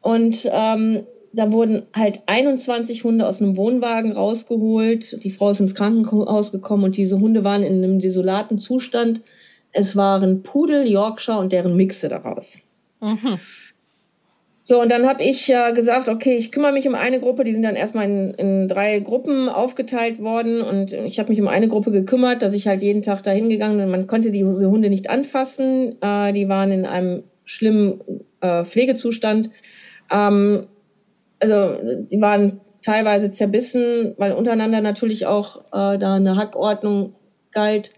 und 0.02 0.50
ähm, 0.50 1.04
da 1.34 1.52
wurden 1.52 1.84
halt 1.96 2.22
21 2.26 3.04
Hunde 3.04 3.28
aus 3.28 3.42
einem 3.42 3.58
Wohnwagen 3.58 4.12
rausgeholt. 4.12 5.24
Die 5.24 5.32
Frau 5.32 5.52
ist 5.52 5.60
ins 5.60 5.76
Krankenhaus 5.76 6.52
gekommen 6.52 6.86
und 6.86 6.98
diese 6.98 7.20
Hunde 7.20 7.44
waren 7.44 7.64
in 7.64 7.84
einem 7.84 8.00
desolaten 8.00 8.60
Zustand. 8.60 9.22
Es 9.72 9.96
waren 9.96 10.42
Pudel, 10.44 10.88
Yorkshire 10.88 11.38
und 11.38 11.52
deren 11.52 11.76
Mixe 11.76 12.10
daraus. 12.10 12.58
Mhm. 13.02 13.40
So, 14.64 14.80
und 14.80 14.92
dann 14.92 15.08
habe 15.08 15.24
ich 15.24 15.50
äh, 15.50 15.74
gesagt, 15.74 16.10
okay, 16.10 16.36
ich 16.36 16.52
kümmere 16.52 16.72
mich 16.72 16.88
um 16.88 16.94
eine 16.94 17.20
Gruppe. 17.20 17.44
Die 17.44 17.54
sind 17.54 17.64
dann 17.64 17.76
erstmal 17.76 18.06
in, 18.06 18.34
in 18.36 18.68
drei 18.68 19.00
Gruppen 19.00 19.50
aufgeteilt 19.50 20.20
worden. 20.20 20.62
Und 20.62 20.94
ich 20.94 21.18
habe 21.18 21.30
mich 21.30 21.42
um 21.42 21.48
eine 21.48 21.68
Gruppe 21.68 21.90
gekümmert, 21.90 22.44
dass 22.44 22.54
ich 22.54 22.68
halt 22.68 22.84
jeden 22.84 23.02
Tag 23.02 23.24
da 23.24 23.32
hingegangen 23.32 23.80
bin. 23.80 23.90
Man 23.90 24.06
konnte 24.06 24.30
diese 24.30 24.70
Hunde 24.70 24.92
nicht 24.92 25.10
anfassen. 25.10 25.96
Äh, 26.02 26.34
die 26.34 26.50
waren 26.50 26.72
in 26.72 26.86
einem 26.86 27.24
schlimmen 27.46 28.02
äh, 28.42 28.64
Pflegezustand. 28.64 29.50
Ähm, 30.12 30.68
also 31.40 31.76
die 32.10 32.22
waren 32.22 32.62
teilweise 32.82 33.32
zerbissen, 33.32 34.14
weil 34.18 34.34
untereinander 34.34 34.82
natürlich 34.82 35.26
auch 35.26 35.62
äh, 35.72 35.98
da 35.98 36.16
eine 36.16 36.36
Hackordnung 36.36 37.14
galt. 37.52 37.92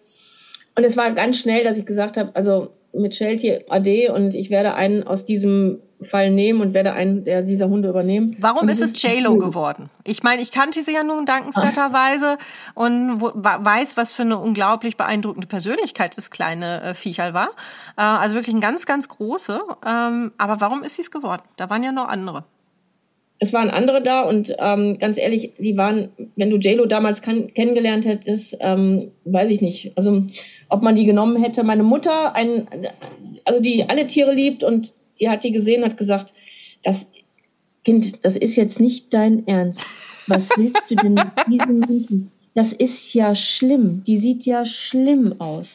Und 0.75 0.83
es 0.83 0.97
war 0.97 1.11
ganz 1.11 1.37
schnell, 1.37 1.63
dass 1.63 1.77
ich 1.77 1.85
gesagt 1.85 2.17
habe, 2.17 2.31
also 2.35 2.71
mit 2.93 3.15
Sheltie 3.15 3.59
AD 3.69 4.09
und 4.09 4.33
ich 4.33 4.49
werde 4.49 4.73
einen 4.73 5.03
aus 5.03 5.25
diesem 5.25 5.79
Fall 6.01 6.31
nehmen 6.31 6.61
und 6.61 6.73
werde 6.73 6.93
einen 6.93 7.23
der 7.23 7.43
dieser 7.43 7.69
Hunde 7.69 7.89
übernehmen. 7.89 8.35
Warum 8.39 8.67
ist 8.69 8.81
es 8.81 8.99
JLo 9.01 9.37
geworden? 9.37 9.89
Ich 10.03 10.23
meine, 10.23 10.41
ich 10.41 10.51
kannte 10.51 10.83
sie 10.83 10.93
ja 10.93 11.03
nun 11.03 11.25
dankenswerterweise 11.25 12.37
und 12.73 13.21
weiß, 13.21 13.97
was 13.97 14.13
für 14.13 14.23
eine 14.23 14.39
unglaublich 14.39 14.97
beeindruckende 14.97 15.47
Persönlichkeit 15.47 16.17
das 16.17 16.31
kleine 16.31 16.81
äh, 16.81 16.93
Viecherl 16.95 17.33
war. 17.33 17.49
Äh, 17.97 18.01
also 18.01 18.35
wirklich 18.35 18.55
ein 18.55 18.61
ganz, 18.61 18.85
ganz 18.85 19.07
große. 19.09 19.61
Ähm, 19.85 20.31
aber 20.37 20.59
warum 20.59 20.83
ist 20.83 20.95
sie 20.95 21.03
es 21.03 21.11
geworden? 21.11 21.43
Da 21.55 21.69
waren 21.69 21.83
ja 21.83 21.91
noch 21.91 22.07
andere 22.07 22.45
es 23.43 23.53
waren 23.53 23.71
andere 23.71 24.03
da 24.03 24.21
und 24.21 24.55
ähm, 24.59 24.99
ganz 24.99 25.17
ehrlich, 25.17 25.53
die 25.57 25.75
waren, 25.75 26.09
wenn 26.35 26.51
du 26.51 26.57
JLo 26.57 26.85
damals 26.85 27.23
kann, 27.23 27.51
kennengelernt 27.55 28.05
hättest, 28.05 28.55
ähm, 28.59 29.13
weiß 29.25 29.49
ich 29.49 29.61
nicht. 29.61 29.93
Also 29.95 30.25
ob 30.69 30.83
man 30.83 30.93
die 30.93 31.05
genommen 31.05 31.41
hätte. 31.41 31.63
Meine 31.63 31.81
Mutter, 31.81 32.35
ein, 32.35 32.67
also 33.43 33.59
die 33.59 33.89
alle 33.89 34.05
Tiere 34.05 34.31
liebt 34.31 34.63
und 34.63 34.93
die 35.19 35.27
hat 35.27 35.43
die 35.43 35.51
gesehen, 35.51 35.83
hat 35.83 35.97
gesagt, 35.97 36.33
das 36.83 37.07
Kind, 37.83 38.23
das 38.23 38.37
ist 38.37 38.55
jetzt 38.57 38.79
nicht 38.79 39.11
dein 39.11 39.47
Ernst. 39.47 39.81
Was 40.27 40.47
willst 40.55 40.83
du 40.89 40.95
denn 40.97 41.15
mit 41.15 41.25
diesem 41.47 41.79
Menschen? 41.79 42.31
Das 42.53 42.73
ist 42.73 43.11
ja 43.15 43.33
schlimm. 43.33 44.03
Die 44.05 44.17
sieht 44.17 44.45
ja 44.45 44.67
schlimm 44.67 45.41
aus. 45.41 45.73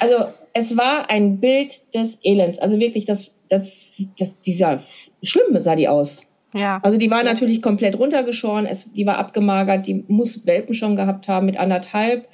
Also 0.00 0.26
es 0.52 0.76
war 0.76 1.08
ein 1.08 1.40
Bild 1.40 1.80
des 1.94 2.18
Elends. 2.22 2.58
Also 2.58 2.78
wirklich, 2.78 3.06
das, 3.06 3.32
das, 3.48 3.86
das, 4.18 4.38
dieser 4.42 4.82
schlimm 5.22 5.58
sah 5.62 5.76
die 5.76 5.88
aus. 5.88 6.20
Ja. 6.54 6.78
Also 6.82 6.96
die 6.98 7.10
war 7.10 7.24
natürlich 7.24 7.60
komplett 7.60 7.98
runtergeschoren, 7.98 8.64
es, 8.64 8.90
die 8.92 9.06
war 9.06 9.18
abgemagert, 9.18 9.86
die 9.86 10.04
muss 10.06 10.46
Welpen 10.46 10.74
schon 10.74 10.94
gehabt 10.94 11.26
haben 11.26 11.46
mit 11.46 11.58
anderthalb. 11.58 12.28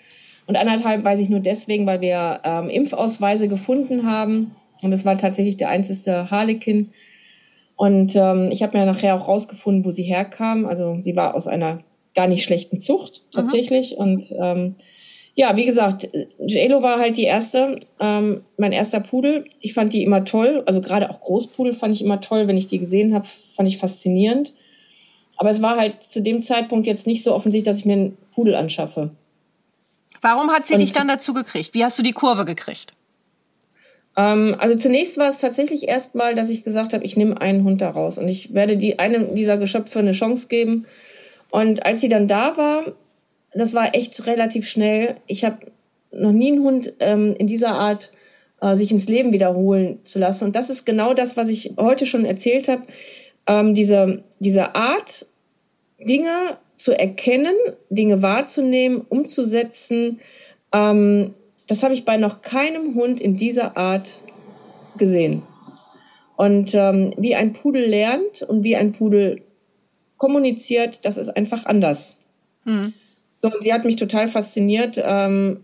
Und 0.46 0.56
anderthalb 0.56 1.04
weiß 1.04 1.18
ich 1.20 1.28
nur 1.28 1.40
deswegen, 1.40 1.86
weil 1.86 2.00
wir 2.00 2.40
ähm, 2.44 2.68
Impfausweise 2.68 3.48
gefunden 3.48 4.06
haben. 4.06 4.54
Und 4.82 4.90
das 4.90 5.04
war 5.04 5.16
tatsächlich 5.16 5.56
der 5.56 5.70
einzige 5.70 6.30
Harlekin. 6.30 6.90
Und 7.76 8.14
ähm, 8.14 8.50
ich 8.50 8.62
habe 8.62 8.76
mir 8.76 8.84
nachher 8.84 9.14
auch 9.14 9.26
rausgefunden, 9.26 9.84
wo 9.84 9.90
sie 9.90 10.02
herkam. 10.02 10.66
Also 10.66 10.98
sie 11.00 11.16
war 11.16 11.34
aus 11.34 11.46
einer 11.46 11.80
gar 12.14 12.26
nicht 12.26 12.44
schlechten 12.44 12.80
Zucht 12.80 13.22
tatsächlich. 13.32 13.92
Mhm. 13.92 13.98
Und 13.98 14.34
ähm, 14.38 14.74
ja, 15.40 15.56
wie 15.56 15.64
gesagt, 15.64 16.06
JLo 16.38 16.82
war 16.82 16.98
halt 16.98 17.16
die 17.16 17.24
erste, 17.24 17.80
ähm, 17.98 18.42
mein 18.58 18.72
erster 18.72 19.00
Pudel. 19.00 19.46
Ich 19.60 19.72
fand 19.72 19.94
die 19.94 20.04
immer 20.04 20.26
toll, 20.26 20.62
also 20.66 20.82
gerade 20.82 21.08
auch 21.08 21.22
Großpudel 21.22 21.72
fand 21.72 21.94
ich 21.94 22.02
immer 22.02 22.20
toll, 22.20 22.46
wenn 22.46 22.58
ich 22.58 22.68
die 22.68 22.78
gesehen 22.78 23.14
habe, 23.14 23.26
fand 23.56 23.66
ich 23.66 23.78
faszinierend. 23.78 24.52
Aber 25.38 25.48
es 25.48 25.62
war 25.62 25.78
halt 25.78 26.02
zu 26.10 26.20
dem 26.20 26.42
Zeitpunkt 26.42 26.86
jetzt 26.86 27.06
nicht 27.06 27.24
so 27.24 27.32
offensichtlich, 27.32 27.72
dass 27.72 27.78
ich 27.78 27.86
mir 27.86 27.94
einen 27.94 28.18
Pudel 28.34 28.54
anschaffe. 28.54 29.12
Warum 30.20 30.50
hat 30.50 30.66
sie 30.66 30.74
Und 30.74 30.80
dich 30.80 30.92
dann 30.92 31.08
dazu 31.08 31.32
gekriegt? 31.32 31.72
Wie 31.72 31.82
hast 31.82 31.98
du 31.98 32.02
die 32.02 32.12
Kurve 32.12 32.44
gekriegt? 32.44 32.92
Ähm, 34.18 34.56
also 34.58 34.76
zunächst 34.76 35.16
war 35.16 35.30
es 35.30 35.38
tatsächlich 35.38 35.88
erstmal, 35.88 36.34
dass 36.34 36.50
ich 36.50 36.64
gesagt 36.64 36.92
habe, 36.92 37.02
ich 37.02 37.16
nehme 37.16 37.40
einen 37.40 37.64
Hund 37.64 37.80
daraus 37.80 38.18
und 38.18 38.28
ich 38.28 38.52
werde 38.52 38.76
die 38.76 38.98
einem 38.98 39.34
dieser 39.34 39.56
Geschöpfe 39.56 40.00
eine 40.00 40.12
Chance 40.12 40.48
geben. 40.48 40.84
Und 41.48 41.86
als 41.86 42.02
sie 42.02 42.10
dann 42.10 42.28
da 42.28 42.58
war, 42.58 42.92
das 43.52 43.74
war 43.74 43.94
echt 43.94 44.26
relativ 44.26 44.68
schnell. 44.68 45.16
Ich 45.26 45.44
habe 45.44 45.58
noch 46.12 46.32
nie 46.32 46.52
einen 46.52 46.62
Hund 46.62 46.92
ähm, 47.00 47.34
in 47.38 47.46
dieser 47.46 47.72
Art 47.72 48.10
äh, 48.60 48.76
sich 48.76 48.90
ins 48.90 49.08
Leben 49.08 49.32
wiederholen 49.32 50.00
zu 50.04 50.18
lassen. 50.18 50.44
Und 50.44 50.56
das 50.56 50.70
ist 50.70 50.84
genau 50.84 51.14
das, 51.14 51.36
was 51.36 51.48
ich 51.48 51.74
heute 51.76 52.06
schon 52.06 52.24
erzählt 52.24 52.68
habe. 52.68 52.82
Ähm, 53.46 53.74
diese, 53.74 54.22
diese 54.38 54.74
Art, 54.74 55.26
Dinge 55.98 56.58
zu 56.76 56.92
erkennen, 56.92 57.54
Dinge 57.90 58.22
wahrzunehmen, 58.22 59.02
umzusetzen, 59.08 60.20
ähm, 60.72 61.34
das 61.66 61.82
habe 61.82 61.94
ich 61.94 62.04
bei 62.04 62.16
noch 62.16 62.42
keinem 62.42 62.94
Hund 62.94 63.20
in 63.20 63.36
dieser 63.36 63.76
Art 63.76 64.20
gesehen. 64.96 65.42
Und 66.36 66.74
ähm, 66.74 67.12
wie 67.16 67.34
ein 67.34 67.52
Pudel 67.52 67.84
lernt 67.84 68.42
und 68.42 68.64
wie 68.64 68.74
ein 68.74 68.92
Pudel 68.92 69.42
kommuniziert, 70.16 71.04
das 71.04 71.16
ist 71.16 71.28
einfach 71.28 71.66
anders. 71.66 72.16
Mhm. 72.64 72.94
So, 73.40 73.50
sie 73.60 73.72
hat 73.72 73.84
mich 73.84 73.96
total 73.96 74.28
fasziniert. 74.28 75.00
Ähm, 75.02 75.60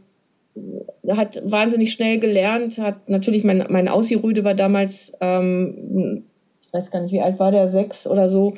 hat 1.09 1.41
wahnsinnig 1.45 1.93
schnell 1.93 2.18
gelernt, 2.18 2.79
hat 2.79 3.09
natürlich 3.09 3.45
mein, 3.45 3.66
mein 3.68 3.89
Aussie-Rüde 3.89 4.45
war 4.45 4.55
damals, 4.55 5.12
ähm, 5.20 6.24
ich 6.61 6.72
weiß 6.72 6.91
gar 6.91 7.03
nicht, 7.03 7.12
wie 7.12 7.20
alt 7.20 7.39
war 7.39 7.53
der, 7.53 7.68
sechs 7.68 8.07
oder 8.07 8.29
so. 8.29 8.55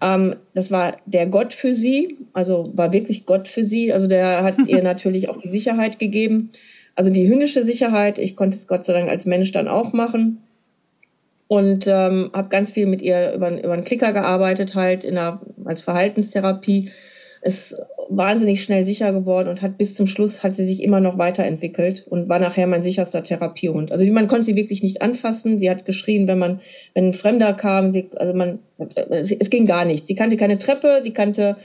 Ähm, 0.00 0.36
das 0.54 0.70
war 0.70 0.98
der 1.06 1.26
Gott 1.26 1.54
für 1.54 1.74
sie, 1.74 2.18
also 2.32 2.70
war 2.74 2.92
wirklich 2.92 3.26
Gott 3.26 3.48
für 3.48 3.64
sie. 3.64 3.92
Also 3.92 4.06
der 4.06 4.42
hat 4.42 4.56
ihr 4.66 4.82
natürlich 4.82 5.28
auch 5.28 5.38
die 5.38 5.48
Sicherheit 5.48 5.98
gegeben. 5.98 6.50
Also 6.94 7.10
die 7.10 7.28
hündische 7.28 7.64
Sicherheit. 7.64 8.18
Ich 8.18 8.36
konnte 8.36 8.56
es 8.56 8.68
Gott 8.68 8.84
sei 8.84 8.92
Dank 8.92 9.08
als 9.08 9.24
Mensch 9.24 9.50
dann 9.52 9.68
auch 9.68 9.92
machen. 9.92 10.42
Und 11.48 11.86
ähm, 11.86 12.30
habe 12.34 12.48
ganz 12.50 12.72
viel 12.72 12.86
mit 12.86 13.00
ihr 13.00 13.32
über, 13.32 13.50
über 13.62 13.72
einen 13.72 13.84
Klicker 13.84 14.12
gearbeitet, 14.12 14.74
halt 14.74 15.02
in 15.02 15.14
der, 15.14 15.40
als 15.64 15.80
Verhaltenstherapie 15.80 16.90
ist 17.40 17.74
wahnsinnig 18.08 18.62
schnell 18.62 18.86
sicher 18.86 19.12
geworden 19.12 19.48
und 19.48 19.62
hat 19.62 19.78
bis 19.78 19.94
zum 19.94 20.06
Schluss 20.06 20.42
hat 20.42 20.54
sie 20.54 20.66
sich 20.66 20.82
immer 20.82 21.00
noch 21.00 21.18
weiterentwickelt 21.18 22.06
und 22.08 22.28
war 22.28 22.38
nachher 22.38 22.66
mein 22.66 22.82
sicherster 22.82 23.22
Therapiehund. 23.22 23.92
Also 23.92 24.06
man 24.06 24.28
konnte 24.28 24.46
sie 24.46 24.56
wirklich 24.56 24.82
nicht 24.82 25.02
anfassen. 25.02 25.58
Sie 25.58 25.70
hat 25.70 25.84
geschrien, 25.84 26.26
wenn 26.26 26.38
man, 26.38 26.60
wenn 26.94 27.08
ein 27.08 27.14
Fremder 27.14 27.52
kam, 27.54 27.92
sie, 27.92 28.10
also 28.16 28.34
man, 28.34 28.60
es 29.10 29.50
ging 29.50 29.66
gar 29.66 29.84
nichts. 29.84 30.08
Sie 30.08 30.14
kannte 30.14 30.36
keine 30.36 30.58
Treppe, 30.58 31.00
sie 31.02 31.12
kannte 31.12 31.56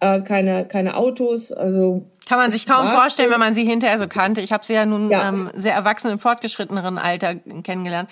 äh, 0.00 0.20
keine, 0.20 0.64
keine 0.66 0.96
Autos. 0.96 1.52
Also 1.52 2.04
kann 2.28 2.38
man 2.38 2.52
sich 2.52 2.66
kaum 2.66 2.88
vorstellen, 2.88 3.30
wenn 3.30 3.40
man 3.40 3.54
sie 3.54 3.64
hinterher 3.64 3.98
so 3.98 4.06
kannte. 4.06 4.40
Ich 4.40 4.52
habe 4.52 4.64
sie 4.64 4.74
ja 4.74 4.86
nun 4.86 5.10
ja. 5.10 5.28
Ähm, 5.28 5.50
sehr 5.54 5.74
erwachsen 5.74 6.10
im 6.10 6.18
fortgeschritteneren 6.18 6.98
Alter 6.98 7.34
kennengelernt. 7.62 8.08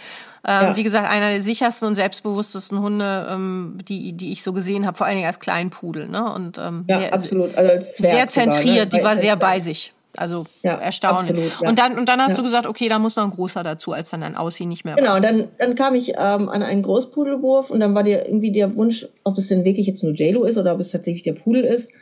Ähm, 0.47 0.63
ja. 0.63 0.77
Wie 0.77 0.83
gesagt, 0.83 1.11
einer 1.11 1.31
der 1.31 1.43
sichersten 1.43 1.89
und 1.89 1.95
selbstbewusstesten 1.95 2.81
Hunde, 2.81 3.29
ähm, 3.31 3.79
die, 3.89 4.13
die 4.13 4.33
ich 4.33 4.43
so 4.43 4.53
gesehen 4.53 4.87
habe, 4.87 4.97
vor 4.97 5.07
allen 5.07 5.17
Dingen 5.17 5.27
als 5.27 5.39
Kleinpudel. 5.39 6.09
Ne? 6.09 6.33
Und, 6.33 6.59
ähm, 6.59 6.85
ja, 6.89 6.99
sehr, 6.99 7.15
absolut. 7.15 7.55
Also 7.55 7.87
sehr 7.97 8.29
zentriert, 8.29 8.65
sogar, 8.65 8.85
ne? 8.85 8.87
die 8.87 9.05
war 9.05 9.17
sehr 9.17 9.37
bei 9.37 9.61
sich. 9.61 9.93
Also 10.17 10.47
ja, 10.63 10.75
erstaunlich. 10.75 11.31
Absolut, 11.31 11.53
ja. 11.63 11.69
Und 11.69 11.79
dann 11.79 11.97
und 11.97 12.09
dann 12.09 12.21
hast 12.21 12.33
ja. 12.33 12.37
du 12.39 12.43
gesagt, 12.43 12.67
okay, 12.67 12.89
da 12.89 12.99
muss 12.99 13.15
noch 13.15 13.25
ein 13.25 13.31
großer 13.31 13.63
dazu, 13.63 13.93
als 13.93 14.11
dann 14.11 14.25
ein 14.25 14.37
Aussie 14.37 14.67
nicht 14.67 14.85
mehr 14.85 14.97
genau, 14.97 15.13
war. 15.13 15.21
Genau, 15.21 15.39
dann 15.39 15.49
dann 15.59 15.75
kam 15.77 15.95
ich 15.95 16.15
ähm, 16.17 16.49
an 16.49 16.63
einen 16.65 16.83
Großpudelwurf 16.83 17.71
und 17.71 17.79
dann 17.79 17.95
war 17.95 18.03
dir 18.03 18.27
irgendwie 18.27 18.51
der 18.51 18.75
Wunsch, 18.75 19.07
ob 19.23 19.39
es 19.39 19.47
denn 19.47 19.65
wirklich 19.65 19.87
jetzt 19.87 20.03
nur 20.03 20.13
JLo 20.13 20.45
ist 20.45 20.59
oder 20.59 20.75
ob 20.75 20.81
es 20.81 20.91
tatsächlich 20.91 21.23
der 21.23 21.35
Pudel 21.35 21.63
ist. 21.63 21.93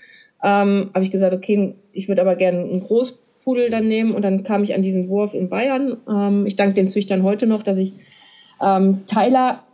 Ähm, 0.43 0.91
habe 0.95 1.05
ich 1.05 1.11
gesagt, 1.11 1.34
okay, 1.34 1.74
ich 1.93 2.09
würde 2.09 2.22
aber 2.22 2.36
gerne 2.36 2.61
einen 2.61 2.82
Großpudel 2.82 3.70
dann 3.70 3.89
nehmen 3.89 4.12
und 4.12 4.22
dann 4.22 4.45
kam 4.45 4.62
ich 4.64 4.74
an 4.74 4.82
diesen 4.82 5.09
Wurf 5.09 5.34
in 5.34 5.49
Bayern. 5.49 5.97
Ähm, 6.09 6.47
ich 6.47 6.57
danke 6.57 6.74
den 6.74 6.89
Züchtern 6.89 7.22
heute 7.22 7.47
noch, 7.47 7.62
dass 7.62 7.78
ich 7.78 7.95
ähm, 8.62 9.07
Tyler 9.07 9.64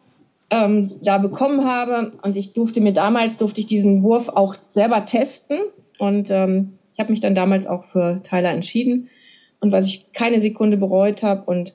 ähm, 0.50 0.92
da 1.02 1.18
bekommen 1.18 1.64
habe 1.64 2.12
und 2.22 2.36
ich 2.36 2.52
durfte 2.52 2.80
mir 2.80 2.92
damals 2.92 3.36
durfte 3.36 3.60
ich 3.60 3.66
diesen 3.66 4.02
Wurf 4.02 4.28
auch 4.28 4.56
selber 4.68 5.04
testen 5.06 5.58
und 5.98 6.30
ähm, 6.30 6.78
ich 6.92 7.00
habe 7.00 7.10
mich 7.10 7.20
dann 7.20 7.34
damals 7.34 7.66
auch 7.66 7.84
für 7.84 8.22
Tyler 8.22 8.50
entschieden 8.50 9.08
und 9.60 9.72
was 9.72 9.86
ich 9.86 10.12
keine 10.12 10.40
Sekunde 10.40 10.76
bereut 10.76 11.22
habe. 11.22 11.42
Und 11.46 11.74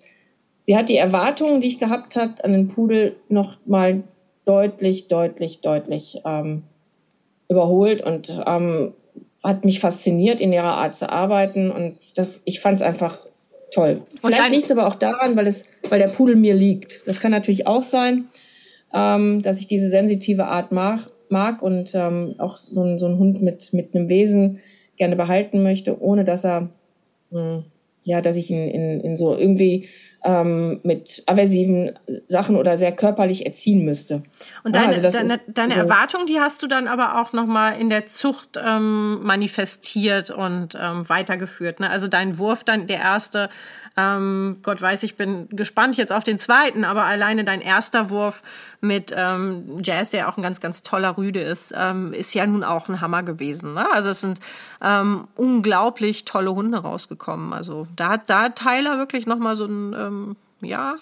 sie 0.60 0.78
hat 0.78 0.90
die 0.90 0.96
Erwartungen, 0.96 1.60
die 1.60 1.68
ich 1.68 1.80
gehabt 1.80 2.16
habe 2.16 2.44
an 2.44 2.54
den 2.54 2.70
Pudel, 2.70 3.18
noch 3.28 3.58
mal 3.66 4.04
deutlich, 4.46 5.08
deutlich, 5.08 5.62
deutlich 5.62 6.22
ähm, 6.26 6.64
überholt 7.50 8.02
und 8.02 8.42
ähm, 8.46 8.94
hat 9.44 9.66
mich 9.66 9.80
fasziniert 9.80 10.40
in 10.40 10.54
ihrer 10.54 10.78
Art 10.78 10.96
zu 10.96 11.10
arbeiten. 11.10 11.72
Und 11.72 11.98
das, 12.16 12.28
ich 12.46 12.60
fand 12.60 12.78
es 12.78 12.82
einfach 12.82 13.26
toll. 13.72 14.04
Vielleicht 14.22 14.52
liegt 14.52 14.66
es 14.66 14.72
aber 14.72 14.88
auch 14.88 14.96
daran, 14.96 15.36
weil, 15.36 15.48
es, 15.48 15.66
weil 15.90 16.00
der 16.00 16.08
Pudel 16.08 16.36
mir 16.36 16.54
liegt. 16.54 17.02
Das 17.06 17.20
kann 17.20 17.32
natürlich 17.32 17.68
auch 17.68 17.84
sein, 17.84 18.30
ähm, 18.94 19.42
dass 19.42 19.60
ich 19.60 19.68
diese 19.68 19.90
sensitive 19.90 20.46
Art 20.46 20.72
mag, 20.72 21.12
mag 21.30 21.62
und 21.62 21.92
ähm, 21.94 22.36
auch 22.38 22.58
so 22.58 22.84
ein, 22.84 23.00
so 23.00 23.08
ein 23.08 23.18
Hund 23.18 23.42
mit, 23.42 23.74
mit 23.74 23.96
einem 23.96 24.10
Wesen, 24.10 24.60
gerne 25.00 25.16
behalten 25.16 25.64
möchte, 25.64 26.00
ohne 26.00 26.26
dass 26.26 26.46
er, 26.46 26.70
hm, 27.32 27.64
ja, 28.04 28.22
dass 28.22 28.36
ich 28.36 28.52
ihn 28.52 28.68
in, 28.68 29.00
in 29.00 29.18
so 29.18 29.36
irgendwie 29.36 29.88
ähm, 30.24 30.82
mit 30.84 31.24
aversiven 31.28 31.98
Sachen 32.28 32.56
oder 32.58 32.78
sehr 32.78 32.92
körperlich 32.92 33.46
erziehen 33.46 33.86
müsste. 33.86 34.24
Und 34.64 34.76
deine, 34.76 34.98
ja, 34.98 35.04
also 35.04 35.18
deine, 35.18 35.40
deine 35.48 35.76
also, 35.76 35.84
Erwartung, 35.88 36.26
die 36.26 36.40
hast 36.40 36.62
du 36.62 36.68
dann 36.68 36.88
aber 36.88 37.22
auch 37.22 37.32
nochmal 37.32 37.80
in 37.80 37.90
der 37.90 38.06
Zucht 38.06 38.60
ähm, 38.62 39.24
manifestiert 39.24 40.30
und 40.30 40.78
ähm, 40.80 41.08
weitergeführt. 41.08 41.80
Ne? 41.80 41.90
Also 41.90 42.08
dein 42.08 42.38
Wurf, 42.38 42.66
dann 42.66 42.88
der 42.88 43.00
erste, 43.00 43.50
ähm, 43.96 44.58
Gott 44.62 44.82
weiß, 44.82 45.04
ich 45.04 45.16
bin 45.16 45.48
gespannt 45.50 45.96
jetzt 45.96 46.12
auf 46.12 46.26
den 46.26 46.38
zweiten, 46.38 46.84
aber 46.84 47.06
alleine 47.06 47.46
dein 47.46 47.62
erster 47.62 48.10
Wurf 48.10 48.42
mit 48.82 49.14
ähm, 49.16 49.80
Jazz, 49.84 50.12
der 50.12 50.28
auch 50.28 50.38
ein 50.38 50.44
ganz, 50.44 50.60
ganz 50.60 50.84
toller 50.84 51.18
Rüde 51.18 51.40
ist, 51.40 51.74
ähm, 51.78 52.12
ist 52.12 52.34
ja 52.34 52.46
nun 52.46 52.64
auch 52.66 52.90
ein 52.90 53.00
Hammer 53.00 53.24
gewesen. 53.24 53.74
Ne? 53.74 53.86
Also 53.94 54.10
es 54.10 54.22
sind 54.22 54.40
ähm, 54.82 55.28
unglaublich 55.36 56.26
tolle 56.26 56.54
Hunde 56.54 56.80
rausgekommen. 56.80 57.54
Also 57.54 57.88
da 57.96 58.10
hat 58.10 58.30
da 58.30 58.50
Tyler 58.50 58.98
wirklich 58.98 59.26
nochmal 59.26 59.56
so 59.56 59.66
ein 59.66 59.94
ähm, 59.94 60.09
ähm, 60.10 60.36
ja, 60.62 60.96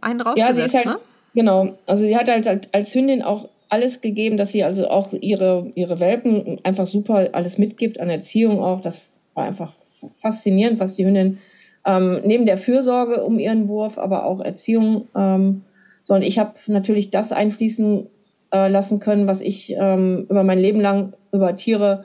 einen 0.00 0.18
draufgesetzt, 0.18 0.74
ja, 0.74 0.80
halt, 0.80 0.86
ne? 0.86 0.98
Genau. 1.34 1.78
Also 1.86 2.02
sie 2.02 2.16
hat 2.16 2.28
halt 2.28 2.68
als 2.72 2.94
Hündin 2.94 3.22
auch 3.22 3.48
alles 3.68 4.00
gegeben, 4.00 4.38
dass 4.38 4.52
sie 4.52 4.64
also 4.64 4.88
auch 4.88 5.12
ihre, 5.12 5.70
ihre 5.74 6.00
Welpen 6.00 6.58
einfach 6.64 6.86
super 6.86 7.28
alles 7.32 7.58
mitgibt, 7.58 8.00
an 8.00 8.10
Erziehung 8.10 8.60
auch. 8.62 8.80
Das 8.80 9.00
war 9.34 9.44
einfach 9.44 9.72
faszinierend, 10.20 10.80
was 10.80 10.94
die 10.94 11.04
Hündin 11.04 11.38
ähm, 11.84 12.20
neben 12.24 12.46
der 12.46 12.58
Fürsorge 12.58 13.24
um 13.24 13.38
ihren 13.38 13.68
Wurf, 13.68 13.98
aber 13.98 14.24
auch 14.24 14.40
Erziehung, 14.40 15.08
ähm, 15.14 15.62
sondern 16.04 16.22
ich 16.22 16.38
habe 16.38 16.54
natürlich 16.66 17.10
das 17.10 17.32
einfließen 17.32 18.06
äh, 18.52 18.68
lassen 18.68 19.00
können, 19.00 19.26
was 19.26 19.40
ich 19.40 19.74
ähm, 19.78 20.26
über 20.28 20.42
mein 20.42 20.58
Leben 20.58 20.80
lang 20.80 21.12
über 21.32 21.54
Tiere 21.56 22.04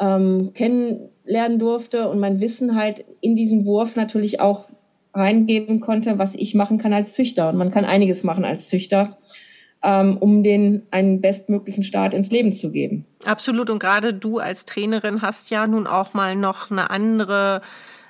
ähm, 0.00 0.52
kennenlernen 0.54 1.58
durfte 1.58 2.08
und 2.08 2.18
mein 2.18 2.40
Wissen 2.40 2.74
halt 2.74 3.04
in 3.20 3.36
diesen 3.36 3.66
Wurf 3.66 3.96
natürlich 3.96 4.40
auch 4.40 4.66
reingeben 5.14 5.80
konnte, 5.80 6.18
was 6.18 6.34
ich 6.34 6.54
machen 6.54 6.78
kann 6.78 6.92
als 6.92 7.14
Züchter. 7.14 7.48
Und 7.48 7.56
man 7.56 7.70
kann 7.70 7.84
einiges 7.84 8.22
machen 8.22 8.44
als 8.44 8.68
Züchter, 8.68 9.18
ähm, 9.82 10.16
um 10.18 10.42
den 10.42 10.82
einen 10.90 11.20
bestmöglichen 11.20 11.84
Start 11.84 12.14
ins 12.14 12.30
Leben 12.30 12.52
zu 12.52 12.70
geben. 12.70 13.06
Absolut. 13.24 13.70
Und 13.70 13.78
gerade 13.78 14.12
du 14.12 14.38
als 14.38 14.64
Trainerin 14.64 15.22
hast 15.22 15.50
ja 15.50 15.66
nun 15.66 15.86
auch 15.86 16.14
mal 16.14 16.34
noch 16.36 16.70
eine 16.70 16.90
andere 16.90 17.62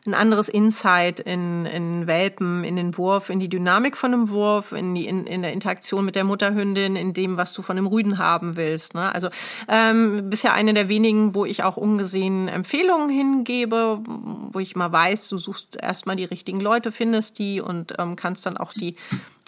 ein 0.07 0.15
anderes 0.15 0.49
Insight 0.49 1.21
in, 1.21 1.65
in 1.65 2.07
Welpen, 2.07 2.63
in 2.63 2.77
den 2.77 2.97
Wurf, 2.99 3.31
in 3.31 3.41
die 3.41 3.49
Dynamik 3.49 3.97
von 3.97 4.13
einem 4.13 4.29
Wurf, 4.29 4.73
in, 4.73 4.95
die, 4.95 5.07
in, 5.07 5.27
in 5.27 5.41
der 5.41 5.53
Interaktion 5.53 6.05
mit 6.05 6.15
der 6.15 6.25
Mutterhündin, 6.25 6.95
in 6.95 7.15
dem, 7.15 7.39
was 7.39 7.55
du 7.55 7.63
von 7.63 7.77
dem 7.77 7.87
Rüden 7.87 8.19
haben 8.19 8.57
willst. 8.57 8.95
Ne? 8.95 9.15
Also 9.15 9.29
ähm, 9.67 10.29
bist 10.29 10.45
ja 10.45 10.53
eine 10.53 10.75
der 10.75 10.89
wenigen, 10.89 11.35
wo 11.35 11.47
ich 11.47 11.63
auch 11.63 11.79
ungesehen 11.79 12.49
Empfehlungen 12.49 13.09
hingebe, 13.09 14.01
wo 14.05 14.59
ich 14.59 14.77
mal 14.77 14.93
weiß, 14.93 15.29
du 15.29 15.39
suchst 15.39 15.79
erstmal 15.81 16.17
die 16.17 16.25
richtigen 16.25 16.61
Leute, 16.61 16.91
findest 16.91 17.39
die 17.39 17.63
und 17.63 17.95
ähm, 17.99 18.17
kannst 18.17 18.45
dann 18.45 18.59
auch 18.59 18.75
die 18.75 18.97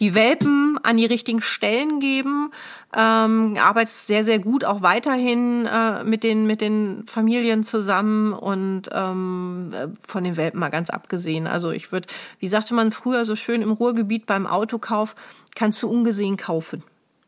die 0.01 0.15
Welpen 0.15 0.79
an 0.83 0.97
die 0.97 1.07
richtigen 1.07 1.43
Stellen 1.43 2.01
geben, 2.01 2.51
ähm, 2.95 3.57
arbeitest 3.59 4.07
sehr, 4.07 4.25
sehr 4.25 4.39
gut 4.39 4.65
auch 4.65 4.83
weiterhin 4.83 5.67
äh, 5.67 6.05
mit, 6.05 6.23
den, 6.23 6.47
mit 6.47 6.61
den 6.61 7.05
Familien 7.07 7.65
zusammen 7.65 8.33
und 8.33 8.89
ähm, 8.93 9.73
von 10.07 10.25
den 10.25 10.37
Welpen 10.37 10.61
mal 10.61 10.69
ganz 10.69 10.91
abgesehen. 10.91 11.47
Also 11.47 11.71
ich 11.71 11.93
würde, 11.93 12.09
wie 12.39 12.49
sagte 12.49 12.75
man 12.75 12.93
früher 12.93 13.25
so 13.25 13.37
schön 13.37 13.63
im 13.63 13.73
Ruhrgebiet 13.73 14.27
beim 14.27 14.47
Autokauf, 14.47 15.15
kannst 15.55 15.83
du 15.83 15.89
ungesehen 15.89 16.37
kaufen. 16.37 16.83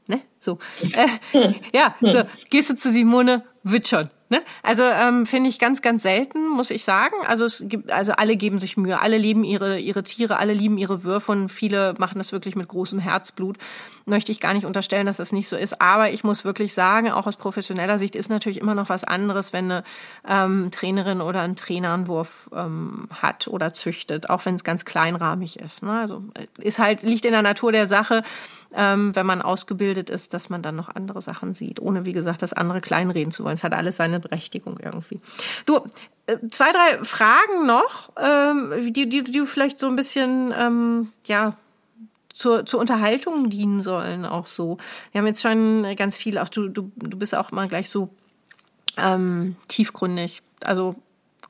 Ne? 0.06 0.20
So. 0.38 0.58
Äh, 0.82 1.52
ja, 1.72 1.94
so. 2.00 2.24
gehst 2.50 2.70
du 2.70 2.76
zu 2.76 2.92
Simone, 2.92 3.44
wird 3.62 3.88
schon. 3.88 4.10
Ne? 4.30 4.42
Also 4.62 4.82
ähm, 4.82 5.24
finde 5.24 5.48
ich 5.48 5.58
ganz, 5.58 5.80
ganz 5.80 6.02
selten, 6.02 6.48
muss 6.48 6.70
ich 6.70 6.84
sagen. 6.84 7.14
Also 7.26 7.46
es 7.46 7.64
gibt, 7.66 7.90
also 7.90 8.12
alle 8.12 8.36
geben 8.36 8.58
sich 8.58 8.76
Mühe, 8.76 9.00
alle 9.00 9.16
lieben 9.16 9.42
ihre 9.42 9.78
ihre 9.78 10.02
Tiere, 10.02 10.38
alle 10.38 10.52
lieben 10.52 10.76
ihre 10.76 11.02
Würfe 11.02 11.32
und 11.32 11.48
viele 11.48 11.94
machen 11.98 12.18
das 12.18 12.30
wirklich 12.30 12.54
mit 12.54 12.68
großem 12.68 12.98
Herzblut. 12.98 13.56
Möchte 14.04 14.30
ich 14.30 14.40
gar 14.40 14.52
nicht 14.52 14.66
unterstellen, 14.66 15.06
dass 15.06 15.16
das 15.16 15.32
nicht 15.32 15.48
so 15.48 15.56
ist. 15.56 15.80
Aber 15.80 16.10
ich 16.10 16.24
muss 16.24 16.44
wirklich 16.44 16.74
sagen, 16.74 17.10
auch 17.10 17.26
aus 17.26 17.36
professioneller 17.36 17.98
Sicht 17.98 18.16
ist 18.16 18.28
natürlich 18.28 18.60
immer 18.60 18.74
noch 18.74 18.90
was 18.90 19.04
anderes, 19.04 19.54
wenn 19.54 19.70
eine 19.70 19.84
ähm, 20.26 20.70
Trainerin 20.70 21.22
oder 21.22 21.40
ein 21.40 21.56
Trainer 21.56 21.94
einen 21.94 22.06
Wurf 22.06 22.50
ähm, 22.54 23.08
hat 23.10 23.48
oder 23.48 23.72
züchtet, 23.72 24.28
auch 24.28 24.44
wenn 24.44 24.56
es 24.56 24.64
ganz 24.64 24.84
kleinrahmig 24.84 25.58
ist. 25.58 25.82
Ne? 25.82 26.00
Also 26.00 26.22
ist 26.58 26.78
halt 26.78 27.02
liegt 27.02 27.24
in 27.24 27.32
der 27.32 27.42
Natur 27.42 27.72
der 27.72 27.86
Sache 27.86 28.22
ähm, 28.74 29.14
wenn 29.16 29.26
man 29.26 29.42
ausgebildet 29.42 30.10
ist, 30.10 30.34
dass 30.34 30.50
man 30.50 30.62
dann 30.62 30.76
noch 30.76 30.88
andere 30.88 31.20
Sachen 31.20 31.54
sieht, 31.54 31.80
ohne 31.80 32.04
wie 32.04 32.12
gesagt 32.12 32.42
das 32.42 32.52
andere 32.52 32.80
kleinreden 32.80 33.32
zu 33.32 33.44
wollen. 33.44 33.54
Es 33.54 33.64
hat 33.64 33.72
alles 33.72 33.96
seine 33.96 34.20
Berechtigung 34.20 34.78
irgendwie. 34.82 35.20
Du, 35.66 35.80
äh, 36.26 36.36
zwei, 36.50 36.70
drei 36.72 37.02
Fragen 37.04 37.66
noch, 37.66 38.10
ähm, 38.16 38.92
die, 38.92 39.08
die, 39.08 39.24
die 39.24 39.46
vielleicht 39.46 39.78
so 39.78 39.86
ein 39.88 39.96
bisschen, 39.96 40.52
ähm, 40.56 41.12
ja, 41.24 41.56
zur, 42.34 42.66
zur 42.66 42.78
Unterhaltung 42.78 43.50
dienen 43.50 43.80
sollen, 43.80 44.24
auch 44.24 44.46
so. 44.46 44.78
Wir 45.10 45.20
haben 45.20 45.26
jetzt 45.26 45.42
schon 45.42 45.84
ganz 45.96 46.16
viel, 46.16 46.38
auch 46.38 46.48
du, 46.48 46.68
du, 46.68 46.92
du 46.96 47.18
bist 47.18 47.34
auch 47.34 47.50
mal 47.50 47.66
gleich 47.66 47.90
so 47.90 48.10
ähm, 48.96 49.56
tiefgründig. 49.66 50.42
Also 50.64 50.94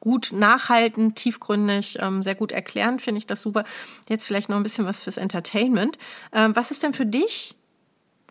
gut 0.01 0.31
nachhaltend, 0.33 1.17
tiefgründig, 1.17 1.99
ähm, 2.01 2.23
sehr 2.23 2.35
gut 2.35 2.53
erklären, 2.53 2.99
finde 2.99 3.19
ich 3.19 3.27
das 3.27 3.43
super. 3.43 3.65
Jetzt 4.09 4.27
vielleicht 4.27 4.49
noch 4.49 4.57
ein 4.57 4.63
bisschen 4.63 4.87
was 4.87 5.03
fürs 5.03 5.17
Entertainment. 5.17 5.99
Ähm, 6.33 6.55
was 6.55 6.71
ist 6.71 6.83
denn 6.83 6.95
für 6.95 7.07
dich, 7.07 7.55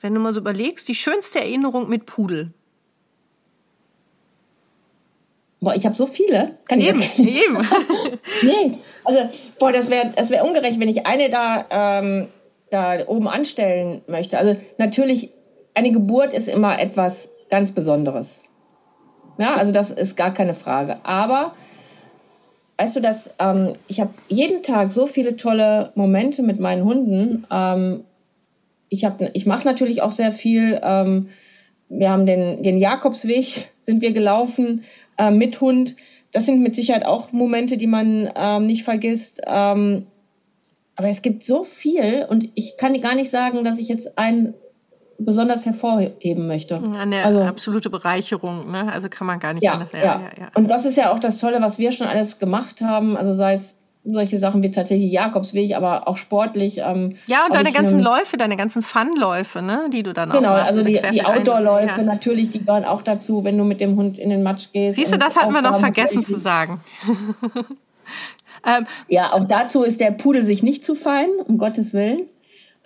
wenn 0.01 0.13
du 0.13 0.19
mal 0.19 0.33
so 0.33 0.39
überlegst, 0.39 0.87
die 0.87 0.95
schönste 0.95 1.39
Erinnerung 1.39 1.89
mit 1.89 2.05
Pudel? 2.05 2.53
Boah, 5.59 5.73
ich 5.75 5.85
habe 5.85 5.95
so 5.95 6.05
viele. 6.05 6.57
Kann 6.67 6.79
eben, 6.79 7.01
ich 7.01 7.19
eben. 7.19 7.57
nee, 8.43 8.77
also, 9.03 9.29
boah, 9.59 9.71
das 9.71 9.89
wäre 9.89 10.13
das 10.15 10.29
wär 10.29 10.45
ungerecht, 10.45 10.79
wenn 10.79 10.89
ich 10.89 11.05
eine 11.05 11.29
da, 11.29 11.65
ähm, 11.69 12.27
da 12.69 13.07
oben 13.07 13.27
anstellen 13.27 14.01
möchte. 14.07 14.37
Also 14.37 14.55
natürlich, 14.77 15.31
eine 15.73 15.91
Geburt 15.91 16.33
ist 16.33 16.47
immer 16.47 16.79
etwas 16.79 17.31
ganz 17.49 17.71
Besonderes. 17.71 18.43
Ja, 19.37 19.55
also 19.55 19.71
das 19.71 19.91
ist 19.91 20.17
gar 20.17 20.33
keine 20.33 20.53
Frage. 20.53 20.97
Aber 21.03 21.53
weißt 22.77 22.95
du, 22.95 23.01
dass 23.01 23.29
ähm, 23.39 23.73
ich 23.87 23.99
habe 23.99 24.13
jeden 24.27 24.63
Tag 24.63 24.91
so 24.91 25.07
viele 25.07 25.37
tolle 25.37 25.91
Momente 25.95 26.43
mit 26.43 26.59
meinen 26.59 26.83
Hunden. 26.83 27.45
Ähm, 27.51 28.03
ich 28.89 29.05
habe, 29.05 29.31
ich 29.33 29.45
mache 29.45 29.67
natürlich 29.67 30.01
auch 30.01 30.11
sehr 30.11 30.31
viel. 30.31 30.79
Ähm, 30.83 31.29
wir 31.89 32.09
haben 32.09 32.25
den, 32.25 32.63
den 32.63 32.77
Jakobsweg 32.77 33.69
sind 33.83 34.01
wir 34.01 34.11
gelaufen 34.11 34.83
äh, 35.17 35.31
mit 35.31 35.61
Hund. 35.61 35.95
Das 36.31 36.45
sind 36.45 36.61
mit 36.61 36.75
Sicherheit 36.75 37.05
auch 37.05 37.31
Momente, 37.31 37.77
die 37.77 37.87
man 37.87 38.29
ähm, 38.35 38.67
nicht 38.67 38.83
vergisst. 38.83 39.41
Ähm, 39.45 40.07
aber 40.95 41.09
es 41.09 41.21
gibt 41.21 41.43
so 41.43 41.63
viel 41.63 42.25
und 42.27 42.49
ich 42.55 42.75
kann 42.77 42.99
gar 43.01 43.15
nicht 43.15 43.29
sagen, 43.29 43.63
dass 43.63 43.77
ich 43.77 43.87
jetzt 43.87 44.17
einen 44.17 44.55
besonders 45.19 45.65
hervorheben 45.65 46.47
möchte. 46.47 46.81
Eine 46.97 47.23
also, 47.23 47.41
absolute 47.41 47.89
Bereicherung, 47.89 48.71
ne? 48.71 48.91
Also 48.91 49.09
kann 49.09 49.27
man 49.27 49.39
gar 49.39 49.53
nicht 49.53 49.63
ja, 49.63 49.73
anders. 49.73 49.91
Ja, 49.91 49.99
ja, 49.99 50.21
ja. 50.37 50.47
Und 50.53 50.69
das 50.69 50.85
ist 50.85 50.95
ja 50.95 51.11
auch 51.11 51.19
das 51.19 51.39
Tolle, 51.39 51.61
was 51.61 51.79
wir 51.79 51.91
schon 51.91 52.07
alles 52.07 52.39
gemacht 52.39 52.81
haben. 52.81 53.17
Also 53.17 53.33
sei 53.33 53.53
es 53.53 53.77
solche 54.09 54.37
Sachen 54.37 54.63
wie 54.63 54.71
tatsächlich 54.71 55.11
Jakobsweg, 55.11 55.75
aber 55.75 56.07
auch 56.07 56.17
sportlich. 56.17 56.79
Ähm, 56.79 57.15
ja, 57.25 57.45
und 57.45 57.55
deine 57.55 57.71
ganzen 57.71 57.99
Läufe, 57.99 58.37
deine 58.37 58.55
ganzen 58.55 58.81
Fun-Läufe, 58.81 59.61
ne, 59.61 59.89
die 59.91 60.03
du 60.03 60.13
dann 60.13 60.29
genau, 60.29 60.49
auch 60.49 60.53
machst. 60.53 60.75
Genau, 60.75 60.91
also 60.91 61.09
die, 61.09 61.15
die 61.15 61.25
Outdoor-Läufe 61.25 61.99
ja. 61.99 62.03
natürlich, 62.03 62.49
die 62.51 62.63
gehören 62.63 62.85
auch 62.85 63.01
dazu, 63.01 63.43
wenn 63.43 63.57
du 63.57 63.63
mit 63.63 63.81
dem 63.81 63.97
Hund 63.97 64.17
in 64.17 64.29
den 64.29 64.43
Matsch 64.43 64.71
gehst. 64.71 64.97
Siehst 64.97 65.11
du, 65.11 65.17
das 65.17 65.35
hatten 65.35 65.53
wir 65.53 65.61
noch 65.61 65.79
vergessen 65.79 66.23
zu 66.23 66.37
sagen. 66.37 66.81
ähm, 68.65 68.85
ja, 69.09 69.33
auch 69.33 69.45
dazu 69.45 69.83
ist 69.83 69.99
der 69.99 70.11
Pudel 70.11 70.43
sich 70.43 70.63
nicht 70.63 70.85
zu 70.85 70.95
fein, 70.95 71.29
um 71.45 71.57
Gottes 71.57 71.93
Willen. 71.93 72.27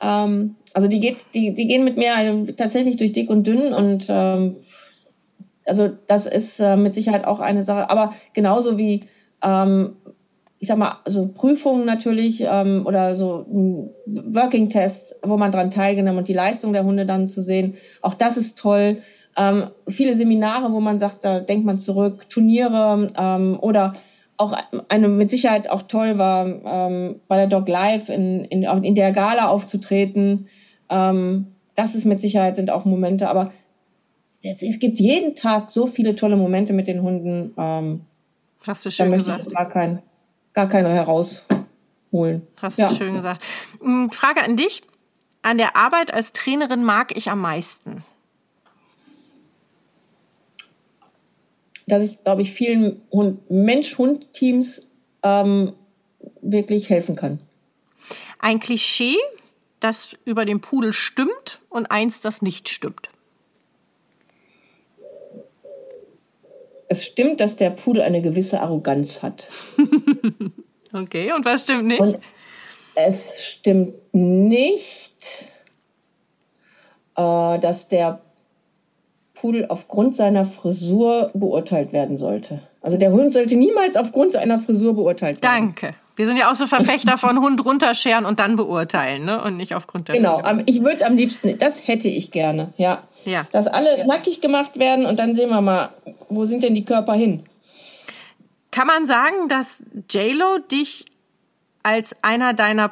Ähm, 0.01 0.55
also 0.73 0.87
die 0.87 0.99
geht, 0.99 1.17
die, 1.33 1.53
die 1.53 1.67
gehen 1.67 1.83
mit 1.83 1.97
mir 1.97 2.13
tatsächlich 2.57 2.97
durch 2.97 3.13
dick 3.13 3.29
und 3.29 3.45
dünn 3.45 3.73
und 3.73 4.05
ähm, 4.09 4.57
also 5.65 5.89
das 6.07 6.25
ist 6.25 6.59
äh, 6.59 6.75
mit 6.75 6.93
Sicherheit 6.93 7.25
auch 7.25 7.39
eine 7.39 7.63
Sache. 7.63 7.89
Aber 7.89 8.13
genauso 8.33 8.77
wie 8.77 9.01
ähm, 9.43 9.95
ich 10.61 10.67
sag 10.67 10.77
mal, 10.77 10.97
so 11.05 11.27
Prüfungen 11.27 11.85
natürlich 11.85 12.43
ähm, 12.47 12.83
oder 12.85 13.15
so 13.15 13.47
Working 14.05 14.69
Tests, 14.69 15.15
wo 15.23 15.35
man 15.35 15.51
dran 15.51 15.71
teilgenommen 15.71 16.19
und 16.19 16.27
die 16.27 16.33
Leistung 16.33 16.71
der 16.71 16.83
Hunde 16.85 17.07
dann 17.07 17.29
zu 17.29 17.41
sehen, 17.41 17.77
auch 18.03 18.13
das 18.13 18.37
ist 18.37 18.59
toll. 18.59 19.01
Ähm, 19.35 19.71
viele 19.87 20.13
Seminare, 20.13 20.71
wo 20.71 20.79
man 20.79 20.99
sagt, 20.99 21.25
da 21.25 21.39
denkt 21.39 21.65
man 21.65 21.79
zurück, 21.79 22.29
Turniere 22.29 23.11
ähm, 23.17 23.57
oder 23.59 23.95
auch 24.37 24.55
eine 24.87 25.07
mit 25.07 25.31
Sicherheit 25.31 25.67
auch 25.67 25.83
toll 25.83 26.19
war, 26.19 26.45
ähm, 26.45 27.21
bei 27.27 27.37
der 27.37 27.47
Dog 27.47 27.67
Live 27.67 28.09
in, 28.09 28.45
in, 28.45 28.63
in 28.83 28.93
der 28.93 29.13
Gala 29.13 29.47
aufzutreten. 29.47 30.47
Ähm, 30.91 31.47
das 31.75 31.95
ist 31.95 32.05
mit 32.05 32.21
Sicherheit 32.21 32.55
sind 32.55 32.69
auch 32.69 32.85
Momente, 32.85 33.27
aber 33.27 33.51
es, 34.43 34.61
es, 34.61 34.77
gibt 34.77 34.99
jeden 34.99 35.35
Tag 35.35 35.71
so 35.71 35.87
viele 35.87 36.15
tolle 36.15 36.35
Momente 36.35 36.73
mit 36.73 36.87
den 36.87 37.01
Hunden. 37.01 37.53
Ähm, 37.57 38.01
Hast 38.67 38.85
du 38.85 38.91
schön 38.91 39.11
gesagt. 39.11 39.51
gar, 39.51 39.69
kein, 39.69 40.03
gar 40.53 40.69
keine 40.69 40.89
herausholen. 40.89 42.45
Hast 42.61 42.77
ja. 42.77 42.89
du 42.89 42.95
schön 42.95 43.15
gesagt. 43.15 43.43
Hm, 43.79 44.11
Frage 44.11 44.43
an 44.43 44.55
dich. 44.57 44.83
An 45.41 45.57
der 45.57 45.75
Arbeit 45.75 46.13
als 46.13 46.33
Trainerin 46.33 46.83
mag 46.83 47.17
ich 47.17 47.31
am 47.31 47.39
meisten. 47.39 48.03
dass 51.91 52.03
ich, 52.03 52.23
glaube 52.23 52.41
ich, 52.41 52.53
vielen 52.53 53.01
Mensch-Hund-Teams 53.49 54.87
ähm, 55.23 55.73
wirklich 56.41 56.89
helfen 56.89 57.17
kann. 57.17 57.39
Ein 58.39 58.61
Klischee, 58.61 59.17
das 59.83 60.17
über 60.25 60.45
den 60.45 60.61
Pudel 60.61 60.93
stimmt 60.93 61.59
und 61.69 61.91
eins, 61.91 62.21
das 62.21 62.41
nicht 62.41 62.69
stimmt. 62.69 63.09
Es 66.87 67.05
stimmt, 67.05 67.39
dass 67.39 67.55
der 67.55 67.69
Pudel 67.69 68.01
eine 68.01 68.21
gewisse 68.21 68.59
Arroganz 68.59 69.23
hat. 69.23 69.47
okay, 70.93 71.31
und 71.33 71.45
was 71.45 71.63
stimmt 71.63 71.87
nicht? 71.87 72.01
Und 72.01 72.19
es 72.95 73.41
stimmt 73.41 73.93
nicht, 74.13 75.15
äh, 77.15 77.59
dass 77.59 77.87
der 77.87 78.21
Pudel 79.33 79.65
aufgrund 79.69 80.15
seiner 80.15 80.45
Frisur 80.45 81.31
beurteilt 81.33 81.93
werden 81.93 82.17
sollte. 82.17 82.61
Also 82.81 82.97
der 82.97 83.11
Hund 83.11 83.33
sollte 83.33 83.55
niemals 83.55 83.95
aufgrund 83.95 84.33
seiner 84.33 84.59
Frisur 84.59 84.93
beurteilt 84.93 85.41
werden. 85.41 85.73
Danke. 85.75 85.95
Wir 86.15 86.25
sind 86.25 86.37
ja 86.37 86.51
auch 86.51 86.55
so 86.55 86.67
Verfechter 86.67 87.17
von 87.17 87.39
Hund 87.39 87.63
runterscheren 87.63 88.25
und 88.25 88.39
dann 88.39 88.55
beurteilen, 88.55 89.25
ne? 89.25 89.41
Und 89.41 89.57
nicht 89.57 89.75
aufgrund 89.75 90.07
der 90.07 90.15
Genau, 90.15 90.39
Frisur. 90.39 90.63
ich 90.65 90.81
würde 90.81 90.95
es 90.95 91.01
am 91.01 91.15
liebsten, 91.15 91.57
das 91.57 91.87
hätte 91.87 92.07
ich 92.09 92.31
gerne, 92.31 92.73
ja. 92.77 93.03
Ja. 93.23 93.47
Dass 93.51 93.67
alle 93.67 93.99
ja. 93.99 94.05
nackig 94.05 94.41
gemacht 94.41 94.77
werden 94.79 95.05
und 95.05 95.19
dann 95.19 95.35
sehen 95.35 95.49
wir 95.49 95.61
mal, 95.61 95.89
wo 96.29 96.45
sind 96.45 96.63
denn 96.63 96.75
die 96.75 96.85
Körper 96.85 97.13
hin? 97.13 97.43
Kann 98.71 98.87
man 98.87 99.05
sagen, 99.05 99.47
dass 99.47 99.83
JLo 100.09 100.59
dich 100.59 101.05
als 101.83 102.15
einer 102.23 102.53
deiner 102.53 102.91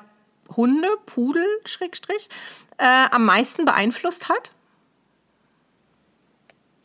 Hunde, 0.56 0.88
Pudel, 1.06 1.46
Schrägstrich, 1.66 2.30
äh, 2.78 2.86
am 3.12 3.26
meisten 3.26 3.66
beeinflusst 3.66 4.30
hat? 4.30 4.52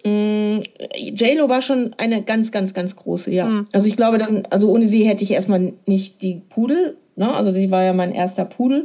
Mm, 0.05 0.61
JLo 0.95 1.49
war 1.49 1.63
schon 1.63 1.95
eine 1.97 2.23
ganz, 2.23 2.53
ganz, 2.53 2.75
ganz 2.75 2.95
große, 2.95 3.31
ja. 3.31 3.47
Mhm. 3.47 3.69
Also 3.73 3.87
ich 3.89 3.97
glaube, 3.97 4.19
dann, 4.19 4.47
also 4.51 4.71
ohne 4.71 4.87
sie 4.87 5.05
hätte 5.05 5.25
ich 5.25 5.31
erstmal 5.31 5.73
nicht 5.87 6.21
die 6.21 6.43
Pudel, 6.51 6.97
ne? 7.17 7.33
Also 7.33 7.53
sie 7.53 7.71
war 7.71 7.85
ja 7.85 7.95
mein 7.95 8.13
erster 8.13 8.45
Pudel. 8.45 8.85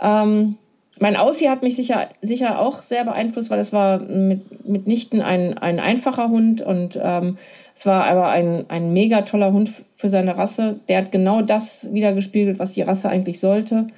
Ähm, 0.00 0.56
mein 0.98 1.16
Aussie 1.16 1.48
hat 1.48 1.62
mich 1.62 1.76
sicher, 1.76 2.08
sicher 2.22 2.60
auch 2.60 2.82
sehr 2.82 3.04
beeinflusst, 3.04 3.50
weil 3.50 3.60
es 3.60 3.72
war 3.72 3.98
mit, 3.98 4.66
mitnichten 4.66 5.22
ein, 5.22 5.56
ein 5.58 5.80
einfacher 5.80 6.28
Hund 6.28 6.62
und 6.62 6.98
ähm, 7.02 7.38
es 7.74 7.84
war 7.84 8.04
aber 8.04 8.28
ein, 8.28 8.66
ein 8.68 8.92
mega 8.92 9.22
toller 9.22 9.52
Hund 9.52 9.70
für 9.96 10.08
seine 10.08 10.36
Rasse. 10.36 10.80
Der 10.88 10.98
hat 10.98 11.12
genau 11.12 11.42
das 11.42 11.92
wiedergespiegelt, 11.92 12.58
was 12.58 12.72
die 12.72 12.82
Rasse 12.82 13.08
eigentlich 13.08 13.40
sollte, 13.40 13.88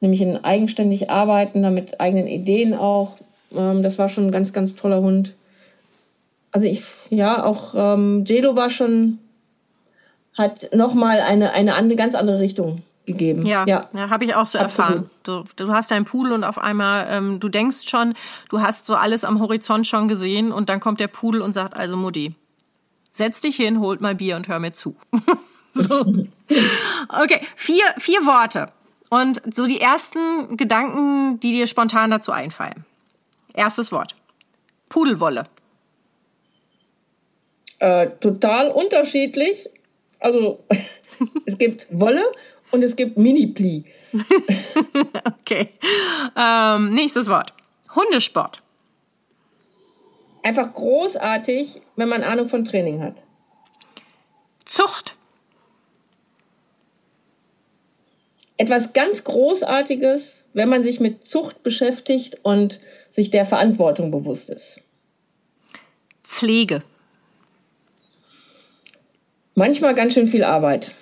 nämlich 0.00 0.22
ein 0.22 0.44
eigenständig 0.44 1.10
arbeiten, 1.10 1.62
mit 1.74 2.00
eigenen 2.00 2.28
Ideen 2.28 2.74
auch. 2.74 3.16
Ähm, 3.54 3.82
das 3.82 3.98
war 3.98 4.08
schon 4.08 4.26
ein 4.26 4.32
ganz, 4.32 4.52
ganz 4.52 4.74
toller 4.74 5.00
Hund 5.00 5.34
also 6.56 6.68
ich, 6.68 6.82
ja, 7.10 7.44
auch 7.44 7.74
ähm, 7.74 8.24
JLo 8.24 8.56
war 8.56 8.70
schon, 8.70 9.18
hat 10.32 10.74
nochmal 10.74 11.20
eine, 11.20 11.52
eine 11.52 11.74
andere, 11.74 11.98
ganz 11.98 12.14
andere 12.14 12.38
Richtung 12.38 12.80
gegeben. 13.04 13.44
Ja, 13.44 13.66
ja. 13.66 13.90
ja 13.92 14.08
habe 14.08 14.24
ich 14.24 14.34
auch 14.34 14.46
so 14.46 14.58
Absolut. 14.58 14.62
erfahren. 14.62 15.10
Du, 15.22 15.44
du 15.56 15.70
hast 15.70 15.90
deinen 15.90 16.06
Pudel 16.06 16.32
und 16.32 16.44
auf 16.44 16.56
einmal, 16.56 17.08
ähm, 17.10 17.40
du 17.40 17.50
denkst 17.50 17.86
schon, 17.86 18.14
du 18.48 18.62
hast 18.62 18.86
so 18.86 18.94
alles 18.94 19.22
am 19.22 19.38
Horizont 19.38 19.86
schon 19.86 20.08
gesehen 20.08 20.50
und 20.50 20.70
dann 20.70 20.80
kommt 20.80 20.98
der 20.98 21.08
Pudel 21.08 21.42
und 21.42 21.52
sagt, 21.52 21.76
also 21.76 21.94
Mutti, 21.94 22.34
setz 23.12 23.42
dich 23.42 23.56
hin, 23.56 23.78
holt 23.78 24.00
mal 24.00 24.14
Bier 24.14 24.36
und 24.36 24.48
hör 24.48 24.58
mir 24.58 24.72
zu. 24.72 24.96
so. 25.74 26.06
Okay, 27.10 27.42
vier, 27.54 27.84
vier 27.98 28.24
Worte. 28.24 28.70
Und 29.10 29.42
so 29.54 29.66
die 29.66 29.82
ersten 29.82 30.56
Gedanken, 30.56 31.38
die 31.38 31.52
dir 31.52 31.66
spontan 31.66 32.10
dazu 32.10 32.32
einfallen. 32.32 32.86
Erstes 33.52 33.92
Wort. 33.92 34.16
Pudelwolle. 34.88 35.44
Äh, 37.78 38.10
total 38.20 38.70
unterschiedlich. 38.70 39.68
Also 40.18 40.64
es 41.46 41.58
gibt 41.58 41.86
Wolle 41.90 42.24
und 42.70 42.82
es 42.82 42.96
gibt 42.96 43.16
Mini-Pli. 43.16 43.84
okay. 45.40 45.68
Ähm, 46.36 46.90
nächstes 46.90 47.28
Wort. 47.28 47.52
Hundesport. 47.94 48.62
Einfach 50.42 50.72
großartig, 50.72 51.80
wenn 51.96 52.08
man 52.08 52.22
Ahnung 52.22 52.48
von 52.48 52.64
Training 52.64 53.02
hat. 53.02 53.24
Zucht. 54.64 55.16
Etwas 58.56 58.92
ganz 58.92 59.24
Großartiges, 59.24 60.44
wenn 60.52 60.68
man 60.68 60.82
sich 60.82 61.00
mit 61.00 61.26
Zucht 61.26 61.62
beschäftigt 61.62 62.38
und 62.42 62.80
sich 63.10 63.30
der 63.30 63.44
Verantwortung 63.44 64.10
bewusst 64.10 64.48
ist. 64.50 64.80
Pflege. 66.22 66.82
Manchmal 69.56 69.94
ganz 69.94 70.12
schön 70.12 70.28
viel 70.28 70.44
Arbeit. 70.44 70.92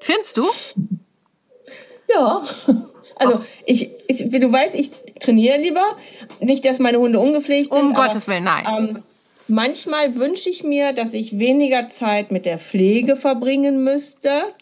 Findest 0.00 0.38
du? 0.38 0.46
Ja. 2.08 2.44
Also 3.20 3.44
ich, 3.66 3.90
ich, 4.06 4.30
wie 4.30 4.38
du 4.38 4.52
weißt, 4.52 4.76
ich 4.76 4.92
trainiere 5.18 5.58
lieber. 5.58 5.96
Nicht, 6.38 6.64
dass 6.64 6.78
meine 6.78 7.00
Hunde 7.00 7.18
ungepflegt 7.18 7.72
sind. 7.72 7.82
Um 7.82 7.92
Gottes 7.92 8.28
Willen, 8.28 8.44
nein. 8.44 8.64
Ähm, 8.64 9.02
manchmal 9.48 10.14
wünsche 10.14 10.48
ich 10.48 10.62
mir, 10.62 10.92
dass 10.92 11.12
ich 11.14 11.36
weniger 11.36 11.88
Zeit 11.88 12.30
mit 12.30 12.46
der 12.46 12.60
Pflege 12.60 13.16
verbringen 13.16 13.82
müsste 13.82 14.54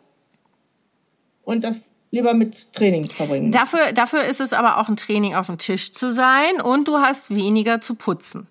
und 1.44 1.64
das 1.64 1.78
lieber 2.10 2.32
mit 2.32 2.72
Training 2.72 3.04
verbringen. 3.04 3.52
Dafür, 3.52 3.92
dafür 3.92 4.24
ist 4.24 4.40
es 4.40 4.54
aber 4.54 4.78
auch 4.78 4.88
ein 4.88 4.96
Training 4.96 5.34
auf 5.34 5.48
dem 5.48 5.58
Tisch 5.58 5.92
zu 5.92 6.10
sein 6.10 6.58
und 6.62 6.88
du 6.88 6.96
hast 6.96 7.28
weniger 7.28 7.82
zu 7.82 7.94
putzen 7.94 8.48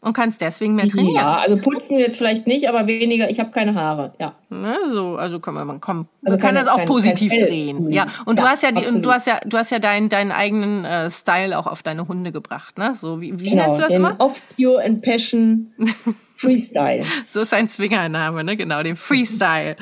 und 0.00 0.14
kannst 0.14 0.40
deswegen 0.40 0.74
mehr 0.74 0.88
trainieren. 0.88 1.14
Ja, 1.14 1.38
also 1.38 1.56
putzen 1.56 1.98
jetzt 1.98 2.16
vielleicht 2.16 2.46
nicht, 2.46 2.68
aber 2.68 2.86
weniger. 2.86 3.30
Ich 3.30 3.38
habe 3.38 3.50
keine 3.50 3.74
Haare, 3.74 4.14
ja. 4.18 4.34
Ne, 4.48 4.76
so, 4.88 5.16
also 5.16 5.40
kann 5.40 5.54
man, 5.54 5.80
komm, 5.80 6.08
also 6.24 6.36
man 6.36 6.40
kann 6.40 6.40
keine, 6.40 6.58
das 6.60 6.68
auch 6.68 6.78
kein, 6.78 6.86
positiv 6.86 7.32
drehen. 7.32 7.92
Ja, 7.92 8.06
und 8.24 8.38
ja, 8.38 8.44
du 8.44 8.50
hast 8.50 8.62
ja 8.62 8.72
die, 8.72 8.86
und 8.86 9.04
du 9.04 9.12
hast 9.12 9.26
ja, 9.26 9.40
du 9.44 9.58
hast 9.58 9.70
ja 9.70 9.78
deinen, 9.78 10.08
deinen 10.08 10.32
eigenen 10.32 10.84
äh, 10.84 11.10
Style 11.10 11.58
auch 11.58 11.66
auf 11.66 11.82
deine 11.82 12.08
Hunde 12.08 12.32
gebracht, 12.32 12.78
ne? 12.78 12.94
So 12.94 13.20
wie, 13.20 13.38
wie 13.38 13.50
genau, 13.50 13.64
nennst 13.64 13.78
du 13.78 13.82
das 13.82 13.92
immer? 13.92 14.16
Off 14.18 14.40
Pure 14.56 14.82
and 14.82 15.02
Passion 15.02 15.72
Freestyle. 16.36 17.04
so 17.26 17.42
ist 17.42 17.52
ein 17.52 17.68
Zwingername, 17.68 18.42
ne? 18.42 18.56
Genau, 18.56 18.82
den 18.82 18.96
Freestyle. 18.96 19.76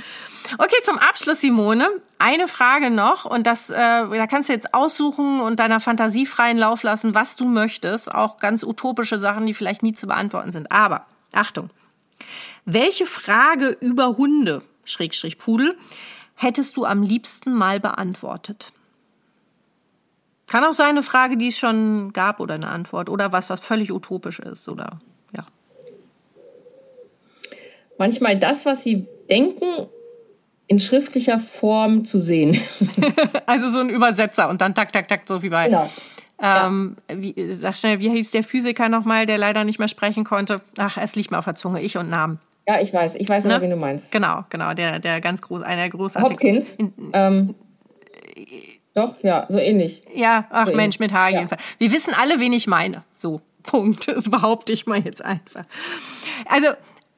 Okay, 0.56 0.76
zum 0.82 0.98
Abschluss, 0.98 1.40
Simone, 1.40 1.88
eine 2.18 2.48
Frage 2.48 2.90
noch 2.90 3.24
und 3.26 3.46
das, 3.46 3.68
äh, 3.68 3.74
da 3.74 4.26
kannst 4.26 4.48
du 4.48 4.54
jetzt 4.54 4.72
aussuchen 4.72 5.40
und 5.40 5.60
deiner 5.60 5.80
Fantasie 5.80 6.24
freien 6.24 6.56
Lauf 6.56 6.82
lassen, 6.82 7.14
was 7.14 7.36
du 7.36 7.46
möchtest. 7.46 8.14
Auch 8.14 8.38
ganz 8.38 8.64
utopische 8.64 9.18
Sachen, 9.18 9.44
die 9.46 9.52
vielleicht 9.52 9.82
nie 9.82 9.92
zu 9.92 10.06
beantworten 10.06 10.52
sind. 10.52 10.72
Aber 10.72 11.06
Achtung, 11.32 11.70
welche 12.64 13.04
Frage 13.04 13.76
über 13.80 14.16
Hunde, 14.16 14.62
Schrägstrich 14.84 15.38
Pudel, 15.38 15.76
hättest 16.34 16.76
du 16.76 16.84
am 16.86 17.02
liebsten 17.02 17.52
mal 17.52 17.80
beantwortet? 17.80 18.72
Kann 20.46 20.64
auch 20.64 20.72
sein 20.72 20.90
eine 20.90 21.02
Frage, 21.02 21.36
die 21.36 21.48
es 21.48 21.58
schon 21.58 22.12
gab 22.14 22.40
oder 22.40 22.54
eine 22.54 22.68
Antwort 22.68 23.10
oder 23.10 23.32
was, 23.32 23.50
was 23.50 23.60
völlig 23.60 23.92
utopisch 23.92 24.38
ist 24.38 24.66
oder 24.68 25.00
ja. 25.36 25.44
Manchmal 27.98 28.38
das, 28.38 28.64
was 28.64 28.82
sie 28.82 29.06
denken 29.28 29.88
in 30.68 30.80
schriftlicher 30.80 31.40
Form 31.40 32.04
zu 32.04 32.20
sehen. 32.20 32.60
also 33.46 33.68
so 33.68 33.80
ein 33.80 33.88
Übersetzer 33.88 34.48
und 34.48 34.60
dann 34.60 34.74
tak, 34.74 34.92
tak, 34.92 35.08
tak, 35.08 35.22
so 35.26 35.42
wie 35.42 35.48
bei. 35.48 35.66
Genau. 35.66 35.88
Ähm, 36.40 36.96
ja. 37.10 37.16
wie, 37.20 37.52
sag 37.54 37.76
schnell, 37.76 37.98
wie 37.98 38.10
hieß 38.10 38.30
der 38.30 38.44
Physiker 38.44 38.88
nochmal, 38.88 39.26
der 39.26 39.38
leider 39.38 39.64
nicht 39.64 39.78
mehr 39.78 39.88
sprechen 39.88 40.22
konnte? 40.24 40.60
Ach, 40.76 40.96
es 40.96 41.16
liegt 41.16 41.32
mir 41.32 41.38
auf 41.38 41.46
der 41.46 41.56
Zunge, 41.56 41.80
ich 41.80 41.96
und 41.96 42.08
Namen. 42.08 42.38
Ja, 42.66 42.80
ich 42.80 42.92
weiß, 42.92 43.16
ich 43.16 43.28
weiß 43.28 43.44
ne? 43.44 43.54
aber, 43.54 43.62
wen 43.62 43.70
du 43.70 43.76
meinst. 43.76 44.12
Genau, 44.12 44.44
genau, 44.50 44.74
der, 44.74 44.98
der 44.98 45.20
ganz 45.20 45.40
groß, 45.40 45.62
einer 45.62 45.82
der 45.82 45.88
großartigsten. 45.88 46.56
Hopkins. 46.56 46.76
Ähm, 47.14 47.54
doch, 48.94 49.14
ja, 49.22 49.46
so 49.48 49.58
ähnlich. 49.58 50.02
Ja, 50.14 50.46
ach 50.50 50.66
so 50.66 50.74
Mensch, 50.74 50.96
ähnlich. 50.96 51.00
mit 51.00 51.12
Haar 51.12 51.30
ja. 51.30 51.36
jedenfalls. 51.36 51.62
Wir 51.78 51.92
wissen 51.92 52.14
alle, 52.14 52.40
wen 52.40 52.52
ich 52.52 52.66
meine. 52.66 53.04
So, 53.14 53.40
Punkt. 53.62 54.06
Das 54.08 54.30
behaupte 54.30 54.72
ich 54.72 54.86
mal 54.86 55.00
jetzt 55.00 55.24
einfach. 55.24 55.64
Also, 56.46 56.68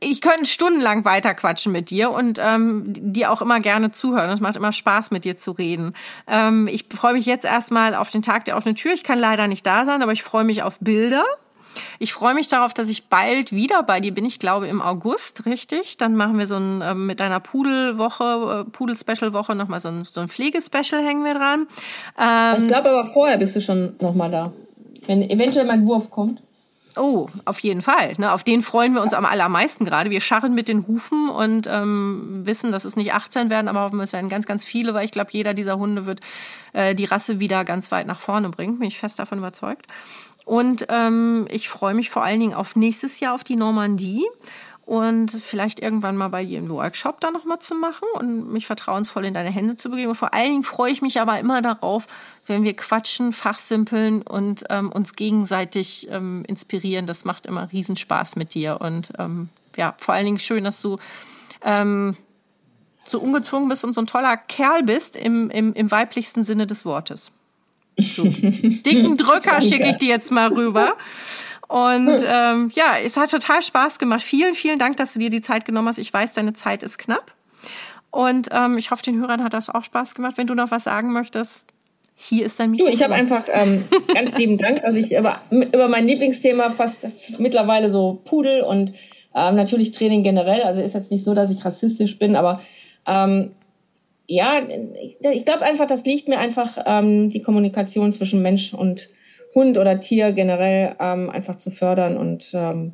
ich 0.01 0.21
könnte 0.23 0.47
stundenlang 0.47 1.05
weiterquatschen 1.05 1.73
mit 1.73 1.91
dir 1.91 2.11
und 2.11 2.41
ähm, 2.43 2.85
dir 2.87 3.31
auch 3.31 3.43
immer 3.43 3.61
gerne 3.61 3.93
zuhören. 3.93 4.31
Es 4.31 4.41
macht 4.41 4.57
immer 4.57 4.73
Spaß, 4.73 5.11
mit 5.11 5.25
dir 5.25 5.37
zu 5.37 5.53
reden. 5.53 5.95
Ähm, 6.27 6.69
ich 6.69 6.87
freue 6.91 7.13
mich 7.13 7.27
jetzt 7.27 7.45
erstmal 7.45 7.95
auf 7.95 8.11
den 8.11 8.23
Tag 8.23 8.47
der 8.47 8.57
offenen 8.57 8.77
Tür. 8.77 8.93
Ich 8.95 9.05
kann 9.05 9.19
leider 9.19 9.47
nicht 9.47 9.67
da 9.67 9.85
sein, 9.85 10.03
aber 10.03 10.13
ich 10.13 10.23
freue 10.23 10.45
mich 10.45 10.63
auf 10.63 10.79
Bilder. 10.81 11.25
Ich 11.99 12.13
freue 12.13 12.35
mich 12.35 12.49
darauf, 12.49 12.75
dass 12.75 12.89
ich 12.89 13.09
bald 13.09 13.53
wieder 13.53 13.83
bei 13.83 14.01
dir 14.01 14.13
bin. 14.13 14.25
Ich 14.25 14.39
glaube 14.39 14.67
im 14.67 14.83
August, 14.83 15.47
richtig? 15.47 15.99
Dann 15.99 16.17
machen 16.17 16.39
wir 16.39 16.47
so 16.47 16.57
ein 16.57 16.81
äh, 16.81 16.95
mit 16.95 17.21
deiner 17.21 17.41
Pudelwoche, 17.41 18.65
äh, 18.67 18.71
Pudel-Special-Woche 18.71 19.55
nochmal 19.55 19.81
so 19.81 19.91
ein, 19.91 20.05
so 20.05 20.21
ein 20.21 20.29
Pflegespecial 20.29 21.05
hängen 21.05 21.25
wir 21.25 21.35
dran. 21.35 21.69
Ähm, 22.19 22.63
ich 22.63 22.69
glaube 22.69 22.91
aber 22.91 23.13
vorher 23.13 23.37
bist 23.37 23.55
du 23.55 23.61
schon 23.61 23.95
nochmal 24.01 24.31
da. 24.31 24.53
Wenn 25.07 25.23
eventuell 25.23 25.67
mein 25.67 25.87
Wurf 25.87 26.11
kommt. 26.11 26.43
Oh, 26.97 27.29
auf 27.45 27.61
jeden 27.61 27.83
Fall. 27.83 28.13
Ne, 28.19 28.33
auf 28.33 28.43
den 28.43 28.63
freuen 28.63 28.95
wir 28.95 29.03
uns 29.03 29.15
am 29.15 29.25
allermeisten 29.25 29.85
gerade. 29.85 30.11
Wir 30.11 30.21
scharren 30.21 30.55
mit 30.55 30.69
den 30.69 30.87
Hufen 30.87 31.29
und 31.29 31.69
ähm, 31.69 32.43
wissen, 32.45 32.73
dass 32.73 32.85
es 32.85 32.97
nicht 32.97 33.13
18 33.13 33.49
werden, 33.49 33.69
aber 33.69 33.83
hoffen, 33.83 34.01
es 34.01 34.13
werden 34.13 34.29
ganz, 34.29 34.47
ganz 34.47 34.65
viele, 34.65 34.93
weil 34.93 35.05
ich 35.05 35.13
glaube, 35.13 35.31
jeder 35.33 35.55
dieser 35.55 35.79
Hunde 35.79 36.07
wird 36.07 36.21
äh, 36.73 36.95
die 36.95 37.05
Rasse 37.05 37.39
wieder 37.39 37.65
ganz 37.65 37.93
weit 37.93 38.07
nach 38.07 38.21
vorne 38.21 38.49
bringen. 38.49 38.79
Bin 38.79 38.89
ich 38.89 38.99
fest 38.99 39.19
davon 39.19 39.39
überzeugt. 39.39 39.87
Und 40.45 40.87
ähm, 40.89 41.47
ich 41.49 41.69
freue 41.69 41.95
mich 41.95 42.11
vor 42.11 42.25
allen 42.25 42.41
Dingen 42.41 42.55
auf 42.55 42.75
nächstes 42.75 43.21
Jahr 43.21 43.35
auf 43.35 43.45
die 43.45 43.57
Normandie 43.57 44.27
und 44.91 45.31
vielleicht 45.31 45.79
irgendwann 45.79 46.17
mal 46.17 46.31
bei 46.31 46.45
dir 46.45 46.59
im 46.59 46.69
Workshop 46.69 47.21
da 47.21 47.31
nochmal 47.31 47.61
zu 47.61 47.77
machen 47.77 48.09
und 48.15 48.53
mich 48.53 48.67
vertrauensvoll 48.67 49.25
in 49.25 49.35
deine 49.35 49.51
Hände 49.51 49.77
zu 49.77 49.89
begeben. 49.89 50.09
Und 50.09 50.17
vor 50.17 50.35
allen 50.35 50.51
Dingen 50.51 50.65
freue 50.65 50.91
ich 50.91 51.01
mich 51.01 51.21
aber 51.21 51.39
immer 51.39 51.63
darauf, 51.63 52.09
wenn 52.47 52.65
wir 52.65 52.75
quatschen, 52.75 53.33
fachsimpeln 53.33 54.23
und 54.23 54.65
ähm, 54.69 54.91
uns 54.91 55.15
gegenseitig 55.15 56.09
ähm, 56.11 56.43
inspirieren. 56.49 57.07
Das 57.07 57.25
macht 57.25 57.47
immer 57.47 57.71
Riesenspaß 57.71 58.35
mit 58.35 58.55
dir. 58.55 58.81
Und 58.81 59.13
ähm, 59.17 59.51
ja, 59.77 59.95
vor 59.97 60.15
allen 60.15 60.25
Dingen 60.25 60.41
schön, 60.41 60.65
dass 60.65 60.83
du 60.83 60.99
ähm, 61.63 62.17
so 63.05 63.21
ungezwungen 63.21 63.69
bist 63.69 63.85
und 63.85 63.93
so 63.93 64.01
ein 64.01 64.09
toller 64.09 64.37
Kerl 64.37 64.83
bist 64.83 65.17
im, 65.17 65.51
im, 65.51 65.73
im 65.73 65.89
weiblichsten 65.93 66.43
Sinne 66.43 66.67
des 66.67 66.85
Wortes. 66.85 67.31
So. 67.97 68.25
Dicken 68.25 69.17
Drücker 69.17 69.61
schicke 69.61 69.89
ich 69.89 69.99
dir 69.99 70.09
jetzt 70.09 70.33
mal 70.33 70.53
rüber. 70.53 70.97
Und 71.71 72.09
hm. 72.09 72.27
ähm, 72.27 72.71
ja, 72.75 72.97
es 73.01 73.17
hat 73.17 73.31
total 73.31 73.63
Spaß 73.63 74.01
gemacht. 74.01 74.23
Vielen, 74.23 74.55
vielen 74.55 74.81
Dank, 74.81 74.97
dass 74.97 75.13
du 75.13 75.21
dir 75.21 75.31
die 75.31 75.41
Zeit 75.41 75.65
genommen 75.65 75.87
hast. 75.87 75.99
Ich 75.99 76.13
weiß, 76.13 76.33
deine 76.33 76.53
Zeit 76.53 76.83
ist 76.83 76.99
knapp. 76.99 77.33
Und 78.11 78.49
ähm, 78.51 78.77
ich 78.77 78.91
hoffe, 78.91 79.05
den 79.05 79.21
Hörern 79.21 79.45
hat 79.45 79.55
das 79.55 79.71
auch 79.71 79.85
Spaß 79.85 80.17
gemacht. 80.17 80.37
Wenn 80.37 80.49
du 80.49 80.57
noch 80.57 80.73
was 80.73 80.83
sagen 80.83 81.13
möchtest, 81.13 81.65
hier 82.17 82.45
ist 82.45 82.59
dein 82.59 82.73
Mikrofon. 82.73 82.91
Du, 82.91 82.97
ich 82.97 83.05
habe 83.05 83.15
einfach 83.15 83.45
ähm, 83.53 83.85
ganz 84.13 84.37
lieben 84.37 84.59
Dank, 84.59 84.83
dass 84.83 84.97
ich 84.97 85.13
über, 85.13 85.43
über 85.51 85.87
mein 85.87 86.09
Lieblingsthema 86.09 86.71
fast 86.71 87.07
mittlerweile 87.39 87.93
so 87.93 88.21
Pudel 88.25 88.63
und 88.63 88.95
ähm, 89.37 89.55
natürlich 89.55 89.93
Training 89.93 90.25
generell. 90.25 90.63
Also 90.63 90.83
ist 90.83 90.97
jetzt 90.97 91.13
nicht 91.13 91.23
so, 91.23 91.35
dass 91.35 91.53
ich 91.53 91.65
rassistisch 91.65 92.19
bin, 92.19 92.35
aber 92.35 92.63
ähm, 93.07 93.53
ja, 94.27 94.61
ich, 95.01 95.25
ich 95.25 95.45
glaube 95.45 95.63
einfach, 95.63 95.87
das 95.87 96.05
liegt 96.05 96.27
mir 96.27 96.41
einfach 96.41 96.79
ähm, 96.85 97.31
die 97.31 97.43
Kommunikation 97.43 98.11
zwischen 98.11 98.43
Mensch 98.43 98.75
und 98.75 99.09
Hund 99.55 99.79
oder 99.79 100.01
Tier 100.01 100.33
generell 100.33 100.95
ähm, 101.01 101.31
einfach 101.31 101.59
zu 101.59 101.71
fördern. 101.71 102.17
Und 102.17 102.51
ähm, 102.53 102.93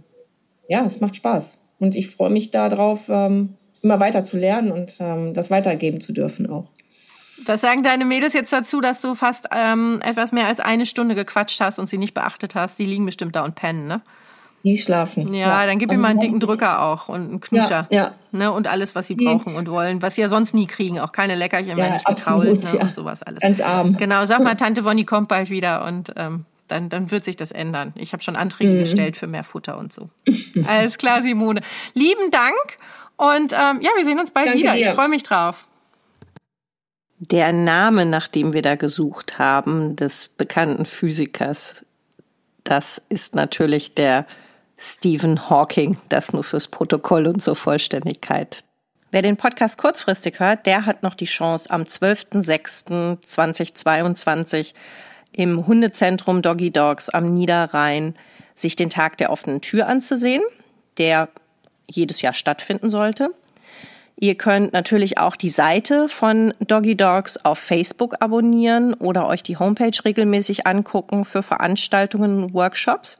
ja, 0.68 0.84
es 0.84 1.00
macht 1.00 1.16
Spaß. 1.16 1.58
Und 1.78 1.94
ich 1.94 2.10
freue 2.10 2.30
mich 2.30 2.50
darauf, 2.50 3.00
ähm, 3.08 3.56
immer 3.82 4.00
weiter 4.00 4.24
zu 4.24 4.36
lernen 4.36 4.72
und 4.72 4.94
ähm, 4.98 5.34
das 5.34 5.50
weitergeben 5.50 6.00
zu 6.00 6.12
dürfen 6.12 6.48
auch. 6.50 6.70
Was 7.44 7.60
sagen 7.60 7.82
deine 7.82 8.04
Mädels 8.04 8.32
jetzt 8.32 8.52
dazu, 8.52 8.80
dass 8.80 9.00
du 9.02 9.14
fast 9.14 9.48
ähm, 9.54 10.00
etwas 10.02 10.32
mehr 10.32 10.46
als 10.46 10.58
eine 10.58 10.86
Stunde 10.86 11.14
gequatscht 11.14 11.60
hast 11.60 11.78
und 11.78 11.88
sie 11.88 11.98
nicht 11.98 12.14
beachtet 12.14 12.54
hast? 12.54 12.78
Die 12.78 12.86
liegen 12.86 13.04
bestimmt 13.04 13.36
da 13.36 13.44
und 13.44 13.54
pennen, 13.54 13.86
ne? 13.86 14.00
Die 14.66 14.78
schlafen. 14.78 15.32
Ja, 15.32 15.60
ja. 15.60 15.66
dann 15.66 15.78
gib 15.78 15.90
also 15.90 15.96
ihm 15.96 16.02
mal 16.02 16.08
einen 16.08 16.18
dicken 16.18 16.40
Drücker 16.40 16.82
auch 16.82 17.08
und 17.08 17.28
einen 17.28 17.40
Knutscher. 17.40 17.86
Ja, 17.88 17.96
ja. 17.96 18.14
Ne, 18.32 18.50
und 18.50 18.66
alles, 18.66 18.96
was 18.96 19.06
sie 19.06 19.14
brauchen 19.14 19.54
und 19.54 19.70
wollen, 19.70 20.02
was 20.02 20.16
sie 20.16 20.22
ja 20.22 20.28
sonst 20.28 20.54
nie 20.54 20.66
kriegen. 20.66 20.98
Auch 20.98 21.12
keine 21.12 21.36
Leckerchen, 21.36 21.78
ja, 21.78 21.90
nicht 21.90 22.04
gekrault 22.04 22.64
ne, 22.64 22.78
und 22.80 22.92
sowas 22.92 23.22
alles. 23.22 23.42
Ganz 23.42 23.60
arm. 23.60 23.96
Genau, 23.96 24.24
sag 24.24 24.42
mal, 24.42 24.56
Tante 24.56 24.84
Wonny 24.84 25.04
kommt 25.04 25.28
bald 25.28 25.50
wieder 25.50 25.84
und 25.84 26.12
ähm, 26.16 26.46
dann, 26.66 26.88
dann 26.88 27.12
wird 27.12 27.24
sich 27.24 27.36
das 27.36 27.52
ändern. 27.52 27.92
Ich 27.94 28.12
habe 28.12 28.24
schon 28.24 28.34
Anträge 28.34 28.74
mhm. 28.74 28.78
gestellt 28.80 29.16
für 29.16 29.28
mehr 29.28 29.44
Futter 29.44 29.78
und 29.78 29.92
so. 29.92 30.10
Alles 30.66 30.98
klar, 30.98 31.22
Simone. 31.22 31.60
Lieben 31.94 32.32
Dank 32.32 32.78
und 33.14 33.52
ähm, 33.52 33.80
ja, 33.82 33.90
wir 33.96 34.04
sehen 34.04 34.18
uns 34.18 34.32
bald 34.32 34.48
Danke 34.48 34.58
wieder. 34.58 34.74
Dir. 34.74 34.88
Ich 34.88 34.88
freue 34.88 35.08
mich 35.08 35.22
drauf. 35.22 35.64
Der 37.20 37.52
Name, 37.52 38.04
nach 38.04 38.26
dem 38.26 38.52
wir 38.52 38.62
da 38.62 38.74
gesucht 38.74 39.38
haben, 39.38 39.94
des 39.94 40.28
bekannten 40.36 40.86
Physikers, 40.86 41.84
das 42.64 43.00
ist 43.08 43.36
natürlich 43.36 43.94
der 43.94 44.26
Stephen 44.78 45.48
Hawking, 45.48 45.96
das 46.08 46.32
nur 46.32 46.44
fürs 46.44 46.68
Protokoll 46.68 47.26
und 47.26 47.42
zur 47.42 47.56
Vollständigkeit. 47.56 48.58
Wer 49.10 49.22
den 49.22 49.36
Podcast 49.36 49.78
kurzfristig 49.78 50.38
hört, 50.40 50.66
der 50.66 50.84
hat 50.84 51.02
noch 51.02 51.14
die 51.14 51.24
Chance, 51.24 51.70
am 51.70 51.82
12.06.2022 51.82 54.74
im 55.32 55.66
Hundezentrum 55.66 56.42
Doggy 56.42 56.70
Dogs 56.70 57.08
am 57.08 57.32
Niederrhein 57.32 58.14
sich 58.54 58.76
den 58.76 58.90
Tag 58.90 59.16
der 59.18 59.30
offenen 59.30 59.60
Tür 59.60 59.86
anzusehen. 59.86 60.42
Der 60.98 61.28
jedes 61.88 62.22
Jahr 62.22 62.32
stattfinden 62.32 62.90
sollte. 62.90 63.30
Ihr 64.18 64.34
könnt 64.34 64.72
natürlich 64.72 65.18
auch 65.18 65.36
die 65.36 65.50
Seite 65.50 66.08
von 66.08 66.54
Doggy 66.60 66.96
Dogs 66.96 67.36
auf 67.36 67.58
Facebook 67.58 68.16
abonnieren 68.20 68.94
oder 68.94 69.26
euch 69.26 69.42
die 69.42 69.58
Homepage 69.58 70.04
regelmäßig 70.04 70.66
angucken 70.66 71.26
für 71.26 71.42
Veranstaltungen 71.42 72.44
und 72.44 72.54
Workshops. 72.54 73.18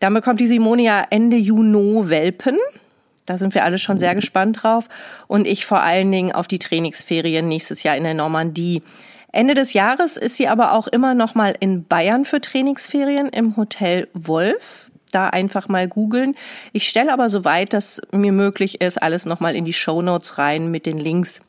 Dann 0.00 0.14
bekommt 0.14 0.40
die 0.40 0.46
Simone 0.46 0.82
ja 0.82 1.06
Ende 1.10 1.36
Juni 1.36 2.08
Welpen. 2.08 2.58
Da 3.26 3.38
sind 3.38 3.54
wir 3.54 3.64
alle 3.64 3.78
schon 3.78 3.98
sehr 3.98 4.14
gespannt 4.14 4.62
drauf. 4.62 4.88
Und 5.28 5.46
ich 5.46 5.64
vor 5.64 5.80
allen 5.80 6.12
Dingen 6.12 6.32
auf 6.32 6.46
die 6.46 6.58
Trainingsferien 6.58 7.48
nächstes 7.48 7.82
Jahr 7.82 7.96
in 7.96 8.04
der 8.04 8.14
Normandie. 8.14 8.82
Ende 9.32 9.54
des 9.54 9.72
Jahres 9.72 10.16
ist 10.16 10.36
sie 10.36 10.46
aber 10.46 10.72
auch 10.72 10.86
immer 10.86 11.14
noch 11.14 11.34
mal 11.34 11.54
in 11.58 11.84
Bayern 11.84 12.24
für 12.24 12.40
Trainingsferien 12.40 13.28
im 13.28 13.56
Hotel 13.56 14.08
Wolf. 14.14 14.90
Da 15.10 15.28
einfach 15.28 15.68
mal 15.68 15.88
googeln. 15.88 16.34
Ich 16.72 16.88
stelle 16.88 17.12
aber 17.12 17.28
soweit, 17.28 17.72
dass 17.72 18.00
mir 18.12 18.32
möglich 18.32 18.80
ist, 18.80 19.02
alles 19.02 19.26
noch 19.26 19.40
mal 19.40 19.54
in 19.54 19.64
die 19.64 19.72
Show 19.72 20.02
Notes 20.02 20.38
rein 20.38 20.70
mit 20.70 20.86
den 20.86 20.98
Links. 20.98 21.40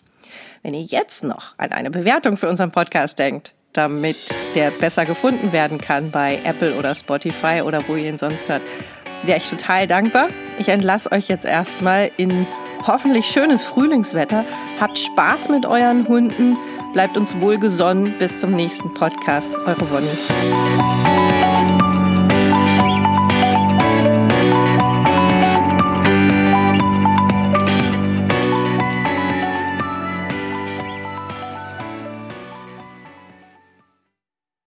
Wenn 0.63 0.73
ihr 0.73 0.84
jetzt 0.84 1.23
noch 1.23 1.53
an 1.57 1.72
eine 1.72 1.91
Bewertung 1.91 2.38
für 2.38 2.49
unseren 2.49 2.72
Podcast 2.72 3.19
denkt, 3.19 3.55
damit 3.77 4.18
der 4.56 4.72
besser 4.72 5.06
gefunden 5.06 5.52
werden 5.52 5.77
kann 5.77 6.11
bei 6.11 6.39
Apple 6.43 6.76
oder 6.76 6.95
Spotify 6.95 7.61
oder 7.64 7.80
wo 7.88 7.95
ihr 7.95 8.10
ihn 8.10 8.18
sonst 8.18 8.49
hört, 8.49 8.61
wäre 9.23 9.38
ich 9.38 9.49
total 9.49 9.88
dankbar. 9.88 10.27
Ich 10.60 10.69
entlasse 10.69 11.11
euch 11.11 11.27
jetzt 11.27 11.45
erstmal 11.45 12.11
in 12.18 12.47
hoffentlich 12.88 13.26
schönes 13.26 13.64
Frühlingswetter. 13.64 14.45
Habt 14.80 14.97
Spaß 14.97 15.49
mit 15.49 15.65
euren 15.65 16.07
Hunden. 16.07 16.57
Bleibt 16.93 17.18
uns 17.18 17.39
wohlgesonnen. 17.39 18.18
Bis 18.19 18.39
zum 18.39 18.52
nächsten 18.52 18.93
Podcast. 18.93 19.56
Eure 19.65 19.89
Wonny. 19.91 20.07